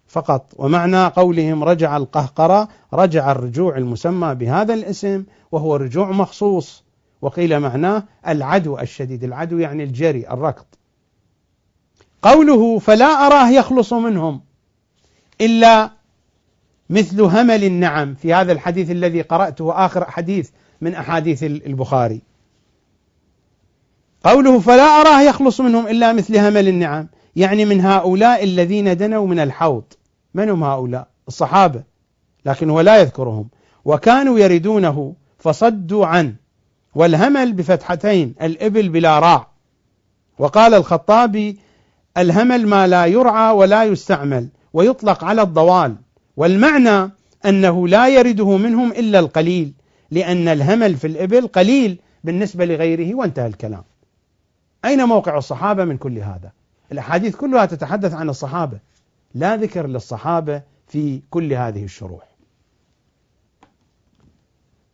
فقط. 0.07 0.55
ومعنى 0.57 1.07
قولهم 1.07 1.65
رجع 1.65 1.97
القهقرة 1.97 2.69
رجع 2.93 3.32
الرجوع 3.32 3.77
المسمى 3.77 4.35
بهذا 4.35 4.74
الاسم 4.74 5.24
وهو 5.53 5.77
رجوع 5.77 6.11
مخصوص. 6.11 6.85
وقيل 7.23 7.61
معناه 7.61 8.05
العدو 8.28 8.78
الشديد. 8.78 9.24
العدو 9.24 9.59
يعني 9.59 9.85
الجري 9.85 10.28
الركض. 10.28 10.65
قوله 12.23 12.79
فلا 12.79 13.27
أراه 13.27 13.51
يخلص 13.51 13.93
منهم 13.93 14.41
إلا 15.41 15.91
مثل 16.91 17.21
همل 17.21 17.65
النعم 17.65 18.15
في 18.15 18.35
هذا 18.35 18.53
الحديث 18.53 18.91
الذي 18.91 19.23
قرأته 19.23 19.87
آخر 19.87 20.11
حديث 20.11 20.51
من 20.81 20.95
أحاديث 20.95 21.43
البخاري. 21.43 22.23
قوله 24.25 24.59
فلا 24.59 24.83
أراه 24.83 25.23
يخلص 25.23 25.61
منهم 25.61 25.87
إلا 25.87 26.13
مثل 26.13 26.37
همل 26.37 26.69
النعم 26.69 27.09
يعني 27.37 27.65
من 27.65 27.81
هؤلاء 27.81 28.45
الذين 28.45 28.97
دنوا 28.97 29.27
من 29.27 29.39
الحوض. 29.39 29.85
من 30.35 30.51
هم 30.51 30.65
هؤلاء؟ 30.65 31.09
الصحابة. 31.29 31.83
لكن 32.47 32.71
هو 32.71 32.81
لا 32.81 32.99
يذكرهم. 32.99 33.49
وكانوا 33.85 34.39
يردونه 34.39 35.15
فصدوا 35.39 36.07
عنه 36.07 36.35
والهمل 36.95 37.53
بفتحتين 37.53 38.35
الإبل 38.43 38.89
بلا 38.89 39.19
راع. 39.19 39.51
وقال 40.39 40.75
الخطابي 40.75 41.59
الهمل 42.21 42.67
ما 42.67 42.87
لا 42.87 43.07
يرعى 43.07 43.55
ولا 43.55 43.85
يستعمل 43.85 44.49
ويطلق 44.73 45.25
على 45.25 45.43
الضوال. 45.43 45.97
والمعنى 46.37 47.11
أنه 47.45 47.89
لا 47.89 48.09
يرده 48.09 48.57
منهم 48.57 48.93
إلا 48.93 49.19
القليل 49.19 49.73
لأن 50.11 50.49
الهمل 50.49 50.97
في 50.97 51.07
الإبل 51.07 51.47
قليل 51.47 52.01
بالنسبة 52.25 52.65
لغيره 52.65 53.15
وانتهى 53.15 53.47
الكلام. 53.47 53.85
أين 54.85 55.05
موقع 55.05 55.39
الصحابة 55.39 55.85
من 55.85 55.97
كل 55.97 56.19
هذا؟ 56.19 56.53
الأحاديث 56.93 57.37
كلها 57.37 57.67
تتحدث 57.67 58.15
عن 58.15 58.29
الصحابة. 58.29 58.79
لا 59.35 59.57
ذكر 59.57 59.87
للصحابة 59.87 60.63
في 60.87 61.23
كل 61.31 61.53
هذه 61.53 61.85
الشروح. 61.85 62.31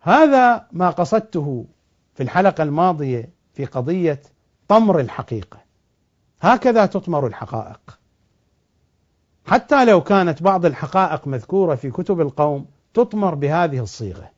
هذا 0.00 0.66
ما 0.72 0.90
قصدته 0.90 1.66
في 2.14 2.22
الحلقة 2.22 2.62
الماضية 2.62 3.30
في 3.54 3.64
قضية 3.64 4.22
طمر 4.68 5.00
الحقيقة. 5.00 5.65
هكذا 6.40 6.86
تطمر 6.86 7.26
الحقائق. 7.26 7.98
حتى 9.46 9.84
لو 9.84 10.00
كانت 10.00 10.42
بعض 10.42 10.66
الحقائق 10.66 11.26
مذكورة 11.26 11.74
في 11.74 11.90
كتب 11.90 12.20
القوم 12.20 12.66
تطمر 12.94 13.34
بهذه 13.34 13.78
الصيغة. 13.78 14.30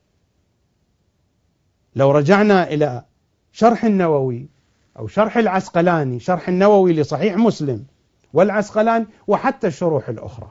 لو 1.97 2.11
رجعنا 2.11 2.69
إلى 2.69 3.05
شرح 3.53 3.85
النووي 3.85 4.49
أو 4.99 5.07
شرح 5.07 5.37
العسقلاني 5.37 6.21
شرح 6.21 6.49
النووي 6.49 6.93
لصحيح 6.93 7.37
مسلم 7.37 7.85
والعسقلاني 8.33 9.07
وحتى 9.27 9.67
الشروح 9.67 10.09
الأخرى. 10.09 10.51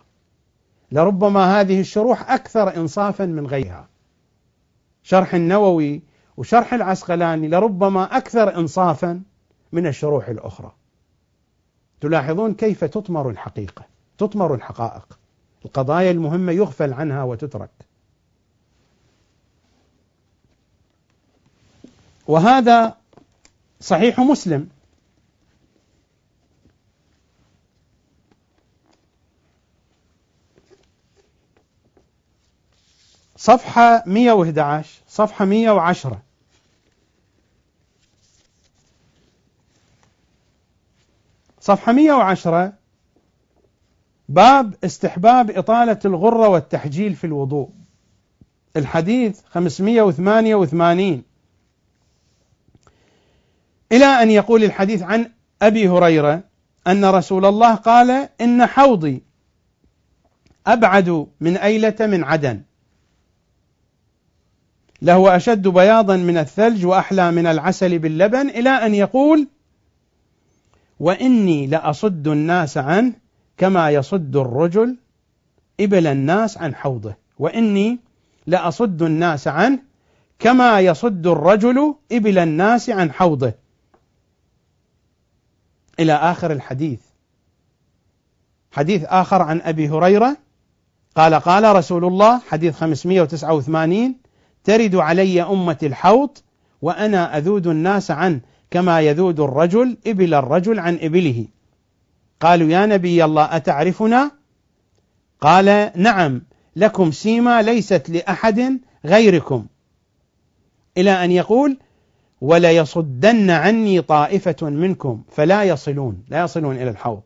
لربما 0.91 1.59
هذه 1.59 1.79
الشروح 1.79 2.31
أكثر 2.31 2.75
إنصافا 2.75 3.25
من 3.25 3.47
غيرها. 3.47 3.87
شرح 5.03 5.33
النووي 5.33 6.01
وشرح 6.37 6.73
العسقلاني 6.73 7.47
لربما 7.47 8.17
أكثر 8.17 8.55
إنصافا 8.55 9.21
من 9.71 9.87
الشروح 9.87 10.27
الأخرى. 10.29 10.71
تلاحظون 12.01 12.53
كيف 12.53 12.83
تطمر 12.83 13.29
الحقيقة 13.29 13.85
تطمر 14.17 14.53
الحقائق. 14.53 15.19
القضايا 15.65 16.11
المهمة 16.11 16.51
يغفل 16.51 16.93
عنها 16.93 17.23
وتترك. 17.23 17.69
وهذا 22.27 22.97
صحيح 23.79 24.19
مسلم. 24.19 24.69
صفحة 33.37 34.03
111 34.05 34.89
صفحة 35.07 35.45
110 35.45 36.26
صفحة 41.67 41.91
110 41.91 42.73
باب 44.29 44.75
استحباب 44.83 45.51
إطالة 45.51 45.99
الغرة 46.05 46.47
والتحجيل 46.47 47.15
في 47.15 47.23
الوضوء. 47.23 47.69
الحديث 48.77 49.41
588 49.49 51.23
إلى 53.91 54.05
أن 54.05 54.31
يقول 54.31 54.63
الحديث 54.63 55.03
عن 55.03 55.31
أبي 55.61 55.89
هريرة 55.89 56.43
أن 56.87 57.05
رسول 57.05 57.45
الله 57.45 57.75
قال 57.75 58.29
إن 58.41 58.65
حوضي 58.65 59.23
أبعد 60.67 61.27
من 61.39 61.57
أيلة 61.57 61.95
من 61.99 62.23
عدن. 62.23 62.61
له 65.01 65.35
أشد 65.35 65.67
بياضا 65.67 66.17
من 66.17 66.37
الثلج 66.37 66.85
وأحلى 66.85 67.31
من 67.31 67.47
العسل 67.47 67.99
باللبن. 67.99 68.49
إلى 68.49 68.69
أن 68.69 68.95
يقول 68.95 69.47
وإني 70.99 71.67
لأصد 71.67 72.27
الناس 72.27 72.77
عنه 72.77 73.13
كما 73.57 73.89
يصد 73.89 74.35
الرجل 74.35 74.97
إبل 75.79 76.07
الناس 76.07 76.57
عن 76.57 76.75
حوضه. 76.75 77.15
وإني 77.39 77.99
لأصد 78.47 79.01
الناس 79.01 79.47
عنه 79.47 79.79
كما 80.39 80.79
يصد 80.79 81.27
الرجل 81.27 81.95
إبل 82.11 82.37
الناس 82.37 82.89
عن 82.89 83.11
حوضه. 83.11 83.53
إلى 85.99 86.13
آخر 86.13 86.51
الحديث. 86.51 86.99
حديث 88.71 89.03
آخر 89.03 89.41
عن 89.41 89.61
أبي 89.61 89.89
هريرة. 89.89 90.37
قال 91.15 91.35
قال 91.35 91.75
رسول 91.75 92.05
الله 92.05 92.39
حديث 92.39 92.75
589 92.75 94.15
ترد 94.63 94.95
علي 94.95 95.43
أمة 95.43 95.77
الحوض 95.83 96.37
وأنا 96.81 97.37
أذود 97.37 97.67
الناس 97.67 98.11
عنه 98.11 98.39
كما 98.71 99.01
يذود 99.01 99.39
الرجل 99.39 99.97
إبل 100.07 100.33
الرجل 100.33 100.79
عن 100.79 100.99
إبله. 101.01 101.45
قالوا 102.41 102.69
يا 102.69 102.85
نبي 102.85 103.25
الله 103.25 103.55
أتعرفنا؟ 103.55 104.31
قال 105.41 105.91
نعم 105.95 106.41
لكم 106.75 107.11
سيما 107.11 107.61
ليست 107.61 108.09
لأحد 108.09 108.79
غيركم. 109.05 109.65
إلى 110.97 111.11
أن 111.11 111.31
يقول 111.31 111.77
ولا 112.41 112.71
يصدن 112.71 113.49
عني 113.49 114.01
طائفة 114.01 114.69
منكم 114.69 115.23
فلا 115.31 115.63
يصلون 115.63 116.23
لا 116.29 116.43
يصلون 116.43 116.75
إلى 116.75 116.89
الحوض. 116.89 117.21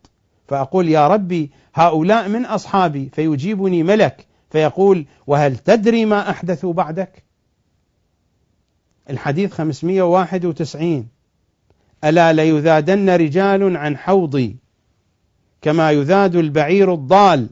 فأقول 0.48 0.90
يا 0.90 1.08
ربي 1.08 1.52
هؤلاء 1.74 2.28
من 2.28 2.46
أصحابي 2.46 3.10
فيجيبني 3.14 3.84
ملك 3.84 4.28
فيقول 4.50 5.06
وهل 5.28 5.58
تدري 5.58 6.06
ما 6.06 6.30
أحدثوا 6.30 6.74
بعدك؟ 6.74 7.24
الحديث 9.10 9.54
591 9.54 11.08
ألا 12.04 12.34
ليذادن 12.34 13.10
رجال 13.10 13.78
عن 13.78 13.98
حوضي؟ 13.98 14.58
كما 15.62 15.92
يذاد 15.92 16.36
البعير 16.36 16.94
الضال. 16.94 17.50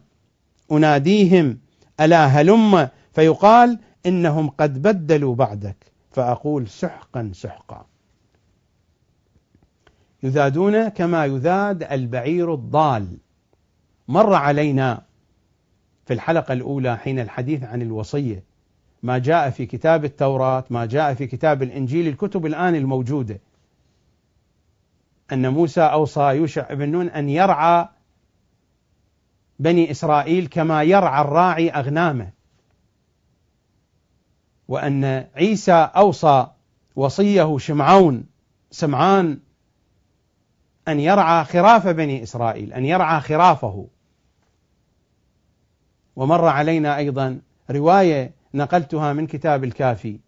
أناديهم 0.72 1.58
ألا 2.00 2.26
هلم؟ 2.26 2.90
فيقال 3.14 3.80
إنهم 4.06 4.50
قد 4.50 4.82
بدلوا 4.82 5.36
بعدك. 5.36 5.76
فأقول 6.12 6.68
سحقا 6.68 7.32
سحقا. 7.34 7.86
يذادون 10.24 10.90
كما 10.90 11.26
يذاد 11.26 11.84
البعير 11.84 12.54
الضال. 12.54 13.18
مر 14.08 14.34
علينا 14.34 15.02
في 16.06 16.14
الحلقة 16.14 16.54
الأولى 16.54 16.98
حين 16.98 17.20
الحديث 17.20 17.64
عن 17.64 17.82
الوصية. 17.82 18.44
ما 19.04 19.18
جاء 19.18 19.50
في 19.50 19.66
كتاب 19.66 20.06
التوراة 20.06 20.64
ما 20.70 20.86
جاء 20.86 21.14
في 21.14 21.28
كتاب 21.28 21.64
الإنجيل 21.64 22.08
الكتب 22.08 22.46
الآن 22.46 22.76
الموجودة. 22.76 23.40
أن 25.32 25.50
موسى 25.50 25.82
أوصى 25.82 26.22
يوشع 26.22 26.74
بن 26.74 26.90
نون 26.90 27.10
أن 27.10 27.30
يرعى 27.30 27.88
بني 29.60 29.92
إسرائيل 29.92 30.48
كما 30.48 30.84
يرعى 30.84 31.22
الراعي 31.22 31.70
أغنامه. 31.70 32.32
وأن 34.68 35.28
عيسى 35.36 35.90
أوصى 35.96 36.48
وصيه 36.96 37.58
شمعون 37.58 38.24
سمعان 38.72 39.40
أن 40.88 41.00
يرعى 41.00 41.46
خراف 41.46 41.88
بني 41.88 42.24
إسرائيل 42.24 42.74
أن 42.74 42.86
يرعى 42.86 43.22
خرافه. 43.22 43.88
ومر 46.16 46.46
علينا 46.46 46.98
أيضا 46.98 47.42
رواية 47.72 48.32
نقلتها 48.54 49.14
من 49.14 49.28
كتاب 49.28 49.64
الكافي 49.64 50.20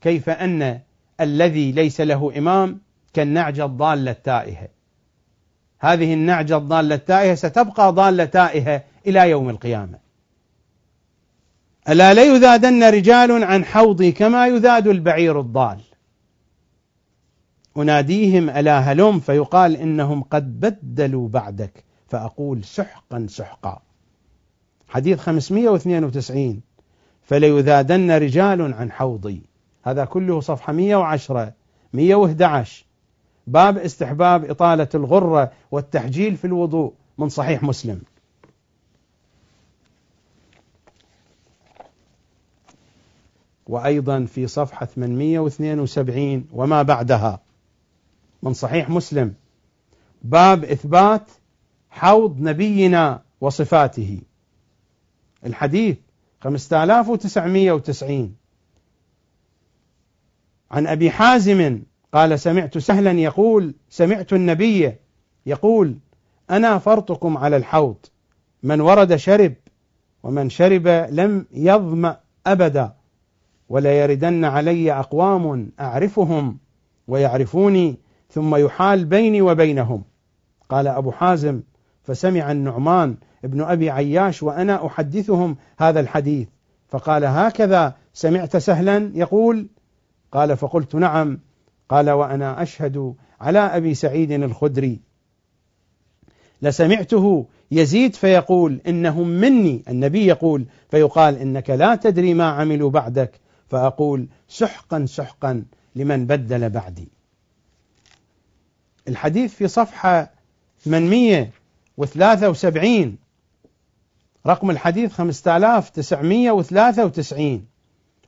كيف 0.00 0.28
أن 0.28 0.80
الذي 1.20 1.72
ليس 1.72 2.00
له 2.00 2.38
إمام 2.38 2.80
كالنعجة 3.12 3.64
الضالة 3.64 4.10
التائهة. 4.10 4.68
هذه 5.78 6.14
النعجة 6.14 6.56
الضالة 6.56 6.94
التائهة 6.94 7.34
ستبقى 7.34 7.92
ضالة 7.92 8.24
تائهة 8.24 8.84
إلى 9.06 9.30
يوم 9.30 9.50
القيامة. 9.50 9.98
ألا 11.88 12.14
ليذادن 12.14 12.82
رجال 12.84 13.44
عن 13.44 13.64
حوضي 13.64 14.12
كما 14.12 14.46
يذاد 14.46 14.86
البعير 14.86 15.40
الضال. 15.40 15.80
أناديهم 17.76 18.50
ألا 18.50 18.78
هلم 18.78 19.20
فيقال 19.20 19.76
إنهم 19.76 20.22
قد 20.22 20.60
بدلوا 20.60 21.28
بعدك 21.28 21.84
فأقول 22.08 22.64
سحقا 22.64 23.26
سحقا. 23.28 23.82
حديث 24.88 25.18
592 25.18 26.60
فليذادن 27.22 28.10
رجال 28.10 28.74
عن 28.74 28.92
حوضي. 28.92 29.42
هذا 29.82 30.04
كله 30.04 30.40
صفحة 30.40 30.72
110 30.72 31.52
111 31.92 32.84
باب 33.46 33.78
استحباب 33.78 34.50
إطالة 34.50 34.88
الغرة 34.94 35.52
والتحجيل 35.70 36.36
في 36.36 36.44
الوضوء 36.46 36.92
من 37.18 37.28
صحيح 37.28 37.62
مسلم. 37.62 38.02
وأيضا 43.66 44.24
في 44.24 44.46
صفحة 44.46 44.86
872 44.86 46.46
وما 46.52 46.82
بعدها 46.82 47.40
من 48.42 48.52
صحيح 48.52 48.90
مسلم. 48.90 49.34
باب 50.22 50.64
إثبات 50.64 51.30
حوض 51.90 52.40
نبينا 52.40 53.22
وصفاته. 53.40 54.20
الحديث 55.46 55.96
5990 56.40 58.36
عن 60.70 60.86
أبي 60.86 61.10
حازم 61.10 61.82
قال 62.12 62.40
سمعت 62.40 62.78
سهلا 62.78 63.12
يقول 63.12 63.74
سمعت 63.90 64.32
النبي 64.32 64.92
يقول 65.46 65.98
أنا 66.50 66.78
فرطكم 66.78 67.38
على 67.38 67.56
الحوض 67.56 67.96
من 68.62 68.80
ورد 68.80 69.16
شرب 69.16 69.54
ومن 70.22 70.50
شرب 70.50 70.88
لم 71.10 71.46
يظمأ 71.52 72.16
أبدا 72.46 72.92
ولا 73.68 74.02
يردن 74.02 74.44
علي 74.44 74.92
أقوام 74.92 75.70
أعرفهم 75.80 76.58
ويعرفوني 77.08 77.96
ثم 78.30 78.56
يحال 78.56 79.04
بيني 79.04 79.42
وبينهم. 79.42 80.04
قال 80.68 80.86
أبو 80.88 81.12
حازم 81.12 81.62
فسمع 82.02 82.52
النعمان 82.52 83.16
ابن 83.44 83.60
أبي 83.60 83.90
عياش 83.90 84.42
وأنا 84.42 84.86
أحدثهم 84.86 85.56
هذا 85.78 86.00
الحديث 86.00 86.48
فقال 86.88 87.24
هكذا 87.24 87.94
سمعت 88.12 88.56
سهلا 88.56 89.10
يقول؟ 89.14 89.68
قال 90.32 90.56
فقلت 90.56 90.94
نعم 90.94 91.38
قال 91.90 92.10
وأنا 92.10 92.62
أشهد 92.62 93.14
على 93.40 93.58
أبي 93.58 93.94
سعيد 93.94 94.32
الخدري. 94.32 95.00
لسمعته 96.62 97.46
يزيد 97.70 98.14
فيقول 98.14 98.80
إنهم 98.86 99.28
مني. 99.28 99.82
النبي 99.88 100.26
يقول 100.26 100.66
فيقال 100.90 101.38
إنك 101.38 101.70
لا 101.70 101.94
تدري 101.94 102.34
ما 102.34 102.44
عملوا 102.44 102.90
بعدك. 102.90 103.40
فأقول 103.68 104.26
سحقا 104.48 105.06
سحقا 105.06 105.64
لمن 105.96 106.26
بدل 106.26 106.70
بعدي. 106.70 107.08
الحديث 109.08 109.54
في 109.54 109.68
صفحة 109.68 110.30
873 110.78 113.16
رقم 114.46 114.70
الحديث 114.70 115.12
5993 115.12 117.66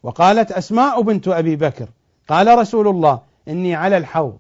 وقالت 0.03 0.53
أسماء 0.53 1.03
بنت 1.03 1.29
أبي 1.29 1.57
بكر 1.57 1.89
قال 2.29 2.59
رسول 2.59 2.89
الله 2.89 3.32
إني 3.49 3.75
على 3.75 3.97
الحوض 3.97 4.39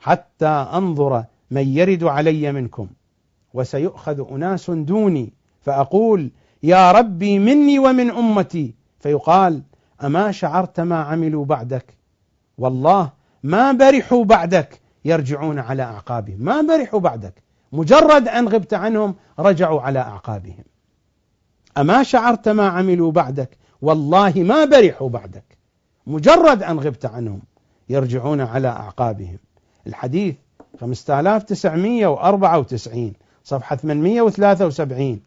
حتى 0.00 0.46
أنظر 0.46 1.24
من 1.50 1.68
يرد 1.68 2.04
علي 2.04 2.52
منكم 2.52 2.88
وسيؤخذ 3.54 4.32
أناس 4.32 4.70
دوني 4.70 5.32
فأقول 5.60 6.30
يا 6.62 6.92
ربي 6.92 7.38
مني 7.38 7.78
ومن 7.78 8.10
أمتي 8.10 8.74
فيقال 9.00 9.62
أما 10.04 10.32
شعرت 10.32 10.80
ما 10.80 10.96
عملوا 10.96 11.44
بعدك؟ 11.44 11.94
والله 12.58 13.10
ما 13.42 13.72
برحوا 13.72 14.24
بعدك 14.24 14.80
يرجعون 15.04 15.58
على 15.58 15.82
أعقابهم 15.82 16.36
ما 16.38 16.60
برحوا 16.60 17.00
بعدك 17.00 17.42
مجرد 17.72 18.28
أن 18.28 18.48
غبت 18.48 18.74
عنهم 18.74 19.14
رجعوا 19.38 19.80
على 19.80 19.98
أعقابهم. 19.98 20.64
أما 21.78 22.02
شعرت 22.02 22.48
ما 22.48 22.68
عملوا 22.68 23.12
بعدك؟ 23.12 23.58
والله 23.82 24.32
ما 24.36 24.64
برحوا 24.64 25.08
بعدك 25.08 25.58
مجرد 26.06 26.62
أن 26.62 26.78
غبت 26.78 27.06
عنهم. 27.06 27.42
يرجعون 27.88 28.40
على 28.40 28.68
أعقابهم. 28.68 29.38
الحديث 29.86 30.34
5994 30.80 33.12
صفحة 33.44 33.76
873 33.76 35.20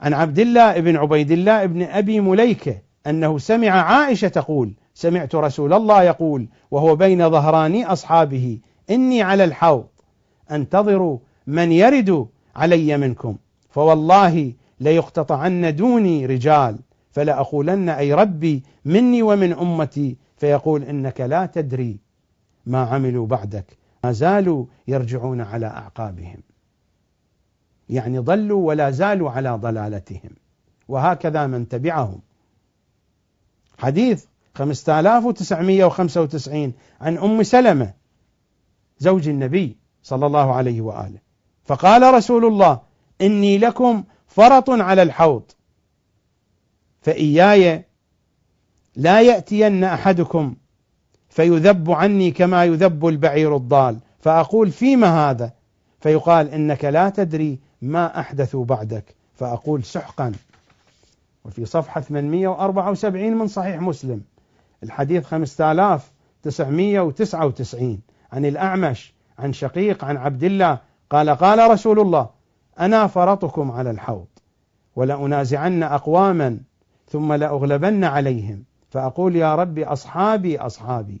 عن 0.00 0.14
عبد 0.14 0.38
الله 0.38 0.80
بن 0.80 0.96
عبيد 0.96 1.30
الله 1.30 1.66
بن 1.66 1.82
أبي 1.82 2.20
مليكة 2.20 2.78
أنه 3.06 3.38
سمع 3.38 3.70
عائشة 3.70 4.28
تقول 4.28 4.72
سمعت 4.94 5.34
رسول 5.34 5.72
الله 5.72 6.02
يقول 6.02 6.46
وهو 6.70 6.96
بين 6.96 7.30
ظهراني 7.30 7.86
أصحابه 7.86 8.58
إني 8.90 9.22
على 9.22 9.44
الحوض 9.44 9.86
أنتظر 10.50 11.18
من 11.46 11.72
يرد 11.72 12.26
علي 12.56 12.96
منكم 12.96 13.36
فوالله 13.70 14.52
ليقتطعن 14.80 15.76
دوني 15.76 16.26
رجال 16.26 16.78
فلأقولن 17.10 17.88
أي 17.88 18.14
ربي 18.14 18.62
مني 18.84 19.22
ومن 19.22 19.52
أمتي 19.52 20.16
فيقول 20.42 20.82
إنك 20.82 21.20
لا 21.20 21.46
تدري 21.46 21.98
ما 22.66 22.82
عملوا 22.82 23.26
بعدك. 23.26 23.78
ما 24.04 24.12
زالوا 24.12 24.66
يرجعون 24.88 25.40
على 25.40 25.66
أعقابهم. 25.66 26.42
يعني 27.88 28.18
ضلوا 28.18 28.66
ولا 28.66 28.90
زالوا 28.90 29.30
على 29.30 29.50
ضلالتهم. 29.50 30.30
وهكذا 30.88 31.46
من 31.46 31.68
تبعهم. 31.68 32.20
حديث 33.78 34.24
5995 34.54 36.72
عن 37.00 37.18
أم 37.18 37.42
سلمة 37.42 37.94
زوج 38.98 39.28
النبي 39.28 39.76
صلى 40.02 40.26
الله 40.26 40.54
عليه 40.54 40.80
وآله. 40.80 41.18
فقال 41.64 42.14
رسول 42.14 42.44
الله 42.44 42.80
إني 43.20 43.58
لكم 43.58 44.04
فرط 44.26 44.70
على 44.70 45.02
الحوض 45.02 45.42
فإياي 47.00 47.84
لا 48.96 49.20
يأتين 49.20 49.84
أحدكم 49.84 50.54
فيذب 51.28 51.90
عني 51.90 52.30
كما 52.30 52.64
يذب 52.64 53.06
البعير 53.06 53.56
الضال. 53.56 53.98
فأقول 54.18 54.70
فيما 54.70 55.30
هذا؟ 55.30 55.52
فيقال 56.00 56.48
إنك 56.48 56.84
لا 56.84 57.08
تدري 57.08 57.58
ما 57.82 58.20
أحدثوا 58.20 58.64
بعدك. 58.64 59.14
فأقول 59.34 59.84
سحقا. 59.84 60.32
وفي 61.44 61.64
صفحة 61.64 62.00
874 62.00 63.36
من 63.36 63.46
صحيح 63.46 63.80
مسلم. 63.80 64.22
الحديث 64.82 65.24
5999 65.24 68.00
عن 68.32 68.44
الأعمش 68.44 69.14
عن 69.38 69.52
شقيق 69.52 70.04
عن 70.04 70.16
عبد 70.16 70.44
الله. 70.44 70.78
قال 71.10 71.30
قال 71.30 71.70
رسول 71.70 72.00
الله 72.00 72.30
أنا 72.80 73.06
فرطكم 73.06 73.70
على 73.70 73.90
الحوض 73.90 74.26
ولأنازعن 74.96 75.82
أقواما 75.82 76.58
ثم 77.08 77.32
لأغلبن 77.32 78.04
عليهم. 78.04 78.64
فأقول 78.92 79.36
يا 79.36 79.54
ربي 79.54 79.84
أصحابي 79.84 80.58
أصحابي. 80.58 81.20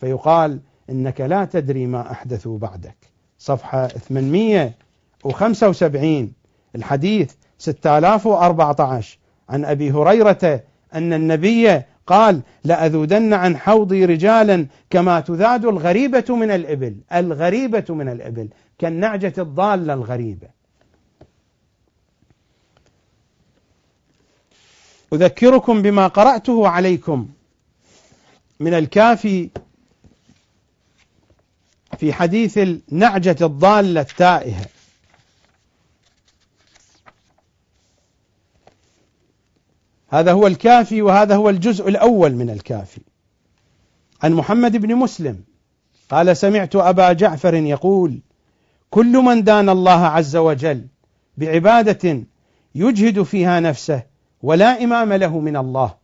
فيقال 0.00 0.60
إنك 0.90 1.20
لا 1.20 1.44
تدري 1.44 1.86
ما 1.86 2.10
أحدثوا 2.10 2.58
بعدك. 2.58 2.96
صفحة 3.38 3.88
875 3.88 6.32
الحديث 6.74 7.32
6014 7.58 9.18
عن 9.48 9.64
أبي 9.64 9.92
هريرة 9.92 10.60
أن 10.94 11.12
النبي 11.12 11.82
قال 12.06 12.40
لأذودن 12.64 13.34
عن 13.34 13.56
حوضي 13.56 14.04
رجالا 14.04 14.66
كما 14.90 15.20
تذاد 15.20 15.64
الغريبة 15.64 16.36
من 16.36 16.50
الإبل. 16.50 16.96
الغريبة 17.14 17.84
من 17.88 18.08
الإبل. 18.08 18.48
كالنعجة 18.78 19.32
الضالة 19.38 19.94
الغريبة. 19.94 20.59
أذكركم 25.12 25.82
بما 25.82 26.06
قرأته 26.06 26.68
عليكم 26.68 27.28
من 28.60 28.74
الكافي 28.74 29.50
في 31.98 32.12
حديث 32.12 32.58
النعجة 32.58 33.36
الضالة 33.40 34.00
التائهة. 34.00 34.66
هذا 40.08 40.32
هو 40.32 40.46
الكافي 40.46 41.02
وهذا 41.02 41.36
هو 41.36 41.50
الجزء 41.50 41.88
الأول 41.88 42.34
من 42.34 42.50
الكافي. 42.50 43.00
عن 44.22 44.32
محمد 44.32 44.76
بن 44.76 44.94
مسلم 44.94 45.44
قال 46.10 46.36
سمعت 46.36 46.76
أبا 46.76 47.12
جعفر 47.12 47.54
يقول 47.54 48.20
كل 48.90 49.12
من 49.12 49.44
دان 49.44 49.68
الله 49.68 50.06
عز 50.06 50.36
وجل 50.36 50.86
بعبادة 51.36 52.22
يجهد 52.74 53.22
فيها 53.22 53.60
نفسه 53.60 54.09
ولا 54.42 54.84
إمام 54.84 55.12
له 55.12 55.40
من 55.40 55.56
الله. 55.56 55.94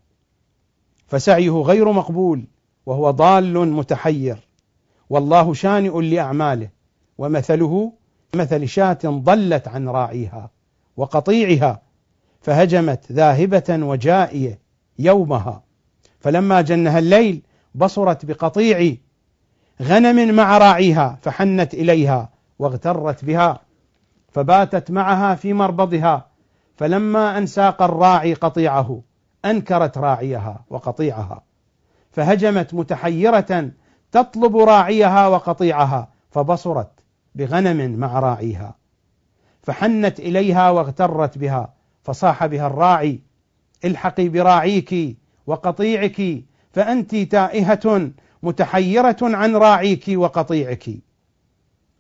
فسعيه 1.06 1.50
غير 1.50 1.92
مقبول 1.92 2.44
وهو 2.86 3.10
ضال 3.10 3.72
متحير. 3.72 4.48
والله 5.10 5.54
شانئ 5.54 6.00
لأعماله 6.00 6.68
ومثله 7.18 7.92
مثل 8.34 8.68
شاة 8.68 8.98
ضلت 9.04 9.68
عن 9.68 9.88
راعيها 9.88 10.50
وقطيعها 10.96 11.82
فهجمت 12.40 13.12
ذاهبة 13.12 13.64
وجائية 13.70 14.58
يومها. 14.98 15.62
فلما 16.20 16.60
جنها 16.60 16.98
الليل 16.98 17.42
بصرت 17.74 18.24
بقطيع 18.24 18.94
غنم 19.82 20.34
مع 20.34 20.58
راعيها 20.58 21.18
فحنت 21.22 21.74
إليها 21.74 22.30
واغترت 22.58 23.24
بها 23.24 23.60
فباتت 24.32 24.90
معها 24.90 25.34
في 25.34 25.52
مربضها. 25.52 26.35
فلما 26.76 27.38
أن 27.38 27.46
ساق 27.46 27.82
الراعي 27.82 28.34
قطيعه 28.34 29.02
أنكرت 29.44 29.98
راعيها 29.98 30.64
وقطيعها. 30.70 31.42
فهجمت 32.12 32.74
متحيرة 32.74 33.70
تطلب 34.12 34.56
راعيها 34.56 35.26
وقطيعها 35.26 36.08
فبصرت 36.30 36.90
بغنم 37.34 37.98
مع 37.98 38.18
راعيها. 38.18 38.74
فحنت 39.62 40.20
إليها 40.20 40.70
واغترت 40.70 41.38
بها 41.38 41.74
فصاح 42.02 42.46
بها 42.46 42.66
الراعي 42.66 43.20
الحقي 43.84 44.28
براعيك 44.28 45.16
وقطيعك 45.46 46.44
فأنت 46.72 47.16
تائهة 47.16 48.10
متحيرة 48.42 49.16
عن 49.22 49.56
راعيك 49.56 50.04
وقطيعك. 50.08 50.90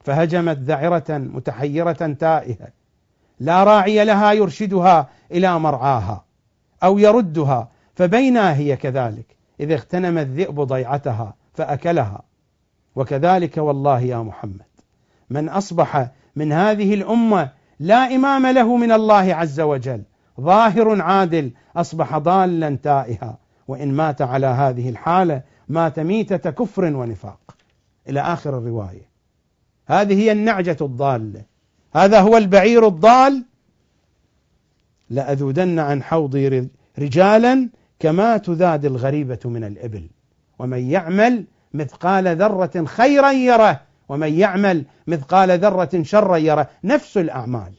فهجمت 0.04 0.58
ذعرة 0.58 1.04
متحيرة 1.08 2.16
تائهة. 2.20 2.75
لا 3.40 3.64
راعي 3.64 4.04
لها 4.04 4.32
يرشدها 4.32 5.08
إلى 5.32 5.58
مرعاها 5.58 6.24
أو 6.82 6.98
يردها 6.98 7.68
فبينا 7.94 8.56
هي 8.56 8.76
كذلك 8.76 9.36
إذ 9.60 9.72
اغتنم 9.72 10.18
الذئب 10.18 10.60
ضيعتها 10.60 11.34
فأكلها. 11.54 12.22
وكذلك 12.96 13.56
والله 13.56 14.00
يا 14.00 14.18
محمد 14.18 14.66
من 15.30 15.48
أصبح 15.48 16.08
من 16.36 16.52
هذه 16.52 16.94
الأمة 16.94 17.50
لا 17.80 18.14
إمام 18.14 18.46
له 18.46 18.76
من 18.76 18.92
الله 18.92 19.34
عز 19.34 19.60
وجل 19.60 20.02
ظاهر 20.40 21.02
عادل 21.02 21.50
أصبح 21.76 22.18
ضالا 22.18 22.78
تائها. 22.82 23.38
وإن 23.68 23.92
مات 23.92 24.22
على 24.22 24.46
هذه 24.46 24.88
الحالة 24.88 25.42
مات 25.68 26.00
ميتة 26.00 26.50
كفر 26.50 26.84
ونفاق. 26.84 27.56
إلى 28.08 28.20
آخر 28.20 28.58
الرواية. 28.58 29.10
هذه 29.86 30.14
هي 30.14 30.32
النعجة 30.32 30.76
الضالة. 30.80 31.42
هذا 31.96 32.20
هو 32.20 32.36
البعير 32.36 32.86
الضال. 32.86 33.44
لأذودن 35.10 35.78
عن 35.78 36.02
حوضي 36.02 36.68
رجالا 36.98 37.68
كما 37.98 38.36
تذاد 38.36 38.84
الغريبة 38.84 39.38
من 39.44 39.64
الإبل. 39.64 40.08
ومن 40.58 40.90
يعمل 40.90 41.44
مثقال 41.74 42.36
ذرة 42.36 42.84
خيرا 42.84 43.30
يره. 43.30 43.80
ومن 44.08 44.34
يعمل 44.38 44.84
مثقال 45.06 45.58
ذرة 45.58 46.02
شرا 46.02 46.36
يره. 46.36 46.68
نفس 46.84 47.18
الأعمال. 47.18 47.72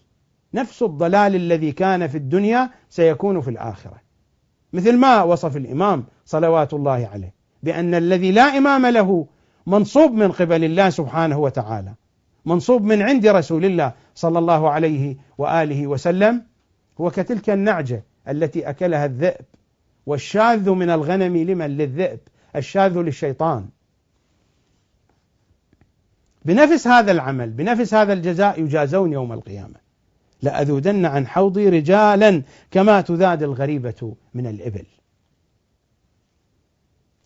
نفس 0.53 0.83
الضلال 0.83 1.35
الذي 1.35 1.71
كان 1.71 2.07
في 2.07 2.17
الدنيا 2.17 2.69
سيكون 2.89 3.41
في 3.41 3.49
الآخرة. 3.49 4.01
مثل 4.73 4.97
ما 4.97 5.23
وصف 5.23 5.57
الإمام 5.57 6.05
صلوات 6.25 6.73
الله 6.73 7.09
عليه 7.13 7.33
بأن 7.63 7.95
الذي 7.95 8.31
لا 8.31 8.57
إمام 8.57 8.85
له 8.85 9.27
منصوب 9.67 10.11
من 10.11 10.31
قبل 10.31 10.63
الله 10.63 10.89
سبحانه 10.89 11.37
وتعالى. 11.39 11.93
منصوب 12.45 12.83
من 12.83 13.01
عند 13.01 13.27
رسول 13.27 13.65
الله 13.65 13.93
صلى 14.17 14.39
الله 14.39 14.69
عليه 14.69 15.17
وآله 15.37 15.87
وسلم 15.87 16.43
هو 17.01 17.11
كتلك 17.11 17.49
النعجة 17.49 18.03
التي 18.27 18.69
أكلها 18.69 19.05
الذئب 19.05 19.45
والشاذ 20.05 20.69
من 20.69 20.89
الغنم 20.89 21.37
لمن 21.37 21.77
للذئب؟ 21.77 22.19
الشاذ 22.55 22.97
للشيطان. 22.97 23.69
بنفس 26.45 26.87
هذا 26.87 27.11
العمل 27.11 27.49
بنفس 27.49 27.93
هذا 27.93 28.13
الجزاء 28.13 28.61
يجازون 28.61 29.13
يوم 29.13 29.33
القيامة. 29.33 29.75
لأذودن 30.41 31.05
عن 31.05 31.27
حوضي 31.27 31.69
رجالا 31.69 32.43
كما 32.71 33.01
تذاد 33.01 33.43
الغريبة 33.43 34.15
من 34.33 34.47
الإبل. 34.47 34.85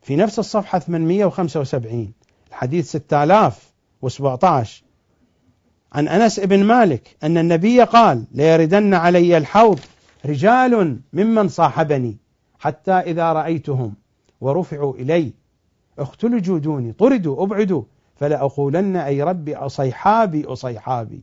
في 0.02 0.16
نفس 0.16 0.40
الصفحة 0.40 0.80
875 0.80 2.14
الحديث 2.50 2.92
6017 2.92 4.91
عن 5.94 6.08
أنس 6.08 6.40
بن 6.40 6.64
مالك 6.64 7.18
أن 7.24 7.38
النبي 7.38 7.82
قال 7.82 8.26
ليردن 8.32 8.94
علي 8.94 9.38
الحوض 9.38 9.80
رجال 10.26 11.00
ممن 11.14 11.48
صاحبني 11.48 12.18
حتى 12.60 12.92
إذا 12.92 13.34
رأيتهم 13.34 13.94
ورفعوا 14.42 14.96
إلي. 14.96 15.34
اختلجوا 16.00 16.60
دوني 16.60 16.94
طردوا 16.94 17.44
أبعدوا 17.44 17.84
فلأقولن 18.16 18.96
أي 18.96 19.24
رب 19.24 19.50
أصيحابي 19.50 20.46
أصيحابي 20.46 21.22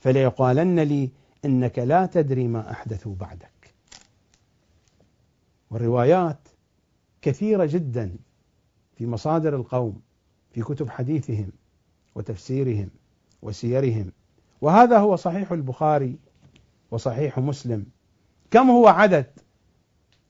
فليقالن 0.00 0.80
لي 0.80 1.10
إنك 1.44 1.78
لا 1.78 2.06
تدري 2.06 2.48
ما 2.48 2.70
أحدثوا 2.70 3.14
بعدك. 3.14 3.74
والروايات 5.70 6.48
كثيرة 7.22 7.64
جدا 7.64 8.16
في 8.96 9.06
مصادر 9.06 9.56
القوم 9.56 10.00
في 10.52 10.62
كتب 10.62 10.90
حديثهم 10.90 11.48
وتفسيرهم. 12.14 12.88
وسيرهم. 13.42 14.12
وهذا 14.60 14.98
هو 14.98 15.16
صحيح 15.16 15.52
البخاري 15.52 16.18
وصحيح 16.90 17.38
مسلم. 17.38 17.86
كم 18.50 18.70
هو 18.70 18.88
عدد 18.88 19.26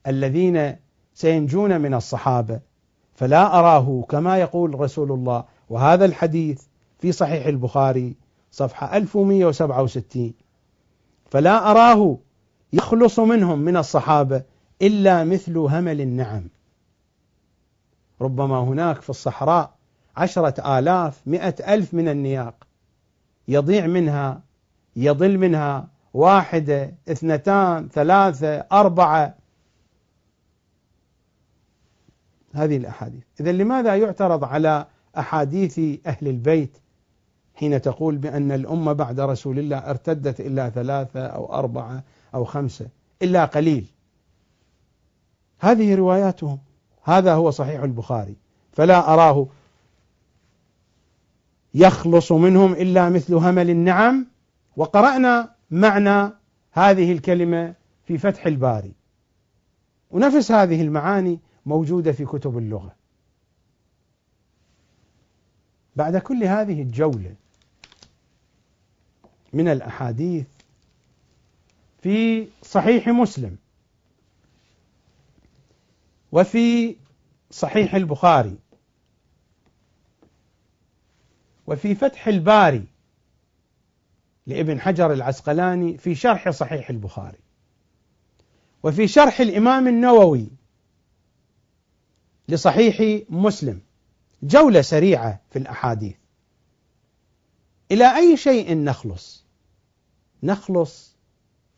الذين 0.07 0.75
سينجون 1.13 1.81
من 1.81 1.93
الصحابة؟ 1.93 2.59
فلا 3.15 3.59
أراه 3.59 4.05
كما 4.09 4.37
يقول 4.37 4.79
رسول 4.79 5.11
الله. 5.11 5.43
وهذا 5.69 6.05
الحديث 6.05 6.61
في 6.99 7.11
صحيح 7.11 7.45
البخاري 7.45 8.15
صفحة 8.51 8.97
1167 8.97 10.33
فلا 11.31 11.71
أراه 11.71 12.17
يخلص 12.73 13.19
منهم 13.19 13.59
من 13.59 13.77
الصحابة 13.77 14.43
إلا 14.81 15.23
مثل 15.23 15.57
همل 15.57 16.01
النعم. 16.01 16.47
ربما 18.21 18.59
هناك 18.59 19.01
في 19.01 19.09
الصحراء 19.09 19.75
عشرة 20.17 20.79
آلاف 20.79 21.21
مئة 21.25 21.73
ألف 21.73 21.93
من 21.93 22.07
النياق. 22.07 22.58
يضيع 23.49 23.87
منها 23.87 24.41
يضل 24.95 25.37
منها. 25.37 25.87
واحدة 26.13 26.95
اثنتان 27.07 27.89
ثلاثة 27.89 28.57
أربعة. 28.57 29.35
هذه 32.53 32.77
الأحاديث. 32.77 33.23
إذا 33.39 33.51
لماذا 33.51 33.95
يعترض 33.95 34.43
على 34.43 34.85
أحاديث 35.17 35.79
أهل 36.07 36.27
البيت 36.27 36.77
حين 37.55 37.81
تقول 37.81 38.17
بأن 38.17 38.51
الأمة 38.51 38.93
بعد 38.93 39.19
رسول 39.19 39.59
الله 39.59 39.77
ارتدت 39.77 40.39
إلا 40.39 40.69
ثلاثة 40.69 41.25
أو 41.27 41.53
أربعة 41.53 42.03
أو 42.35 42.45
خمسة 42.45 42.87
إلا 43.21 43.45
قليل؟ 43.45 43.85
هذه 45.59 45.95
رواياتهم. 45.95 46.59
هذا 47.03 47.33
هو 47.33 47.51
صحيح 47.51 47.83
البخاري. 47.83 48.35
فلا 48.71 49.13
أراه. 49.13 49.47
يخلص 51.73 52.31
منهم 52.31 52.73
إلا 52.73 53.09
مثل 53.09 53.33
همل 53.33 53.69
النعم. 53.69 54.27
وقرأنا 54.77 55.55
معنى 55.71 56.33
هذه 56.71 57.11
الكلمة 57.11 57.75
في 58.05 58.17
فتح 58.17 58.45
الباري. 58.45 58.93
ونفس 60.11 60.51
هذه 60.51 60.81
المعاني 60.81 61.39
موجودة 61.65 62.11
في 62.11 62.25
كتب 62.25 62.57
اللغة. 62.57 62.95
بعد 65.95 66.17
كل 66.17 66.43
هذه 66.43 66.81
الجولة 66.81 67.35
من 69.53 69.67
الأحاديث 69.67 70.47
في 72.01 72.47
صحيح 72.61 73.07
مسلم 73.07 73.57
وفي 76.31 76.95
صحيح 77.51 77.95
البخاري. 77.95 78.57
وفي 81.69 81.95
فتح 81.95 82.27
الباري 82.27 82.85
لابن 84.47 84.81
حجر 84.81 85.13
العسقلاني 85.13 85.97
في 85.97 86.15
شرح 86.15 86.49
صحيح 86.49 86.89
البخاري. 86.89 87.37
وفي 88.83 89.07
شرح 89.07 89.39
الإمام 89.39 89.87
النووي 89.87 90.47
لصحيح 92.47 93.23
مسلم 93.29 93.81
جولة 94.43 94.81
سريعة 94.81 95.41
في 95.49 95.59
الأحاديث. 95.59 96.15
إلى 97.91 98.17
أي 98.17 98.37
شيء 98.37 98.77
نخلص؟ 98.77 99.45
نخلص 100.43 101.15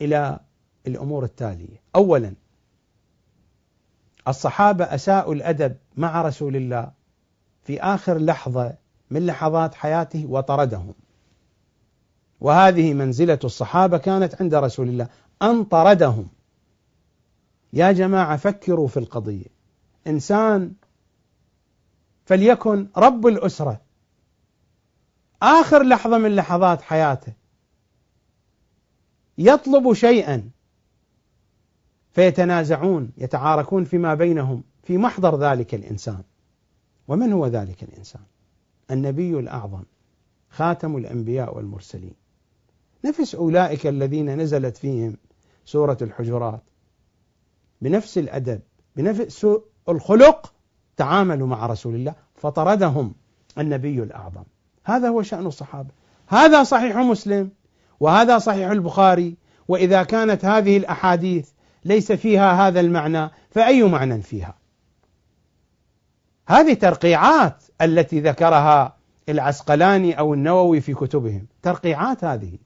إلى 0.01 0.39
الأمور 0.87 1.23
التالية. 1.23 1.81
أولا 1.95 2.33
الصحابة 4.27 4.85
أساءوا 4.85 5.33
الأدب 5.33 5.77
مع 5.97 6.21
رسول 6.21 6.55
الله 6.55 6.91
في 7.63 7.81
آخر 7.81 8.17
لحظة 8.17 8.80
من 9.11 9.25
لحظات 9.25 9.75
حياته 9.75 10.25
وطردهم 10.29 10.93
وهذه 12.41 12.93
منزلة 12.93 13.39
الصحابة 13.43 13.97
كانت 13.97 14.41
عند 14.41 14.55
رسول 14.55 14.89
الله. 14.89 15.07
أن 15.41 15.63
طردهم. 15.63 16.27
يا 17.73 17.91
جماعة 17.91 18.37
فكروا 18.37 18.87
في 18.87 18.97
القضية. 18.97 19.45
إنسان 20.07 20.73
فليكن 22.25 22.87
رب 22.97 23.27
الأسرة. 23.27 23.81
آخر 25.41 25.83
لحظة 25.83 26.17
من 26.17 26.35
لحظات 26.35 26.81
حياته. 26.81 27.33
يطلب 29.37 29.93
شيئا. 29.93 30.49
فيتنازعون 32.11 33.11
يتعاركون 33.17 33.83
فيما 33.83 34.13
بينهم 34.13 34.63
في 34.83 34.97
محضر 34.97 35.39
ذلك 35.39 35.75
الإنسان. 35.75 36.23
ومن 37.07 37.33
هو 37.33 37.47
ذلك 37.47 37.83
الإنسان؟ 37.83 38.21
النبي 38.91 39.39
الأعظم 39.39 39.83
خاتم 40.49 40.97
الأنبياء 40.97 41.57
والمرسلين. 41.57 42.13
نفس 43.05 43.35
أولئك 43.35 43.87
الذين 43.87 44.37
نزلت 44.37 44.77
فيهم 44.77 45.17
سورة 45.65 45.97
الحجرات. 46.01 46.63
بنفس 47.81 48.17
الأدب 48.17 48.61
بنفس 48.95 49.47
الخلق 49.89 50.53
تعاملوا 50.97 51.47
مع 51.47 51.65
رسول 51.65 51.95
الله 51.95 52.15
فطردهم 52.35 53.13
النبي 53.57 54.03
الأعظم. 54.03 54.43
هذا 54.83 55.09
هو 55.09 55.21
شأن 55.21 55.45
الصحابة. 55.45 55.89
هذا 56.27 56.63
صحيح 56.63 56.97
مسلم 56.97 57.51
وهذا 57.99 58.37
صحيح 58.37 58.69
البخاري 58.69 59.37
وإذا 59.67 60.03
كانت 60.03 60.45
هذه 60.45 60.77
الأحاديث 60.77 61.49
ليس 61.85 62.11
فيها 62.11 62.67
هذا 62.67 62.79
المعنى 62.79 63.29
فأي 63.49 63.83
معنى 63.83 64.21
فيها؟ 64.21 64.60
هذه 66.51 66.73
ترقيعات 66.73 67.63
التي 67.81 68.19
ذكرها 68.19 68.95
العسقلاني 69.29 70.19
أو 70.19 70.33
النووي 70.33 70.81
في 70.81 70.93
كتبهم. 70.93 71.47
ترقيعات 71.61 72.23
هذه. 72.23 72.57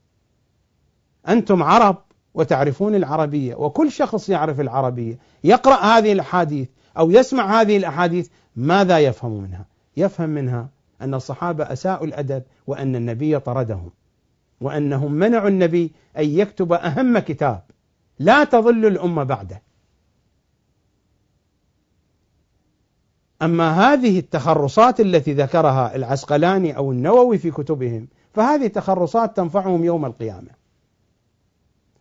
أنتم 1.30 1.64
عرب 1.64 1.98
وتعرفون 2.34 2.96
العربية 2.96 3.56
وكل 3.56 3.92
شخص 3.92 4.30
يعرف 4.30 4.60
العربية. 4.60 5.18
يقرأ 5.44 5.76
هذه 5.76 6.12
الأحاديث 6.12 6.70
أو 6.98 7.12
يسمع 7.12 7.62
هذه 7.62 7.78
الأحاديث 7.78 8.30
ماذا 8.56 9.00
يفهم 9.00 9.42
منها؟ 9.42 9.66
يفهم 9.98 10.30
منها 10.30 10.70
أن 11.02 11.14
الصحابة 11.14 11.64
أساءوا 11.64 12.06
الأدب 12.06 12.44
وأن 12.68 12.96
النبي 12.96 13.40
طردهم 13.40 13.90
وأنهم 14.62 15.12
منعوا 15.12 15.50
النبي 15.50 15.92
أن 16.18 16.26
يكتب 16.26 16.74
أهم 16.74 17.20
كتاب. 17.20 17.64
لا 18.20 18.44
تظل 18.44 18.86
الأمة 18.86 19.24
بعده. 19.24 19.62
أما 23.46 23.94
هذه 23.94 24.20
التخرصات 24.20 25.00
التي 25.00 25.34
ذكرها 25.34 25.96
العسقلاني 25.96 26.78
أو 26.78 26.92
النووي 26.92 27.38
في 27.38 27.52
كتبهم 27.52 28.08
فهذه 28.34 28.68
تخرصات 28.68 29.38
تنفعهم 29.38 29.84
يوم 29.84 30.06
القيامة. 30.06 30.50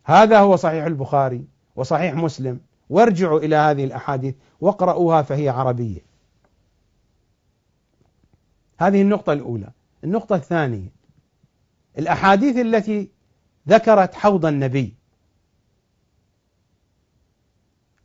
هذا 0.03 0.39
هو 0.39 0.55
صحيح 0.55 0.85
البخاري 0.85 1.45
وصحيح 1.75 2.13
مسلم. 2.13 2.59
وارجعوا 2.89 3.39
إلى 3.39 3.55
هذه 3.55 3.83
الأحاديث 3.83 4.35
واقرأوها 4.61 5.21
فهي 5.21 5.49
عربية. 5.49 6.05
هذه 8.77 9.01
النقطة 9.01 9.33
الأولى. 9.33 9.69
النقطة 10.03 10.35
الثانية. 10.35 10.91
الأحاديث 11.97 12.57
التي 12.57 13.09
ذكرت 13.69 14.15
حوض 14.15 14.45
النبي. 14.45 14.93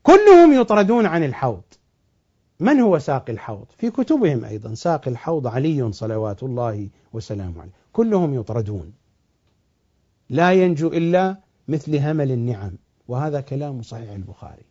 كلهم 0.03 0.61
يطردون 0.61 1.07
عن 1.07 1.25
الحوض. 1.25 1.63
من 2.61 2.81
هو 2.81 2.99
ساقي 2.99 3.33
الحوض؟ 3.33 3.67
في 3.79 3.91
كتبهم 3.91 4.45
أيضا 4.45 4.75
ساقي 4.75 5.11
الحوض 5.11 5.47
علي 5.47 5.93
صلوات 5.93 6.43
الله 6.43 6.89
وسلامه 7.13 7.61
عليه. 7.61 7.73
كلهم 7.93 8.35
يطردون. 8.35 8.93
لا 10.31 10.53
ينجو 10.53 10.89
إلا 10.89 11.37
مثل 11.69 11.97
همل 11.97 12.33
النعم. 12.33 12.73
وهذا 13.09 13.41
كلام 13.41 13.83
صحيح 13.83 14.11
البخاري. 14.11 14.65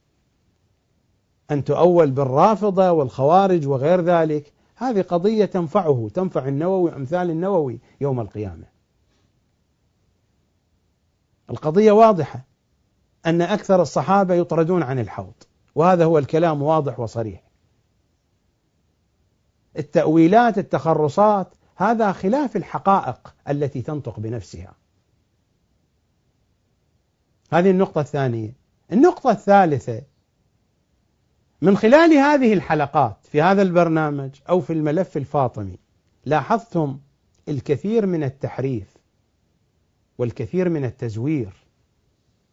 أن 1.52 1.64
تؤول 1.64 2.12
بالرافضة 2.12 2.92
والخوارج 2.92 3.68
وغير 3.68 4.02
ذلك. 4.02 4.54
هذه 4.76 5.02
قضية 5.02 5.46
تنفعه 5.46 6.10
تنفع 6.14 6.48
النووي 6.48 6.96
أمثال 6.96 7.30
النووي 7.30 7.80
يوم 8.02 8.20
القيامة. 8.20 8.66
القضية 11.50 11.92
واضحة 11.92 12.46
أن 13.26 13.42
أكثر 13.42 13.82
الصحابة 13.82 14.34
يطردون 14.34 14.84
عن 14.84 15.00
الحوض. 15.00 15.34
وهذا 15.76 16.06
هو 16.06 16.18
الكلام 16.18 16.62
واضح 16.62 17.00
وصريح. 17.00 17.49
التأويلات 19.78 20.58
التخرصات 20.58 21.56
هذا 21.76 22.12
خلاف 22.12 22.56
الحقائق 22.56 23.36
التي 23.50 23.82
تنطق 23.82 24.20
بنفسها. 24.20 24.74
هذه 27.52 27.72
النقطة 27.72 28.02
الثانية. 28.02 28.54
النقطة 28.92 29.32
الثالثة 29.32 30.02
من 31.62 31.78
خلال 31.78 32.14
هذه 32.14 32.54
الحلقات 32.54 33.18
في 33.26 33.42
هذا 33.42 33.62
البرنامج 33.62 34.30
أو 34.50 34.62
في 34.62 34.74
الملف 34.74 35.18
الفاطمي 35.18 35.78
لاحظتم 36.26 37.00
الكثير 37.50 38.06
من 38.06 38.24
التحريف 38.24 38.98
والكثير 40.18 40.70
من 40.70 40.86
التزوير 40.86 41.54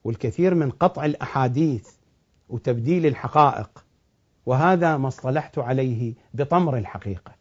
والكثير 0.04 0.54
من 0.54 0.70
قطع 0.70 1.04
الأحاديث 1.04 1.88
وتبديل 2.48 3.06
الحقائق. 3.06 3.85
وهذا 4.46 4.96
ما 4.96 5.08
اصطلحت 5.08 5.58
عليه 5.58 6.14
بطمر 6.34 6.78
الحقيقة. 6.78 7.32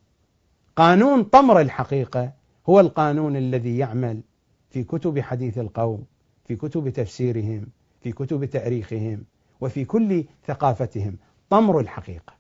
قانون 0.76 1.24
طمر 1.24 1.62
الحقيقة 1.62 2.32
هو 2.70 2.80
القانون 2.80 3.36
الذي 3.36 3.78
يعمل 3.78 4.22
في 4.70 4.84
كتب 4.84 5.20
حديث 5.20 5.58
القوم 5.58 6.06
في 6.48 6.56
كتب 6.56 6.90
تفسيرهم 6.90 7.68
في 8.02 8.12
كتب 8.12 8.46
تأريخهم 8.46 9.24
وفي 9.62 9.86
كل 9.86 10.26
ثقافتهم. 10.48 11.18
طمر 11.50 11.80
الحقيقة. 11.80 12.34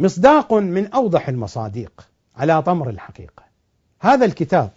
مصداق 0.00 0.54
من 0.54 0.86
أوضح 0.86 1.28
المصاديق 1.28 2.08
على 2.36 2.62
طمر 2.62 2.90
الحقيقة. 2.90 3.42
هذا 4.00 4.24
الكتاب 4.24 4.70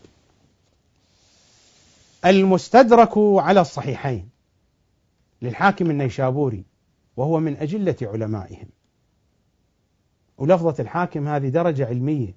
المستدرك 2.26 3.12
على 3.18 3.62
الصحيحين. 3.62 4.31
للحاكم 5.42 5.90
النيشابوري 5.92 6.64
وهو 7.18 7.40
من 7.40 7.58
أجلة 7.58 7.96
علمائهم. 8.02 8.68
ولفظة 10.38 10.76
الحاكم 10.80 11.28
هذه 11.28 11.50
درجة 11.50 11.86
علمية. 11.86 12.34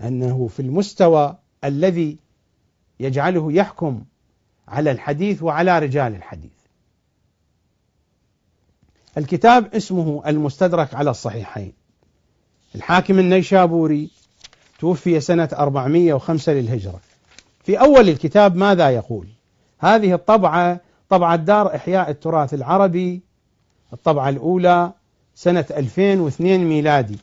أنه 0.00 0.48
في 0.48 0.60
المستوى 0.60 1.38
الذي 1.64 2.18
يجعله 3.00 3.52
يحكم 3.52 4.04
على 4.68 4.90
الحديث 4.90 5.42
وعلى 5.42 5.78
رجال 5.78 6.14
الحديث. 6.14 6.50
الكتاب 9.18 9.74
اسمه 9.74 10.22
المستدرك 10.26 10.94
على 10.94 11.10
الصحيحين. 11.10 11.72
الحاكم 12.74 13.18
النيشابوري 13.18 14.10
توفي 14.78 15.20
سنة 15.20 15.48
405 15.52 16.52
للهجرة. 16.52 17.00
في 17.64 17.80
أول 17.80 18.08
الكتاب 18.08 18.56
ماذا 18.56 18.90
يقول؟ 18.90 19.26
هذه 19.80 20.14
الطبعة 20.14 20.80
طبعة 21.08 21.36
دار 21.36 21.76
إحياء 21.76 22.10
التراث 22.10 22.54
العربي 22.54 23.22
الطبعة 23.92 24.28
الأولى 24.28 24.92
سنة 25.34 25.64
2002 25.70 26.60
ميلادي. 26.64 27.18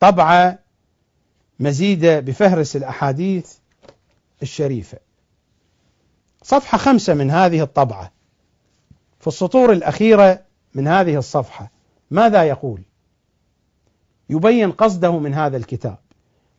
طبعة 0.00 0.58
مزيدة 1.60 2.20
بفهرس 2.20 2.76
الأحاديث 2.76 3.54
الشريفة. 4.42 4.98
صفحة 6.42 6.78
خمسة 6.78 7.14
من 7.14 7.30
هذه 7.30 7.62
الطبعة. 7.62 8.12
في 9.20 9.26
السطور 9.26 9.72
الأخيرة 9.72 10.40
من 10.74 10.88
هذه 10.88 11.16
الصفحة. 11.16 11.70
ماذا 12.10 12.44
يقول؟ 12.44 12.82
يبين 14.30 14.72
قصده 14.72 15.18
من 15.18 15.34
هذا 15.34 15.56
الكتاب. 15.56 15.98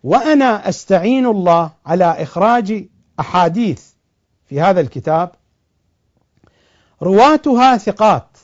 وأنا 0.03 0.69
أستعين 0.69 1.25
الله 1.25 1.71
على 1.85 2.05
إخراج 2.05 2.85
أحاديث 3.19 3.89
في 4.49 4.61
هذا 4.61 4.81
الكتاب 4.81 5.31
رواتها 7.01 7.77
ثقات 7.77 8.37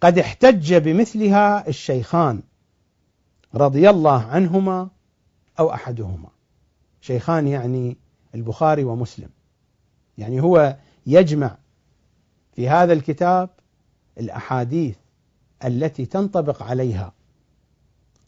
قد 0.00 0.18
احتج 0.18 0.74
بمثلها 0.74 1.68
الشيخان 1.68 2.42
رضي 3.54 3.90
الله 3.90 4.22
عنهما 4.22 4.88
أو 5.58 5.74
أحدهما. 5.74 6.28
شيخان 7.00 7.48
يعني 7.48 7.96
البخاري 8.34 8.84
ومسلم. 8.84 9.28
يعني 10.18 10.40
هو 10.42 10.76
يجمع 11.06 11.56
في 12.52 12.68
هذا 12.68 12.92
الكتاب 12.92 13.50
الأحاديث 14.18 14.96
التي 15.64 16.06
تنطبق 16.06 16.62
عليها. 16.62 17.12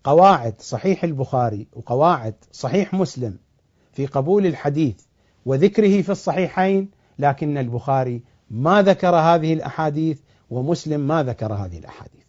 قواعد 0.05 0.61
صحيح 0.61 1.05
البخاري 1.05 1.67
وقواعد 1.73 2.35
صحيح 2.53 2.95
مسلم 2.95 3.39
في 3.93 4.07
قبول 4.07 4.47
الحديث 4.47 5.05
وذكره 5.47 6.03
في 6.03 6.13
الصحيحين 6.13 6.91
لكن 7.19 7.59
البخاري 7.59 8.23
ما 8.51 8.83
ذكر 8.83 9.15
هذه 9.15 9.53
الأحاديث 9.53 10.21
ومسلم 10.51 11.01
ما 11.01 11.23
ذكر 11.23 11.53
هذه 11.53 11.79
الأحاديث. 11.79 12.25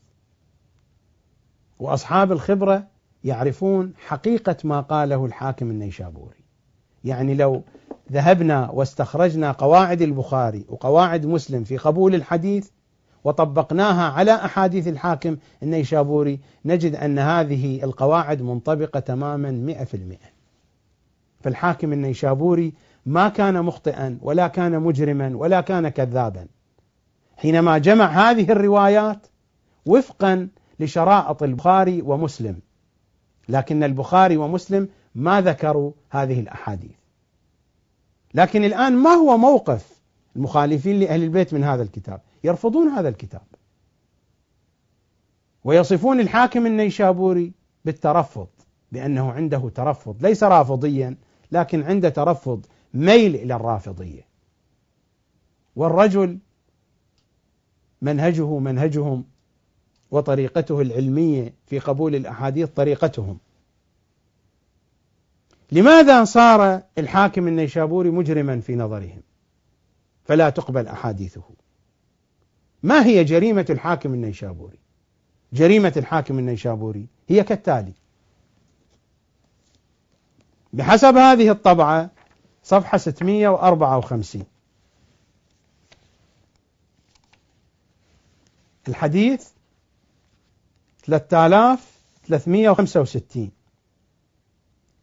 وأصحاب 1.80 2.32
الخبرة 2.32 2.88
يعرفون 3.24 3.94
حقيقة 4.08 4.56
ما 4.64 4.82
قاله 4.82 5.26
الحاكم 5.26 5.70
النيشابوري. 5.70 6.46
يعني 7.04 7.36
لو 7.36 7.62
ذهبنا 8.12 8.70
واستخرجنا 8.70 9.52
قواعد 9.52 10.02
البخاري 10.02 10.66
وقواعد 10.70 11.26
مسلم 11.26 11.64
في 11.64 11.78
قبول 11.78 12.16
الحديث 12.16 12.70
وطبقناها 13.24 14.12
على 14.12 14.32
أحاديث 14.32 14.88
الحاكم 14.88 15.38
النيشابوري 15.64 16.40
نجد 16.66 16.96
أن 16.96 17.20
هذه 17.20 17.84
القواعد 17.84 18.42
منطبقة 18.42 19.00
تماما 19.00 19.52
مئة 19.52 19.84
في 19.84 19.98
المئة. 19.98 20.36
فالحاكم 21.42 21.94
النيشابوري 21.94 22.74
ما 23.06 23.30
كان 23.30 23.64
مخطئا 23.65 24.18
ولا 24.22 24.48
كان 24.48 24.80
مجرما 24.80 25.32
ولا 25.36 25.61
كان 25.61 25.90
كذابا 25.90 26.48
حينما 27.38 27.77
جمع 27.77 28.06
هذه 28.06 28.52
الروايات 28.52 29.27
وفقا 29.86 30.48
لشرائط 30.80 31.44
البخاري 31.44 32.02
ومسلم 32.02 32.60
لكن 33.49 33.84
البخاري 33.84 34.38
ومسلم 34.38 34.90
ما 35.15 35.41
ذكروا 35.41 35.91
هذه 36.10 36.40
الأحاديث. 36.40 36.91
لكن 38.34 38.64
الآن 38.64 38.94
ما 38.94 39.10
هو 39.10 39.38
موقف 39.38 40.02
المخالفين 40.36 40.99
لأهل 40.99 41.23
البيت 41.23 41.53
من 41.53 41.64
هذا 41.64 41.84
الكتاب؟ 41.84 42.22
يرفضون 42.44 42.88
هذا 42.88 43.10
الكتاب. 43.10 43.41
ويصفون 45.64 46.19
الحاكم 46.19 46.65
النيشابوري 46.65 47.53
بالترفض 47.86 48.48
بأنه 48.91 49.32
عنده 49.32 49.69
ترفض 49.76 50.26
ليس 50.26 50.44
رافضيا 50.44 51.18
لكن 51.52 51.84
عنده 51.84 52.10
ترفض 52.10 52.65
ميل 52.96 53.36
إلى 53.36 53.56
الرافضية. 53.56 54.28
والرجل 55.76 56.40
منهجه 58.02 58.60
منهجهم 58.60 59.26
وطريقته 60.12 60.82
العلمية 60.82 61.54
في 61.66 61.80
قبول 61.80 62.16
الأحاديث 62.16 62.70
طريقتهم. 62.70 63.38
لماذا 65.72 66.24
صار 66.24 66.82
الحاكم 66.98 67.48
النيشابوري 67.48 68.10
مجرما 68.10 68.60
في 68.60 68.76
نظرهم؟ 68.76 69.22
فلا 70.24 70.50
تقبل 70.50 70.88
أحاديثه. 70.88 71.44
ما 72.84 73.06
هي 73.06 73.24
جريمة 73.24 73.66
الحاكم 73.70 74.14
النيشابوري؟ 74.14 74.80
جريمة 75.54 75.94
الحاكم 75.98 76.40
النيشابوري 76.40 77.08
هي 77.28 77.44
كالتالي. 77.44 77.94
بحسب 80.74 81.18
هذه 81.18 81.52
الطبعة 81.52 82.12
صفحة 82.66 82.98
654 82.98 84.44
الحديث 88.88 89.48
3365 91.04 93.52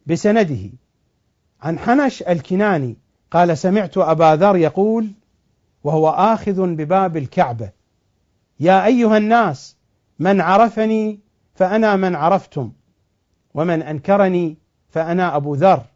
بسنده 0.05 0.69
عن 1.61 1.79
حنش 1.79 2.23
الكناني 2.23 2.97
قال 3.31 3.57
سمعت 3.57 3.97
أبا 3.97 4.35
ذر 4.35 4.55
يقول 4.55 5.11
وهو 5.83 6.09
آخذ 6.09 6.67
بباب 6.67 7.17
الكعبة. 7.17 7.71
يا 8.59 8.85
أيها 8.85 9.17
الناس 9.17 9.75
من 10.19 10.41
عرفني 10.41 11.19
فأنا 11.55 11.95
من 11.95 12.15
عرفتم 12.15 12.71
ومن 13.53 13.81
أنكرني 13.81 14.57
فأنا 14.89 15.35
أبو 15.35 15.55
ذر. 15.55 15.92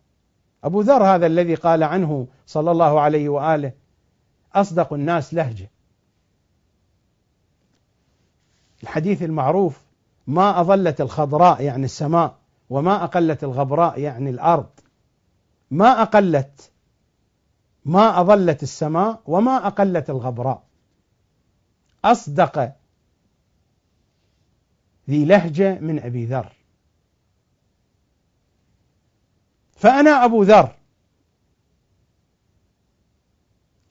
أبو 0.64 0.82
ذر 0.82 1.04
هذا 1.04 1.26
الذي 1.26 1.56
قال 1.56 1.84
عنه 1.84 2.28
صلى 2.46 2.72
الله 2.72 3.00
عليه 3.00 3.30
وآله 3.30 3.72
أصدق 4.54 4.94
الناس 4.94 5.34
لهجة. 5.34 5.72
الحديث 8.84 9.24
المعروف 9.24 9.82
ما 10.28 10.62
أظلت 10.62 11.02
الخضراء 11.02 11.64
يعني 11.64 11.86
السماء 11.86 12.38
وما 12.70 13.04
أقلت 13.04 13.44
الغبراء 13.44 14.00
يعني 14.00 14.30
الأرض. 14.30 14.70
ما 15.72 16.02
أقلت 16.02 16.72
ما 17.86 18.22
أظلت 18.22 18.64
السماء 18.64 19.22
وما 19.26 19.68
أقلت 19.68 20.10
الغبراء. 20.10 20.64
أصدق 22.06 22.76
ذي 25.10 25.26
لهجة 25.26 25.80
من 25.80 26.00
أبي 26.00 26.26
ذر. 26.26 26.57
فأنا 29.78 30.26
أبو 30.26 30.44
ذر. 30.44 30.76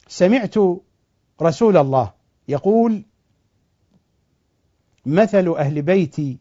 سمعت 0.08 0.54
رسول 1.42 1.76
الله 1.76 2.12
يقول 2.48 3.02
مثل 5.06 5.48
أهل 5.48 5.82
بيتي 5.82 6.38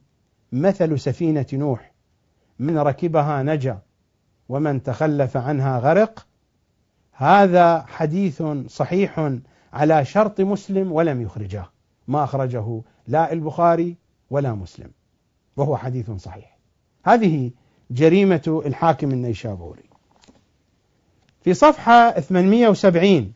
مثل 0.51 0.99
سفينة 0.99 1.45
نوح 1.53 1.93
من 2.59 2.77
ركبها 2.77 3.43
نجا 3.43 3.79
ومن 4.49 4.83
تخلف 4.83 5.37
عنها 5.37 5.79
غرق. 5.79 6.27
هذا 7.11 7.81
حديث 7.81 8.43
صحيح 8.67 9.31
على 9.73 10.05
شرط 10.05 10.41
مسلم 10.41 10.91
ولم 10.91 11.21
يخرجه 11.21 11.65
ما 12.07 12.23
أخرجه 12.23 12.81
لا 13.07 13.33
البخاري 13.33 13.97
ولا 14.29 14.53
مسلم 14.53 14.91
وهو 15.57 15.77
حديث 15.77 16.11
صحيح. 16.11 16.57
هذه 17.03 17.51
جريمة 17.91 18.61
الحاكم 18.65 19.11
النيشابوري. 19.11 19.83
في 21.43 21.53
صفحة 21.53 22.19
870 22.19 23.33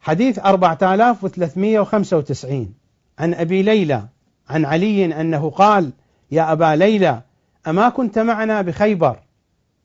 حديث 0.00 0.38
4395 0.38 2.74
عن 3.18 3.34
أبي 3.34 3.62
ليلى 3.62 4.08
عن 4.48 4.64
علي 4.64 5.20
أنه 5.20 5.50
قال 5.50 5.92
يا 6.30 6.52
أبا 6.52 6.76
ليلى 6.76 7.22
أما 7.66 7.88
كنت 7.88 8.18
معنا 8.18 8.62
بخيبر؟ 8.62 9.20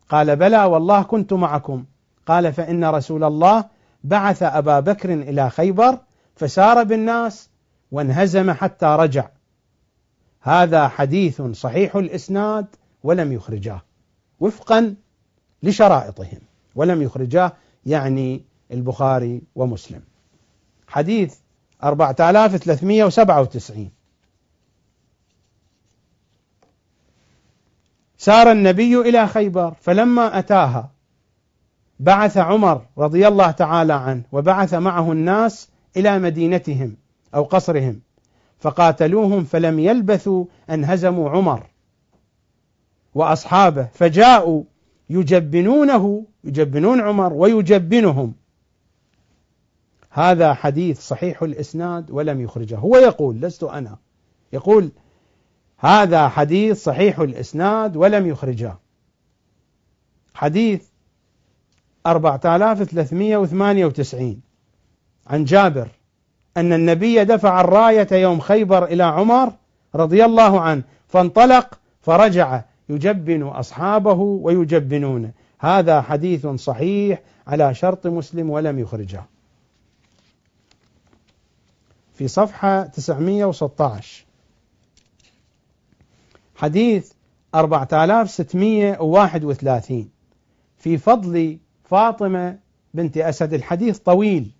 قال 0.09 0.35
بلى 0.35 0.63
والله 0.63 1.01
كنت 1.01 1.33
معكم. 1.33 1.85
قال 2.25 2.53
فإن 2.53 2.85
رسول 2.85 3.23
الله 3.23 3.65
بعث 4.03 4.43
أبا 4.43 4.79
بكر 4.79 5.13
إلى 5.13 5.49
خيبر 5.49 5.97
فسار 6.35 6.83
بالناس 6.83 7.49
وانهزم 7.91 8.51
حتى 8.51 8.85
رجع. 8.85 9.29
هذا 10.41 10.87
حديث 10.87 11.41
صحيح 11.41 11.95
الإسناد 11.95 12.65
ولم 13.03 13.31
يخرجاه 13.31 13.81
وفقا 14.39 14.95
لشرائطهم 15.63 16.39
ولم 16.75 17.01
يخرجاه 17.01 17.53
يعني 17.85 18.41
البخاري 18.71 19.41
ومسلم. 19.55 20.01
حديث 20.87 21.35
4397 21.83 23.91
سار 28.17 28.51
النبي 28.51 28.97
إلى 28.97 29.27
خيبر 29.27 29.73
فلما 29.81 30.39
أتاها 30.39 30.91
بعث 31.99 32.37
عمر 32.37 32.85
رضي 32.97 33.27
الله 33.27 33.51
تعالى 33.51 33.93
عنه 33.93 34.23
وبعث 34.31 34.73
معه 34.73 35.11
الناس 35.11 35.69
إلى 35.97 36.19
مدينتهم 36.19 36.97
أو 37.35 37.43
قصرهم. 37.43 38.01
فقاتلوهم 38.61 39.43
فلم 39.43 39.79
يلبثوا 39.79 40.45
أن 40.69 40.85
هزموا 40.85 41.29
عمر 41.29 41.67
وأصحابه 43.15 43.87
فجاءوا 43.93 44.63
يجبنونه 45.09 46.25
يجبنون 46.43 47.01
عمر 47.01 47.33
ويجبنهم. 47.33 48.33
هذا 50.09 50.53
حديث 50.53 50.99
صحيح 50.99 51.43
الإسناد 51.43 52.11
ولم 52.11 52.41
يخرجه. 52.41 52.77
هو 52.77 52.97
يقول 52.97 53.41
لست 53.41 53.63
أنا. 53.63 53.97
يقول 54.53 54.91
هذا 55.77 56.27
حديث 56.27 56.83
صحيح 56.83 57.19
الإسناد 57.19 57.97
ولم 57.97 58.27
يخرجه. 58.27 58.77
حديث 60.33 60.87
4398 62.05 64.41
عن 65.27 65.43
جابر 65.43 65.87
أن 66.57 66.73
النبي 66.73 67.23
دفع 67.23 67.61
الراية 67.61 68.07
يوم 68.11 68.39
خيبر 68.39 68.85
إلى 68.85 69.03
عمر 69.03 69.53
رضي 69.95 70.25
الله 70.25 70.61
عنه 70.61 70.83
فانطلق 71.07 71.79
فرجع 72.01 72.61
يجبن 72.89 73.43
أصحابه 73.43 74.19
ويجبنونه. 74.19 75.31
هذا 75.59 76.01
حديث 76.01 76.47
صحيح 76.47 77.21
على 77.47 77.73
شرط 77.73 78.07
مسلم 78.07 78.49
ولم 78.49 78.79
يخرجه. 78.79 79.23
في 82.13 82.27
صفحة 82.27 82.83
916 82.83 84.25
حديث 86.55 87.11
4631 87.55 90.09
في 90.77 90.97
فضل 90.97 91.57
فاطمة 91.83 92.57
بنت 92.93 93.17
أسد 93.17 93.53
الحديث 93.53 93.97
طويل. 93.97 94.51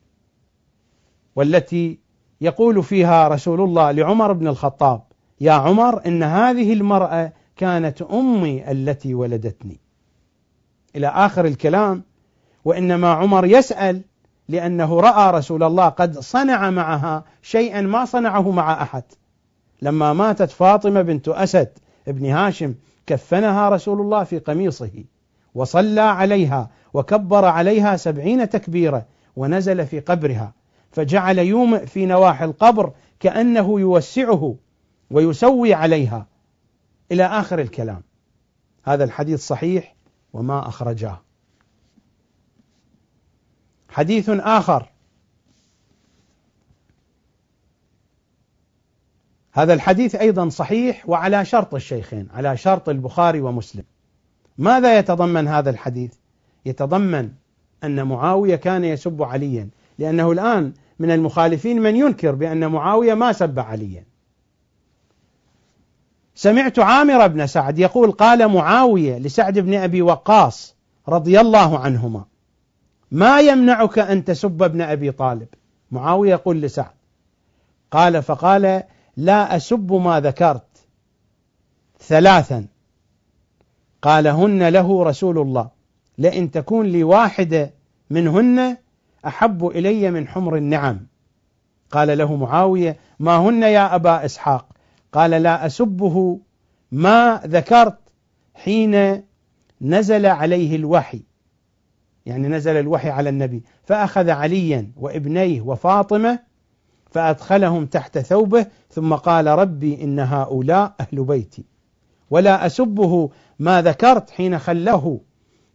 والتي 1.36 2.00
يقول 2.42 2.84
فيها 2.84 3.28
رسول 3.28 3.62
الله 3.62 3.92
لعمر 3.92 4.34
بن 4.34 4.48
الخطاب 4.48 5.02
يا 5.42 5.52
عمر 5.52 6.06
إن 6.06 6.24
هذه 6.24 6.74
المرأة 6.74 7.34
كانت 7.56 8.02
أمي 8.02 8.72
التي 8.72 9.14
ولدتني. 9.14 9.80
إلى 10.96 11.08
آخر 11.08 11.46
الكلام 11.46 12.04
وإنما 12.66 13.12
عمر 13.12 13.46
يسأل 13.46 14.02
لأنه 14.50 15.00
رأى 15.00 15.32
رسول 15.32 15.64
الله 15.64 15.90
قد 15.90 16.20
صنع 16.20 16.70
معها 16.70 17.24
شيئا 17.42 17.82
ما 17.82 18.06
صنعه 18.06 18.52
مع 18.52 18.82
أحد. 18.82 19.04
لما 19.82 20.14
ماتت 20.14 20.52
فاطمة 20.52 21.02
بنت 21.02 21.28
أسد 21.28 21.70
ابن 22.08 22.26
هاشم 22.26 22.76
كفنها 23.08 23.70
رسول 23.70 24.02
الله 24.02 24.24
في 24.24 24.40
قميصه 24.40 25.04
وصلى 25.56 26.02
عليها 26.02 26.70
وكبر 26.94 27.46
عليها 27.46 27.98
سبعين 27.98 28.50
تكبيرة 28.50 29.06
ونزل 29.36 29.86
في 29.86 30.00
قبرها. 30.00 30.54
فجعل 30.92 31.40
يومئ 31.40 31.86
في 31.86 32.06
نواحي 32.06 32.46
القبر 32.46 32.94
كأنه 33.20 33.80
يوسعه 33.80 34.56
ويسوي 35.12 35.74
عليها. 35.74 36.28
إلى 37.12 37.26
آخر 37.26 37.60
الكلام. 37.60 38.02
هذا 38.84 39.04
الحديث 39.04 39.48
صحيح 39.48 39.96
وما 40.34 40.68
أخرجاه. 40.68 41.22
حديث 43.90 44.30
آخر. 44.30 44.90
هذا 49.54 49.74
الحديث 49.74 50.16
أيضا 50.16 50.50
صحيح 50.50 51.10
وعلى 51.10 51.46
شرط 51.46 51.76
الشيخين 51.76 52.28
على 52.34 52.58
شرط 52.58 52.90
البخاري 52.90 53.42
ومسلم. 53.42 53.84
ماذا 54.58 55.00
يتضمن 55.00 55.48
هذا 55.48 55.70
الحديث؟ 55.70 56.14
يتضمن 56.66 57.32
أن 57.84 58.08
معاوية 58.08 58.56
كان 58.56 58.84
يسب 58.84 59.24
عليا 59.24 59.70
لأنه 60.00 60.32
الآن 60.32 60.74
من 61.02 61.12
المخالفين 61.12 61.82
من 61.82 61.96
ينكر 61.96 62.36
بأن 62.36 62.68
معاوية 62.68 63.14
ما 63.14 63.32
سب 63.32 63.60
عليا. 63.60 64.06
سمعت 66.36 66.80
عامر 66.80 67.28
بن 67.28 67.48
سعد 67.48 67.80
يقول 67.80 68.12
قال 68.12 68.48
معاوية 68.48 69.18
لسعد 69.18 69.60
بن 69.60 69.74
أبي 69.74 70.02
وقاص 70.02 70.76
رضي 71.08 71.40
الله 71.40 71.80
عنهما 71.80 72.26
ما 73.12 73.40
يمنعك 73.40 74.00
أن 74.00 74.26
تسب 74.26 74.64
ابن 74.64 74.82
أبي 74.82 75.12
طالب؟ 75.12 75.48
معاوية 75.92 76.32
يقول 76.32 76.62
لسعد 76.62 76.96
قال 77.92 78.24
فقال 78.24 78.84
لا 79.18 79.56
أسب 79.56 79.94
ما 79.94 80.20
ذكرت 80.20 80.88
ثلاثا. 82.00 82.66
قال 84.02 84.28
هن 84.28 84.68
له 84.68 85.04
رسول 85.04 85.40
الله 85.40 85.70
لئن 86.18 86.52
تكون 86.52 86.86
لي 86.86 87.04
واحدة 87.04 87.74
منهن 88.10 88.78
أحب 89.26 89.68
إلي 89.68 90.12
من 90.12 90.28
حمر 90.28 90.56
النعم. 90.56 91.08
قال 91.92 92.18
له 92.18 92.36
معاوية 92.36 92.98
ما 93.20 93.38
هن 93.38 93.64
يا 93.64 93.96
أبا 93.96 94.26
إسحاق؟ 94.26 94.66
قال 95.12 95.32
لا 95.32 95.66
أسبه 95.66 96.40
ما 96.92 97.42
ذكرت 97.46 97.98
حين 98.54 99.24
نزل 99.82 100.26
عليه 100.26 100.76
الوحي. 100.76 101.22
يعني 102.26 102.48
نزل 102.48 102.78
الوحي 102.78 103.10
على 103.10 103.30
النبي. 103.30 103.64
فأخذ 103.84 104.30
عليا 104.30 104.92
وابنيه 104.98 105.62
وفاطمة 105.62 106.40
فأدخلهم 107.12 107.86
تحت 107.86 108.20
ثوبه 108.20 108.66
ثم 108.90 109.14
قال 109.14 109.48
ربي 109.48 110.04
إن 110.04 110.20
هؤلاء 110.20 110.96
أهل 111.00 111.24
بيتي. 111.24 111.66
ولا 112.30 112.66
أسبه 112.66 113.30
ما 113.60 113.82
ذكرت 113.82 114.30
حين 114.30 114.60
خله 114.60 115.22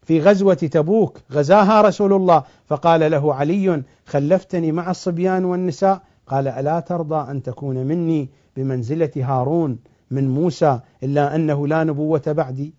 في 0.06 0.20
غزوة 0.20 0.54
تبوك 0.54 1.18
غزاها 1.32 1.82
رسول 1.82 2.12
الله. 2.12 2.42
فقال 2.66 3.10
له 3.10 3.34
علي 3.34 3.82
خلفتني 4.06 4.72
مع 4.72 4.90
الصبيان 4.90 5.44
والنساء. 5.44 6.02
قال 6.26 6.48
ألا 6.48 6.80
ترضى 6.80 7.30
أن 7.30 7.42
تكون 7.42 7.76
مني 7.76 8.28
بمنزلة 8.56 9.10
هارون 9.16 9.78
من 10.10 10.28
موسى 10.28 10.80
إلا 11.02 11.34
أنه 11.34 11.66
لا 11.66 11.84
نبوة 11.84 12.22
بعدي 12.26 12.74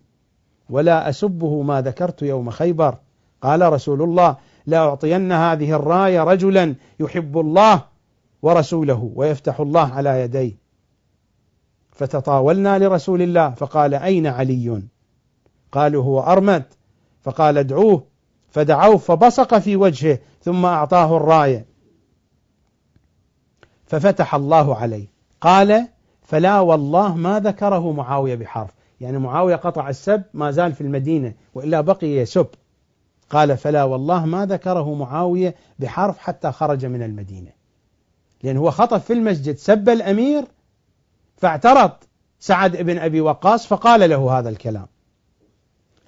ولا 0.70 1.08
أسبه 1.08 1.62
ما 1.62 1.80
ذكرت 1.80 2.22
يوم 2.22 2.50
خيبر. 2.50 2.98
قال 3.42 3.72
رسول 3.72 4.02
الله 4.02 4.36
لا 4.66 4.78
أعطين 4.78 5.32
هذه 5.32 5.72
الراية 5.72 6.24
رجلا 6.24 6.74
يحب 7.00 7.38
الله 7.38 7.84
ورسوله 8.42 9.12
ويفتح 9.14 9.60
الله 9.60 9.94
على 9.94 10.20
يديه. 10.20 10.56
فتطاولنا 11.90 12.78
لرسول 12.78 13.22
الله. 13.22 13.50
فقال 13.50 13.94
أين 13.94 14.26
علي؟ 14.26 14.82
قالوا 15.72 16.04
هو 16.04 16.20
أرمد. 16.20 16.64
فقال 17.28 17.58
ادعوه. 17.58 18.04
فدعوه 18.50 18.96
فبصق 18.96 19.58
في 19.58 19.76
وجهه 19.76 20.18
ثم 20.42 20.64
أعطاه 20.64 21.16
الراية. 21.16 21.66
ففتح 23.86 24.34
الله 24.34 24.76
عليه. 24.76 25.06
قال 25.40 25.88
فلا 26.22 26.60
والله 26.60 27.14
ما 27.14 27.40
ذكره 27.40 27.92
معاوية 27.92 28.34
بحرف. 28.34 28.70
يعني 29.00 29.18
معاوية 29.18 29.56
قطع 29.56 29.88
السب 29.88 30.22
ما 30.34 30.50
زال 30.50 30.72
في 30.72 30.80
المدينة 30.80 31.34
وإلا 31.54 31.80
بقي 31.80 32.06
يسب. 32.06 32.46
قال 33.30 33.56
فلا 33.56 33.84
والله 33.84 34.26
ما 34.26 34.46
ذكره 34.46 34.94
معاوية 34.94 35.54
بحرف 35.78 36.18
حتى 36.18 36.52
خرج 36.52 36.86
من 36.86 37.02
المدينة. 37.02 37.50
لأن 38.42 38.56
هو 38.56 38.70
خطف 38.70 39.04
في 39.04 39.12
المسجد 39.12 39.56
سب 39.56 39.88
الأمير 39.88 40.44
فاعترض 41.36 41.90
سعد 42.40 42.76
بن 42.76 42.98
أبي 42.98 43.20
وقاص 43.20 43.66
فقال 43.66 44.10
له 44.10 44.38
هذا 44.38 44.48
الكلام. 44.48 44.86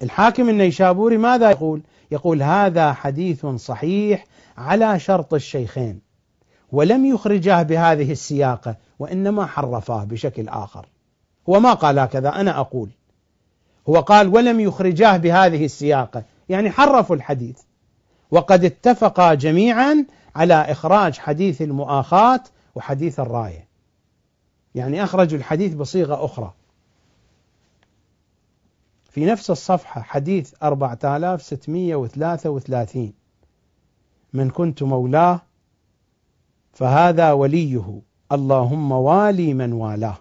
الحاكم 0.01 0.49
النيشابوري 0.49 1.17
ماذا 1.17 1.51
يقول؟ 1.51 1.81
يقول 2.11 2.43
هذا 2.43 2.93
حديث 2.93 3.45
صحيح 3.45 4.25
على 4.57 4.99
شرط 4.99 5.33
الشيخين 5.33 5.99
ولم 6.71 7.05
يخرجاه 7.05 7.63
بهذه 7.63 8.11
السياقة 8.11 8.75
وإنما 8.99 9.45
حرفاه 9.45 10.03
بشكل 10.03 10.49
آخر. 10.49 10.85
هو 11.49 11.59
ما 11.59 11.73
قال 11.73 11.99
هكذا 11.99 12.29
أنا 12.29 12.59
أقول. 12.59 12.89
هو 13.89 13.99
قال 13.99 14.27
ولم 14.27 14.59
يخرجاه 14.59 15.17
بهذه 15.17 15.65
السياقة 15.65 16.23
يعني 16.49 16.71
حرفوا 16.71 17.15
الحديث. 17.15 17.57
وقد 18.31 18.65
اتفقا 18.65 19.33
جميعا 19.33 20.05
على 20.35 20.53
إخراج 20.53 21.17
حديث 21.17 21.61
المؤاخاة 21.61 22.43
وحديث 22.75 23.19
الراية. 23.19 23.67
يعني 24.75 25.03
أخرجوا 25.03 25.37
الحديث 25.37 25.73
بصيغة 25.73 26.25
أخرى. 26.25 26.53
في 29.11 29.25
نفس 29.25 29.51
الصفحة 29.51 30.01
حديث 30.01 30.53
4633 30.63 33.13
من 34.33 34.49
كنت 34.49 34.83
مولاه 34.83 35.41
فهذا 36.73 37.31
وليه. 37.31 38.01
اللهم 38.31 38.91
والي 38.91 39.53
من 39.53 39.73
والاه 39.73 40.17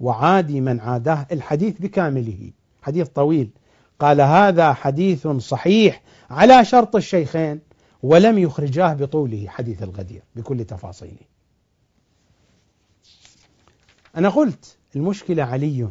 وعادي 0.00 0.60
من 0.60 0.80
عاداه. 0.80 1.26
الحديث 1.32 1.80
بكامله 1.80 2.50
حديث 2.82 3.08
طويل. 3.08 3.50
قال 3.98 4.20
هذا 4.20 4.72
حديث 4.72 5.26
صحيح 5.26 6.02
على 6.30 6.64
شرط 6.64 6.96
الشيخين 6.96 7.60
ولم 8.02 8.38
يخرجاه 8.38 8.94
بطوله 8.94 9.46
حديث 9.48 9.82
الغدير 9.82 10.22
بكل 10.36 10.64
تفاصيله. 10.64 11.26
أنا 14.16 14.28
قلت 14.28 14.76
المشكلة 14.96 15.42
علي. 15.42 15.88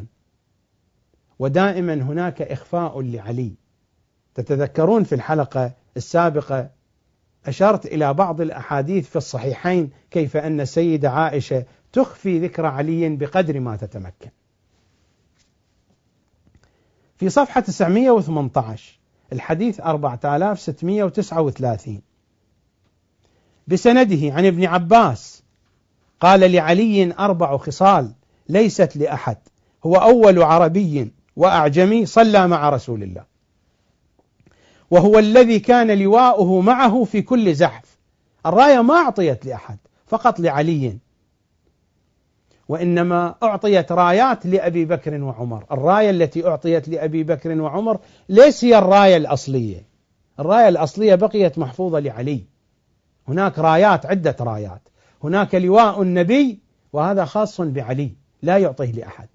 ودائما 1.38 1.94
هناك 1.94 2.42
إخفاء 2.42 3.00
لعلي. 3.00 3.52
تتذكرون 4.34 5.04
في 5.04 5.14
الحلقة 5.14 5.72
السابقة 5.96 6.70
أشرت 7.46 7.86
إلى 7.86 8.14
بعض 8.14 8.40
الأحاديث 8.40 9.08
في 9.08 9.16
الصحيحين 9.16 9.90
كيف 10.10 10.36
أن 10.36 10.60
السيدة 10.60 11.10
عائشة 11.10 11.64
تخفي 11.92 12.38
ذكر 12.38 12.66
علي 12.66 13.16
بقدر 13.16 13.60
ما 13.60 13.76
تتمكن. 13.76 14.30
في 17.18 17.28
صفحة 17.28 17.60
918 17.60 18.98
الحديث 19.32 19.80
4639 19.80 22.00
بسنده 23.68 24.34
عن 24.34 24.46
ابن 24.46 24.64
عباس 24.64 25.42
قال 26.20 26.52
لعلي 26.52 27.14
أربع 27.18 27.56
خصال 27.56 28.12
ليست 28.48 28.96
لأحد 28.96 29.36
هو 29.86 29.96
أول 29.96 30.42
عربي 30.42 31.12
وأعجمي 31.36 32.06
صلى 32.06 32.48
مع 32.48 32.70
رسول 32.70 33.02
الله. 33.02 33.24
وهو 34.90 35.18
الذي 35.18 35.58
كان 35.58 35.98
لواؤه 35.98 36.60
معه 36.60 37.04
في 37.04 37.22
كل 37.22 37.54
زحف. 37.54 37.98
الراية 38.46 38.82
ما 38.82 38.94
أعطيت 38.94 39.46
لأحد 39.46 39.78
فقط 40.06 40.40
لعلي. 40.40 40.98
وإنما 42.68 43.34
أعطيت 43.42 43.92
رايات 43.92 44.46
لأبي 44.46 44.84
بكر 44.84 45.22
وعمر. 45.22 45.64
الراية 45.72 46.10
التي 46.10 46.46
أعطيت 46.46 46.88
لأبي 46.88 47.22
بكر 47.22 47.60
وعمر 47.60 47.98
ليس 48.28 48.64
هي 48.64 48.78
الراية 48.78 49.16
الأصلية. 49.16 49.86
الراية 50.40 50.68
الأصلية 50.68 51.14
بقيت 51.14 51.58
محفوظة 51.58 51.98
لعلي. 51.98 52.44
هناك 53.28 53.58
رايات 53.58 54.06
عدة 54.06 54.36
رايات. 54.40 54.88
هناك 55.24 55.54
لواء 55.54 56.02
النبي 56.02 56.58
وهذا 56.92 57.24
خاص 57.24 57.60
بعلي 57.60 58.12
لا 58.42 58.58
يعطيه 58.58 58.92
لأحد. 58.92 59.28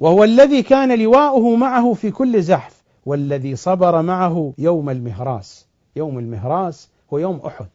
وهو 0.00 0.24
الذي 0.24 0.62
كان 0.62 0.98
لواؤه 0.98 1.56
معه 1.56 1.94
في 1.94 2.10
كل 2.10 2.42
زحف 2.42 2.82
والذي 3.06 3.56
صبر 3.56 4.02
معه 4.02 4.54
يوم 4.58 4.90
المهراس. 4.90 5.66
يوم 5.96 6.18
المهراس 6.18 6.90
هو 7.12 7.18
يوم 7.18 7.36
أحد. 7.46 7.68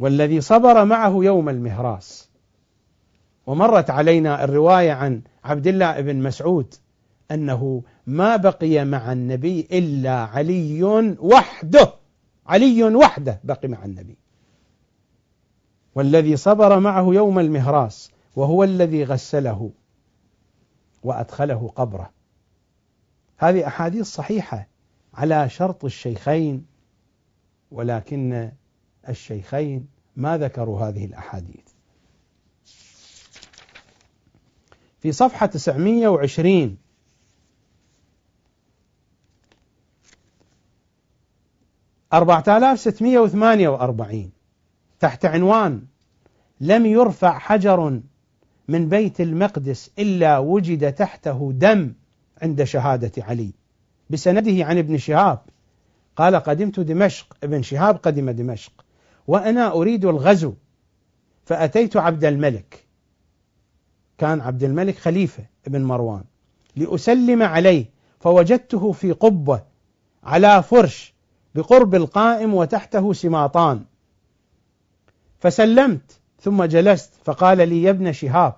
والذي 0.00 0.40
صبر 0.40 0.84
معه 0.84 1.24
يوم 1.24 1.48
المهراس. 1.48 2.28
ومرت 3.46 3.90
علينا 3.90 4.44
الرواية 4.44 4.92
عن 4.92 5.22
عبد 5.44 5.66
الله 5.66 6.00
بن 6.00 6.16
مسعود 6.16 6.74
أنه 7.30 7.82
ما 8.06 8.36
بقي 8.36 8.84
مع 8.84 9.12
النبي 9.12 9.68
إلا 9.72 10.10
علي 10.10 10.82
وحده. 11.20 11.92
علي 12.46 12.82
وحده 12.82 13.40
بقي 13.44 13.68
مع 13.68 13.84
النبي. 13.84 14.16
والذي 15.94 16.36
صبر 16.36 16.80
معه 16.80 17.14
يوم 17.14 17.38
المهراس. 17.38 18.10
وهو 18.38 18.64
الذي 18.64 19.04
غسله 19.04 19.70
وأدخله 21.02 21.72
قبره. 21.76 22.10
هذه 23.38 23.66
أحاديث 23.66 24.06
صحيحة 24.06 24.68
على 25.14 25.48
شرط 25.48 25.84
الشيخين 25.84 26.66
ولكن 27.70 28.52
الشيخين 29.08 29.88
ما 30.16 30.38
ذكروا 30.38 30.80
هذه 30.80 31.04
الأحاديث. 31.04 31.64
في 35.00 35.12
صفحة 35.12 35.46
920 35.46 36.78
4648 42.12 44.30
تحت 45.00 45.24
عنوان 45.24 45.86
لم 46.60 46.86
يرفع 46.86 47.38
حجر 47.38 48.00
من 48.68 48.88
بيت 48.88 49.20
المقدس 49.20 49.90
إلا 49.98 50.38
وجد 50.38 50.92
تحته 50.92 51.52
دم 51.52 51.92
عند 52.42 52.64
شهادة 52.64 53.22
علي. 53.24 53.52
بسنده 54.10 54.64
عن 54.64 54.78
ابن 54.78 54.96
شهاب 54.96 55.40
قال 56.16 56.36
قدمت 56.36 56.80
دمشق 56.80 57.36
ابن 57.42 57.62
شهاب 57.62 57.96
قدم 57.96 58.30
دمشق 58.30 58.84
وأنا 59.26 59.72
أريد 59.72 60.04
الغزو 60.04 60.54
فأتيت 61.44 61.96
عبد 61.96 62.24
الملك. 62.24 62.84
كان 64.18 64.40
عبد 64.40 64.64
الملك 64.64 64.98
خليفة 64.98 65.44
ابن 65.66 65.82
مروان. 65.82 66.24
لأسلم 66.76 67.42
عليه 67.42 67.90
فوجدته 68.20 68.92
في 68.92 69.12
قبة 69.12 69.62
على 70.24 70.62
فرش 70.62 71.14
بقرب 71.54 71.94
القائم 71.94 72.54
وتحته 72.54 73.12
سماطان. 73.12 73.84
فسلمت 75.38 76.17
ثم 76.40 76.64
جلست 76.64 77.12
فقال 77.24 77.68
لي 77.68 77.82
يا 77.82 77.90
ابن 77.90 78.12
شهاب 78.12 78.54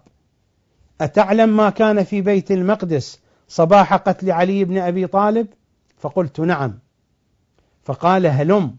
أتعلم 1.00 1.56
ما 1.56 1.70
كان 1.70 2.04
في 2.04 2.20
بيت 2.20 2.50
المقدس 2.50 3.20
صباح 3.48 3.94
قتل 3.94 4.30
علي 4.30 4.64
بن 4.64 4.78
أبي 4.78 5.06
طالب؟ 5.06 5.46
فقلت 5.98 6.40
نعم. 6.40 6.78
فقال 7.82 8.26
هلم. 8.26 8.76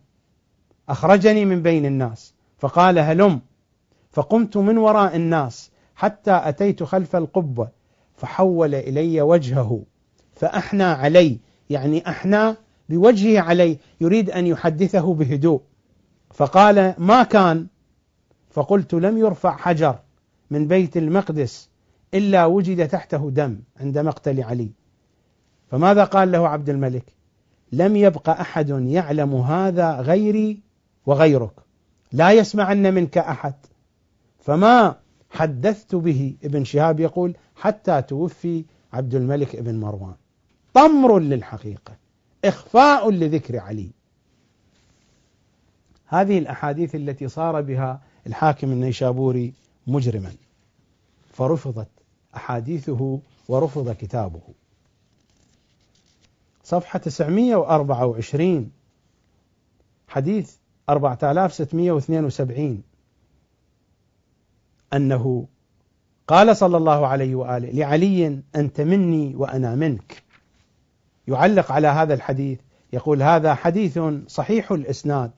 أخرجني 0.89 1.45
من 1.45 1.61
بين 1.61 1.85
الناس. 1.85 2.33
فقال 2.57 2.99
هلم. 2.99 3.41
فقمت 4.11 4.57
من 4.57 4.77
وراء 4.77 5.15
الناس 5.15 5.71
حتى 5.95 6.41
أتيت 6.43 6.83
خلف 6.83 7.15
القبة 7.15 7.67
فحول 8.15 8.75
إلي 8.75 9.21
وجهه 9.21 9.83
فأحنى 10.35 10.83
علي 10.83 11.39
يعني 11.69 12.09
أحنى 12.09 12.55
بوجهه 12.89 13.41
علي 13.41 13.77
يريد 14.01 14.29
أن 14.29 14.47
يحدثه 14.47 15.13
بهدوء. 15.13 15.61
فقال 16.33 16.95
ما 16.97 17.23
كان؟ 17.23 17.67
فقلت 18.51 18.93
لم 18.93 19.17
يرفع 19.17 19.57
حجر 19.57 19.99
من 20.51 20.67
بيت 20.67 20.97
المقدس 20.97 21.69
إلا 22.13 22.45
وجد 22.45 22.87
تحته 22.87 23.29
دم 23.29 23.59
عند 23.79 23.97
مقتل 23.97 24.43
علي. 24.43 24.69
فماذا 25.71 26.03
قال 26.03 26.31
له 26.31 26.47
عبد 26.47 26.69
الملك؟ 26.69 27.05
لم 27.71 27.95
يبق 27.95 28.29
أحد 28.29 28.69
يعلم 28.69 29.35
هذا 29.35 30.01
غيري 30.01 30.59
وغيرك. 31.05 31.53
لا 32.11 32.31
يسمعن 32.31 32.93
منك 32.93 33.17
أحد. 33.17 33.53
فما 34.39 34.95
حدثت 35.29 35.95
به؟ 35.95 36.35
ابن 36.43 36.63
شهاب 36.63 36.99
يقول 36.99 37.35
حتى 37.55 38.01
توفي 38.01 38.65
عبد 38.93 39.15
الملك 39.15 39.55
ابن 39.55 39.79
مروان. 39.79 40.15
طمر 40.73 41.19
للحقيقة 41.19 41.93
إخفاء 42.45 43.11
لذكر 43.11 43.59
علي. 43.59 43.91
هذه 46.07 46.37
الأحاديث 46.37 46.95
التي 46.95 47.27
صار 47.27 47.61
بها 47.61 48.01
الحاكم 48.27 48.71
النيشابوري 48.71 49.53
مجرما 49.87 50.33
فرفضت 51.33 51.87
أحاديثه 52.35 53.19
ورفض 53.47 53.91
كتابه. 53.91 54.41
صفحة 56.63 56.99
924 56.99 58.71
حديث 60.07 60.55
4672 60.89 62.83
أنه 64.93 65.47
قال 66.27 66.57
صلى 66.57 66.77
الله 66.77 67.07
عليه 67.07 67.35
وآله 67.35 67.71
لعلي 67.71 68.41
أنت 68.55 68.81
مني 68.81 69.35
وأنا 69.35 69.75
منك. 69.75 70.23
يعلق 71.27 71.71
على 71.71 71.87
هذا 71.87 72.13
الحديث 72.13 72.59
يقول 72.93 73.23
هذا 73.23 73.53
حديث 73.53 73.99
صحيح 74.27 74.71
الإسناد 74.71 75.31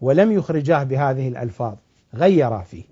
ولم 0.00 0.32
يخرجاه 0.32 0.82
بهذه 0.82 1.28
الألفاظ. 1.28 1.76
غير 2.14 2.62
فيه. 2.62 2.84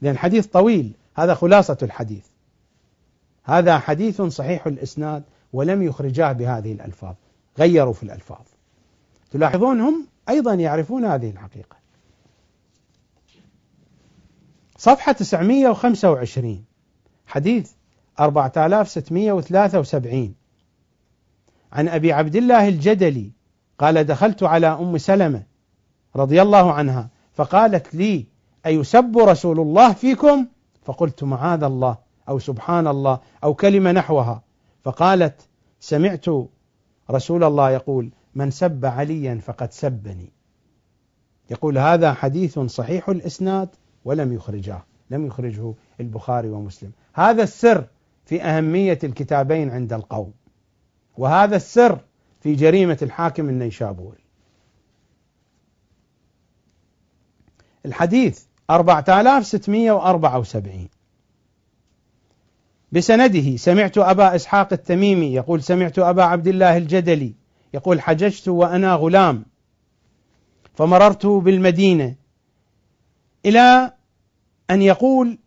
لأن 0.00 0.18
حديث 0.18 0.46
طويل 0.46 0.92
هذا 1.14 1.34
خلاصة 1.34 1.78
الحديث. 1.82 2.26
هذا 3.44 3.78
حديث 3.78 4.22
صحيح 4.22 4.66
الإسناد 4.66 5.22
ولم 5.52 5.82
يخرجاه 5.82 6.32
بهذه 6.32 6.72
الألفاظ 6.72 7.14
غيروا 7.58 7.92
في 7.92 8.02
الألفاظ. 8.02 8.44
تلاحظون 9.30 9.80
هم 9.80 10.06
أيضا 10.28 10.54
يعرفون 10.54 11.04
هذه 11.04 11.30
الحقيقة. 11.30 11.76
صفحة 14.78 15.12
925 15.12 16.64
حديث 17.26 17.72
4673 18.20 20.34
عن 21.72 21.88
أبي 21.88 22.12
عبد 22.12 22.36
الله 22.36 22.68
الجدلي 22.68 23.30
قال 23.78 24.04
دخلت 24.04 24.42
على 24.42 24.66
أم 24.66 24.98
سلمة 24.98 25.42
رضي 26.16 26.42
الله 26.42 26.72
عنها 26.72 27.08
فقالت 27.40 27.94
لي 27.94 28.26
أيسب 28.66 29.18
رسول 29.18 29.60
الله 29.60 29.92
فيكم؟ 29.92 30.46
فقلت 30.84 31.24
معاذ 31.24 31.62
الله 31.62 31.98
أو 32.28 32.38
سبحان 32.38 32.86
الله 32.86 33.20
أو 33.44 33.54
كلمة 33.54 33.92
نحوها. 33.92 34.42
فقالت 34.84 35.48
سمعت 35.80 36.26
رسول 37.10 37.44
الله 37.44 37.70
يقول 37.70 38.10
من 38.34 38.50
سب 38.50 38.86
عليا 38.86 39.40
فقد 39.46 39.72
سبني. 39.72 40.32
يقول 41.50 41.78
هذا 41.78 42.12
حديث 42.12 42.58
صحيح 42.58 43.08
الإسناد 43.08 43.68
ولم 44.04 44.32
يخرجه 44.32 44.84
لم 45.10 45.26
يخرجه 45.26 45.74
البخاري 46.00 46.48
ومسلم. 46.48 46.92
هذا 47.14 47.42
السر 47.42 47.84
في 48.24 48.42
أهمية 48.42 48.98
الكتابين 49.04 49.70
عند 49.70 49.92
القوم 49.92 50.32
وهذا 51.16 51.56
السر 51.56 51.98
في 52.40 52.54
جريمة 52.54 52.98
الحاكم 53.02 53.48
النيشابوري. 53.48 54.19
الحديث 57.86 58.42
4674 58.70 60.88
بسنده 62.92 63.56
سمعت 63.56 63.98
أبا 63.98 64.34
إسحاق 64.34 64.72
التميمي 64.72 65.34
يقول 65.34 65.62
سمعت 65.62 65.98
أبا 65.98 66.22
عبد 66.22 66.48
الله 66.48 66.76
الجدلي 66.76 67.34
يقول 67.74 68.00
حججت 68.00 68.48
وأنا 68.48 68.94
غلام 68.94 69.44
فمررت 70.74 71.26
بالمدينة 71.26 72.14
إلى 73.46 73.92
أن 74.70 74.82
يقول 74.82 75.38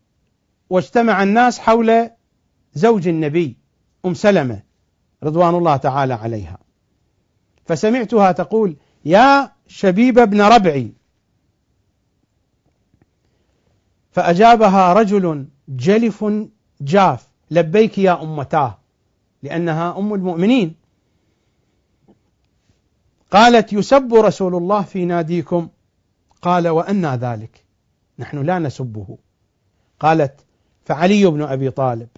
واجتمع 0.70 1.22
الناس 1.22 1.58
حول 1.58 2.10
زوج 2.74 3.08
النبي 3.08 3.56
أم 4.06 4.14
سلمة 4.14 4.62
رضوان 5.22 5.54
الله 5.54 5.76
تعالى 5.76 6.14
عليها. 6.14 6.58
فسمعتها 7.66 8.32
تقول 8.32 8.76
يا 9.04 9.52
شبيب 9.66 10.18
ابن 10.18 10.40
ربعي 10.40 10.92
فأجابها 14.14 14.92
رجل 14.92 15.46
جلف 15.68 16.24
جاف 16.80 17.28
لبيك 17.50 17.98
يا 17.98 18.22
أمتاه 18.22 18.78
لأنها 19.42 19.98
أم 19.98 20.14
المؤمنين. 20.14 20.74
قالت 23.30 23.72
يسب 23.72 24.14
رسول 24.14 24.54
الله 24.54 24.82
في 24.82 25.04
ناديكم. 25.04 25.68
قال 26.42 26.68
وأنى 26.68 27.08
ذلك. 27.08 27.64
نحن 28.18 28.38
لا 28.38 28.58
نسبه. 28.58 29.18
قالت 30.00 30.40
فعلي 30.84 31.26
بن 31.26 31.42
أبي 31.42 31.70
طالب. 31.70 32.08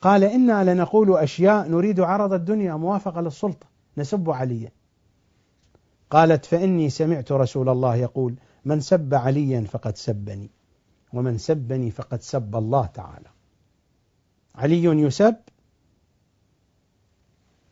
قال 0.00 0.24
إنا 0.24 0.74
لنقول 0.74 1.16
أشياء 1.16 1.68
نريد 1.68 2.00
عرض 2.00 2.32
الدنيا 2.32 2.74
موافقة 2.74 3.20
للسلطة 3.20 3.66
نسب 3.98 4.30
عليا. 4.30 4.70
قالت 6.10 6.44
فإني 6.44 6.90
سمعت 6.90 7.32
رسول 7.32 7.68
الله 7.68 7.96
يقول 7.96 8.34
من 8.64 8.80
سب 8.80 9.14
عليا 9.14 9.60
فقد 9.60 9.96
سبني. 9.96 10.50
ومن 11.12 11.38
سبني 11.38 11.90
فقد 11.90 12.22
سب 12.22 12.56
الله 12.56 12.86
تعالى. 12.86 13.28
علي 14.54 14.84
يسب 14.84 15.36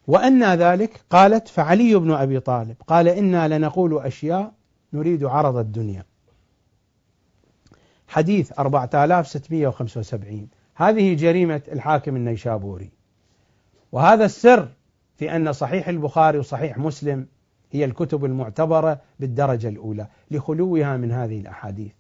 وأن 0.07 0.55
ذلك 0.55 1.01
قالت 1.11 1.49
فعلي 1.49 1.95
بن 1.95 2.13
أبي 2.13 2.41
طالب 2.41 2.77
قال 2.87 3.09
إنا 3.09 3.59
لنقول 3.59 3.99
أشياء 3.99 4.53
نريد 4.93 5.25
عرض 5.25 5.57
الدنيا. 5.57 6.05
حديث 8.09 8.53
4675 8.59 10.49
هذه 10.75 11.15
جريمة 11.15 11.63
الحاكم 11.73 12.17
النيشابوري. 12.17 12.91
وهذا 13.93 14.25
السر 14.25 14.69
في 15.17 15.37
أن 15.37 15.53
صحيح 15.53 15.89
البخاري 15.89 16.39
وصحيح 16.39 16.79
مسلم 16.79 17.27
هي 17.71 17.85
الكتب 17.85 18.25
المعتبرة 18.25 19.01
بالدرجة 19.21 19.69
الأولى 19.69 20.07
لخلوها 20.31 20.97
من 20.97 21.13
هذه 21.13 21.41
الأحاديث 21.41 21.93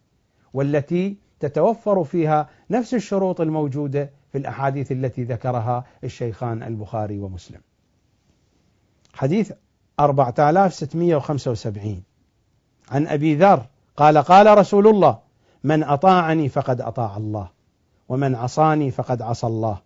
والتي 0.54 1.16
تتوفر 1.40 2.04
فيها 2.04 2.48
نفس 2.70 2.94
الشروط 2.94 3.40
الموجودة 3.40 4.10
في 4.32 4.38
الأحاديث 4.38 4.92
التي 4.92 5.24
ذكرها 5.24 5.84
الشيخان 6.04 6.62
البخاري 6.62 7.18
ومسلم. 7.18 7.60
حديث 9.14 9.52
4675 10.00 12.02
عن 12.90 13.06
أبي 13.06 13.34
ذر 13.34 13.66
قال 13.96 14.18
قال 14.18 14.58
رسول 14.58 14.88
الله 14.88 15.18
من 15.64 15.82
أطاعني 15.82 16.48
فقد 16.48 16.80
أطاع 16.80 17.16
الله 17.16 17.48
ومن 18.08 18.34
عصاني 18.34 18.90
فقد 18.90 19.22
عصى 19.22 19.46
الله 19.46 19.78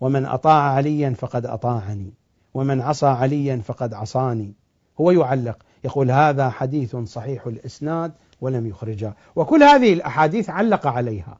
ومن 0.00 0.26
أطاع 0.26 0.62
عليا 0.62 1.10
فقد 1.10 1.46
أطاعني 1.46 2.12
ومن 2.54 2.80
عصى 2.80 3.06
عليا 3.06 3.56
فقد 3.56 3.94
عصاني. 3.94 4.52
هو 5.00 5.10
يعلق 5.10 5.56
يقول 5.84 6.10
هذا 6.10 6.50
حديث 6.50 6.96
صحيح 6.96 7.46
الإسناد 7.46 8.12
ولم 8.40 8.66
يخرجه 8.66 9.14
وكل 9.36 9.62
هذه 9.62 9.92
الأحاديث 9.92 10.50
علق 10.50 10.86
عليها. 10.86 11.38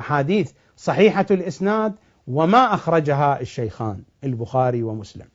أحاديث 0.00 0.52
صحيحة 0.76 1.26
الإسناد 1.30 1.94
وما 2.26 2.74
أخرجها 2.74 3.40
الشيخان 3.40 4.02
البخاري 4.24 4.82
ومسلم. 4.82 5.26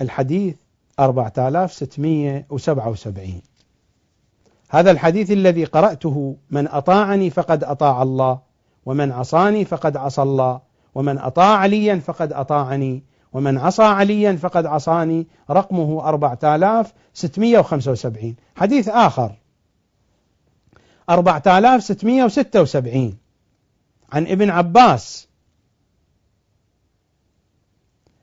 الحديث 0.00 0.56
4677 1.00 3.42
هذا 4.68 4.90
الحديث 4.90 5.30
الذي 5.30 5.64
قرأته 5.64 6.36
من 6.50 6.68
أطاعني 6.68 7.30
فقد 7.30 7.64
أطاع 7.64 8.02
الله 8.02 8.40
ومن 8.86 9.12
عصاني 9.12 9.64
فقد 9.64 9.96
عصى 9.96 10.22
الله 10.22 10.60
ومن 10.94 11.18
أطاع 11.18 11.56
عليا 11.56 11.96
فقد 11.96 12.32
أطاعني 12.32 13.02
ومن 13.36 13.58
عصى 13.58 13.82
عليا 13.82 14.32
فقد 14.32 14.66
عصاني 14.66 15.26
رقمه 15.50 16.08
4675 16.08 18.36
حديث 18.56 18.88
آخر. 18.88 19.32
4676 21.10 23.18
عن 24.12 24.26
ابن 24.26 24.50
عباس. 24.50 25.28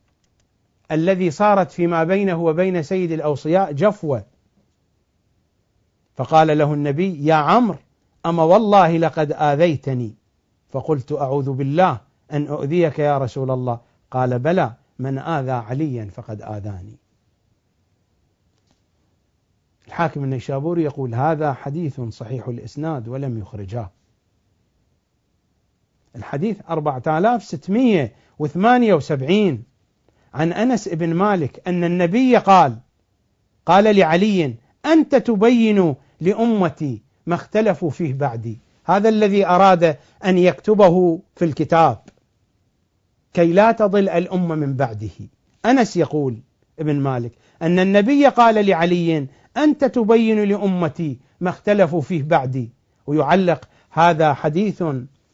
الذي 0.91 1.31
صارت 1.31 1.71
فيما 1.71 2.03
بينه 2.03 2.43
وبين 2.43 2.83
سيد 2.83 3.11
الأوصياء 3.11 3.71
جفوة. 3.71 4.25
فقال 6.15 6.57
له 6.57 6.73
النبي 6.73 7.25
يا 7.25 7.33
عمرو 7.33 7.77
أما 8.25 8.43
والله 8.43 8.97
لقد 8.97 9.31
آذيتني. 9.31 10.15
فقلت 10.69 11.11
أعوذ 11.11 11.51
بالله 11.51 12.01
أن 12.31 12.47
أؤذيك 12.47 12.99
يا 12.99 13.17
رسول 13.17 13.51
الله. 13.51 13.79
قال 14.11 14.39
بلى 14.39 14.73
من 14.99 15.17
آذى 15.17 15.51
عليا 15.51 16.05
فقد 16.05 16.41
آذاني. 16.41 16.97
الحاكم 19.87 20.23
النيشابوري 20.23 20.83
يقول 20.83 21.15
هذا 21.15 21.53
حديث 21.53 22.01
صحيح 22.01 22.47
الإسناد 22.47 23.07
ولم 23.07 23.39
يخرجاه. 23.39 23.91
الحديث 26.15 26.61
4678 26.69 29.63
عن 30.35 30.53
أنس 30.53 30.87
بن 30.89 31.13
مالك 31.13 31.61
أن 31.67 31.83
النبي 31.83 32.37
قال 32.37 32.77
قال 33.65 33.95
لعلي 33.95 34.55
أنت 34.85 35.15
تبين 35.15 35.95
لأمتي 36.21 37.01
ما 37.25 37.35
اختلفوا 37.35 37.89
فيه 37.89 38.13
بعدي. 38.13 38.59
هذا 38.85 39.09
الذي 39.09 39.45
أراد 39.45 39.97
أن 40.25 40.37
يكتبه 40.37 41.19
في 41.35 41.45
الكتاب. 41.45 41.99
كي 43.33 43.53
لا 43.53 43.71
تضل 43.71 44.09
الأمة 44.09 44.55
من 44.55 44.75
بعده. 44.75 45.09
أنس 45.65 45.97
يقول 45.97 46.37
ابن 46.79 46.95
مالك 46.95 47.31
أن 47.61 47.79
النبي 47.79 48.27
قال 48.27 48.65
لعلي 48.65 49.27
أنت 49.57 49.85
تبين 49.85 50.43
لأمتي 50.43 51.19
ما 51.39 51.49
اختلفوا 51.49 52.01
فيه 52.01 52.23
بعدي. 52.23 52.69
ويعلق 53.07 53.67
هذا 53.91 54.33
حديث 54.33 54.83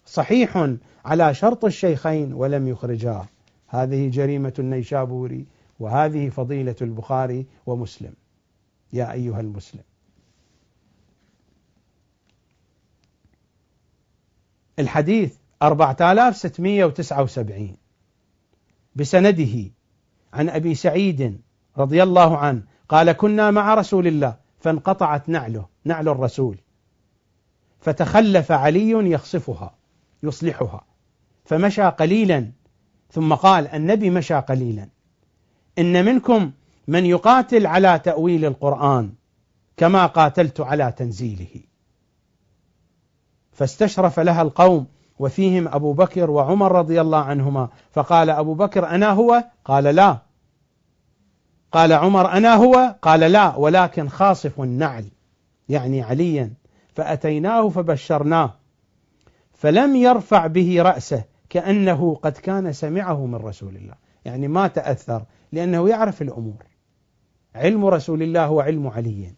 صحيح 0.05 0.67
على 1.05 1.33
شرط 1.33 1.65
الشيخين 1.65 2.33
ولم 2.33 2.67
يخرجاه. 2.67 3.25
هذه 3.73 4.09
جريمة 4.09 4.53
النيشابوري 4.59 5.45
وهذه 5.79 6.29
فضيلة 6.29 6.75
البخاري 6.81 7.45
ومسلم. 7.65 8.13
يا 8.93 9.11
أيها 9.11 9.39
المسلم. 9.39 9.83
الحديث 14.79 15.35
4679 15.61 17.77
بسنده 18.95 19.71
عن 20.33 20.49
أبي 20.49 20.75
سعيد 20.75 21.41
رضي 21.77 22.03
الله 22.03 22.37
عنه 22.37 22.63
قال 22.89 23.11
كنا 23.11 23.51
مع 23.51 23.73
رسول 23.73 24.07
الله 24.07 24.37
فانقطعت 24.59 25.29
نعله 25.29 25.67
نعل 25.85 26.09
الرسول. 26.09 26.57
فتخلف 27.79 28.51
علي 28.51 29.11
يخصفها 29.11 29.75
يصلحها. 30.23 30.85
فمشى 31.45 31.83
قليلا 31.83 32.51
ثم 33.11 33.33
قال 33.33 33.67
النبي 33.67 34.09
مشى 34.09 34.35
قليلا. 34.35 34.87
إن 35.79 36.05
منكم 36.05 36.51
من 36.87 37.05
يقاتل 37.05 37.67
على 37.67 37.99
تأويل 37.99 38.45
القرآن 38.45 39.13
كما 39.77 40.05
قاتلت 40.05 40.61
على 40.61 40.93
تنزيله. 40.97 41.61
فاستشرف 43.51 44.19
لها 44.19 44.41
القوم 44.41 44.87
وفيهم 45.19 45.67
أبو 45.67 45.93
بكر 45.93 46.31
وعمر 46.31 46.71
رضي 46.71 47.01
الله 47.01 47.17
عنهما. 47.17 47.69
فقال 47.91 48.29
أبو 48.29 48.53
بكر 48.53 48.87
أنا 48.87 49.09
هو؟ 49.09 49.43
قال 49.65 49.83
لا. 49.83 50.17
قال 51.71 51.93
عمر 51.93 52.31
أنا 52.31 52.55
هو؟ 52.55 52.95
قال 53.01 53.19
لا. 53.19 53.55
ولكن 53.55 54.09
خاصف 54.09 54.61
النعل 54.61 55.05
يعني 55.69 56.01
عليا 56.01 56.53
فأتيناه 56.95 57.69
فبشرناه 57.69 58.53
فلم 59.53 59.95
يرفع 59.95 60.47
به 60.47 60.81
رأسه. 60.81 61.30
كأنه 61.51 62.15
قد 62.15 62.31
كان 62.31 62.73
سمعه 62.73 63.25
من 63.25 63.35
رسول 63.35 63.75
الله. 63.75 63.93
يعني 64.25 64.47
ما 64.47 64.67
تأثر 64.67 65.25
لأنه 65.51 65.89
يعرف 65.89 66.21
الأمور. 66.21 66.65
علم 67.55 67.85
رسول 67.85 68.23
الله 68.23 68.45
هو 68.45 68.59
علم 68.59 68.87
علي. 68.87 69.33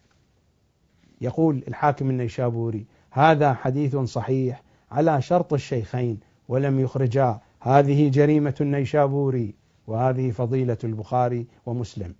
يقول 1.20 1.64
الحاكم 1.68 2.10
النيشابوري 2.10 2.86
هذا 3.10 3.54
حديث 3.54 3.96
صحيح 3.96 4.62
على 4.90 5.22
شرط 5.22 5.52
الشيخين 5.52 6.20
ولم 6.48 6.80
يخرجا. 6.80 7.40
هذه 7.60 8.08
جريمة 8.08 8.54
النيشابوري 8.60 9.54
وهذه 9.86 10.30
فضيلة 10.30 10.78
البخاري 10.84 11.46
ومسلم. 11.66 12.14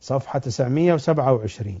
صفحة 0.00 0.38
927 0.38 1.80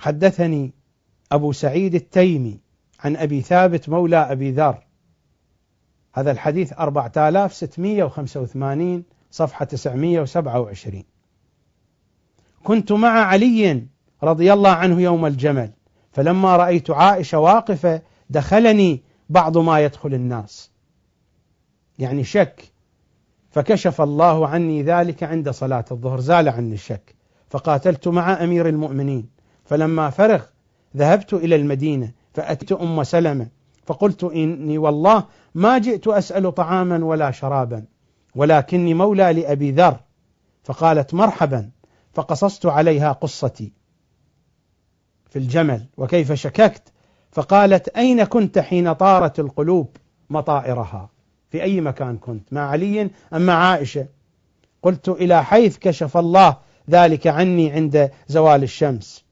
حدثني 0.00 0.72
أبو 1.32 1.52
سعيد 1.52 1.94
التيمي 1.94 2.60
عن 3.00 3.16
أبي 3.16 3.40
ثابت 3.40 3.88
مولى 3.88 4.16
أبي 4.16 4.50
ذر. 4.50 4.86
هذا 6.14 6.30
الحديث 6.30 6.72
4685 6.72 9.04
صفحة 9.30 9.64
927 9.64 11.04
كنت 12.64 12.92
مع 12.92 13.08
علي 13.08 13.86
رضي 14.22 14.52
الله 14.52 14.70
عنه 14.70 15.00
يوم 15.00 15.26
الجمل 15.26 15.70
فلما 16.12 16.56
رأيت 16.56 16.90
عائشة 16.90 17.38
واقفة 17.38 18.02
دخلني 18.30 19.02
بعض 19.28 19.58
ما 19.58 19.80
يدخل 19.80 20.14
الناس. 20.14 20.70
يعني 21.98 22.24
شك. 22.24 22.72
فكشف 23.50 24.00
الله 24.00 24.48
عني 24.48 24.82
ذلك 24.82 25.22
عند 25.22 25.50
صلاة 25.50 25.84
الظهر 25.90 26.20
زال 26.20 26.48
عني 26.48 26.74
الشك. 26.74 27.14
فقاتلت 27.50 28.08
مع 28.08 28.44
أمير 28.44 28.68
المؤمنين. 28.68 29.39
فلما 29.70 30.10
فرغ 30.10 30.42
ذهبت 30.96 31.34
إلى 31.34 31.56
المدينة 31.56 32.12
فأتيت 32.34 32.72
أم 32.72 33.04
سلمة 33.04 33.48
فقلت 33.86 34.24
إني 34.24 34.78
والله 34.78 35.24
ما 35.54 35.78
جئت 35.78 36.08
أسأل 36.08 36.54
طعاما 36.54 37.04
ولا 37.04 37.30
شرابا 37.30 37.84
ولكني 38.34 38.94
مولى 38.94 39.32
لأبي 39.32 39.70
ذر 39.70 40.00
فقالت 40.64 41.14
مرحبا 41.14 41.70
فقصصت 42.14 42.66
عليها 42.66 43.12
قصتي 43.12 43.72
في 45.30 45.38
الجمل 45.38 45.86
وكيف 45.96 46.32
شككت 46.32 46.82
فقالت 47.32 47.88
أين 47.88 48.24
كنت 48.24 48.58
حين 48.58 48.92
طارت 48.92 49.40
القلوب 49.40 49.96
مطائرها؟ 50.30 51.10
في 51.50 51.62
أي 51.62 51.80
مكان 51.80 52.16
كنت؟ 52.16 52.52
مع 52.52 52.70
علي 52.70 53.10
أم 53.34 53.46
مع 53.46 53.54
عائشة؟ 53.54 54.06
قلت 54.82 55.08
إلى 55.08 55.44
حيث 55.44 55.78
كشف 55.78 56.16
الله 56.16 56.56
ذلك 56.90 57.26
عني 57.26 57.72
عند 57.72 58.10
زوال 58.28 58.62
الشمس. 58.62 59.29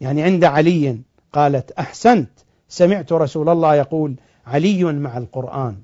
يعني 0.00 0.22
عند 0.22 0.44
علي 0.44 1.00
قالت 1.32 1.72
أحسنت 1.72 2.30
سمعت 2.68 3.12
رسول 3.12 3.48
الله 3.48 3.74
يقول 3.74 4.16
علي 4.46 4.84
مع 4.84 5.18
القرآن 5.18 5.76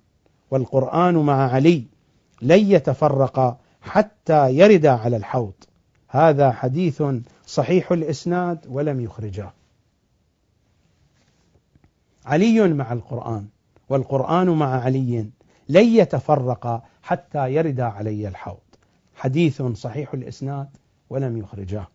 والقرآن 0.51 1.15
مع 1.15 1.53
علي 1.53 1.85
لن 2.43 2.71
يتفرقا 2.71 3.59
حتى 3.83 4.55
يردا 4.55 4.91
على 4.91 5.17
الحوض. 5.17 5.53
هذا 6.09 6.53
حديث 6.53 7.03
صحيح 7.47 7.93
الإسناد 7.93 8.67
ولم 8.69 9.01
يخرجاه 9.01 9.53
علي 12.27 12.69
مع 12.69 12.93
القرآن 12.93 13.47
والقرآن 13.89 14.49
مع 14.49 14.81
علي 14.81 15.27
لن 15.69 15.85
يتفرقا 15.85 16.83
حتى 17.03 17.55
يردا 17.55 17.85
علي 17.85 18.29
الحوض. 18.29 18.57
حديث 19.17 19.63
صحيح 19.63 20.15
الإسناد 20.15 20.69
ولم 21.11 21.37
يخرجاه 21.37 21.89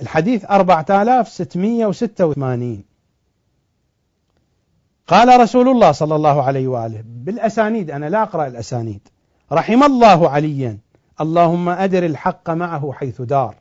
الحديث 0.00 0.44
4686 0.44 2.84
قال 5.06 5.40
رسول 5.40 5.68
الله 5.68 5.92
صلى 5.92 6.16
الله 6.16 6.42
عليه 6.42 6.68
وآله 6.68 7.02
بالأسانيد 7.06 7.90
أنا 7.90 8.06
لا 8.06 8.22
أقرأ 8.22 8.46
الأسانيد. 8.46 9.08
رحم 9.52 9.82
الله 9.82 10.30
عليا. 10.30 10.78
اللهم 11.20 11.68
أدر 11.68 12.06
الحق 12.06 12.50
معه 12.50 12.92
حيث 12.92 13.22
دار. 13.22 13.54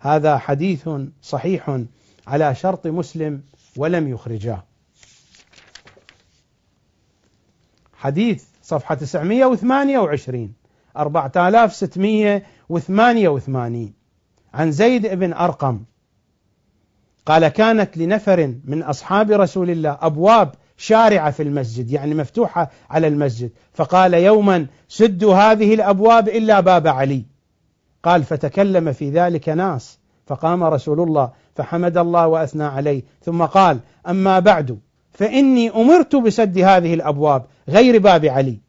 هذا 0.00 0.38
حديث 0.38 0.88
صحيح 1.22 1.80
على 2.26 2.54
شرط 2.54 2.86
مسلم 2.86 3.42
ولم 3.76 4.08
يخرجاه. 4.08 4.64
حديث 7.94 8.44
صفحة 8.62 8.94
928 8.94 10.52
4688 10.96 13.92
عن 14.56 14.72
زيد 14.72 15.06
بن 15.06 15.32
أرقم. 15.32 15.84
قال 17.26 17.48
كانت 17.48 17.96
لنفر 17.96 18.54
من 18.64 18.82
أصحاب 18.82 19.30
رسول 19.30 19.70
الله 19.70 19.98
أبواب 20.00 20.54
شارعة 20.76 21.30
في 21.30 21.42
المسجد 21.42 21.90
يعني 21.90 22.14
مفتوحة 22.14 22.70
على 22.90 23.06
المسجد. 23.06 23.50
فقال 23.72 24.14
يوما 24.14 24.66
سدوا 24.88 25.34
هذه 25.34 25.74
الأبواب 25.74 26.28
إلا 26.28 26.60
باب 26.60 26.86
علي. 26.86 27.24
قال 28.02 28.24
فتكلم 28.24 28.92
في 28.92 29.10
ذلك 29.10 29.48
ناس 29.48 29.98
فقام 30.26 30.64
رسول 30.64 31.00
الله 31.00 31.30
فحمد 31.54 31.98
الله 31.98 32.26
وأثنى 32.26 32.64
عليه. 32.64 33.02
ثم 33.22 33.44
قال 33.44 33.80
أما 34.08 34.38
بعد 34.38 34.78
فإني 35.12 35.70
أمرت 35.70 36.16
بسد 36.16 36.58
هذه 36.58 36.94
الأبواب 36.94 37.44
غير 37.68 37.98
باب 37.98 38.24
علي. 38.24 38.65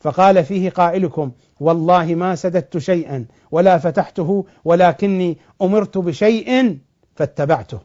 فقال 0.00 0.44
فيه 0.44 0.70
قائلكم 0.70 1.32
والله 1.60 2.14
ما 2.14 2.34
سددت 2.34 2.78
شيئا 2.78 3.26
ولا 3.50 3.78
فتحته 3.78 4.46
ولكني 4.64 5.38
أمرت 5.62 5.98
بشيء 5.98 6.78
فاتبعته. 7.14 7.80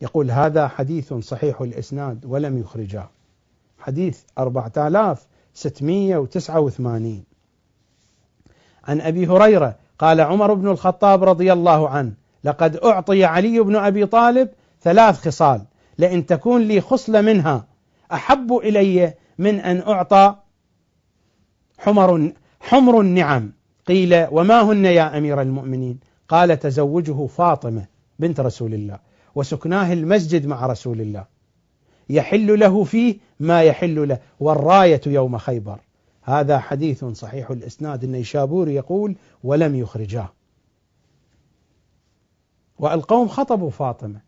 يقول 0.00 0.30
هذا 0.30 0.68
حديث 0.68 1.14
صحيح 1.14 1.60
الإسناد 1.60 2.24
ولم 2.24 2.58
يخرجاه 2.58 3.08
حديث 3.78 4.20
4689 4.38 7.24
عن 8.84 9.00
أبي 9.00 9.26
هريرة 9.26 9.76
قال 9.98 10.20
عمر 10.20 10.54
بن 10.54 10.68
الخطاب 10.68 11.24
رضي 11.24 11.52
الله 11.52 11.88
عنه 11.88 12.12
لقد 12.44 12.76
أعطي 12.76 13.24
علي 13.24 13.60
بن 13.60 13.76
أبي 13.76 14.06
طالب 14.06 14.48
ثلاث 14.82 15.28
خصال 15.28 15.62
لئن 15.98 16.26
تكون 16.26 16.62
لي 16.62 16.80
خصلة 16.80 17.20
منها 17.20 17.66
أحب 18.12 18.52
إلي 18.52 19.14
من 19.38 19.60
أن 19.60 19.80
أعطى 19.80 20.36
حمر 21.78 22.32
حمر 22.60 23.00
النعم. 23.00 23.52
قيل 23.86 24.26
وما 24.30 24.62
هن 24.62 24.84
يا 24.84 25.18
أمير 25.18 25.42
المؤمنين؟ 25.42 26.00
قال 26.28 26.58
تزوجه 26.58 27.26
فاطمة 27.26 27.86
بنت 28.18 28.40
رسول 28.40 28.74
الله 28.74 28.98
وسكناه 29.34 29.92
المسجد 29.92 30.46
مع 30.46 30.66
رسول 30.66 31.00
الله. 31.00 31.24
يحل 32.08 32.60
له 32.60 32.84
فيه 32.84 33.18
ما 33.40 33.62
يحل 33.62 34.08
له 34.08 34.18
والراية 34.40 35.00
يوم 35.06 35.38
خيبر. 35.38 35.80
هذا 36.22 36.58
حديث 36.58 37.04
صحيح 37.04 37.50
الإسناد. 37.50 38.04
النيشابوري 38.04 38.74
يقول 38.74 39.16
ولم 39.44 39.74
يخرجاه. 39.74 40.32
والقوم 42.78 43.28
خطبوا 43.28 43.70
فاطمة. 43.70 44.20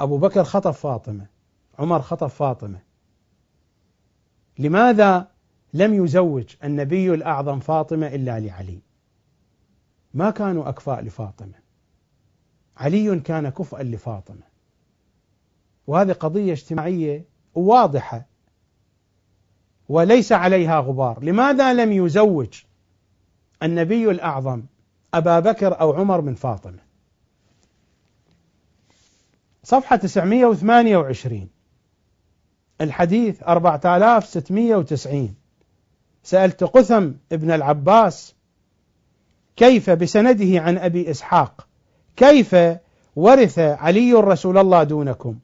أبو 0.00 0.18
بكر 0.18 0.44
خطب 0.44 0.70
فاطمة 0.70 1.26
عمر 1.78 2.02
خطب 2.02 2.26
فاطمة. 2.26 2.78
لماذا 4.58 5.28
لم 5.74 6.04
يزوج 6.04 6.56
النبي 6.64 7.14
الأعظم 7.14 7.60
فاطمة 7.60 8.06
إلا 8.06 8.40
لعلي. 8.40 8.80
ما 10.14 10.30
كانوا 10.30 10.68
أكفاء 10.68 11.00
لفاطمة. 11.00 11.54
علي 12.76 13.20
كان 13.20 13.48
كفءا 13.48 13.82
لفاطمة. 13.82 14.42
وهذه 15.86 16.12
قضية 16.12 16.52
اجتماعية 16.52 17.24
واضحة. 17.54 18.26
وليس 19.88 20.32
عليها 20.32 20.80
غبار. 20.80 21.24
لماذا 21.24 21.74
لم 21.74 21.92
يزوج 21.92 22.62
النبي 23.62 24.10
الأعظم 24.10 24.62
أبا 25.14 25.40
بكر 25.40 25.80
أو 25.80 25.92
عمر 25.92 26.20
من 26.20 26.34
فاطمة؟ 26.34 26.78
صفحة 29.64 29.96
928 29.96 31.48
الحديث 32.80 33.42
4690 33.42 35.34
سألت 36.22 36.64
قثم 36.64 37.10
ابن 37.32 37.50
العباس 37.50 38.34
كيف 39.56 39.90
بسنده 39.90 40.60
عن 40.60 40.78
أبي 40.78 41.10
إسحاق؟ 41.10 41.66
كيف 42.16 42.56
ورث 43.16 43.58
علي 43.58 44.12
رسول 44.12 44.58
الله 44.58 44.82
دونكم؟ 44.82 45.38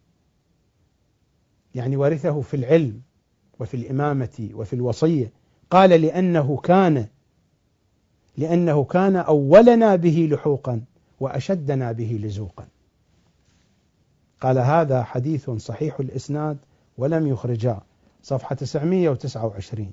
يعني 1.75 1.97
ورثه 1.97 2.41
في 2.41 2.55
العلم 2.57 3.01
وفي 3.61 3.77
الإمامة 3.77 4.51
وفي 4.55 4.73
الوصية. 4.73 5.33
قال 5.71 5.91
لأنه 5.91 6.57
كان 6.57 7.07
لأنه 8.37 8.85
كان 8.85 9.17
أولنا 9.17 9.97
به 9.97 10.29
لحوقا 10.33 10.81
وأشدنا 11.21 11.93
به 11.93 12.21
لزوقا. 12.23 12.69
قال 14.41 14.59
هذا 14.59 15.03
حديث 15.03 15.51
صحيح 15.51 16.01
الإسناد 16.01 16.59
ولم 16.99 17.27
يخرجا. 17.27 17.81
صفحة 18.23 18.55
929 18.55 19.93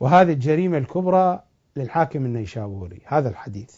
وهذه 0.00 0.32
الجريمة 0.32 0.78
الكبرى 0.78 1.42
للحاكم 1.76 2.26
النيشابوري 2.26 3.00
هذا 3.06 3.28
الحديث. 3.28 3.76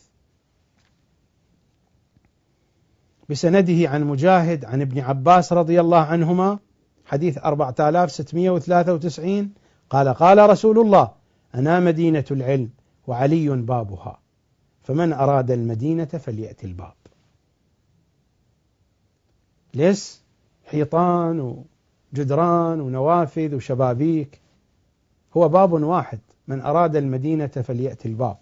بسنده 3.28 3.88
عن 3.88 4.04
مجاهد 4.04 4.64
عن 4.64 4.80
ابن 4.80 5.00
عباس 5.00 5.52
رضي 5.52 5.80
الله 5.80 5.98
عنهما 5.98 6.58
حديث 7.04 7.38
4693 7.38 9.54
قال 9.90 10.08
قال 10.08 10.50
رسول 10.50 10.78
الله 10.78 11.12
أنا 11.54 11.80
مدينة 11.80 12.24
العلم 12.30 12.70
وعلي 13.06 13.48
بابها 13.48 14.20
فمن 14.82 15.12
أراد 15.12 15.50
المدينة 15.50 16.04
فليأتي 16.04 16.66
الباب. 16.66 16.94
ليس 19.74 20.22
حيطان 20.64 21.64
وجدران 22.12 22.80
ونوافذ 22.80 23.54
وشبابيك 23.54 24.40
هو 25.36 25.48
باب 25.48 25.72
واحد. 25.72 26.18
من 26.48 26.60
أراد 26.60 26.96
المدينة 26.96 27.46
فليأتي 27.46 28.08
الباب. 28.08 28.36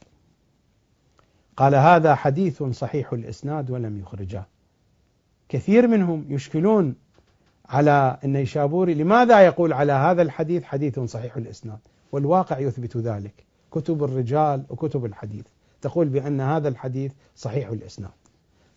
قال 1.57 1.75
هذا 1.75 2.15
حديث 2.15 2.63
صحيح 2.63 3.13
الإسناد 3.13 3.71
ولم 3.71 4.01
يخرجه. 4.01 4.45
كثير 5.49 5.89
منهم 5.89 6.25
يشكلون 6.29 6.95
على 7.69 8.19
النيشابوري 8.25 8.95
لماذا 8.95 9.41
يقول 9.41 9.73
على 9.73 9.93
هذا 9.93 10.23
الحديث 10.23 10.65
حديث 10.65 11.01
صحيح 11.01 11.37
الإسناد؟ 11.37 11.79
والواقع 12.13 12.59
يثبت 12.59 12.97
ذلك. 12.97 13.45
كتب 13.71 14.05
الرجال 14.05 14.65
وكتب 14.71 15.05
الحديث. 15.05 15.45
تقول 15.83 16.09
بأن 16.09 16.41
هذا 16.41 16.69
الحديث 16.69 17.13
صحيح 17.37 17.69
الإسناد. 17.69 18.11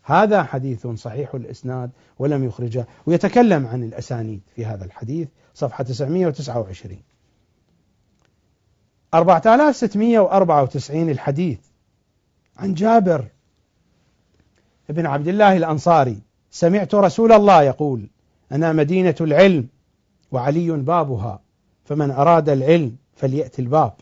هذا 0.04 0.44
حديث 0.44 0.88
صحيح 0.88 1.36
الإسناد 1.36 1.90
ولم 2.20 2.44
يخرجه. 2.44 2.88
ويتكلم 3.06 3.68
عن 3.68 3.84
الأسانيد 3.84 4.42
في 4.56 4.66
هذا 4.66 4.86
الحديث 4.86 5.28
صفحة 5.54 5.84
929 5.84 7.02
4694 9.14 11.10
الحديث 11.10 11.60
عن 12.58 12.74
جابر 12.74 13.26
بن 14.90 15.06
عبد 15.06 15.28
الله 15.28 15.58
الأنصاري. 15.58 16.18
سمعت 16.52 16.96
رسول 16.96 17.32
الله 17.32 17.64
يقول 17.64 18.08
أنا 18.52 18.74
مدينة 18.74 19.16
العلم 19.22 19.68
وعلي 20.32 20.72
بابها 20.72 21.40
فمن 21.86 22.12
أراد 22.12 22.50
العلم 22.50 22.96
فليأتي 23.16 23.62
الباب. 23.62 23.94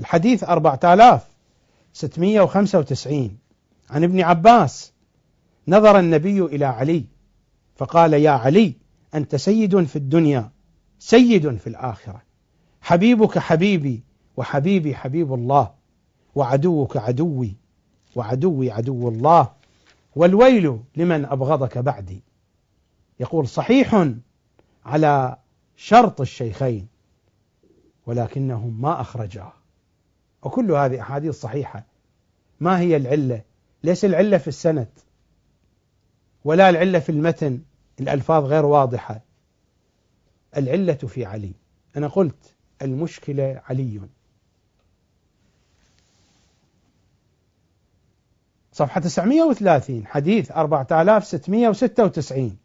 الحديث 0.00 0.44
4695 0.44 3.38
عن 3.90 4.04
ابن 4.04 4.20
عباس 4.20 4.92
نظر 5.68 5.98
النبي 5.98 6.40
إلى 6.40 6.64
علي 6.64 7.04
فقال 7.76 8.14
يا 8.14 8.30
علي 8.30 8.74
أنت 9.14 9.36
سيد 9.36 9.84
في 9.84 9.96
الدنيا 9.96 10.50
سيد 10.98 11.56
في 11.56 11.66
الآخرة. 11.66 12.29
حبيبك 12.80 13.38
حبيبي 13.38 14.02
وحبيبي 14.36 14.94
حبيب 14.94 15.34
الله 15.34 15.74
وعدوك 16.34 16.96
عدوي 16.96 17.56
وعدوي 18.16 18.70
عدو 18.70 19.08
الله 19.08 19.52
والويل 20.16 20.80
لمن 20.96 21.24
أبغضك 21.24 21.78
بعدي. 21.78 22.22
يقول 23.20 23.48
صحيح 23.48 24.06
على 24.84 25.36
شرط 25.76 26.20
الشيخين 26.20 26.86
ولكنهم 28.06 28.82
ما 28.82 29.00
أخرجاه 29.00 29.52
وكل 30.42 30.72
هذه 30.72 31.00
أحاديث 31.00 31.40
صحيحة. 31.40 31.86
ما 32.60 32.80
هي 32.80 32.96
العلة؟ 32.96 33.42
ليس 33.84 34.04
العلة 34.04 34.38
في 34.38 34.48
السند 34.48 34.88
ولا 36.44 36.70
العلة 36.70 36.98
في 36.98 37.12
المتن. 37.12 37.60
الألفاظ 38.00 38.44
غير 38.44 38.66
واضحة. 38.66 39.20
العلة 40.56 40.94
في 40.94 41.24
علي. 41.24 41.52
أنا 41.96 42.08
قلت 42.08 42.54
المشكلة 42.82 43.62
علي. 43.68 44.00
صفحة 48.72 49.00
930 49.00 50.06
حديث 50.06 50.50
4696 50.50 52.56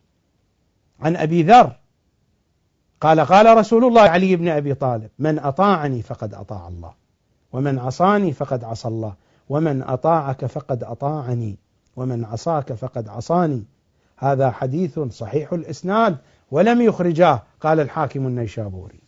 عن 1.00 1.16
أبي 1.16 1.44
ذر 1.44 1.76
قال 3.02 3.20
قال 3.20 3.58
رسول 3.58 3.86
الله 3.86 4.02
علي 4.02 4.36
بن 4.36 4.48
أبي 4.48 4.74
طالب 4.74 5.10
من 5.20 5.40
أطاعني 5.40 6.02
فقد 6.02 6.34
أطاع 6.34 6.68
الله 6.68 6.94
ومن 7.54 7.80
عصاني 7.80 8.34
فقد 8.34 8.64
عصى 8.64 8.88
الله 8.88 9.14
ومن 9.50 9.84
أطاعك 9.84 10.46
فقد 10.46 10.84
أطاعني 10.84 11.58
ومن 11.96 12.26
عصاك 12.26 12.74
فقد 12.74 13.10
عصاني. 13.10 13.64
هذا 14.18 14.52
حديث 14.52 15.00
صحيح 15.00 15.54
الإسناد 15.54 16.18
ولم 16.52 16.82
يخرجاه 16.82 17.44
قال 17.62 17.80
الحاكم 17.80 18.28
النيشابوري. 18.28 19.05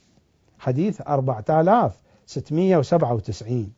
حديث 0.60 1.02
4697 1.02 3.72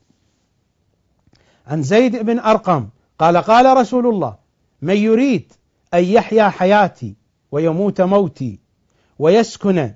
عن 1.67 1.83
زيد 1.83 2.25
بن 2.25 2.39
أرقم 2.39 2.89
قال 3.19 3.37
قال 3.37 3.77
رسول 3.77 4.07
الله 4.07 4.35
من 4.81 4.97
يريد 4.97 5.53
أن 5.93 6.03
يحيا 6.03 6.49
حياتي 6.49 7.15
ويموت 7.51 8.01
موتي 8.01 8.59
ويسكن 9.19 9.93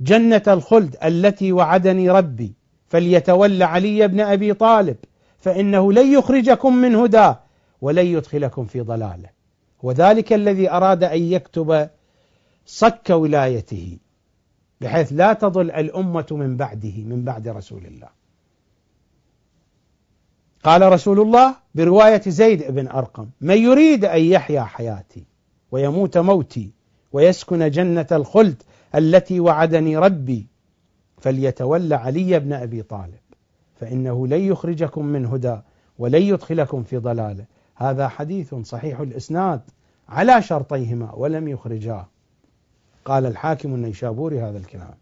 جنة 0.00 0.42
الخلد 0.48 0.96
التي 1.04 1.52
وعدني 1.52 2.10
ربي 2.10 2.54
فليتولى 2.88 3.64
علي 3.64 4.08
بن 4.08 4.20
أبي 4.20 4.54
طالب 4.54 4.96
فإنه 5.38 5.92
لن 5.92 6.12
يخرجكم 6.12 6.76
من 6.76 6.94
هداه 6.94 7.40
ولن 7.80 8.06
يدخلكم 8.06 8.64
في 8.64 8.80
ضلالة. 8.80 9.28
وذلك 9.82 10.32
الذي 10.32 10.70
أراد 10.70 11.04
أن 11.04 11.22
يكتب 11.22 11.88
صك 12.66 13.10
ولايته. 13.10 13.98
بحيث 14.80 15.12
لا 15.12 15.32
تضل 15.32 15.70
الأمة 15.70 16.26
من 16.30 16.56
بعده 16.56 17.04
من 17.04 17.24
بعد 17.24 17.48
رسول 17.48 17.86
الله. 17.86 18.08
قال 20.64 20.92
رسول 20.92 21.20
الله 21.20 21.56
برواية 21.74 22.22
زيد 22.26 22.72
بن 22.72 22.88
أرقم 22.88 23.28
من 23.40 23.56
يريد 23.56 24.04
أن 24.04 24.20
يحيا 24.20 24.62
حياتي 24.62 25.24
ويموت 25.72 26.18
موتي 26.18 26.70
ويسكن 27.12 27.70
جنة 27.70 28.06
الخلد 28.12 28.62
التي 28.94 29.40
وعدني 29.40 29.96
ربي 29.96 30.46
فليتولى 31.18 31.94
علي 31.94 32.38
بن 32.38 32.52
أبي 32.52 32.82
طالب 32.82 33.20
فإنه 33.76 34.26
لن 34.26 34.40
يخرجكم 34.40 35.04
من 35.04 35.26
هدى 35.26 35.56
ولن 35.98 36.22
يدخلكم 36.22 36.82
في 36.82 36.96
ضلاله 36.96 37.44
هذا 37.74 38.08
حديث 38.08 38.54
صحيح 38.54 39.00
الإسناد 39.00 39.60
على 40.08 40.42
شرطيهما 40.42 41.12
ولم 41.14 41.48
يخرجاه. 41.48 42.06
قال 43.08 43.26
الحاكم 43.26 43.74
النيشابوري 43.74 44.40
هذا 44.40 44.58
الكلام. 44.58 44.94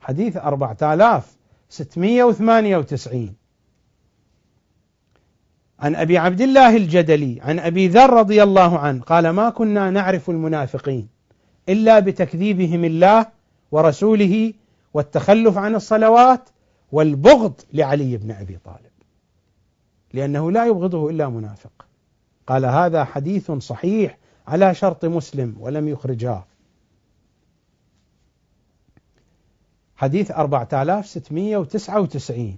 حديث 0.00 0.36
4698 0.36 3.34
عن 5.78 5.96
أبي 5.96 6.18
عبد 6.18 6.40
الله 6.40 6.76
الجدلي 6.76 7.38
عن 7.42 7.58
أبي 7.58 7.88
ذر 7.88 8.10
رضي 8.10 8.42
الله 8.42 8.78
عنه 8.78 9.02
قال 9.02 9.30
ما 9.30 9.50
كنا 9.50 9.90
نعرف 9.90 10.30
المنافقين 10.30 11.08
إلا 11.68 11.98
بتكذيبهم 11.98 12.84
الله 12.84 13.26
ورسوله 13.72 14.52
والتخلف 14.94 15.58
عن 15.58 15.74
الصلوات 15.74 16.48
والبغض 16.92 17.60
لعلي 17.72 18.16
بن 18.16 18.30
أبي 18.30 18.58
طالب. 18.64 18.80
لأنه 20.12 20.50
لا 20.50 20.66
يبغضه 20.66 21.10
إلا 21.10 21.28
منافق. 21.28 21.86
قال 22.46 22.64
هذا 22.64 23.04
حديث 23.04 23.50
صحيح 23.50 24.18
على 24.48 24.74
شرط 24.74 25.04
مسلم 25.04 25.56
ولم 25.60 25.88
يخرجاه. 25.88 26.44
حديث 29.96 30.30
4699 30.30 32.56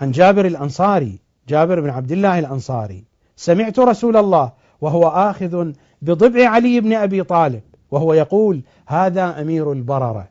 عن 0.00 0.10
جابر 0.10 0.46
الأنصاري 0.46 1.18
جابر 1.48 1.80
بن 1.80 1.90
عبد 1.90 2.12
الله 2.12 2.38
الأنصاري 2.38 3.04
سمعت 3.36 3.78
رسول 3.78 4.16
الله 4.16 4.52
وهو 4.80 5.08
آخذ 5.08 5.72
بضبع 6.02 6.48
علي 6.48 6.80
بن 6.80 6.92
أبي 6.92 7.22
طالب 7.22 7.62
وهو 7.90 8.14
يقول 8.14 8.62
هذا 8.86 9.40
أمير 9.40 9.72
البررة 9.72 10.28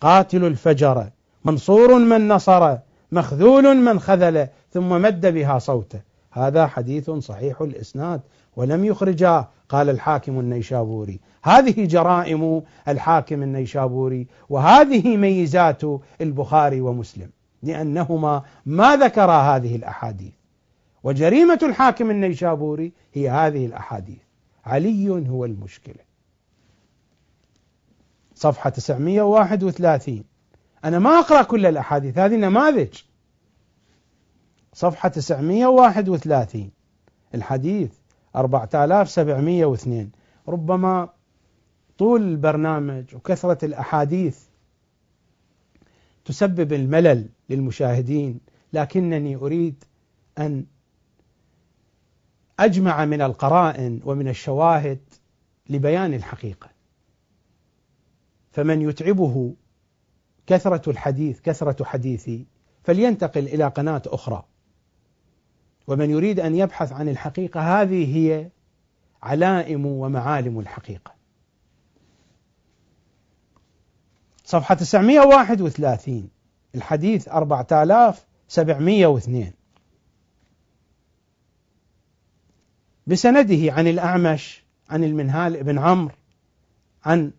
قاتل 0.00 0.44
الفجر 0.44 1.10
منصور 1.44 1.98
من 1.98 2.28
نصر 2.28 2.76
مخذول 3.12 3.76
من 3.76 4.00
خذل 4.00 4.48
ثم 4.72 5.02
مد 5.02 5.26
بها 5.26 5.58
صوته. 5.58 6.00
هذا 6.30 6.66
حديث 6.66 7.10
صحيح 7.10 7.60
الإسناد 7.60 8.20
ولم 8.56 8.84
يخرجاه 8.84 9.48
قال 9.68 9.90
الحاكم 9.90 10.40
النيشابوري. 10.40 11.20
هذه 11.44 11.86
جرائم 11.86 12.62
الحاكم 12.88 13.42
النيشابوري 13.42 14.26
وهذه 14.48 15.16
ميزات 15.16 15.82
البخاري 16.20 16.80
ومسلم 16.80 17.30
لأنهما 17.62 18.42
ما 18.66 18.96
ذكرا 18.96 19.56
هذه 19.56 19.76
الأحاديث. 19.76 20.32
وجريمة 21.02 21.58
الحاكم 21.62 22.10
النيشابوري 22.10 22.92
هي 23.12 23.30
هذه 23.30 23.66
الأحاديث. 23.66 24.18
علي 24.64 25.08
هو 25.28 25.44
المشكلة. 25.44 26.04
صفحة 28.34 28.70
931 28.70 30.24
أنا 30.84 30.98
ما 30.98 31.10
أقرأ 31.10 31.42
كل 31.42 31.66
الأحاديث 31.66 32.18
هذه 32.18 32.36
نماذج 32.36 32.94
صفحة 34.72 35.08
931 35.08 36.70
الحديث 37.34 37.90
4702 38.36 40.10
ربما 40.48 41.08
طول 41.98 42.22
البرنامج 42.22 43.14
وكثرة 43.14 43.64
الأحاديث 43.64 44.38
تسبب 46.24 46.72
الملل 46.72 47.28
للمشاهدين 47.50 48.40
لكنني 48.72 49.36
أريد 49.36 49.84
أن 50.38 50.66
أجمع 52.60 53.04
من 53.04 53.22
القرائن 53.22 54.00
ومن 54.04 54.28
الشواهد 54.28 55.00
لبيان 55.68 56.14
الحقيقة. 56.14 56.70
فمن 58.52 58.82
يتعبه 58.82 59.54
كثرة 60.46 60.90
الحديث 60.90 61.40
كثرة 61.40 61.84
حديثي 61.84 62.46
فلينتقل 62.82 63.46
إلى 63.46 63.68
قناة 63.68 64.02
أخرى. 64.06 64.44
ومن 65.86 66.10
يريد 66.10 66.40
أن 66.40 66.54
يبحث 66.54 66.92
عن 66.92 67.08
الحقيقة 67.08 67.82
هذه 67.82 68.16
هي 68.16 68.50
علائم 69.22 69.86
ومعالم 69.86 70.60
الحقيقة. 70.60 71.13
صفحة 74.44 74.74
931 74.74 76.28
الحديث 76.74 77.28
4702 77.28 79.52
بسنده 83.06 83.72
عن 83.72 83.86
الأعمش 83.86 84.64
عن 84.90 85.04
المنهال 85.04 85.62
بن 85.62 85.78
عمرو 85.78 86.14
عن 87.04 87.30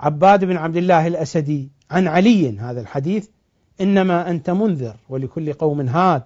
عباد 0.00 0.44
بن 0.44 0.56
عبد 0.56 0.76
الله 0.76 1.06
الأسدي 1.06 1.70
عن 1.90 2.08
علي. 2.08 2.58
هذا 2.58 2.80
الحديث 2.80 3.28
إنما 3.80 4.30
أنت 4.30 4.50
منذر 4.50 4.96
ولكل 5.08 5.52
قوم 5.52 5.80
هاد. 5.80 6.22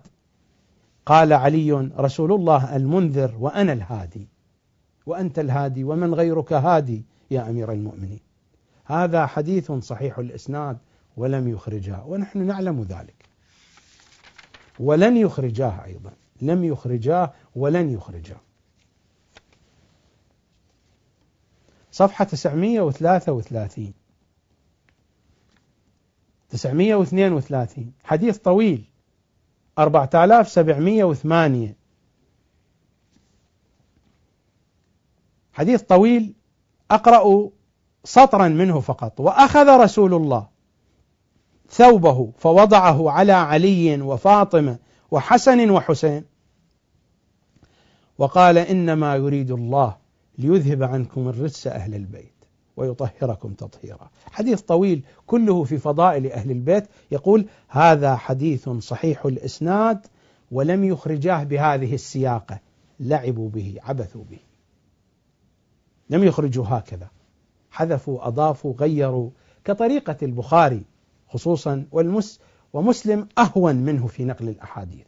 قال 1.07 1.33
علي 1.33 1.73
رسول 1.99 2.33
الله 2.33 2.77
المنذر 2.77 3.35
وأنا 3.41 3.73
الهادي. 3.73 4.29
وأنت 5.07 5.39
الهادي 5.39 5.85
ومن 5.85 6.15
غيرك 6.15 6.53
هادي 6.53 7.05
يا 7.31 7.51
أمير 7.51 7.73
المؤمنين. 7.73 8.21
هذا 8.85 9.27
حديث 9.27 9.73
صحيح 9.73 10.19
الإسناد 10.19 10.79
ولم 11.17 11.49
يخرجاه 11.49 12.07
ونحن 12.07 12.47
نعلم 12.47 12.83
ذلك. 12.83 13.15
ولن 14.79 15.17
يخرجاه 15.17 15.85
أيضا. 15.85 16.13
لم 16.43 16.65
يخرجاه 16.65 17.33
ولن 17.57 17.91
يخرجاه 17.91 18.41
صفحة 21.93 22.25
933 22.25 23.93
932 26.51 27.93
حديث 28.05 28.39
طويل. 28.39 28.85
4708 29.79 31.77
حديث 35.53 35.83
طويل. 35.83 36.35
أقرأ 36.91 37.51
سطرا 38.05 38.49
منه 38.49 38.81
فقط. 38.81 39.21
وأخذ 39.21 39.81
رسول 39.81 40.15
الله 40.15 40.47
ثوبه 41.71 42.33
فوضعه 42.39 43.11
على 43.11 43.33
علي 43.33 44.03
وفاطمة 44.03 44.79
وحسن 45.11 45.71
وحسين 45.71 46.25
وقال 48.19 48.59
إنما 48.59 49.17
يريد 49.17 49.51
الله 49.51 49.97
ليذهب 50.39 50.83
عنكم 50.83 51.29
الرجس 51.29 51.67
أهل 51.67 51.95
البيت 51.95 52.33
ويطهركم 52.77 53.53
تطهيرا. 53.53 54.11
حديث 54.33 54.61
طويل 54.61 55.05
كله 55.27 55.65
في 55.65 55.79
فضائل 55.79 56.33
أهل 56.33 56.51
البيت 56.51 56.85
يقول 57.11 57.47
هذا 57.69 58.17
حديث 58.17 58.69
صحيح 58.69 59.27
الإسناد 59.27 60.07
ولم 60.51 60.85
يخرجاه 60.85 61.45
بهذه 61.45 61.95
السياقة. 61.95 62.61
لعبوا 63.01 63.49
به 63.49 63.77
عبثوا 63.83 64.25
به. 64.31 64.39
لم 66.11 66.25
يخرجوا 66.25 66.65
هكذا. 66.69 67.09
حذفوا 67.73 68.29
أضافوا 68.29 68.75
غيروا 68.79 69.31
كطريقة 69.65 70.17
البخاري 70.23 70.83
خصوصا 71.29 71.87
والمس 71.93 72.41
ومسلم 72.73 73.29
أهون 73.39 73.77
منه 73.77 74.07
في 74.07 74.25
نقل 74.25 74.49
الأحاديث. 74.49 75.07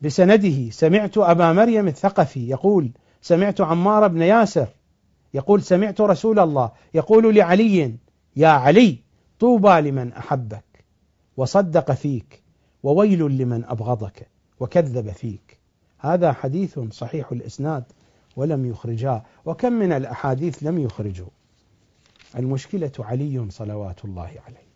بسنده 0.01 0.69
سمعت 0.69 1.17
أبا 1.17 1.53
مريم 1.53 1.87
الثقفي 1.87 2.49
يقول 2.49 2.91
سمعت 3.21 3.61
عمار 3.61 4.07
بن 4.07 4.21
ياسر 4.21 4.67
يقول 5.33 5.61
سمعت 5.61 6.01
رسول 6.01 6.39
الله 6.39 6.71
يقول 6.93 7.35
لعلي 7.35 7.95
يا 8.35 8.47
علي 8.47 8.99
طوبى 9.39 9.81
لمن 9.81 10.13
أحبك 10.13 10.85
وصدق 11.37 11.91
فيك 11.91 12.43
وويل 12.83 13.19
لمن 13.19 13.65
أبغضك 13.65 14.27
وكذب 14.59 15.11
فيك. 15.11 15.59
هذا 15.99 16.33
حديث 16.33 16.79
صحيح 16.79 17.31
الإسناد 17.31 17.83
ولم 18.35 18.65
يخرجاه 18.65 19.23
وكم 19.45 19.73
من 19.73 19.91
الأحاديث 19.91 20.63
لم 20.63 20.79
يخرجوا 20.79 21.29
المشكلة 22.35 22.91
علي 22.99 23.45
صلوات 23.49 24.05
الله 24.05 24.31
عليه. 24.47 24.67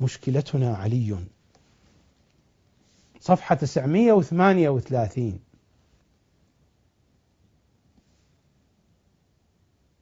مشكلتنا 0.00 0.76
علي. 0.76 1.16
صفحة 3.20 3.54
938 3.54 5.38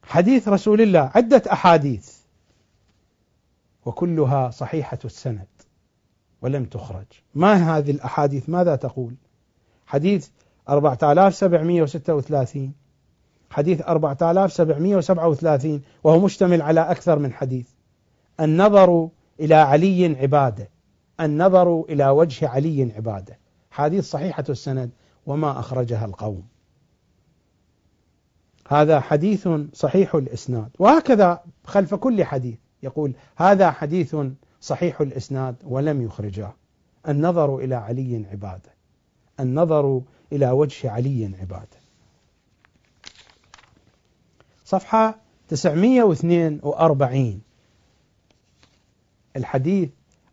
حديث 0.03 0.47
رسول 0.47 0.81
الله 0.81 1.11
عدة 1.15 1.43
أحاديث. 1.51 2.21
وكلها 3.85 4.49
صحيحة 4.49 4.99
السند 5.05 5.47
ولم 6.41 6.65
تخرج. 6.65 7.05
ما 7.35 7.77
هذه 7.77 7.91
الأحاديث؟ 7.91 8.49
ماذا 8.49 8.75
تقول؟ 8.75 9.15
حديث 9.87 10.29
4736 10.69 12.73
حديث 13.49 13.81
4737 13.81 15.81
وهو 16.03 16.19
مشتمل 16.19 16.61
على 16.61 16.81
أكثر 16.81 17.19
من 17.19 17.33
حديث. 17.33 17.67
النظر 18.39 19.09
إلى 19.39 19.55
علي 19.55 20.17
عبادة. 20.21 20.69
النظر 21.19 21.81
إلى 21.81 22.09
وجه 22.09 22.47
علي 22.47 22.93
عبادة. 22.95 23.37
حديث 23.71 24.09
صحيحة 24.09 24.43
السند 24.49 24.89
وما 25.25 25.59
أخرجها 25.59 26.05
القوم. 26.05 26.43
هذا 28.71 28.99
حديث 28.99 29.47
صحيح 29.73 30.15
الإسناد. 30.15 30.69
وهكذا 30.79 31.43
خلف 31.65 31.95
كل 31.95 32.23
حديث 32.23 32.57
يقول 32.83 33.13
هذا 33.35 33.71
حديث 33.71 34.15
صحيح 34.61 35.01
الإسناد 35.01 35.55
ولم 35.63 36.01
يخرجاه 36.01 36.53
النظر 37.07 37.57
إلى 37.57 37.75
علي 37.75 38.25
عبادة. 38.31 38.71
النظر 39.39 40.01
إلى 40.33 40.51
وجه 40.51 40.91
علي 40.91 41.31
عبادة. 41.41 41.81
صفحة 44.65 45.15
942 45.49 47.41
الحديث 49.35 49.89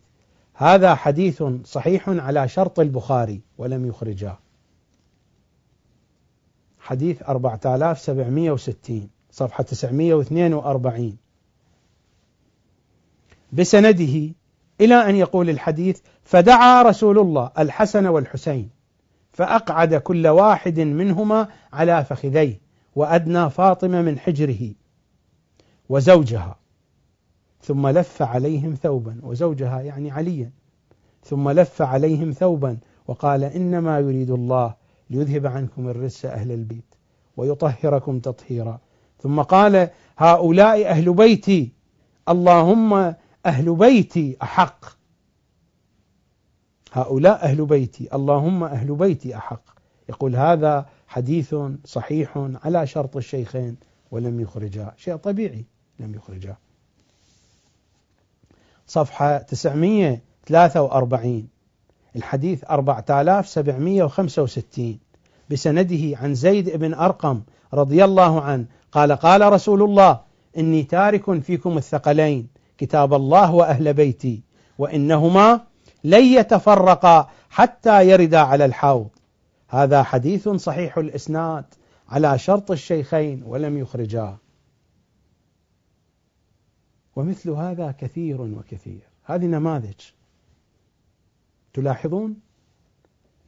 هذا 0.53 0.95
حديث 0.95 1.43
صحيح 1.65 2.09
على 2.09 2.47
شرط 2.47 2.79
البخاري 2.79 3.41
ولم 3.57 3.85
يخرجاه. 3.85 4.37
حديث 6.85 7.23
4760 7.23 9.09
صفحة 9.31 9.63
942 9.63 11.17
بسنده 13.53 14.33
إلى 14.81 14.95
أن 14.95 15.15
يقول 15.15 15.49
الحديث 15.49 15.99
فدعا 16.23 16.81
رسول 16.81 17.19
الله 17.19 17.51
الحسن 17.59 18.07
والحسين 18.07 18.69
فأقعد 19.33 19.95
كل 19.95 20.27
واحد 20.27 20.79
منهما 20.79 21.47
على 21.73 22.05
فخذيه 22.05 22.59
وأدنى 22.95 23.49
فاطمة 23.49 24.01
من 24.01 24.19
حجره 24.19 24.71
وزوجها 25.89 26.55
ثم 27.61 27.87
لف 27.87 28.21
عليهم 28.21 28.73
ثوبا 28.73 29.19
وزوجها 29.23 29.81
يعني 29.81 30.11
عليا 30.11 30.51
ثم 31.23 31.49
لف 31.49 31.81
عليهم 31.81 32.31
ثوبا 32.31 32.77
وقال 33.07 33.43
إنما 33.43 33.99
يريد 33.99 34.31
الله 34.31 34.84
ليذهب 35.09 35.47
عنكم 35.47 35.89
الرس 35.89 36.25
أهل 36.25 36.51
البيت 36.51 36.95
ويطهركم 37.37 38.19
تطهيرا. 38.19 38.79
ثم 39.23 39.41
قال 39.41 39.89
هؤلاء 40.17 40.85
أهل 40.85 41.13
بيتي 41.13 41.71
اللهم 42.29 43.13
أهل 43.45 43.75
بيتي 43.75 44.37
أحق. 44.41 44.85
هؤلاء 46.91 47.43
أهل 47.43 47.65
بيتي 47.65 48.15
اللهم 48.15 48.63
أهل 48.63 48.95
بيتي 48.95 49.37
أحق. 49.37 49.61
يقول 50.09 50.35
هذا 50.35 50.85
حديث 51.07 51.55
صحيح 51.85 52.47
على 52.63 52.87
شرط 52.87 53.17
الشيخين 53.17 53.75
ولم 54.11 54.39
يخرجا. 54.39 54.93
شيء 54.97 55.15
طبيعي 55.15 55.65
لم 55.99 56.15
يخرجا. 56.15 56.55
صفحة 58.87 59.37
943 59.37 61.54
الحديث 62.15 62.63
4765 62.63 64.99
بسنده 65.49 66.17
عن 66.17 66.35
زيد 66.35 66.77
بن 66.77 66.93
أرقم 66.93 67.41
رضي 67.73 68.05
الله 68.05 68.41
عنه 68.41 68.65
قال 68.91 69.11
قال 69.11 69.53
رسول 69.53 69.83
الله 69.83 70.19
إني 70.57 70.83
تارك 70.83 71.39
فيكم 71.39 71.77
الثقلين 71.77 72.47
كتاب 72.77 73.13
الله 73.13 73.53
وأهل 73.53 73.93
بيتي 73.93 74.41
وإنهما 74.77 75.61
لن 76.03 76.23
يتفرقا 76.23 77.29
حتى 77.49 78.09
يردا 78.09 78.39
على 78.39 78.65
الحوض. 78.65 79.09
هذا 79.67 80.03
حديث 80.03 80.49
صحيح 80.49 80.97
الإسناد 80.97 81.65
على 82.09 82.37
شرط 82.37 82.71
الشيخين 82.71 83.43
ولم 83.45 83.77
يخرجاه 83.77 84.37
ومثل 87.15 87.49
هذا 87.49 87.95
كثير 87.99 88.41
وكثير. 88.41 89.01
هذه 89.23 89.45
نماذج. 89.45 89.99
تلاحظون؟ 91.75 92.39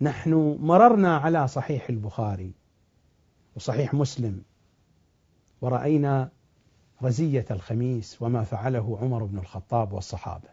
نحن 0.01 0.57
مررنا 0.59 1.17
على 1.17 1.47
صحيح 1.47 1.89
البخاري 1.89 2.51
وصحيح 3.55 3.93
مسلم 3.93 4.41
ورأينا 5.61 6.29
رزية 7.03 7.45
الخميس 7.51 8.21
وما 8.21 8.43
فعله 8.43 8.97
عمر 9.01 9.23
بن 9.23 9.37
الخطاب 9.37 9.93
والصحابة. 9.93 10.49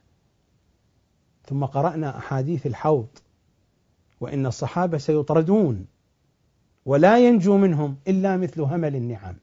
ثم 1.46 1.64
قرأنا 1.64 2.18
أحاديث 2.18 2.66
الحوض 2.66 3.08
وإن 4.20 4.46
الصحابة 4.46 4.98
سيطردون 4.98 5.86
ولا 6.86 7.28
ينجو 7.28 7.56
منهم 7.56 7.96
إلا 8.08 8.36
مثل 8.36 8.60
همل 8.60 8.96
النعم. 8.96 9.36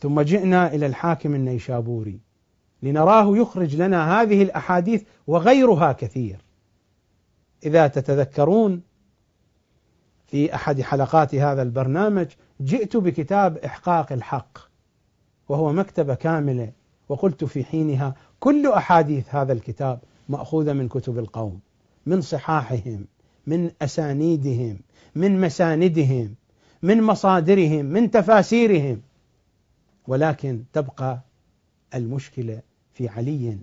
ثم 0.00 0.20
جئنا 0.20 0.74
إلى 0.74 0.86
الحاكم 0.86 1.34
النيشابوري 1.34 2.23
لنراه 2.84 3.36
يخرج 3.36 3.76
لنا 3.76 4.20
هذه 4.20 4.42
الأحاديث 4.42 5.02
وغيرها 5.26 5.92
كثير. 5.92 6.44
إذا 7.64 7.86
تتذكرون 7.86 8.82
في 10.26 10.54
أحد 10.54 10.80
حلقات 10.80 11.34
هذا 11.34 11.62
البرنامج 11.62 12.26
جئت 12.60 12.96
بكتاب 12.96 13.56
إحقاق 13.56 14.12
الحق 14.12 14.58
وهو 15.48 15.72
مكتبة 15.72 16.14
كاملة 16.14 16.72
وقلت 17.08 17.44
في 17.44 17.64
حينها 17.64 18.14
كل 18.40 18.72
أحاديث 18.72 19.34
هذا 19.34 19.52
الكتاب 19.52 20.00
مأخوذة 20.28 20.72
من 20.72 20.88
كتب 20.88 21.18
القوم 21.18 21.60
من 22.06 22.20
صحاحهم 22.20 23.06
من 23.46 23.70
أسانيدهم 23.82 24.78
من 25.14 25.40
مساندهم 25.40 26.34
من 26.82 27.02
مصادرهم 27.02 27.84
من 27.84 28.10
تفاسيرهم 28.10 29.02
ولكن 30.08 30.64
تبقى 30.72 31.20
المشكلة 31.94 32.62
في 32.94 33.08
علي 33.08 33.58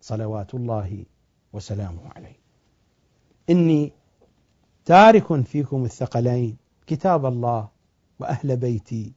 صلوات 0.00 0.54
الله 0.54 1.04
وسلامه 1.52 2.08
عليه. 2.16 2.36
إني 3.50 3.92
تارك 4.84 5.42
فيكم 5.42 5.84
الثقلين 5.84 6.56
كتاب 6.86 7.26
الله 7.26 7.68
وأهل 8.18 8.56
بيتي 8.56 9.12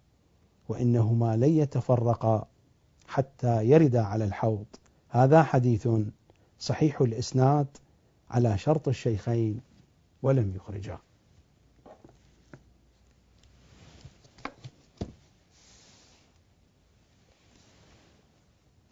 وإنهما 0.70 1.36
لن 1.36 1.50
يتفرقا 1.50 2.48
حتى 3.08 3.66
يردا 3.66 4.02
على 4.02 4.24
الحوض. 4.24 4.66
هذا 5.10 5.44
حديث 5.44 5.88
صحيح 6.60 7.02
الإسناد 7.02 7.68
على 8.30 8.58
شرط 8.58 8.88
الشيخين 8.88 9.62
ولم 10.22 10.56
يخرجاه. 10.56 11.00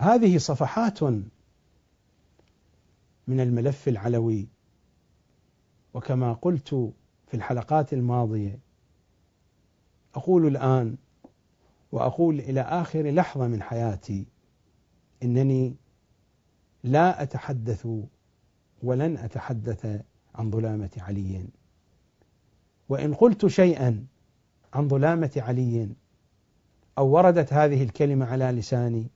هذه 0.01 0.38
صفحات 0.38 1.03
من 3.27 3.39
الملف 3.39 3.88
العلوي. 3.88 4.47
وكما 5.93 6.34
قلت 6.34 6.69
في 7.27 7.34
الحلقات 7.34 7.93
الماضية 7.93 8.59
أقول 10.15 10.47
الآن 10.47 10.97
وأقول 11.91 12.39
إلى 12.39 12.61
آخر 12.61 13.11
لحظة 13.11 13.47
من 13.47 13.61
حياتي 13.61 14.26
إنني 15.23 15.76
لا 16.84 17.23
أتحدث 17.23 17.88
ولن 18.84 19.17
أتحدث 19.17 20.01
عن 20.35 20.51
ظلامة 20.51 20.91
علي. 20.97 21.49
وإن 22.89 23.13
قلت 23.13 23.47
شيئا 23.47 24.05
عن 24.73 24.88
ظلامة 24.88 25.31
علي 25.38 25.89
أو 26.97 27.07
وردت 27.09 27.53
هذه 27.53 27.84
الكلمة 27.84 28.26
على 28.26 28.45
لساني 28.45 29.07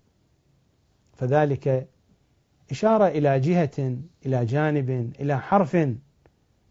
فذلك 1.13 1.89
إشارة 2.71 3.07
إلى 3.07 3.39
جهة 3.39 3.97
إلى 4.25 4.45
جانب 4.45 4.89
إلى 5.19 5.39
حرف 5.39 5.75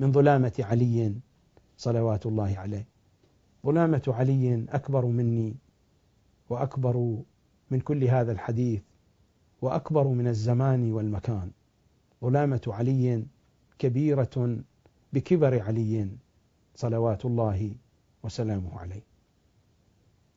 من 0.01 0.13
ظلامة 0.13 0.53
علي 0.59 1.15
صلوات 1.77 2.27
الله 2.27 2.59
عليه. 2.59 2.87
ظلامة 3.67 4.03
علي 4.09 4.67
أكبر 4.69 5.07
مني 5.07 5.57
وأكبر 6.51 7.17
من 7.71 7.81
كل 7.81 8.05
هذا 8.05 8.33
الحديث 8.33 8.83
وأكبر 9.63 10.09
من 10.09 10.29
الزمان 10.29 10.93
والمكان. 10.93 11.51
ظلامة 12.25 12.61
علي 12.67 13.27
كبيرة 13.79 14.59
بكبر 15.13 15.63
علي 15.63 16.09
صلوات 16.75 17.25
الله 17.25 17.75
وسلامه 18.23 18.79
عليه. 18.79 19.03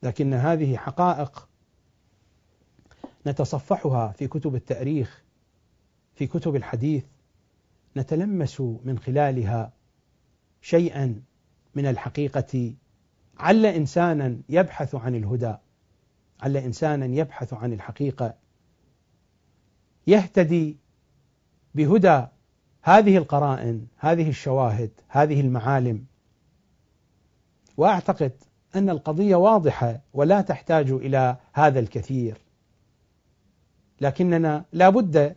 لكن 0.02 0.34
هذه 0.34 0.76
حقائق 0.76 1.48
نتصفحها 3.26 4.08
في 4.12 4.28
كتب 4.28 4.54
التأريخ 4.54 5.22
في 6.14 6.26
كتب 6.26 6.56
الحديث 6.56 7.04
نتلمس 7.96 8.60
من 8.60 8.98
خلالها 8.98 9.72
شيئا 10.60 11.22
من 11.74 11.86
الحقيقة. 11.86 12.74
عل 13.38 13.66
انسانا 13.66 14.38
يبحث 14.48 14.94
عن 14.94 15.14
الهدى 15.14 15.54
عل 16.40 16.56
انسانا 16.56 17.06
يبحث 17.06 17.54
عن 17.54 17.72
الحقيقة. 17.72 18.34
يهتدي 20.06 20.76
بهدى 21.74 22.26
هذه 22.82 23.16
القرائن 23.16 23.86
هذه 23.96 24.28
الشواهد 24.28 24.90
هذه 25.08 25.40
المعالم. 25.40 26.06
وأعتقد 27.76 28.32
أن 28.74 28.90
القضية 28.90 29.36
واضحة 29.36 30.00
ولا 30.12 30.40
تحتاج 30.40 30.90
إلى 30.90 31.36
هذا 31.52 31.80
الكثير. 31.80 32.45
لكننا 34.00 34.64
لا 34.72 34.88
بد 34.88 35.36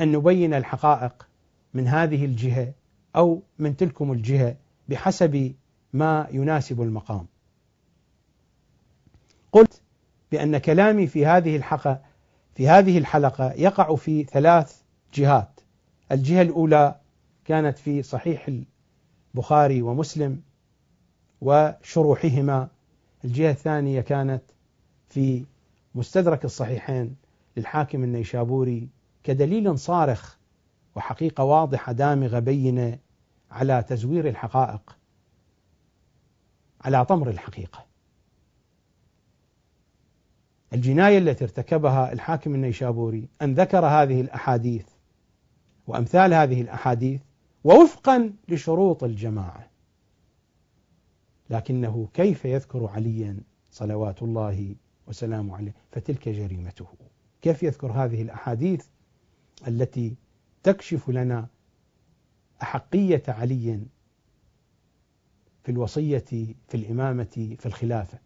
أن 0.00 0.12
نبين 0.12 0.54
الحقائق 0.54 1.28
من 1.74 1.88
هذه 1.88 2.24
الجهة 2.24 2.72
أو 3.16 3.42
من 3.58 3.76
تلكم 3.76 4.12
الجهة 4.12 4.56
بحسب 4.88 5.54
ما 5.92 6.26
يناسب 6.30 6.82
المقام. 6.82 7.26
قلت 9.52 9.80
بأن 10.32 10.58
كلامي 10.58 11.06
في 11.06 11.26
هذه 11.26 11.56
الحلقة 11.56 12.00
في 12.54 12.68
هذه 12.68 12.98
الحلقة 12.98 13.52
يقع 13.52 13.96
في 13.96 14.24
ثلاث 14.24 14.82
جهات. 15.14 15.60
الجهة 16.12 16.42
الأولى 16.42 17.00
كانت 17.44 17.78
في 17.78 18.02
صحيح 18.02 18.48
البخاري 19.34 19.82
ومسلم 19.82 20.40
وشروحهما 21.40 22.68
الجهة 23.24 23.50
الثانية 23.50 24.00
كانت 24.00 24.42
في 25.08 25.44
مستدرك 25.98 26.44
الصحيحين 26.44 27.16
للحاكم 27.56 28.04
النيشابوري 28.04 28.88
كدليل 29.22 29.78
صارخ 29.78 30.38
وحقيقة 30.96 31.44
واضحة 31.44 31.92
دامغة 31.92 32.38
بينة 32.38 32.98
على 33.50 33.82
تزوير 33.88 34.28
الحقائق 34.28 34.96
على 36.80 37.04
طمر 37.04 37.30
الحقيقة. 37.30 37.86
الجناية 40.72 41.18
التي 41.18 41.44
ارتكبها 41.44 42.12
الحاكم 42.12 42.54
النيشابوري 42.54 43.28
أن 43.42 43.54
ذكر 43.54 43.86
هذه 43.86 44.20
الأحاديث 44.20 44.86
وأمثال 45.86 46.34
هذه 46.34 46.60
الأحاديث 46.60 47.22
ووفقا 47.64 48.32
لشروط 48.48 49.04
الجماعة. 49.04 49.70
لكنه 51.50 52.08
كيف 52.14 52.44
يذكر 52.44 52.86
عليا 52.86 53.40
صلوات 53.70 54.22
الله 54.22 54.74
وسلامه 55.08 55.56
عليه. 55.56 55.74
فتلك 55.92 56.28
جريمته. 56.28 56.86
كيف 57.42 57.62
يذكر 57.62 57.92
هذه 57.92 58.22
الأحاديث 58.22 58.86
التي 59.68 60.16
تكشف 60.62 61.08
لنا 61.08 61.48
أحقية 62.62 63.22
علي 63.28 63.80
في 65.64 65.72
الوصية 65.72 66.24
في 66.68 66.74
الإمامة 66.74 67.56
في 67.58 67.66
الخلافة؟ 67.66 68.18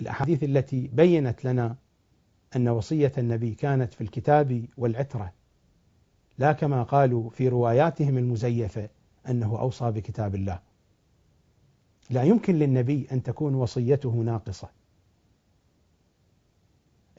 الأحاديث 0.00 0.44
التي 0.44 0.90
بينت 0.92 1.44
لنا 1.44 1.76
أن 2.56 2.68
وصية 2.68 3.12
النبي 3.18 3.54
كانت 3.54 3.94
في 3.94 4.00
الكتاب 4.00 4.66
والعترة. 4.76 5.32
لا 6.38 6.52
كما 6.52 6.82
قالوا 6.82 7.30
في 7.30 7.48
رواياتهم 7.48 8.18
المزيفة 8.18 8.88
أنه 9.28 9.58
أوصى 9.58 9.90
بكتاب 9.90 10.34
الله. 10.34 10.60
لا 12.10 12.22
يمكن 12.22 12.54
للنبي 12.54 13.06
أن 13.12 13.22
تكون 13.22 13.54
وصيته 13.54 14.10
ناقصة. 14.10 14.68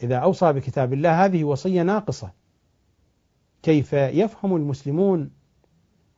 إذا 0.04 0.16
أوصى 0.16 0.54
بكتاب 0.54 0.94
الله 0.94 1.26
هذه 1.26 1.44
وصية 1.44 1.82
ناقصة. 1.82 2.32
كيف 3.64 3.94
يفهم 3.94 4.56
المسلمون 4.56 5.32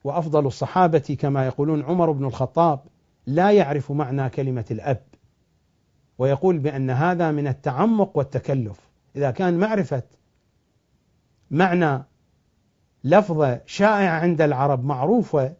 وأفضل 0.03 0.47
الصحابة 0.47 1.17
كما 1.19 1.45
يقولون 1.45 1.83
عمر 1.83 2.11
بن 2.11 2.25
الخطاب 2.25 2.79
لا 3.25 3.51
يعرف 3.51 3.91
معنى 3.91 4.29
كلمة 4.29 4.65
الأب 4.71 5.03
ويقول 6.17 6.59
بأن 6.59 6.89
هذا 6.89 7.31
من 7.31 7.47
التعمق 7.47 8.17
والتكلف. 8.17 8.89
إذا 9.15 9.31
كان 9.31 9.57
معرفة 9.57 10.03
معنى 11.51 12.03
لفظة 13.03 13.61
شائعة 13.65 14.19
عند 14.19 14.41
العرب 14.41 14.85
معروفة 14.85 15.53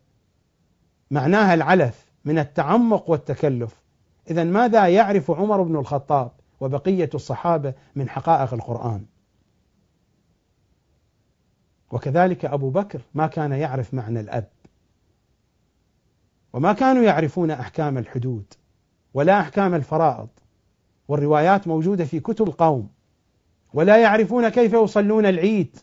معناها 1.12 1.54
العلف. 1.54 2.09
من 2.26 2.40
التعمق 2.40 3.10
والتكلف. 3.10 3.76
إذا 4.30 4.44
ماذا 4.44 4.88
يعرف 4.88 5.32
عمر 5.32 5.62
بن 5.62 5.76
الخطاب 5.76 6.32
وبقية 6.60 7.10
الصحابة 7.14 7.74
من 7.96 8.10
حقائق 8.10 8.54
القرآن؟ 8.54 9.06
وكذلك 11.92 12.46
أبو 12.46 12.70
بكر 12.70 13.02
ما 13.14 13.28
كان 13.28 13.52
يعرف 13.52 13.94
معنى 13.94 14.20
الأب. 14.20 14.50
وما 16.54 16.74
كانوا 16.74 17.04
يعرفون 17.04 17.52
أحكام 17.52 17.98
الحدود 17.98 18.54
ولا 19.14 19.40
أحكام 19.40 19.76
الفرائض. 19.76 20.30
والروايات 21.08 21.68
موجودة 21.68 22.06
في 22.06 22.20
كتب 22.20 22.48
القوم. 22.48 22.90
ولا 23.74 23.98
يعرفون 23.98 24.50
كيف 24.50 24.74
يصلون 24.74 25.26
العيد. 25.26 25.78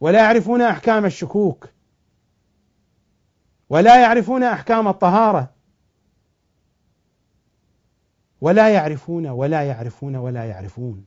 ولا 0.00 0.18
يعرفون 0.18 0.62
أحكام 0.62 1.04
الشكوك. 1.04 1.68
ولا 3.70 4.02
يعرفون 4.02 4.42
أحكام 4.42 4.88
الطهارة. 4.88 5.50
ولا 8.40 8.74
يعرفون 8.74 9.26
ولا 9.26 9.62
يعرفون 9.62 10.16
ولا 10.16 10.44
يعرفون. 10.44 11.04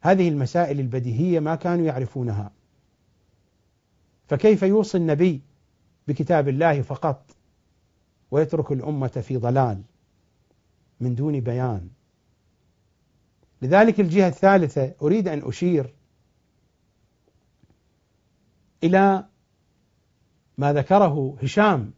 هذه 0.00 0.28
المسائل 0.28 0.80
البديهية 0.80 1.40
ما 1.40 1.54
كانوا 1.54 1.86
يعرفونها. 1.86 2.52
فكيف 4.28 4.62
يوصي 4.62 4.98
النبي 4.98 5.40
بكتاب 6.08 6.48
الله 6.48 6.82
فقط 6.82 7.36
ويترك 8.30 8.72
الأمة 8.72 9.08
في 9.08 9.36
ضلال 9.36 9.82
من 11.00 11.14
دون 11.14 11.40
بيان؟ 11.40 11.88
لذلك 13.62 14.00
الجهة 14.00 14.28
الثالثة 14.28 14.94
أريد 15.02 15.28
أن 15.28 15.42
أشير 15.48 15.94
إلى 18.84 19.24
ما 20.58 20.72
ذكره 20.72 21.36
هشام 21.42 21.92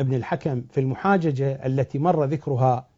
ابن 0.00 0.14
الحكم 0.14 0.62
في 0.70 0.80
المحاججة 0.80 1.66
التي 1.66 1.98
مر 1.98 2.24
ذكرها 2.24 2.88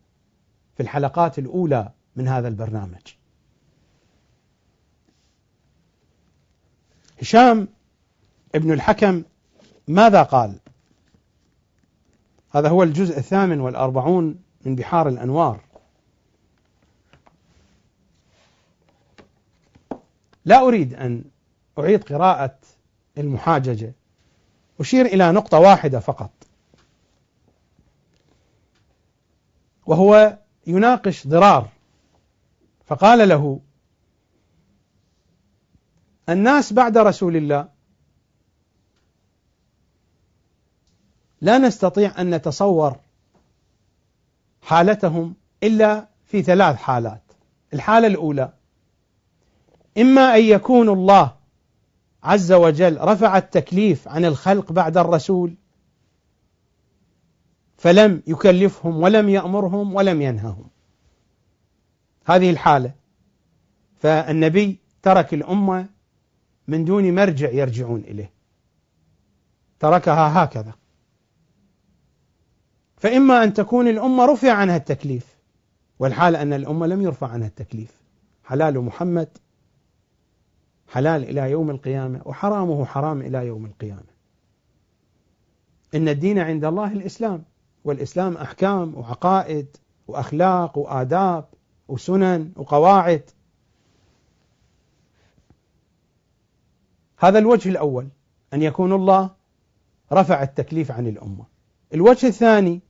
في 0.74 0.82
الحلقات 0.82 1.38
الأولى 1.38 1.92
من 2.16 2.28
هذا 2.28 2.48
البرنامج. 2.48 3.14
هشام 7.20 7.68
ابن 8.54 8.72
الحكم 8.72 9.22
ماذا 9.88 10.22
قال؟ 10.22 10.58
هذا 12.50 12.68
هو 12.68 12.82
الجزء 12.82 13.18
الثامن 13.18 13.60
والأربعون 13.60 14.42
من 14.64 14.76
بحار 14.76 15.08
الأنوار. 15.08 15.60
لا 20.44 20.60
أريد 20.60 20.94
أن 20.94 21.24
أعيد 21.78 22.04
قراءة 22.04 22.58
المحاججة 23.18 23.94
أشير 24.80 25.06
إلى 25.06 25.32
نقطة 25.32 25.58
واحدة 25.58 26.00
فقط. 26.00 26.30
وهو 29.86 30.38
يناقش 30.66 31.26
ضرار. 31.26 31.68
فقال 32.86 33.28
له 33.28 33.60
الناس 36.28 36.72
بعد 36.72 36.98
رسول 36.98 37.36
الله 37.36 37.68
لا 41.40 41.58
نستطيع 41.58 42.20
أن 42.20 42.34
نتصور 42.34 42.96
حالتهم 44.62 45.34
إلا 45.62 46.08
في 46.26 46.42
ثلاث 46.42 46.76
حالات. 46.76 47.22
الحالة 47.74 48.06
الأولى 48.06 48.52
إما 49.98 50.34
أن 50.36 50.44
يكون 50.44 50.88
الله 50.88 51.39
عز 52.22 52.52
وجل 52.52 52.98
رفع 53.00 53.38
التكليف 53.38 54.08
عن 54.08 54.24
الخلق 54.24 54.72
بعد 54.72 54.96
الرسول 54.96 55.54
فلم 57.76 58.22
يكلفهم 58.26 58.96
ولم 58.96 59.28
يأمرهم 59.28 59.94
ولم 59.94 60.22
ينههم. 60.22 60.66
هذه 62.24 62.50
الحالة. 62.50 62.94
فالنبي 63.98 64.78
ترك 65.02 65.34
الأمة 65.34 65.86
من 66.68 66.84
دون 66.84 67.14
مرجع 67.14 67.50
يرجعون 67.50 68.00
إليه. 68.00 68.30
تركها 69.80 70.44
هكذا. 70.44 70.72
فإما 72.96 73.44
أن 73.44 73.54
تكون 73.54 73.88
الأمة 73.88 74.26
رفع 74.26 74.52
عنها 74.52 74.76
التكليف 74.76 75.26
والحال 75.98 76.36
أن 76.36 76.52
الأمة 76.52 76.86
لم 76.86 77.02
يرفع 77.02 77.28
عنها 77.28 77.46
التكليف. 77.46 78.00
حلال 78.44 78.80
محمد 78.80 79.28
حلال 80.90 81.22
إلى 81.22 81.50
يوم 81.50 81.70
القيامة 81.70 82.20
وحرامه 82.24 82.84
حرام 82.84 83.20
إلى 83.20 83.46
يوم 83.46 83.66
القيامة. 83.66 84.10
إن 85.94 86.08
الدين 86.08 86.38
عند 86.38 86.64
الله 86.64 86.92
الإسلام 86.92 87.44
والإسلام 87.84 88.36
أحكام 88.36 88.94
وعقائد 88.94 89.76
وأخلاق 90.08 90.78
وآداب 90.78 91.44
وسنن 91.88 92.52
وقواعد. 92.56 93.22
هذا 97.18 97.38
الوجه 97.38 97.68
الأول 97.68 98.08
أن 98.54 98.62
يكون 98.62 98.92
الله 98.92 99.30
رفع 100.12 100.42
التكليف 100.42 100.92
عن 100.92 101.06
الأمة. 101.06 101.44
الوجه 101.94 102.26
الثاني 102.26 102.80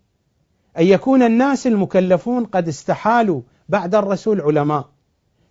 أن 0.79 0.87
يكون 0.87 1.23
الناس 1.23 1.67
المكلفون 1.67 2.45
قد 2.45 2.69
استحالوا 2.69 3.43
بعد 3.69 3.95
الرسول 3.95 4.41
علماء 4.41 4.89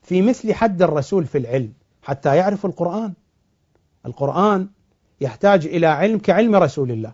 في 0.03 0.21
مثل 0.21 0.53
حد 0.53 0.81
الرسول 0.81 1.25
في 1.25 1.37
العلم. 1.37 1.73
حتى 2.09 2.35
يعرفوا 2.35 2.69
القرآن. 2.69 3.13
القرآن 4.05 4.69
يحتاج 5.21 5.65
إلى 5.65 5.87
علم 5.87 6.19
كعلم 6.19 6.55
رسول 6.55 6.91
الله. 6.91 7.13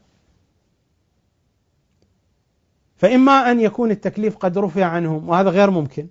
فإما 2.97 3.51
أن 3.51 3.59
يكون 3.59 3.91
التكليف 3.91 4.37
قد 4.37 4.57
رفع 4.57 4.85
عنهم 4.85 5.29
وهذا 5.29 5.49
غير 5.49 5.69
ممكن. 5.69 6.07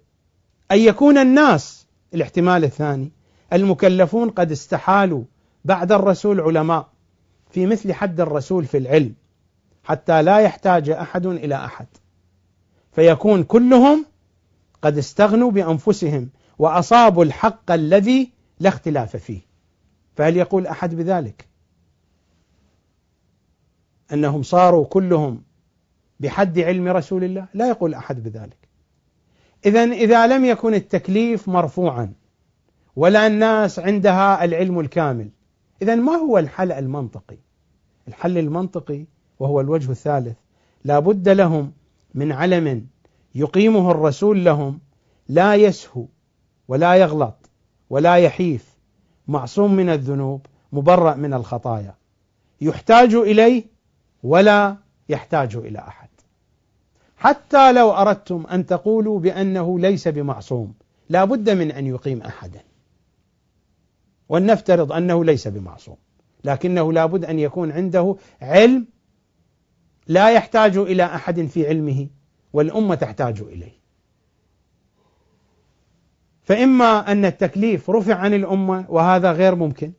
أن 0.73 0.79
يكون 0.79 1.19
الناس 1.19 1.87
الاحتمال 2.15 2.65
الثاني 2.65 3.13
المكلفون 3.53 4.31
قد 4.31 4.53
استحالوا 4.53 5.23
بعد 5.65 5.93
الرسول 5.93 6.41
علماء 6.41 6.89
في 7.51 7.67
مثل 7.67 7.93
حد 7.93 8.21
الرسول 8.21 8.65
في 8.65 8.79
العلم 8.79 9.15
حتى 9.85 10.23
لا 10.23 10.39
يحتاج 10.39 10.91
أحد 10.91 11.27
إلى 11.27 11.55
أحد. 11.55 11.87
فيكون 12.93 13.45
كلهم 13.45 14.07
قد 14.83 14.99
استغنوا 14.99 15.51
بأنفسهم 15.51 16.29
وأصابوا 16.59 17.25
الحق 17.25 17.71
الذي 17.71 18.35
لا 18.65 18.69
اختلاف 18.69 19.17
فيه. 19.17 19.41
فهل 20.17 20.37
يقول 20.37 20.67
أحد 20.67 20.95
بذلك؟ 20.95 21.49
أنهم 24.13 24.43
صاروا 24.43 24.85
كلهم 24.85 25.43
بحد 26.21 26.59
علم 26.59 26.89
رسول 26.89 27.25
الله؟ 27.25 27.47
لا 27.55 27.69
يقول 27.69 27.95
أحد 27.95 28.23
بذلك. 28.23 28.69
اذا 29.67 29.85
إذا 29.85 30.27
لم 30.27 30.45
يكن 30.45 30.75
التكليف 30.75 31.49
مرفوعا 31.49 32.13
ولا 32.97 33.27
الناس 33.27 33.79
عندها 33.79 34.45
العلم 34.45 34.81
الكامل 34.81 35.31
اذا 35.83 35.95
ما 35.95 36.13
هو 36.13 36.39
الحل 36.39 36.73
المنطقي؟ 36.73 37.39
الحل 38.09 38.39
المنطقي 38.39 39.07
وهو 39.39 39.61
الوجه 39.61 39.91
الثالث 39.91 40.37
لا 40.85 40.99
بد 40.99 41.29
لهم 41.29 41.73
من 42.15 42.33
علم 42.33 42.87
يقيمه 43.35 43.91
الرسول 43.91 44.45
لهم 44.45 44.81
لا 45.29 45.55
يسهو 45.55 46.07
ولا 46.69 46.95
يغلط. 46.95 47.44
ولا 47.91 48.17
يحيف 48.17 48.75
معصوم 49.29 49.75
من 49.75 49.89
الذنوب 49.89 50.47
مبرأ 50.73 51.15
من 51.15 51.35
الخطايا. 51.35 51.95
يحتاج 52.61 53.15
إليه 53.15 53.65
ولا 54.23 54.77
يحتاج 55.09 55.57
إلى 55.57 55.79
أحد. 55.79 56.09
حتى 57.17 57.73
لو 57.73 57.91
أردتم 57.91 58.47
أن 58.51 58.67
تقولوا 58.67 59.21
بأنه 59.21 59.79
ليس 59.79 60.09
بمعصوم 60.09 60.75
لا 61.09 61.25
بد 61.25 61.51
من 61.51 61.73
أن 61.73 61.87
يقيم 61.87 62.23
أحدا. 62.23 62.61
ولنفترض 64.29 64.93
أنه 64.93 65.25
ليس 65.25 65.49
بمعصوم 65.49 65.97
لكنه 66.45 66.93
لا 66.93 67.07
بد 67.07 67.25
أن 67.25 67.39
يكون 67.39 67.73
عنده 67.73 68.17
علم 68.43 68.87
لا 70.07 70.31
يحتاج 70.31 70.77
إلى 70.77 71.05
أحد 71.05 71.41
في 71.47 71.69
علمه 71.69 72.09
والأمة 72.53 72.95
تحتاج 72.95 73.41
إليه. 73.41 73.84
فإما 76.45 77.13
أن 77.13 77.25
التكليف 77.25 77.91
رفع 77.91 78.15
عن 78.15 78.35
الأمة 78.35 78.87
وهذا 78.89 79.33
غير 79.33 79.55
ممكن. 79.55 79.93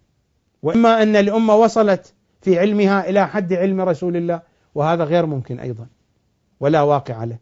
وإما 0.62 1.04
أن 1.04 1.16
الأمة 1.16 1.56
وصلت 1.56 2.14
في 2.42 2.60
علمها 2.60 3.10
إلى 3.10 3.28
حد 3.28 3.54
علم 3.54 3.82
رسول 3.82 4.18
الله 4.18 4.42
وهذا 4.76 5.04
غير 5.04 5.26
ممكن 5.26 5.60
أيضا. 5.60 5.88
ولا 6.60 6.82
واقع 6.82 7.24
له. 7.24 7.38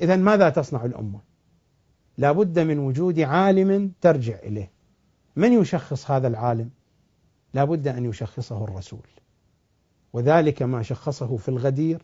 إذا 0.00 0.16
ماذا 0.16 0.48
تصنع 0.48 0.84
الأمة؟ 0.84 1.20
لا 2.18 2.32
بد 2.32 2.58
من 2.58 2.78
وجود 2.78 3.20
عالم 3.20 3.92
ترجع 4.00 4.34
إليه. 4.38 4.70
من 5.36 5.52
يشخص 5.52 6.10
هذا 6.10 6.28
العالم؟ 6.28 6.70
لا 7.54 7.64
بد 7.64 7.88
أن 7.88 8.04
يشخصه 8.04 8.64
الرسول. 8.64 9.06
وذلك 10.12 10.62
ما 10.62 10.82
شخصه 10.82 11.36
في 11.36 11.48
الغدير 11.48 12.02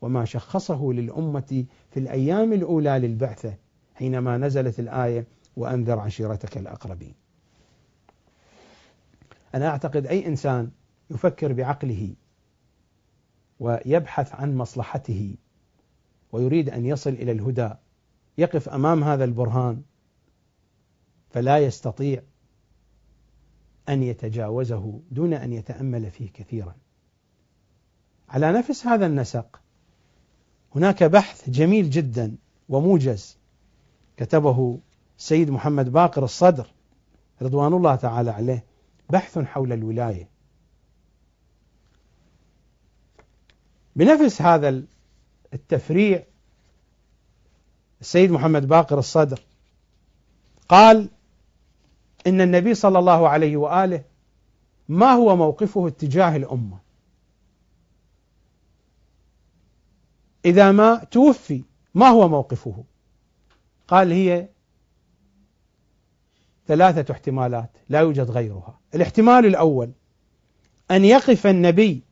وما 0.00 0.24
شخصه 0.24 0.92
للأمة 0.92 1.64
في 1.90 2.00
الأيام 2.00 2.52
الأولى 2.52 2.98
للبعثة 2.98 3.54
حينما 3.96 4.38
نزلت 4.38 4.80
الآية 4.80 5.26
وأنذر 5.56 5.98
عشيرتك 5.98 6.56
الأقربين. 6.56 7.14
أنا 9.54 9.68
أعتقد 9.68 10.06
أي 10.06 10.26
إنسان 10.26 10.70
يفكر 11.10 11.52
بعقله 11.52 12.14
ويبحث 13.60 14.34
عن 14.34 14.56
مصلحته 14.56 15.34
ويريد 16.32 16.70
أن 16.70 16.86
يصل 16.86 17.10
إلى 17.10 17.32
الهدى 17.32 17.70
يقف 18.38 18.68
أمام 18.68 19.04
هذا 19.04 19.24
البرهان 19.24 19.82
فلا 21.30 21.58
يستطيع 21.58 22.22
أن 23.88 24.02
يتجاوزه 24.02 25.00
دون 25.10 25.34
أن 25.34 25.52
يتأمل 25.52 26.10
فيه 26.10 26.30
كثيرا. 26.34 26.74
على 28.28 28.52
نفس 28.52 28.86
هذا 28.86 29.06
النسق 29.06 29.60
هناك 30.74 31.04
بحث 31.04 31.50
جميل 31.50 31.90
جدا 31.90 32.36
وموجز 32.68 33.38
كتبه 34.16 34.78
السيد 35.18 35.50
محمد 35.50 35.92
باقر 35.92 36.24
الصدر 36.24 36.66
رضوان 37.42 37.72
الله 37.72 37.96
تعالى 37.96 38.30
عليه 38.30 38.64
بحث 39.10 39.38
حول 39.38 39.72
الولاية. 39.72 40.28
بنفس 43.96 44.42
هذا 44.42 44.82
التفريع 45.54 46.24
السيد 48.00 48.30
محمد 48.30 48.68
باقر 48.68 48.98
الصدر 48.98 49.40
قال 50.68 51.08
إن 52.26 52.40
النبي 52.40 52.74
صلى 52.74 52.98
الله 52.98 53.28
عليه 53.28 53.56
وآله 53.56 54.04
ما 54.88 55.12
هو 55.12 55.36
موقفه 55.36 55.88
اتجاه 55.88 56.36
الأمة. 56.36 56.78
إذا 60.44 60.72
ما 60.72 61.04
توفي 61.04 61.62
ما 61.94 62.08
هو 62.08 62.28
موقفه؟ 62.28 62.84
قال 63.88 64.12
هي 64.12 64.48
ثلاثة 66.66 67.12
احتمالات 67.12 67.70
لا 67.88 68.00
يوجد 68.00 68.30
غيرها. 68.30 68.80
الاحتمال 68.94 69.46
الأول 69.46 69.90
أن 70.90 71.04
يقف 71.04 71.46
النبي 71.46 72.02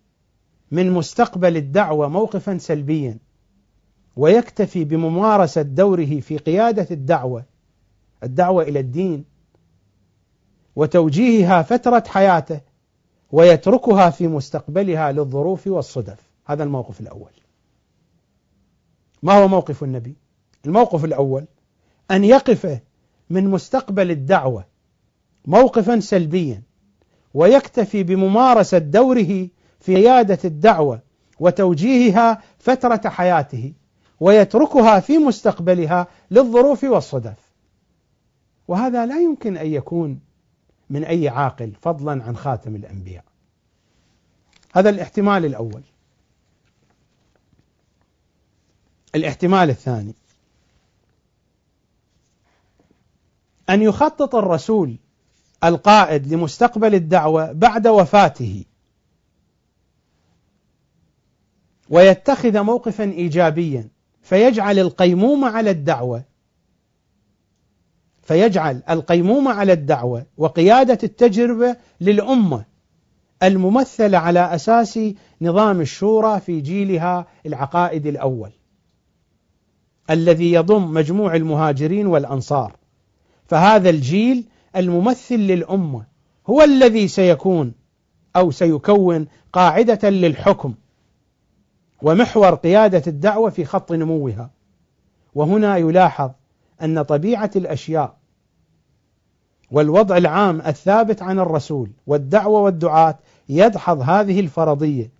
من 0.70 0.90
مستقبل 0.90 1.56
الدعوة 1.56 2.08
موقفا 2.08 2.58
سلبيا 2.58 3.18
ويكتفي 4.16 4.84
بممارسة 4.84 5.62
دوره 5.62 6.20
في 6.20 6.38
قيادة 6.38 6.86
الدعوة 6.90 7.44
الدعوة 8.22 8.62
إلى 8.62 8.80
الدين 8.80 9.24
وتوجيهها 10.76 11.62
فترة 11.62 12.04
حياته 12.06 12.60
ويتركها 13.32 14.10
في 14.10 14.28
مستقبلها 14.28 15.12
للظروف 15.12 15.66
والصدف. 15.66 16.18
هذا 16.44 16.64
الموقف 16.64 17.00
الأول. 17.00 17.30
ما 19.22 19.32
هو 19.32 19.48
موقف 19.48 19.84
النبي؟ 19.84 20.16
الموقف 20.66 21.04
الأول 21.04 21.46
أن 22.10 22.24
يقف 22.24 22.80
من 23.30 23.50
مستقبل 23.50 24.10
الدعوة 24.10 24.64
موقفا 25.46 26.00
سلبيا 26.00 26.62
ويكتفي 27.34 28.02
بممارسة 28.02 28.78
دوره 28.78 29.48
في 29.80 29.96
قيادة 29.96 30.38
الدعوة 30.44 31.00
وتوجيهها 31.40 32.42
فترة 32.58 33.08
حياته 33.08 33.72
ويتركها 34.20 35.00
في 35.00 35.18
مستقبلها 35.18 36.06
للظروف 36.30 36.84
والصدف. 36.84 37.38
وهذا 38.68 39.06
لا 39.06 39.20
يمكن 39.20 39.56
أن 39.56 39.66
يكون 39.66 40.20
من 40.90 41.04
أي 41.04 41.28
عاقل 41.28 41.72
فضلا 41.82 42.24
عن 42.24 42.36
خاتم 42.36 42.76
الأنبياء. 42.76 43.24
هذا 44.72 44.90
الاحتمال 44.90 45.44
الأول. 45.44 45.82
الاحتمال 49.14 49.70
الثاني. 49.70 50.14
أن 53.70 53.82
يخطط 53.82 54.34
الرسول 54.34 54.96
القائد 55.64 56.32
لمستقبل 56.32 56.94
الدعوة 56.94 57.52
بعد 57.52 57.86
وفاته 57.86 58.64
ويتخذ 61.90 62.62
موقفا 62.62 63.04
ايجابيا 63.04 63.88
فيجعل 64.22 64.78
القيمومه 64.78 65.48
على 65.48 65.70
الدعوة 65.70 66.24
فيجعل 68.22 68.82
القيمومه 68.90 69.52
على 69.52 69.72
الدعوة 69.72 70.26
وقيادة 70.36 70.98
التجربة 71.02 71.76
للأمة 72.00 72.64
الممثلة 73.42 74.18
على 74.18 74.54
أساس 74.54 74.98
نظام 75.40 75.80
الشورى 75.80 76.40
في 76.40 76.60
جيلها 76.60 77.26
العقائدي 77.46 78.08
الأول 78.08 78.50
الذي 80.10 80.52
يضم 80.52 80.94
مجموع 80.94 81.36
المهاجرين 81.36 82.06
والأنصار. 82.06 82.76
فهذا 83.46 83.90
الجيل 83.90 84.44
الممثل 84.76 85.34
للأمة 85.38 86.04
هو 86.46 86.62
الذي 86.62 87.08
سيكون 87.08 87.72
أو 88.36 88.50
سيكون 88.50 89.26
قاعدة 89.52 90.10
للحكم 90.10 90.74
ومحور 92.02 92.54
قيادة 92.54 93.02
الدعوة 93.06 93.50
في 93.50 93.64
خط 93.64 93.92
نموها. 93.92 94.50
وهنا 95.34 95.76
يلاحظ 95.76 96.30
أن 96.82 97.02
طبيعة 97.02 97.50
الأشياء 97.56 98.16
والوضع 99.70 100.16
العام 100.16 100.60
الثابت 100.60 101.22
عن 101.22 101.38
الرسول 101.38 101.90
والدعوة 102.06 102.60
والدعاة 102.60 103.18
يدحض 103.48 104.00
هذه 104.00 104.40
الفرضية 104.40 105.10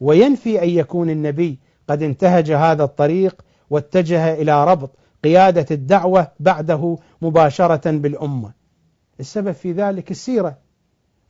وينفي 0.00 0.62
أن 0.62 0.68
يكون 0.68 1.10
النبي 1.10 1.58
قد 1.88 2.02
انتهج 2.02 2.50
هذا 2.50 2.84
الطريق 2.84 3.42
واتجه 3.70 4.34
إلى 4.34 4.64
ربط 4.64 4.90
قيادة 5.26 5.66
الدعوة 5.70 6.32
بعده 6.40 6.98
مباشرة 7.22 7.90
بالأمة. 7.90 8.52
السبب 9.20 9.52
في 9.52 9.72
ذلك 9.72 10.10
السيرة. 10.10 10.58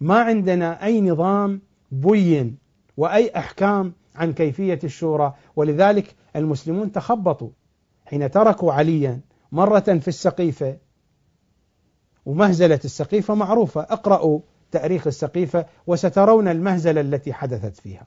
ما 0.01 0.21
عندنا 0.21 0.85
أي 0.85 1.01
نظام 1.01 1.61
بين 1.91 2.59
وأي 2.97 3.33
أحكام 3.37 3.93
عن 4.15 4.33
كيفية 4.33 4.79
الشورى 4.85 5.35
ولذلك 5.57 6.15
المسلمون 6.37 6.93
تخبطوا 6.93 7.51
حين 8.07 8.31
تركوا 8.31 8.73
عليا 8.73 9.21
مرة 9.53 9.81
في 9.81 10.09
السقيفة 10.09 10.77
ومهزلة 12.27 12.81
السقيفة 12.85 13.35
معروفة 13.35 13.81
اقرأوا 13.81 14.41
تاريخ 14.71 15.07
السقيفة 15.07 15.67
وسترون 15.87 16.49
المهزلة 16.49 17.01
التي 17.01 17.33
حدثت 17.33 17.77
فيها. 17.77 18.07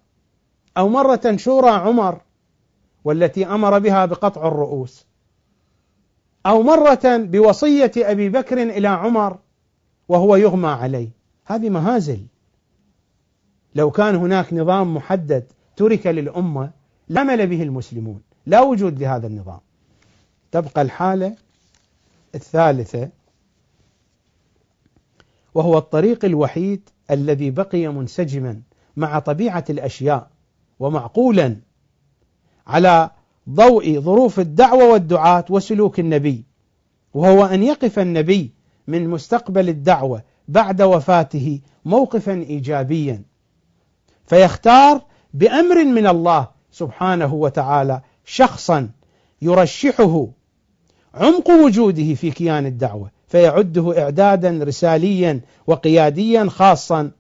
أو 0.78 0.90
مرة 0.90 1.36
شورى 1.36 1.70
عمر 1.70 2.22
والتي 3.04 3.46
أمر 3.46 3.80
بها 3.80 4.06
بقطع 4.06 4.48
الرؤوس 4.48 5.09
أو 6.50 6.64
مرة 6.64 7.18
بوصية 7.18 7.92
أبي 7.98 8.30
بكر 8.30 8.64
إلى 8.64 8.88
عمر 8.88 9.40
وهو 10.08 10.36
يغمى 10.36 10.68
عليه. 10.70 11.10
هذه 11.46 11.70
مهازل. 11.70 12.26
لو 13.76 13.92
كان 13.92 14.16
هناك 14.16 14.54
نظام 14.54 14.96
محدد 14.96 15.52
ترك 15.76 16.08
للأمة 16.08 16.72
لعمل 17.10 17.48
به 17.48 17.64
المسلمون. 17.64 18.22
لا 18.46 18.62
وجود 18.62 19.00
لهذا 19.00 19.28
النظام. 19.28 19.60
تبقى 20.52 20.82
الحالة 20.82 21.36
الثالثة 22.36 23.10
وهو 25.54 25.78
الطريق 25.78 26.26
الوحيد 26.26 26.90
الذي 27.12 27.52
بقي 27.52 27.88
منسجما 27.88 28.62
مع 28.98 29.20
طبيعة 29.20 29.66
الأشياء 29.70 30.30
ومعقولا 30.80 31.56
على 32.68 33.10
ضوء 33.52 34.00
ظروف 34.00 34.40
الدعوة 34.40 34.92
والدعاة 34.92 35.46
وسلوك 35.50 36.00
النبي. 36.00 36.44
وهو 37.14 37.46
أن 37.46 37.64
يقف 37.64 38.00
النبي 38.00 38.52
من 38.88 39.08
مستقبل 39.08 39.70
الدعوة 39.70 40.24
بعد 40.48 40.82
وفاته 40.82 41.60
موقفا 41.86 42.34
ايجابيا. 42.34 43.24
فيختار 44.26 45.02
بأمر 45.34 45.86
من 45.86 46.08
الله 46.08 46.48
سبحانه 46.72 47.34
وتعالى 47.34 48.02
شخصا 48.26 48.90
يرشحه 49.42 50.28
عمق 51.14 51.50
وجوده 51.50 52.14
في 52.14 52.32
كيان 52.32 52.66
الدعوة 52.66 53.12
فيعده 53.28 54.04
اعدادا 54.04 54.60
رساليا 54.64 55.42
وقياديا 55.68 56.50
خاصا 56.50 57.12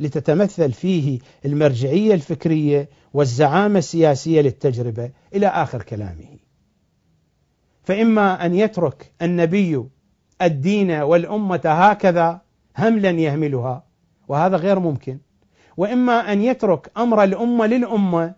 لتتمثل 0.00 0.72
فيه 0.72 1.18
المرجعية 1.44 2.14
الفكرية 2.14 2.88
والزعامة 3.14 3.78
السياسية 3.78 4.40
للتجربة 4.40 5.10
إلى 5.34 5.46
آخر 5.46 5.82
كلامه. 5.82 6.38
فإما 7.82 8.46
أن 8.46 8.54
يترك 8.54 9.12
النبي 9.22 9.84
الدين 10.42 10.90
والأمة 10.90 11.60
هكذا 11.64 12.40
هملا 12.78 13.10
يهملها 13.10 13.84
وهذا 14.28 14.56
غير 14.56 14.78
ممكن. 14.78 15.18
وإما 15.76 16.32
أن 16.32 16.42
يترك 16.42 16.90
أمر 16.96 17.24
الأمة 17.24 17.66
للأمة 17.66 18.34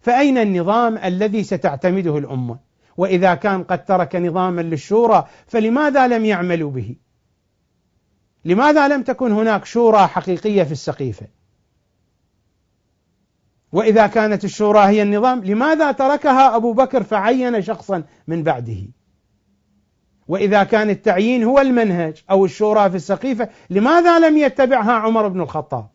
فأين 0.00 0.38
النظام 0.38 0.98
الذي 0.98 1.44
ستعتمده 1.44 2.18
الأمة؟ 2.18 2.58
وإذا 2.96 3.34
كان 3.34 3.62
قد 3.64 3.84
ترك 3.84 4.16
نظاما 4.16 4.60
للشورى 4.60 5.26
فلماذا 5.46 6.08
لم 6.08 6.24
يعملوا 6.24 6.70
به؟ 6.70 6.96
لماذا 8.46 8.88
لم 8.88 9.02
تكن 9.02 9.32
هناك 9.32 9.64
شورى 9.64 10.06
حقيقية 10.06 10.62
في 10.62 10.72
السقيفة؟ 10.72 11.26
وإذا 13.72 14.06
كانت 14.06 14.44
الشورى 14.44 14.78
هي 14.78 15.02
النظام 15.02 15.44
لماذا 15.44 15.92
تركها 15.92 16.56
أبو 16.56 16.72
بكر 16.72 17.02
فعين 17.02 17.62
شخصا 17.62 18.04
من 18.26 18.42
بعده؟ 18.42 18.82
وإذا 20.28 20.64
كان 20.64 20.90
التعيين 20.90 21.44
هو 21.44 21.58
المنهج 21.58 22.22
أو 22.30 22.44
الشورى 22.44 22.90
في 22.90 22.96
السقيفة 22.96 23.48
لماذا 23.70 24.18
لم 24.18 24.36
يتبعها 24.36 24.92
عمر 24.92 25.28
بن 25.28 25.40
الخطاب؟ 25.40 25.88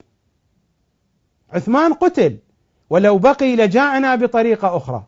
عثمان 1.50 1.94
قتل 1.94 2.38
ولو 2.90 3.18
بقي 3.18 3.56
لجاءنا 3.56 4.16
بطريقة 4.16 4.78
أخرى. 4.78 5.04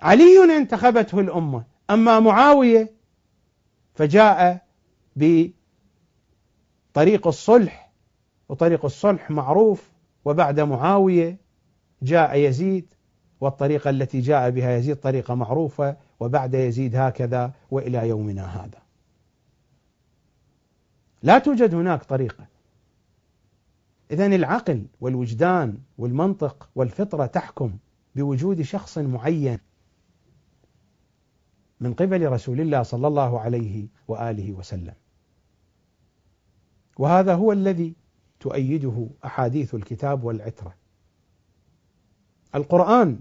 علي 0.00 0.56
انتخبته 0.56 1.20
الأمة، 1.20 1.64
أما 1.90 2.20
معاوية 2.20 2.92
فجاء 3.94 4.69
بطريق 6.92 7.26
الصلح 7.26 7.92
وطريق 8.48 8.84
الصلح 8.84 9.30
معروف 9.30 9.90
وبعد 10.24 10.60
معاوية 10.60 11.36
جاء 12.02 12.38
يزيد 12.38 12.94
والطريقة 13.40 13.90
التي 13.90 14.20
جاء 14.20 14.50
بها 14.50 14.76
يزيد 14.76 14.96
طريقة 14.96 15.34
معروفة 15.34 15.96
وبعد 16.20 16.54
يزيد 16.54 16.96
هكذا 16.96 17.52
وإلى 17.70 18.08
يومنا 18.08 18.64
هذا. 18.64 18.78
لا 21.22 21.38
توجد 21.38 21.74
هناك 21.74 22.04
طريقة. 22.04 22.46
اذا 24.10 24.26
العقل 24.26 24.86
والوجدان 25.00 25.78
والمنطق 25.98 26.68
والفطرة 26.74 27.26
تحكم 27.26 27.76
بوجود 28.14 28.62
شخص 28.62 28.98
معين 28.98 29.58
من 31.80 31.94
قبل 31.94 32.28
رسول 32.28 32.60
الله 32.60 32.82
صلى 32.82 33.08
الله 33.08 33.40
عليه 33.40 33.86
وآله 34.08 34.52
وسلم. 34.52 34.94
وهذا 37.00 37.34
هو 37.34 37.52
الذي 37.52 37.94
تؤيده 38.40 39.08
أحاديث 39.24 39.74
الكتاب 39.74 40.24
والعترة. 40.24 40.74
القرآن 42.54 43.20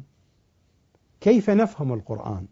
كيف 1.22 1.50
نفهم 1.50 1.94
القرآن؟ 1.94 2.48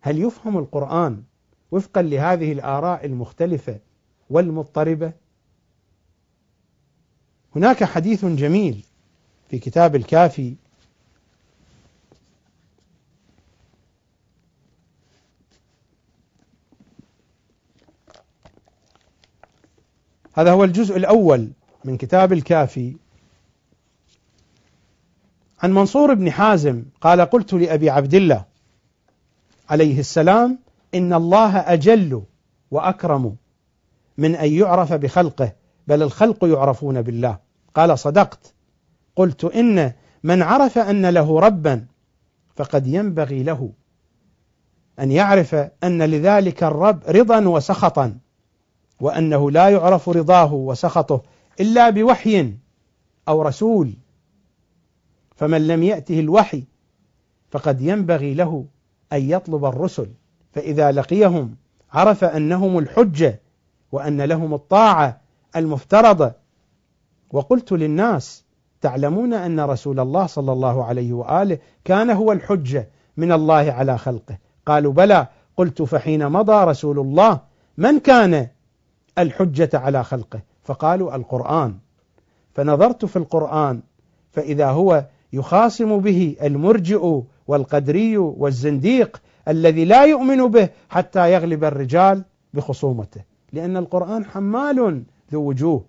هل 0.00 0.18
يفهم 0.18 0.58
القرآن 0.58 1.22
وفقا 1.70 2.02
لهذه 2.02 2.52
الآراء 2.52 3.06
المختلفة 3.06 3.80
والمضطربة؟ 4.30 5.12
هناك 7.56 7.84
حديث 7.84 8.24
جميل 8.24 8.84
في 9.48 9.58
كتاب 9.58 9.96
الكافي 9.96 10.56
هذا 20.40 20.52
هو 20.52 20.64
الجزء 20.64 20.96
الأول 20.96 21.50
من 21.84 21.96
كتاب 21.96 22.32
الكافي. 22.32 22.96
عن 25.62 25.72
منصور 25.72 26.14
بن 26.14 26.30
حازم 26.30 26.84
قال 27.00 27.20
قلت 27.20 27.52
لأبي 27.52 27.90
عبد 27.90 28.14
الله 28.14 28.44
عليه 29.70 30.00
السلام 30.00 30.58
إن 30.94 31.12
الله 31.12 31.58
أجل 31.58 32.22
وأكرم 32.70 33.36
من 34.18 34.34
أن 34.34 34.52
يعرف 34.52 34.92
بخلقه 34.92 35.52
بل 35.86 36.02
الخلق 36.02 36.44
يعرفون 36.44 37.02
بالله. 37.02 37.38
قال 37.74 37.98
صدقت. 37.98 38.54
قلت 39.16 39.44
إن 39.44 39.92
من 40.22 40.42
عرف 40.42 40.78
أن 40.78 41.06
له 41.06 41.40
ربا 41.40 41.86
فقد 42.56 42.86
ينبغي 42.86 43.42
له 43.42 43.72
أن 45.00 45.10
يعرف 45.10 45.54
أن 45.84 46.02
لذلك 46.02 46.62
الرب 46.62 47.02
رضا 47.08 47.48
وسخطا. 47.48 48.18
وأنه 49.00 49.50
لا 49.50 49.68
يعرف 49.68 50.08
رضاه 50.08 50.54
وسخطه 50.54 51.22
إلا 51.60 51.90
بوحي 51.90 52.54
أو 53.28 53.42
رسول. 53.42 53.92
فمن 55.36 55.66
لم 55.66 55.82
يأته 55.82 56.20
الوحي 56.20 56.64
فقد 57.50 57.80
ينبغي 57.80 58.34
له 58.34 58.64
أن 59.12 59.30
يطلب 59.30 59.64
الرسل. 59.64 60.08
فإذا 60.52 60.92
لقيهم 60.92 61.56
عرف 61.92 62.24
أنهم 62.24 62.78
الحجة 62.78 63.40
وأن 63.92 64.22
لهم 64.22 64.54
الطاعة 64.54 65.20
المفترضة. 65.56 66.32
وقلت 67.32 67.72
للناس 67.72 68.44
تعلمون 68.80 69.34
أن 69.34 69.60
رسول 69.60 70.00
الله 70.00 70.26
صلى 70.26 70.52
الله 70.52 70.84
عليه 70.84 71.12
وآله 71.12 71.58
كان 71.84 72.10
هو 72.10 72.32
الحجة 72.32 72.88
من 73.16 73.32
الله 73.32 73.72
على 73.72 73.98
خلقه. 73.98 74.38
قالوا 74.66 74.92
بلى. 74.92 75.26
قلت 75.56 75.82
فحين 75.82 76.28
مضى 76.28 76.64
رسول 76.64 76.98
الله 76.98 77.40
من 77.78 77.98
كان 77.98 78.48
الحجة 79.18 79.70
على 79.74 80.04
خلقه. 80.04 80.40
فقالوا 80.64 81.16
القرآن. 81.16 81.78
فنظرت 82.54 83.04
في 83.04 83.16
القرآن 83.16 83.80
فإذا 84.32 84.66
هو 84.66 85.04
يخاصم 85.32 85.98
به 85.98 86.36
المرجئ 86.42 87.20
والقدري 87.46 88.18
والزنديق 88.18 89.22
الذي 89.48 89.84
لا 89.84 90.04
يؤمن 90.04 90.46
به 90.46 90.68
حتى 90.88 91.32
يغلب 91.32 91.64
الرجال 91.64 92.24
بخصومته. 92.54 93.20
لأن 93.52 93.76
القرآن 93.76 94.24
حمال 94.24 95.02
ذو 95.32 95.40
وجوه. 95.48 95.84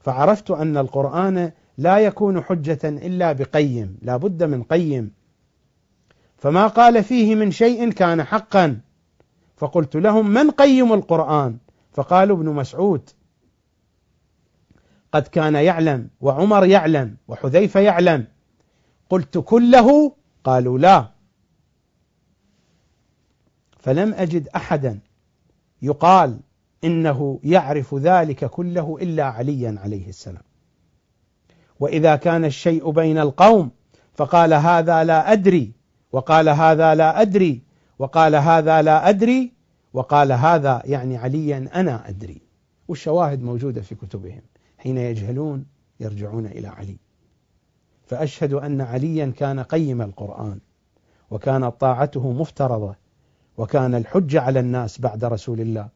فعرفت 0.00 0.50
أن 0.50 0.76
القرآن 0.76 1.52
لا 1.78 1.98
يكون 1.98 2.42
حجة 2.42 2.78
إلا 2.84 3.32
بقيم 3.32 3.98
لا 4.02 4.16
بد 4.16 4.42
من 4.42 4.62
قيم. 4.62 5.10
فما 6.36 6.66
قال 6.66 7.04
فيه 7.04 7.34
من 7.34 7.50
شيء 7.50 7.90
كان 7.90 8.24
حقا. 8.24 8.80
فقلت 9.56 9.96
لهم 9.96 10.30
من 10.30 10.50
قيم 10.50 10.92
القرآن؟ 10.92 11.56
فقالوا 11.92 12.36
ابن 12.36 12.48
مسعود 12.48 13.10
قد 15.12 15.22
كان 15.22 15.54
يعلم 15.54 16.10
وعمر 16.20 16.66
يعلم 16.66 17.16
وحذيفة 17.28 17.80
يعلم 17.80 18.26
قلت 19.10 19.38
كله؟ 19.38 20.16
قالوا 20.44 20.78
لا. 20.78 21.10
فلم 23.78 24.14
أجد 24.14 24.48
أحدا 24.48 25.00
يقال 25.82 26.40
إنه 26.84 27.40
يعرف 27.44 27.94
ذلك 27.94 28.44
كله 28.44 28.98
إلا 29.02 29.24
عليا 29.24 29.76
عليه 29.78 30.08
السلام. 30.08 30.42
وإذا 31.80 32.16
كان 32.16 32.44
الشيء 32.44 32.90
بين 32.90 33.18
القوم 33.18 33.70
فقال 34.14 34.54
هذا 34.54 35.04
لا 35.04 35.32
أدري 35.32 35.72
وقال 36.12 36.48
هذا 36.48 36.94
لا 36.94 37.20
أدري 37.20 37.62
وقال 37.98 38.34
هذا 38.34 38.82
لا 38.82 39.08
أدري 39.08 39.52
وقال 39.92 40.32
هذا 40.32 40.82
يعني 40.84 41.16
عليا 41.16 41.68
أنا 41.74 42.08
أدري. 42.08 42.40
والشواهد 42.88 43.42
موجودة 43.42 43.82
في 43.82 43.94
كتبهم. 43.94 44.42
حين 44.78 44.98
يجهلون 44.98 45.66
يرجعون 46.00 46.46
إلى 46.46 46.68
علي. 46.68 46.96
فأشهد 48.06 48.52
أن 48.52 48.80
عليا 48.80 49.32
كان 49.36 49.60
قيم 49.60 50.02
القرآن. 50.02 50.60
وكانت 51.30 51.74
طاعته 51.80 52.32
مفترضة. 52.32 52.94
وكان 53.58 53.94
الحجة 53.94 54.40
على 54.40 54.60
الناس 54.60 55.00
بعد 55.00 55.24
رسول 55.24 55.60
الله. 55.60 55.88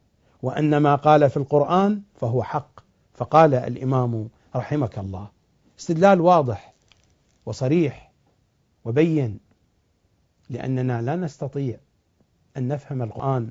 وأن 0.42 0.76
ما 0.76 0.94
قال 0.94 1.30
في 1.30 1.36
القرآن 1.36 2.02
فهو 2.14 2.42
حق. 2.42 2.80
فقال 3.14 3.54
الإمام 3.54 4.28
رحمك 4.56 4.98
الله. 4.98 5.28
استدلال 5.78 6.20
واضح 6.20 6.74
وصريح 7.46 8.12
وبين 8.84 9.38
لأننا 10.50 11.02
لا 11.02 11.16
نستطيع 11.16 11.78
أن 12.56 12.68
نفهم 12.68 13.02
القرآن 13.02 13.50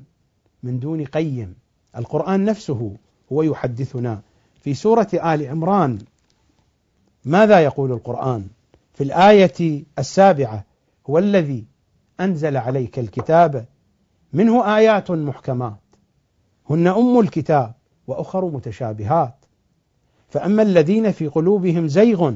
من 0.64 0.78
دون 0.78 1.04
قيم. 1.04 1.54
القرآن 1.96 2.44
نفسه 2.44 2.96
هو 3.32 3.42
يحدثنا. 3.42 4.20
في 4.60 4.74
سورة 4.74 5.08
آل 5.14 5.46
عمران 5.46 5.98
ماذا 7.24 7.60
يقول 7.60 7.92
القرآن؟ 7.92 8.46
في 8.94 9.04
الآية 9.04 9.84
السابعة 9.98 10.64
هو 11.10 11.18
الذي 11.18 11.64
أنزل 12.20 12.56
عليك 12.56 12.98
الكتاب 12.98 13.66
منه 14.32 14.76
آيات 14.76 15.10
محكمات. 15.10 15.80
هن 16.70 16.86
أم 16.86 17.20
الكتاب 17.20 17.74
وأخر 18.06 18.44
متشابهات. 18.44 19.34
فأما 20.28 20.62
الذين 20.62 21.12
في 21.12 21.28
قلوبهم 21.28 21.88
زيغ 21.88 22.34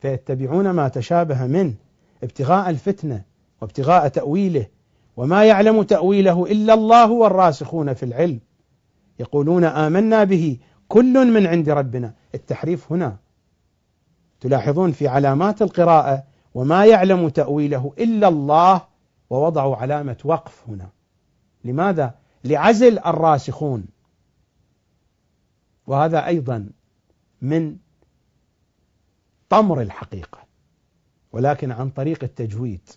فيتبعون 0.00 0.70
ما 0.70 0.88
تشابه 0.88 1.46
منه 1.46 1.74
ابتغاء 2.22 2.70
الفتنة 2.70 3.22
وابتغاء 3.60 4.08
تأويله 4.08 4.66
وما 5.20 5.44
يعلم 5.44 5.82
تأويله 5.82 6.44
إلا 6.46 6.74
الله 6.74 7.10
والراسخون 7.10 7.94
في 7.94 8.02
العلم. 8.02 8.40
يقولون 9.18 9.64
آمنا 9.64 10.24
به 10.24 10.58
كل 10.88 11.32
من 11.32 11.46
عند 11.46 11.70
ربنا. 11.70 12.14
التحريف 12.34 12.92
هنا. 12.92 13.16
تلاحظون 14.40 14.92
في 14.92 15.08
علامات 15.08 15.62
القراءة 15.62 16.24
وما 16.54 16.84
يعلم 16.84 17.28
تأويله 17.28 17.92
إلا 17.98 18.28
الله 18.28 18.82
ووضعوا 19.30 19.76
علامة 19.76 20.16
وقف 20.24 20.68
هنا. 20.68 20.88
لماذا؟ 21.64 22.14
لعزل 22.44 22.98
الراسخون. 22.98 23.84
وهذا 25.86 26.26
أيضا 26.26 26.70
من 27.42 27.76
طمر 29.48 29.80
الحقيقة 29.80 30.38
ولكن 31.32 31.72
عن 31.72 31.90
طريق 31.90 32.24
التجويد. 32.24 32.88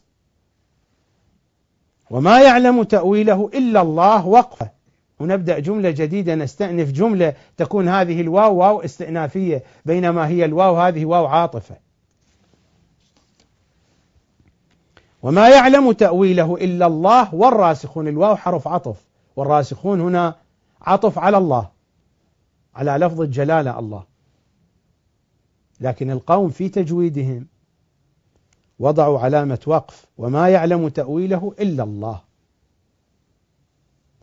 وما 2.10 2.42
يعلم 2.42 2.84
تأويله 2.84 3.50
إلا 3.54 3.82
الله 3.82 4.28
وقفة. 4.28 4.70
ونبدأ 5.20 5.60
جملة 5.60 5.92
جديدة 5.92 6.36
نستأنف 6.36 6.92
جملة 6.92 7.34
تكون 7.58 7.88
هذه 7.88 8.22
الواو 8.22 8.56
واو 8.56 8.82
استئنافية 8.82 9.64
بينما 9.86 10.28
هي 10.28 10.46
الواو 10.46 10.78
هذه 10.78 11.06
واو 11.06 11.26
عاطفة. 11.26 11.76
وما 15.24 15.50
يعلم 15.50 15.92
تأويله 15.92 16.56
إلا 16.56 16.88
الله 16.88 17.36
والراسخون 17.36 18.08
الواو 18.08 18.36
حرف 18.36 18.68
عطف. 18.68 18.98
والراسخون 19.36 20.02
هنا 20.02 20.36
عطف 20.82 21.20
على 21.20 21.38
الله 21.38 21.70
على 22.76 22.92
لفظ 23.06 23.22
الجلالة 23.22 23.80
الله. 23.80 24.04
لكن 25.80 26.12
القوم 26.12 26.50
في 26.50 26.70
تجويدهم 26.70 27.48
وضعوا 28.84 29.20
علامة 29.20 29.60
وقف 29.68 30.06
وما 30.18 30.50
يعلم 30.50 30.88
تأويله 30.88 31.54
إلا 31.60 31.84
الله. 31.84 32.22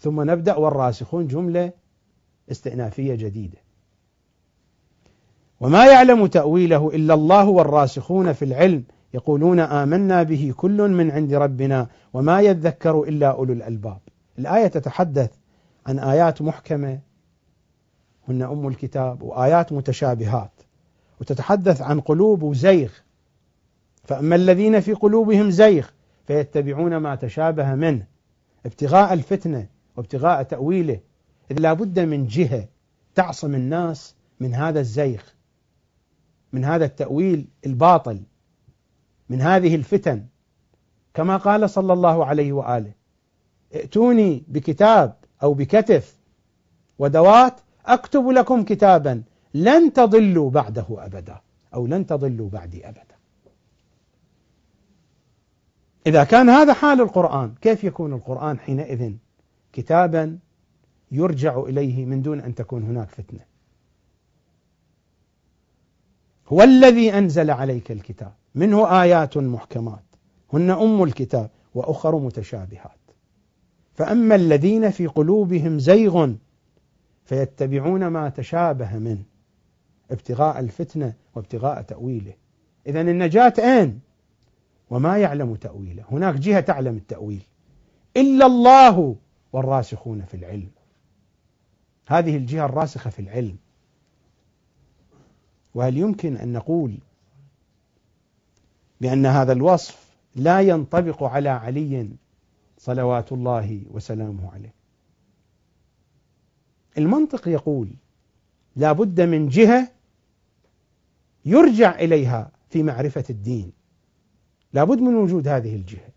ثم 0.01 0.31
نبدأ 0.31 0.57
والراسخون 0.57 1.27
جملة 1.27 1.73
استئنافية 2.51 3.15
جديدة. 3.15 3.59
وما 5.61 5.87
يعلم 5.87 6.27
تأويله 6.27 6.91
إلا 6.95 7.15
الله 7.15 7.49
والراسخون 7.49 8.33
في 8.33 8.45
العلم 8.45 8.85
يقولون 9.15 9.61
آمنا 9.61 10.23
به 10.23 10.55
كل 10.57 10.89
من 10.89 11.11
عند 11.11 11.35
ربنا 11.35 11.87
وما 12.13 12.41
يذكر 12.41 13.03
إلا 13.03 13.27
أولو 13.31 13.53
الألباب. 13.53 14.01
الآية 14.39 14.67
تتحدث 14.67 15.31
عن 15.87 15.99
آيات 15.99 16.43
محكمة 16.43 16.99
هن 18.29 18.43
أم 18.43 18.69
الكتاب 18.69 19.23
وآيات 19.23 19.73
متشابهات. 19.73 20.53
وتتحدث 21.21 21.83
عن 21.83 22.01
قلوب 22.01 22.43
وزيغ 22.43 22.91
فأما 24.11 24.37
الذين 24.37 24.81
في 24.81 24.93
قلوبهم 24.93 25.51
زيغ 25.51 25.87
فيتبعون 26.27 26.97
ما 26.97 27.15
تشابه 27.15 27.75
منه 27.75 28.07
ابتغاء 28.67 29.13
الفتنة 29.13 29.67
وابتغاء 29.97 30.43
تأويله 30.43 31.01
إذ 31.51 31.61
لا 31.61 31.73
بد 31.73 31.99
من 31.99 32.27
جهة 32.27 32.69
تعصم 33.15 33.55
الناس 33.55 34.15
من 34.41 34.55
هذا 34.55 34.81
الزيغ 34.81 35.23
من 36.53 36.65
هذا 36.65 36.85
التأويل 36.85 37.47
الباطل 37.67 38.21
من 39.29 39.41
هذه 39.41 39.75
الفتن. 39.75 40.27
كما 41.15 41.37
قال 41.37 41.71
صلى 41.71 41.93
الله 41.93 42.25
عليه 42.25 42.53
وآله 42.53 42.93
ائتوني 43.75 44.43
بكتاب 44.49 45.15
أو 45.43 45.55
بكتف 45.55 46.17
ودوات 46.99 47.61
أكتب 47.87 48.29
لكم 48.29 48.63
كتابا 48.65 49.23
لن 49.55 49.93
تضلوا 49.93 50.51
بعده 50.51 50.87
أبدا 50.91 51.41
أو 51.75 51.87
لن 51.87 52.07
تضلوا 52.07 52.49
بعدي 52.51 52.89
أبدا. 52.89 53.10
إذا 56.07 56.25
كان 56.25 56.49
هذا 56.49 56.73
حال 56.73 57.01
القرآن 57.01 57.55
كيف 57.61 57.85
يكون 57.85 58.12
القرآن 58.12 58.59
حينئذ 58.59 59.12
كتابا 59.73 60.39
يرجع 61.12 61.61
إليه 61.61 62.05
من 62.05 62.23
دون 62.23 62.41
أن 62.41 62.55
تكون 62.55 62.83
هناك 62.83 63.09
فتنة؟ 63.09 63.41
هو 66.49 66.62
الذي 66.62 67.15
أنزل 67.19 67.51
عليك 67.51 67.91
الكتاب. 67.91 68.33
منه 68.55 69.03
آيات 69.03 69.37
محكمات. 69.37 70.05
هن 70.53 70.70
أم 70.70 71.03
الكتاب 71.03 71.51
وأخر 71.75 72.19
متشابهات. 72.19 73.01
فأما 73.95 74.35
الذين 74.35 74.91
في 74.91 75.07
قلوبهم 75.07 75.79
زيغ 75.79 76.33
فيتبعون 77.25 78.07
ما 78.07 78.29
تشابه 78.29 78.99
منه 78.99 79.23
ابتغاء 80.11 80.61
الفتنة 80.61 81.15
وابتغاء 81.35 81.83
تأويله. 81.83 82.35
إذا 82.87 83.01
النجاة 83.01 83.55
أين؟ 83.59 84.01
وما 84.91 85.19
يعلم 85.19 85.55
تأويله. 85.55 86.05
هناك 86.10 86.35
جهة 86.35 86.60
تعلم 86.60 86.97
التأويل. 86.97 87.43
إلا 88.17 88.47
الله 88.47 89.17
والراسخون 89.52 90.25
في 90.25 90.35
العلم. 90.36 90.70
هذه 92.07 92.36
الجهة 92.36 92.65
الراسخة 92.65 93.10
في 93.10 93.23
العلم. 93.23 93.57
وهل 95.75 95.97
يمكن 95.97 96.36
أن 96.36 96.52
نقول 96.52 96.99
بأن 99.01 99.27
هذا 99.27 99.52
الوصف 99.52 100.10
لا 100.36 100.60
ينطبق 100.60 101.23
على 101.23 101.49
علي 101.49 102.10
صلوات 102.78 103.33
الله 103.33 103.83
وسلامه 103.91 104.52
عليه؟ 104.52 104.75
المنطق 106.99 107.49
يقول 107.49 107.91
لا 108.77 108.93
بد 108.93 109.20
من 109.20 109.49
جهة 109.49 109.89
يرجع 111.44 111.94
إليها 111.94 112.51
في 112.70 112.83
معرفة 112.83 113.25
الدين. 113.31 113.80
لابد 114.73 115.00
من 115.00 115.15
وجود 115.15 115.49
هذه 115.49 115.76
الجهة. 115.76 116.10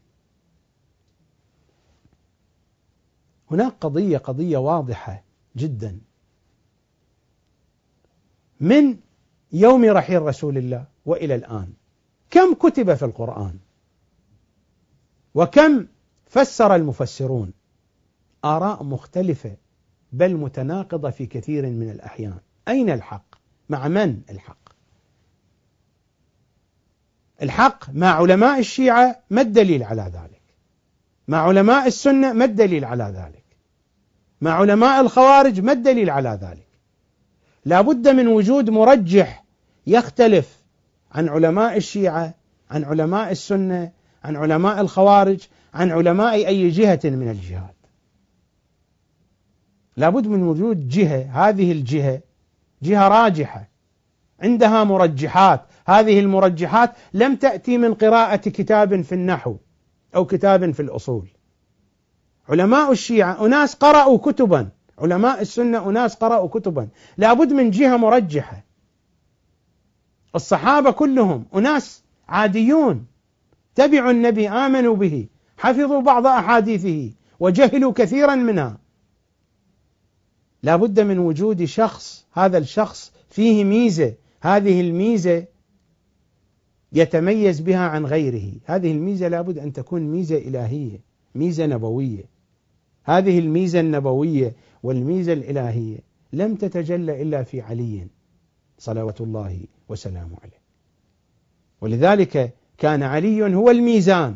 هناك 3.52 3.74
قضية 3.82 4.18
قضية 4.18 4.58
واضحة 4.58 5.24
جدا. 5.58 6.00
من 8.60 8.98
يوم 9.52 9.86
رحيل 9.86 10.22
رسول 10.22 10.58
الله 10.58 10.86
وإلى 11.06 11.36
الآن؟ 11.36 11.74
كم 12.30 12.54
كتب 12.54 12.94
في 12.94 13.06
القرآن؟ 13.06 13.60
وكم 15.36 15.88
فسر 16.26 16.76
المفسرون؟ 16.76 17.54
آراء 18.46 18.84
مختلفة 18.84 19.58
بل 20.12 20.36
متناقضة 20.36 21.10
في 21.10 21.26
كثير 21.26 21.70
من 21.70 21.90
الأحيان. 21.90 22.40
أين 22.68 22.90
الحق؟ 22.90 23.36
مع 23.70 23.88
من 23.88 24.22
الحق؟ 24.30 24.63
الحق 27.44 27.90
مع 27.94 28.08
علماء 28.08 28.60
الشيعة 28.60 29.20
ما 29.30 29.42
الدليل 29.42 29.84
على 29.84 30.02
ذلك؟ 30.02 30.42
مع 31.28 31.48
علماء 31.48 31.88
السنة 31.88 32.34
ما 32.34 32.46
الدليل 32.46 32.86
على 32.86 33.04
ذلك؟ 33.04 33.44
مع 34.42 34.52
علماء 34.52 35.02
الخوارج 35.02 35.60
ما 35.60 35.72
الدليل 35.72 36.10
على 36.10 36.40
ذلك؟ 36.42 36.68
لا 37.66 37.82
بد 37.82 38.08
من 38.08 38.28
وجود 38.28 38.70
مرجح 38.70 39.44
يختلف 39.88 40.60
عن 41.12 41.30
علماء 41.30 41.78
الشيعة 41.78 42.34
عن 42.72 42.84
علماء 42.84 43.32
السنة 43.32 43.92
عن 44.24 44.36
علماء 44.36 44.82
الخوارج 44.82 45.40
عن 45.74 45.92
علماء 45.92 46.48
أي 46.48 46.70
جهة 46.70 47.00
من 47.04 47.30
الجهات. 47.30 47.76
لا 49.98 50.10
بد 50.10 50.28
من 50.28 50.44
وجود 50.44 50.90
جهة 50.90 51.50
هذه 51.50 51.72
الجهة 51.72 52.22
جهة 52.82 53.08
راجحة 53.08 53.70
عندها 54.40 54.84
مرجحات. 54.84 55.66
هذه 55.86 56.20
المرجحات 56.20 56.92
لم 57.14 57.36
تأتي 57.36 57.78
من 57.78 57.94
قراءة 57.94 58.36
كتاب 58.36 59.02
في 59.02 59.16
النحو 59.16 59.56
أو 60.16 60.26
كتاب 60.26 60.72
في 60.72 60.82
الأصول. 60.82 61.28
علماء 62.50 62.92
الشيعة 62.92 63.46
أناس 63.46 63.76
قرأوا 63.76 64.18
كتبا. 64.18 64.70
علماء 65.00 65.42
السنة 65.42 65.90
أناس 65.90 66.16
قرأوا 66.16 66.48
كتبا. 66.48 66.88
لابد 67.18 67.54
من 67.54 67.72
جهة 67.72 67.98
مرجحة. 67.98 68.64
الصحابة 70.36 70.92
كلهم 70.92 71.46
أناس 71.56 72.04
عاديون. 72.28 73.06
تبعوا 73.76 74.12
النبي 74.12 74.50
آمنوا 74.50 74.96
به 74.96 75.28
حفظوا 75.58 76.02
بعض 76.02 76.28
أحاديثه 76.28 77.12
وجهلوا 77.40 77.94
كثيرا 77.94 78.36
منها. 78.36 78.78
لابد 80.64 81.00
من 81.00 81.20
وجود 81.20 81.66
شخص 81.66 82.26
هذا 82.34 82.58
الشخص 82.58 83.12
فيه 83.30 83.64
ميزة. 83.64 84.14
هذه 84.42 84.82
الميزة 84.82 85.46
يتميز 86.94 87.60
بها 87.60 87.88
عن 87.88 88.06
غيره. 88.06 88.52
هذه 88.66 88.92
الميزة 88.92 89.28
لابد 89.28 89.58
أن 89.58 89.74
تكون 89.74 90.02
ميزة 90.02 90.38
إلهية 90.38 91.00
ميزة 91.36 91.66
نبوية. 91.66 92.24
هذه 93.04 93.40
الميزة 93.40 93.80
النبوية 93.80 94.56
والميزة 94.84 95.34
الإلهية 95.34 96.00
لم 96.34 96.56
تتجلى 96.56 97.22
إلا 97.22 97.44
في 97.44 97.62
علي 97.62 98.08
صلوات 98.78 99.22
الله 99.22 99.60
وسلامه 99.90 100.38
عليه. 100.44 100.64
ولذلك 101.82 102.54
كان 102.78 103.04
علي 103.04 103.56
هو 103.56 103.70
الميزان 103.70 104.36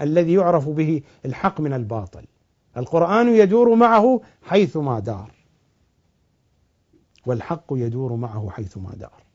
الذي 0.00 0.32
يعرف 0.32 0.68
به 0.68 1.02
الحق 1.24 1.60
من 1.60 1.72
الباطل. 1.72 2.24
القرآن 2.76 3.28
يدور 3.28 3.74
معه 3.74 4.20
حيثما 4.42 5.00
دار 5.00 5.30
والحق 7.26 7.64
يدور 7.70 8.16
معه 8.16 8.50
حيثما 8.50 8.94
دار. 8.94 9.25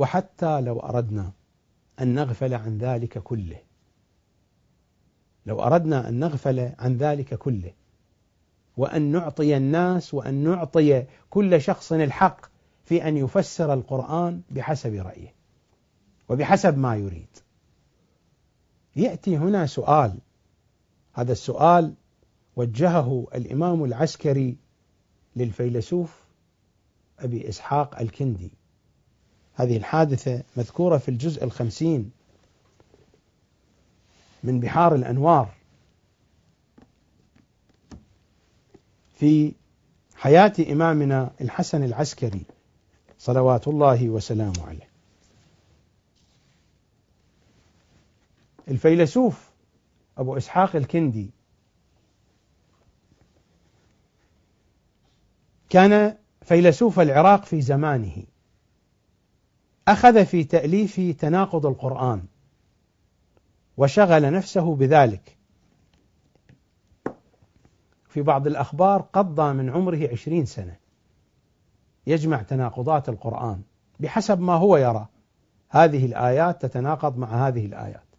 وحتى 0.00 0.60
لو 0.60 0.80
أردنا 0.80 1.32
أن 2.00 2.14
نغفل 2.14 2.54
عن 2.54 2.78
ذلك 2.78 3.18
كله 3.18 3.58
لو 5.46 5.62
أردنا 5.62 6.08
أن 6.08 6.18
نغفل 6.18 6.72
عن 6.78 6.96
ذلك 6.96 7.34
كله 7.34 7.72
وأن 8.76 9.02
نعطي 9.02 9.56
الناس 9.56 10.14
وأن 10.14 10.34
نعطي 10.34 11.04
كل 11.30 11.60
شخص 11.60 11.92
الحق 11.92 12.46
في 12.84 13.08
أن 13.08 13.16
يفسر 13.16 13.72
القرآن 13.72 14.42
بحسب 14.50 14.94
رأيه 14.94 15.34
وبحسب 16.28 16.78
ما 16.78 16.96
يريد. 16.96 17.36
يأتي 18.96 19.36
هنا 19.36 19.66
سؤال 19.66 20.18
هذا 21.12 21.32
السؤال 21.32 21.94
وجهه 22.56 23.26
الإمام 23.34 23.84
العسكري 23.84 24.56
للفيلسوف 25.36 26.24
أبي 27.18 27.48
إسحاق 27.48 28.00
الكندي. 28.00 28.59
هذه 29.62 29.76
الحادثة 29.76 30.42
مذكورة 30.56 30.98
في 30.98 31.08
الجزء 31.08 31.44
الخمسين 31.44 32.10
من 34.42 34.60
بحار 34.60 34.94
الأنوار 34.94 35.54
في 39.18 39.52
حياة 40.14 40.52
إمامنا 40.70 41.30
الحسن 41.40 41.82
العسكري 41.82 42.44
صلوات 43.18 43.68
الله 43.68 44.08
وسلامه 44.08 44.66
عليه. 44.66 44.90
الفيلسوف 48.68 49.50
أبو 50.18 50.36
إسحاق 50.36 50.76
الكندي 50.76 51.30
كان 55.68 56.16
فيلسوف 56.42 57.00
العراق 57.00 57.44
في 57.44 57.60
زمانه. 57.62 58.24
أخذ 59.88 60.26
في 60.26 60.44
تأليف 60.44 61.00
تناقض 61.00 61.66
القرآن 61.66 62.22
وشغل 63.76 64.32
نفسه 64.32 64.74
بذلك. 64.74 65.36
في 68.08 68.22
بعض 68.22 68.46
الأخبار 68.46 69.00
قضى 69.00 69.52
من 69.52 69.70
عمره 69.70 70.08
عشرين 70.12 70.44
سنة 70.44 70.76
يجمع 72.06 72.42
تناقضات 72.42 73.08
القرآن 73.08 73.62
بحسب 74.00 74.40
ما 74.40 74.54
هو 74.54 74.76
يرى. 74.76 75.06
هذه 75.68 76.06
الآيات 76.06 76.62
تتناقض 76.62 77.18
مع 77.18 77.48
هذه 77.48 77.66
الآيات. 77.66 78.10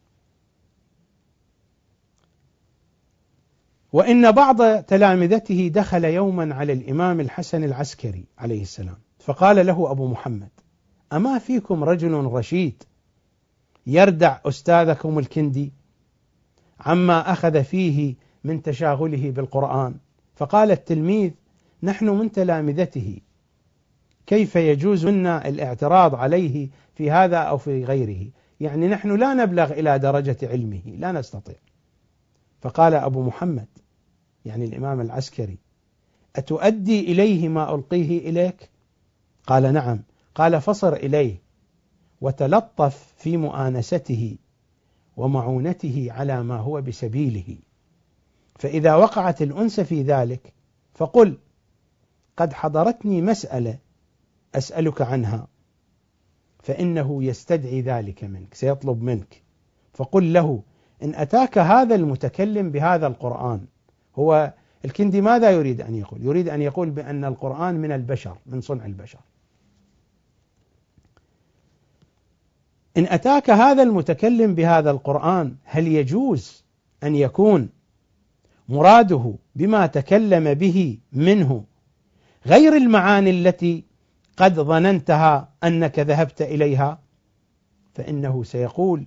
وإن 3.93 4.31
بعض 4.31 4.83
تلامذته 4.83 5.71
دخل 5.73 6.05
يوما 6.05 6.55
على 6.55 6.73
الإمام 6.73 7.19
الحسن 7.19 7.63
العسكري 7.63 8.25
عليه 8.37 8.61
السلام 8.61 8.97
فقال 9.19 9.65
له 9.65 9.91
أبو 9.91 10.07
محمد 10.07 10.49
أما 11.13 11.39
فيكم 11.39 11.83
رجل 11.83 12.11
رشيد 12.11 12.83
يردع 13.87 14.39
أستاذكم 14.45 15.19
الكندي 15.19 15.71
عما 16.79 17.31
أخذ 17.31 17.63
فيه 17.63 18.15
من 18.43 18.61
تشاغله 18.61 19.31
بالقرآن. 19.31 19.95
فقال 20.35 20.71
التلميذ 20.71 21.31
نحن 21.83 22.09
من 22.09 22.31
تلامذته. 22.31 23.19
كيف 24.25 24.55
يجوز 24.55 25.05
لنا 25.05 25.47
الاعتراض 25.47 26.15
عليه 26.15 26.69
في 26.95 27.11
هذا 27.11 27.37
أو 27.37 27.57
في 27.57 27.85
غيره؟ 27.85 28.29
يعني 28.59 28.87
نحن 28.87 29.15
لا 29.15 29.33
نبلغ 29.33 29.71
إلى 29.71 29.99
درجة 29.99 30.37
علمه 30.43 30.81
لا 30.85 31.11
نستطيع. 31.11 31.55
فقال 32.61 32.93
أبو 32.93 33.23
محمد 33.23 33.67
يعني 34.45 34.65
الإمام 34.65 35.01
العسكري 35.01 35.57
أتؤدي 36.35 37.11
إليه 37.11 37.49
ما 37.49 37.75
ألقيه 37.75 38.29
إليك؟ 38.29 38.69
قال 39.47 39.73
نعم. 39.73 39.99
قال 40.35 40.61
فصر 40.61 40.93
إليه 40.93 41.41
وتلطف 42.21 43.13
في 43.17 43.37
مؤانسته 43.37 44.37
ومعونته 45.17 46.07
على 46.11 46.43
ما 46.43 46.57
هو 46.57 46.81
بسبيله. 46.81 47.57
فإذا 48.59 48.95
وقعت 48.95 49.41
الأنس 49.41 49.79
في 49.79 50.01
ذلك 50.01 50.53
فقل 50.93 51.37
قد 52.37 52.53
حضرتني 52.53 53.21
مسألة 53.21 53.77
أسألك 54.55 55.01
عنها 55.01 55.47
فإنه 56.63 57.23
يستدعي 57.23 57.81
ذلك 57.81 58.23
منك 58.23 58.53
سيطلب 58.53 59.01
منك. 59.03 59.41
فقل 59.93 60.33
له 60.33 60.63
إن 61.03 61.15
أتاك 61.15 61.57
هذا 61.57 61.95
المتكلم 61.95 62.71
بهذا 62.71 63.07
القرآن 63.07 63.65
هو 64.15 64.53
الكندي 64.85 65.21
ماذا 65.21 65.51
يريد 65.51 65.81
أن 65.81 65.95
يقول؟ 65.95 66.25
يريد 66.25 66.49
أن 66.49 66.61
يقول 66.61 66.89
بأن 66.89 67.25
القرآن 67.25 67.75
من 67.75 67.91
البشر 67.91 68.37
من 68.45 68.61
صنع 68.61 68.85
البشر. 68.85 69.19
إن 72.97 73.05
أتاك 73.05 73.49
هذا 73.49 73.83
المتكلم 73.83 74.55
بهذا 74.55 74.91
القرآن 74.91 75.55
هل 75.63 75.87
يجوز 75.87 76.63
أن 77.03 77.15
يكون 77.15 77.69
مراده 78.69 79.33
بما 79.55 79.85
تكلم 79.87 80.53
به 80.53 80.97
منه 81.13 81.63
غير 82.45 82.75
المعاني 82.77 83.29
التي 83.29 83.83
قد 84.37 84.59
ظننتها 84.59 85.49
أنك 85.63 85.99
ذهبت 85.99 86.41
إليها؟ 86.41 86.99
فإنه 87.93 88.43
سيقول 88.43 89.05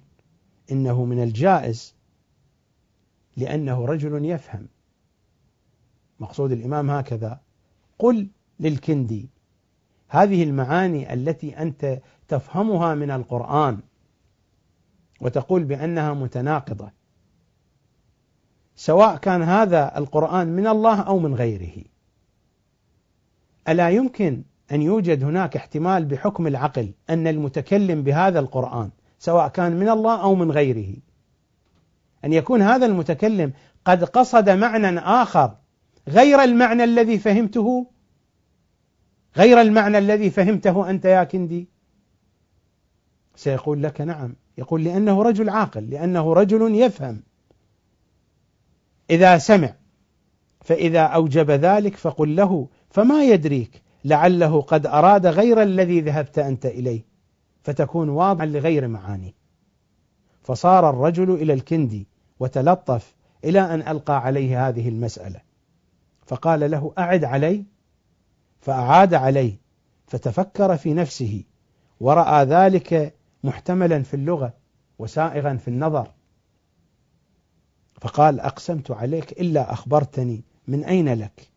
إنه 0.72 1.04
من 1.04 1.22
الجائز 1.22 1.94
لأنه 3.36 3.86
رجل 3.86 4.24
يفهم. 4.24 4.68
مقصود 6.20 6.52
الإمام 6.52 6.90
هكذا. 6.90 7.40
قل 7.98 8.28
للكندي 8.60 9.28
هذه 10.08 10.42
المعاني 10.42 11.12
التي 11.12 11.58
أنت 11.58 12.00
تفهمها 12.28 12.94
من 12.94 13.10
القرآن 13.10 13.78
وتقول 15.20 15.64
بأنها 15.64 16.14
متناقضة. 16.14 16.90
سواء 18.76 19.16
كان 19.16 19.42
هذا 19.42 19.98
القرآن 19.98 20.48
من 20.48 20.66
الله 20.66 21.00
أو 21.00 21.18
من 21.18 21.34
غيره. 21.34 21.84
ألا 23.68 23.90
يمكن 23.90 24.42
أن 24.72 24.82
يوجد 24.82 25.24
هناك 25.24 25.56
احتمال 25.56 26.04
بحكم 26.04 26.46
العقل 26.46 26.92
أن 27.10 27.26
المتكلم 27.26 28.02
بهذا 28.02 28.38
القرآن 28.38 28.90
سواء 29.18 29.48
كان 29.48 29.76
من 29.76 29.88
الله 29.88 30.22
أو 30.22 30.34
من 30.34 30.50
غيره 30.50 30.96
أن 32.24 32.32
يكون 32.32 32.62
هذا 32.62 32.86
المتكلم 32.86 33.52
قد 33.84 34.04
قصد 34.04 34.50
معنى 34.50 34.98
آخر 34.98 35.56
غير 36.08 36.42
المعنى 36.42 36.84
الذي 36.84 37.18
فهمته 37.18 37.86
غير 39.36 39.60
المعنى 39.60 39.98
الذي 39.98 40.30
فهمته 40.30 40.90
أنت 40.90 41.04
يا 41.04 41.24
كندي؟ 41.24 41.68
سيقول 43.36 43.82
لك 43.82 44.00
نعم. 44.00 44.34
يقول 44.58 44.84
لأنه 44.84 45.22
رجل 45.22 45.50
عاقل 45.50 45.90
لأنه 45.90 46.32
رجل 46.32 46.74
يفهم. 46.74 47.22
إذا 49.10 49.38
سمع 49.38 49.74
فإذا 50.60 51.00
أوجب 51.00 51.50
ذلك 51.50 51.96
فقل 51.96 52.36
له 52.36 52.68
فما 52.90 53.24
يدريك؟ 53.24 53.82
لعله 54.04 54.60
قد 54.60 54.86
أراد 54.86 55.26
غير 55.26 55.62
الذي 55.62 56.00
ذهبت 56.00 56.38
أنت 56.38 56.66
إليه 56.66 57.04
فتكون 57.62 58.08
واضعا 58.08 58.46
لغير 58.46 58.88
معانيه. 58.88 59.32
فصار 60.42 60.90
الرجل 60.90 61.30
إلى 61.30 61.52
الكندي 61.52 62.06
وتلطف 62.40 63.14
إلى 63.44 63.60
أن 63.60 63.80
ألقى 63.88 64.20
عليه 64.20 64.68
هذه 64.68 64.88
المسألة. 64.88 65.40
فقال 66.26 66.70
له 66.70 66.92
أعد 66.98 67.24
علي 67.24 67.64
فأعاد 68.64 69.14
عليه 69.14 69.56
فتفكر 70.06 70.76
في 70.76 70.94
نفسه 70.94 71.42
ورأى 72.00 72.44
ذلك 72.44 73.14
محتملا 73.44 74.02
في 74.02 74.14
اللغة 74.14 74.52
وسائغا 74.98 75.56
في 75.56 75.68
النظر. 75.68 76.10
فقال 78.00 78.40
أقسمت 78.40 78.90
عليك 78.90 79.32
إلا 79.32 79.72
أخبرتني 79.72 80.44
من 80.68 80.84
أين 80.84 81.14
لك؟ 81.14 81.48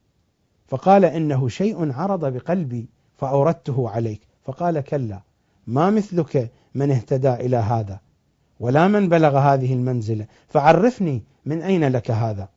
فقال 0.68 1.06
إنه 1.06 1.48
شيء 1.48 1.94
عرض 1.94 2.34
بقلبي 2.34 2.90
فأوردته 3.18 3.90
عليك. 3.90 4.22
فقال 4.44 4.82
كلا 4.82 5.22
ما 5.68 5.90
مثلك 5.90 6.52
من 6.76 6.92
اهتدى 6.92 7.34
إلى 7.34 7.58
هذا؟ 7.58 8.00
ولا 8.60 8.88
من 8.88 9.10
بلغ 9.10 9.38
هذه 9.38 9.74
المنزلة؟ 9.74 10.26
فعرفني 10.48 11.24
من 11.46 11.62
أين 11.62 11.88
لك 11.88 12.12
هذا؟ 12.12 12.50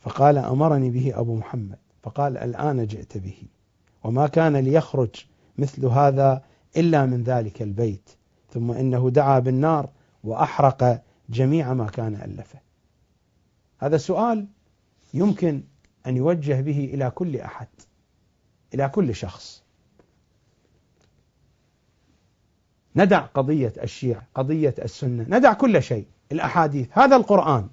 فقال 0.00 0.38
أمرني 0.38 0.90
به 0.90 1.12
أبو 1.20 1.36
محمد. 1.36 1.83
فقال 2.04 2.38
الآن 2.38 2.86
جئت 2.86 3.18
به 3.18 3.42
وما 4.04 4.26
كان 4.26 4.56
ليخرج 4.56 5.26
مثل 5.58 5.86
هذا 5.86 6.42
إلا 6.76 7.06
من 7.06 7.22
ذلك 7.22 7.62
البيت 7.62 8.10
ثم 8.50 8.70
إنه 8.70 9.10
دعا 9.10 9.38
بالنار 9.38 9.90
وأحرق 10.24 11.02
جميع 11.28 11.74
ما 11.74 11.86
كان 11.86 12.14
ألفه. 12.14 12.58
هذا 13.78 13.96
سؤال 13.96 14.46
يمكن 15.14 15.62
أن 16.06 16.16
يوجه 16.16 16.60
به 16.60 16.90
إلى 16.94 17.10
كل 17.10 17.36
أحد 17.36 17.68
إلى 18.74 18.88
كل 18.88 19.14
شخص. 19.14 19.62
ندع 22.96 23.20
قضية 23.20 23.72
الشيعة 23.82 24.26
قضية 24.34 24.74
السنة 24.78 25.38
ندع 25.38 25.52
كل 25.52 25.82
شيء 25.82 26.06
الأحاديث 26.32 26.88
هذا 26.92 27.16
القرآن. 27.16 27.68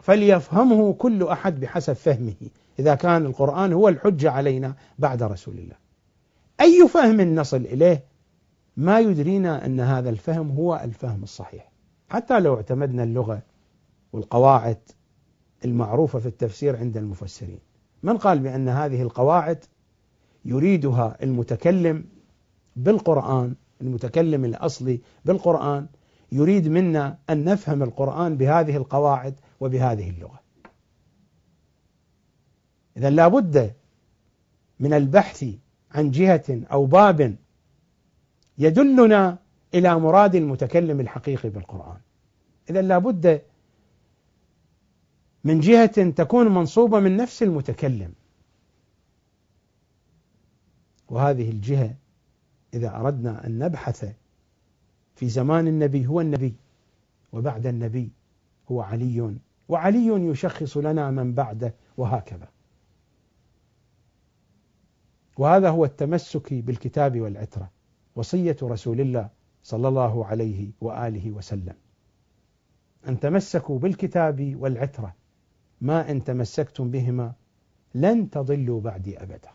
فليفهمه 0.00 0.92
كل 0.92 1.22
أحد 1.22 1.60
بحسب 1.60 1.92
فهمه 1.92 2.34
إذا 2.78 2.94
كان 2.94 3.26
القرآن 3.26 3.72
هو 3.72 3.88
الحجة 3.88 4.30
علينا 4.30 4.74
بعد 4.98 5.22
رسول 5.22 5.58
الله. 5.58 5.76
أي 6.60 6.88
فهم 6.88 7.20
نصل 7.34 7.56
إليه؟ 7.56 8.04
ما 8.76 9.00
يدرينا 9.00 9.66
أن 9.66 9.80
هذا 9.80 10.10
الفهم 10.10 10.50
هو 10.50 10.80
الفهم 10.84 11.22
الصحيح. 11.22 11.70
حتى 12.08 12.40
لو 12.40 12.56
اعتمدنا 12.56 13.02
اللغة 13.02 13.42
والقواعد 14.12 14.78
المعروفة 15.64 16.18
في 16.18 16.26
التفسير 16.26 16.76
عند 16.76 16.96
المفسرين. 16.96 17.58
من 18.02 18.16
قال 18.16 18.38
بأن 18.38 18.68
هذه 18.68 19.02
القواعد 19.02 19.64
يريدها 20.44 21.16
المتكلم 21.22 22.04
بالقرآن 22.76 23.54
المتكلم 23.80 24.44
الأصلي 24.44 25.00
بالقرآن 25.24 25.86
يريد 26.32 26.68
منا 26.68 27.18
أن 27.30 27.44
نفهم 27.44 27.82
القرآن 27.82 28.36
بهذه 28.36 28.76
القواعد 28.76 29.34
وبهذه 29.60 30.10
اللغة. 30.10 30.40
إذا 32.96 33.10
لابد 33.10 33.74
من 34.80 34.92
البحث 34.92 35.44
عن 35.90 36.10
جهة 36.10 36.44
أو 36.72 36.86
باب 36.86 37.36
يدلنا 38.58 39.38
إلى 39.74 39.98
مراد 39.98 40.34
المتكلم 40.34 41.00
الحقيقي 41.00 41.50
بالقرآن. 41.50 42.00
إذا 42.70 42.82
لابد 42.82 43.42
من 45.44 45.60
جهة 45.60 46.10
تكون 46.10 46.54
منصوبة 46.54 47.00
من 47.00 47.16
نفس 47.16 47.42
المتكلم. 47.42 48.12
وهذه 51.08 51.50
الجهة 51.50 51.94
إذا 52.74 52.96
أردنا 52.96 53.46
أن 53.46 53.58
نبحث 53.58 54.12
في 55.14 55.28
زمان 55.28 55.68
النبي 55.68 56.06
هو 56.06 56.20
النبي 56.20 56.54
وبعد 57.32 57.66
النبي 57.66 58.10
هو 58.70 58.80
علي 58.80 59.36
وعلي 59.68 60.06
يشخص 60.06 60.76
لنا 60.76 61.10
من 61.10 61.34
بعده 61.34 61.74
وهكذا. 61.96 62.48
وهذا 65.38 65.70
هو 65.70 65.84
التمسك 65.84 66.54
بالكتاب 66.54 67.20
والعترة 67.20 67.70
وصية 68.16 68.56
رسول 68.62 69.00
الله 69.00 69.28
صلى 69.62 69.88
الله 69.88 70.26
عليه 70.26 70.70
وآله 70.80 71.30
وسلم. 71.30 71.74
أن 73.08 73.20
تمسكوا 73.20 73.78
بالكتاب 73.78 74.56
والعترة 74.56 75.14
ما 75.80 76.10
إن 76.10 76.24
تمسكتم 76.24 76.90
بهما 76.90 77.32
لن 77.94 78.30
تضلوا 78.30 78.80
بعدي 78.80 79.22
أبدا. 79.22 79.50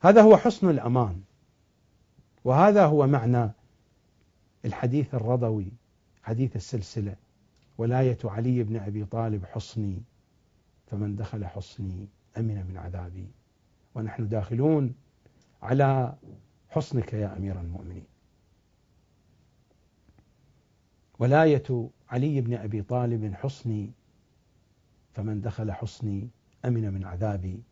هذا 0.00 0.22
هو 0.22 0.36
حسن 0.36 0.70
الأمان 0.70 1.22
وهذا 2.44 2.86
هو 2.86 3.06
معنى 3.06 3.50
الحديث 4.64 5.14
الرضوي 5.14 5.72
حديث 6.22 6.56
السلسلة. 6.56 7.16
ولاية 7.78 8.18
علي 8.24 8.62
بن 8.62 8.76
أبي 8.76 9.04
طالب 9.04 9.44
حصني 9.44 10.02
فمن 10.86 11.16
دخل 11.16 11.46
حصني 11.46 12.08
أمن 12.38 12.66
من 12.66 12.76
عذابي. 12.76 13.26
ونحن 13.94 14.28
داخلون 14.28 14.94
على 15.62 16.14
حصنك 16.68 17.12
يا 17.12 17.36
أمير 17.36 17.60
المؤمنين. 17.60 18.04
ولاية 21.18 21.90
علي 22.08 22.40
بن 22.40 22.54
أبي 22.54 22.82
طالب 22.82 23.34
حصني 23.34 23.92
فمن 25.12 25.40
دخل 25.40 25.72
حصني 25.72 26.28
أمن 26.64 26.94
من 26.94 27.04
عذابي. 27.04 27.62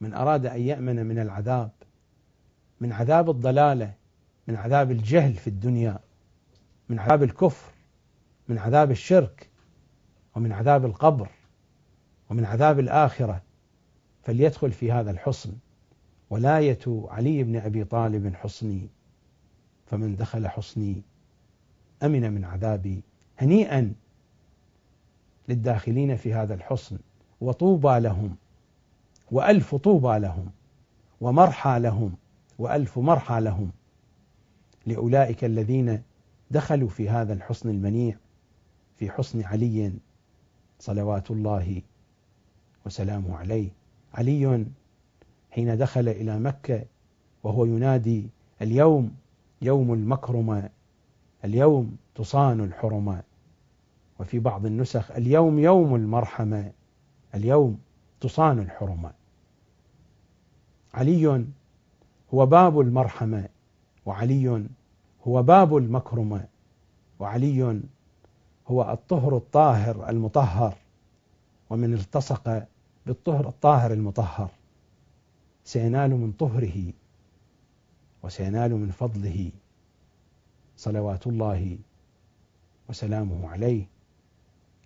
من 0.00 0.14
أراد 0.14 0.46
أن 0.46 0.60
يأمن 0.60 1.06
من 1.06 1.18
العذاب 1.18 1.70
من 2.80 2.92
عذاب 2.92 3.30
الضلالة 3.30 3.94
من 4.48 4.56
عذاب 4.56 4.90
الجهل 4.90 5.34
في 5.34 5.46
الدنيا 5.46 5.98
من 6.88 6.98
عذاب 6.98 7.22
الكفر 7.22 7.73
من 8.48 8.58
عذاب 8.58 8.90
الشرك 8.90 9.50
ومن 10.36 10.52
عذاب 10.52 10.84
القبر 10.84 11.28
ومن 12.30 12.44
عذاب 12.44 12.78
الآخرة 12.78 13.42
فليدخل 14.22 14.72
في 14.72 14.92
هذا 14.92 15.10
الحصن. 15.10 15.52
ولاية 16.30 16.78
علي 16.86 17.42
بن 17.42 17.56
أبي 17.56 17.84
طالب 17.84 18.34
حصني 18.34 18.88
فمن 19.86 20.16
دخل 20.16 20.48
حصني 20.48 21.02
أمن 22.02 22.32
من 22.32 22.44
عذابي 22.44 23.02
هنيئا 23.38 23.92
للداخلين 25.48 26.16
في 26.16 26.34
هذا 26.34 26.54
الحصن. 26.54 26.98
وطوبى 27.40 28.00
لهم 28.00 28.36
وألف 29.30 29.74
طوبى 29.74 30.18
لهم 30.18 30.50
ومرحى 31.20 31.78
لهم 31.78 32.16
وألف 32.58 32.98
مرحى 32.98 33.40
لهم. 33.40 33.70
لأولئك 34.86 35.44
الذين 35.44 36.02
دخلوا 36.50 36.88
في 36.88 37.08
هذا 37.08 37.32
الحصن 37.32 37.68
المنيع. 37.68 38.16
في 38.96 39.10
حصن 39.10 39.42
علي 39.42 39.92
صلوات 40.78 41.30
الله 41.30 41.82
وسلامه 42.86 43.36
عليه. 43.36 43.68
علي 44.14 44.66
حين 45.50 45.78
دخل 45.78 46.08
إلى 46.08 46.38
مكة 46.38 46.84
وهو 47.42 47.64
ينادي 47.64 48.28
اليوم 48.62 49.14
يوم 49.62 49.92
المكرمة 49.92 50.70
اليوم 51.44 51.96
تصان 52.14 52.60
الحرمة. 52.60 53.22
وفي 54.20 54.38
بعض 54.38 54.66
النسخ 54.66 55.10
اليوم 55.10 55.58
يوم 55.58 55.94
المرحمة 55.94 56.72
اليوم 57.34 57.78
تصان 58.20 58.58
الحرمة. 58.58 59.12
علي 60.94 61.44
هو 62.34 62.46
باب 62.46 62.80
المرحمة 62.80 63.48
وعلي 64.06 64.66
هو 65.26 65.42
باب 65.42 65.76
المكرمة. 65.76 66.46
وعلي 67.18 67.82
هو 68.66 68.92
الطهر 68.92 69.36
الطاهر 69.36 70.08
المطهر 70.08 70.76
ومن 71.70 71.94
التصق 71.94 72.66
بالطهر 73.06 73.48
الطاهر 73.48 73.92
المطهر. 73.92 74.50
سينال 75.64 76.10
من 76.10 76.32
طهره 76.32 76.92
وسينال 78.22 78.74
من 78.74 78.90
فضله. 78.90 79.50
صلوات 80.76 81.26
الله 81.26 81.78
وسلامه 82.88 83.48
عليه. 83.48 83.86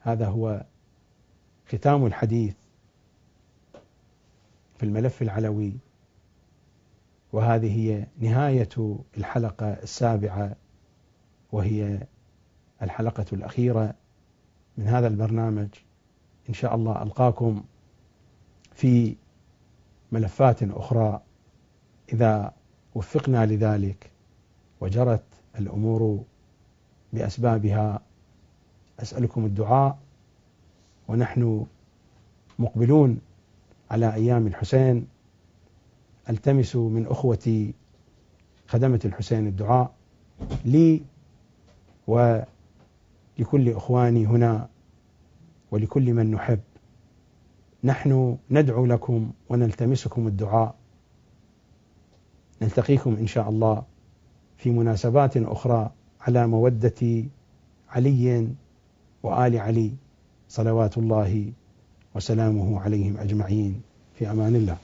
هذا 0.00 0.28
هو 0.28 0.64
ختام 1.66 2.06
الحديث 2.06 2.54
في 4.76 4.82
الملف 4.82 5.22
العلوي. 5.22 5.72
وهذه 7.32 7.76
هي 7.78 8.06
نهاية 8.18 8.98
الحلقة 9.16 9.72
السابعة 9.72 10.56
وهي 11.52 12.06
الحلقة 12.82 13.26
الأخيرة 13.32 13.94
من 14.78 14.86
هذا 14.86 15.06
البرنامج. 15.06 15.68
إن 16.48 16.54
شاء 16.54 16.74
الله 16.74 17.02
ألقاكم 17.02 17.62
في 18.74 19.16
ملفات 20.12 20.62
أخرى. 20.62 21.20
إذا 22.12 22.52
وفقنا 22.94 23.46
لذلك 23.46 24.10
وجرت 24.80 25.24
الأمور 25.58 26.22
بأسبابها 27.12 28.00
أسألكم 29.00 29.44
الدعاء. 29.44 29.98
ونحن 31.08 31.66
مقبلون 32.58 33.20
على 33.90 34.14
أيام 34.14 34.46
الحسين. 34.46 35.08
ألتمس 36.30 36.76
من 36.76 37.06
أخوتي 37.06 37.74
خدمة 38.68 39.00
الحسين 39.04 39.46
الدعاء 39.46 39.94
لي 40.64 41.02
ولكل 43.38 43.70
إخواني 43.70 44.26
هنا 44.26 44.68
ولكل 45.70 46.14
من 46.14 46.30
نحب. 46.30 46.60
نحن 47.84 48.36
ندعو 48.50 48.86
لكم 48.86 49.30
ونلتمسكم 49.48 50.26
الدعاء. 50.26 50.74
نلتقيكم 52.62 53.14
إن 53.14 53.26
شاء 53.26 53.48
الله 53.48 53.82
في 54.56 54.70
مناسبات 54.70 55.36
أخرى 55.36 55.90
على 56.20 56.46
مودة 56.46 57.24
علي 57.88 58.48
وآل 59.22 59.58
علي 59.58 59.92
صلوات 60.48 60.98
الله 60.98 61.52
وسلامه 62.14 62.80
عليهم 62.80 63.16
أجمعين. 63.16 63.82
في 64.14 64.30
أمان 64.30 64.56
الله. 64.56 64.76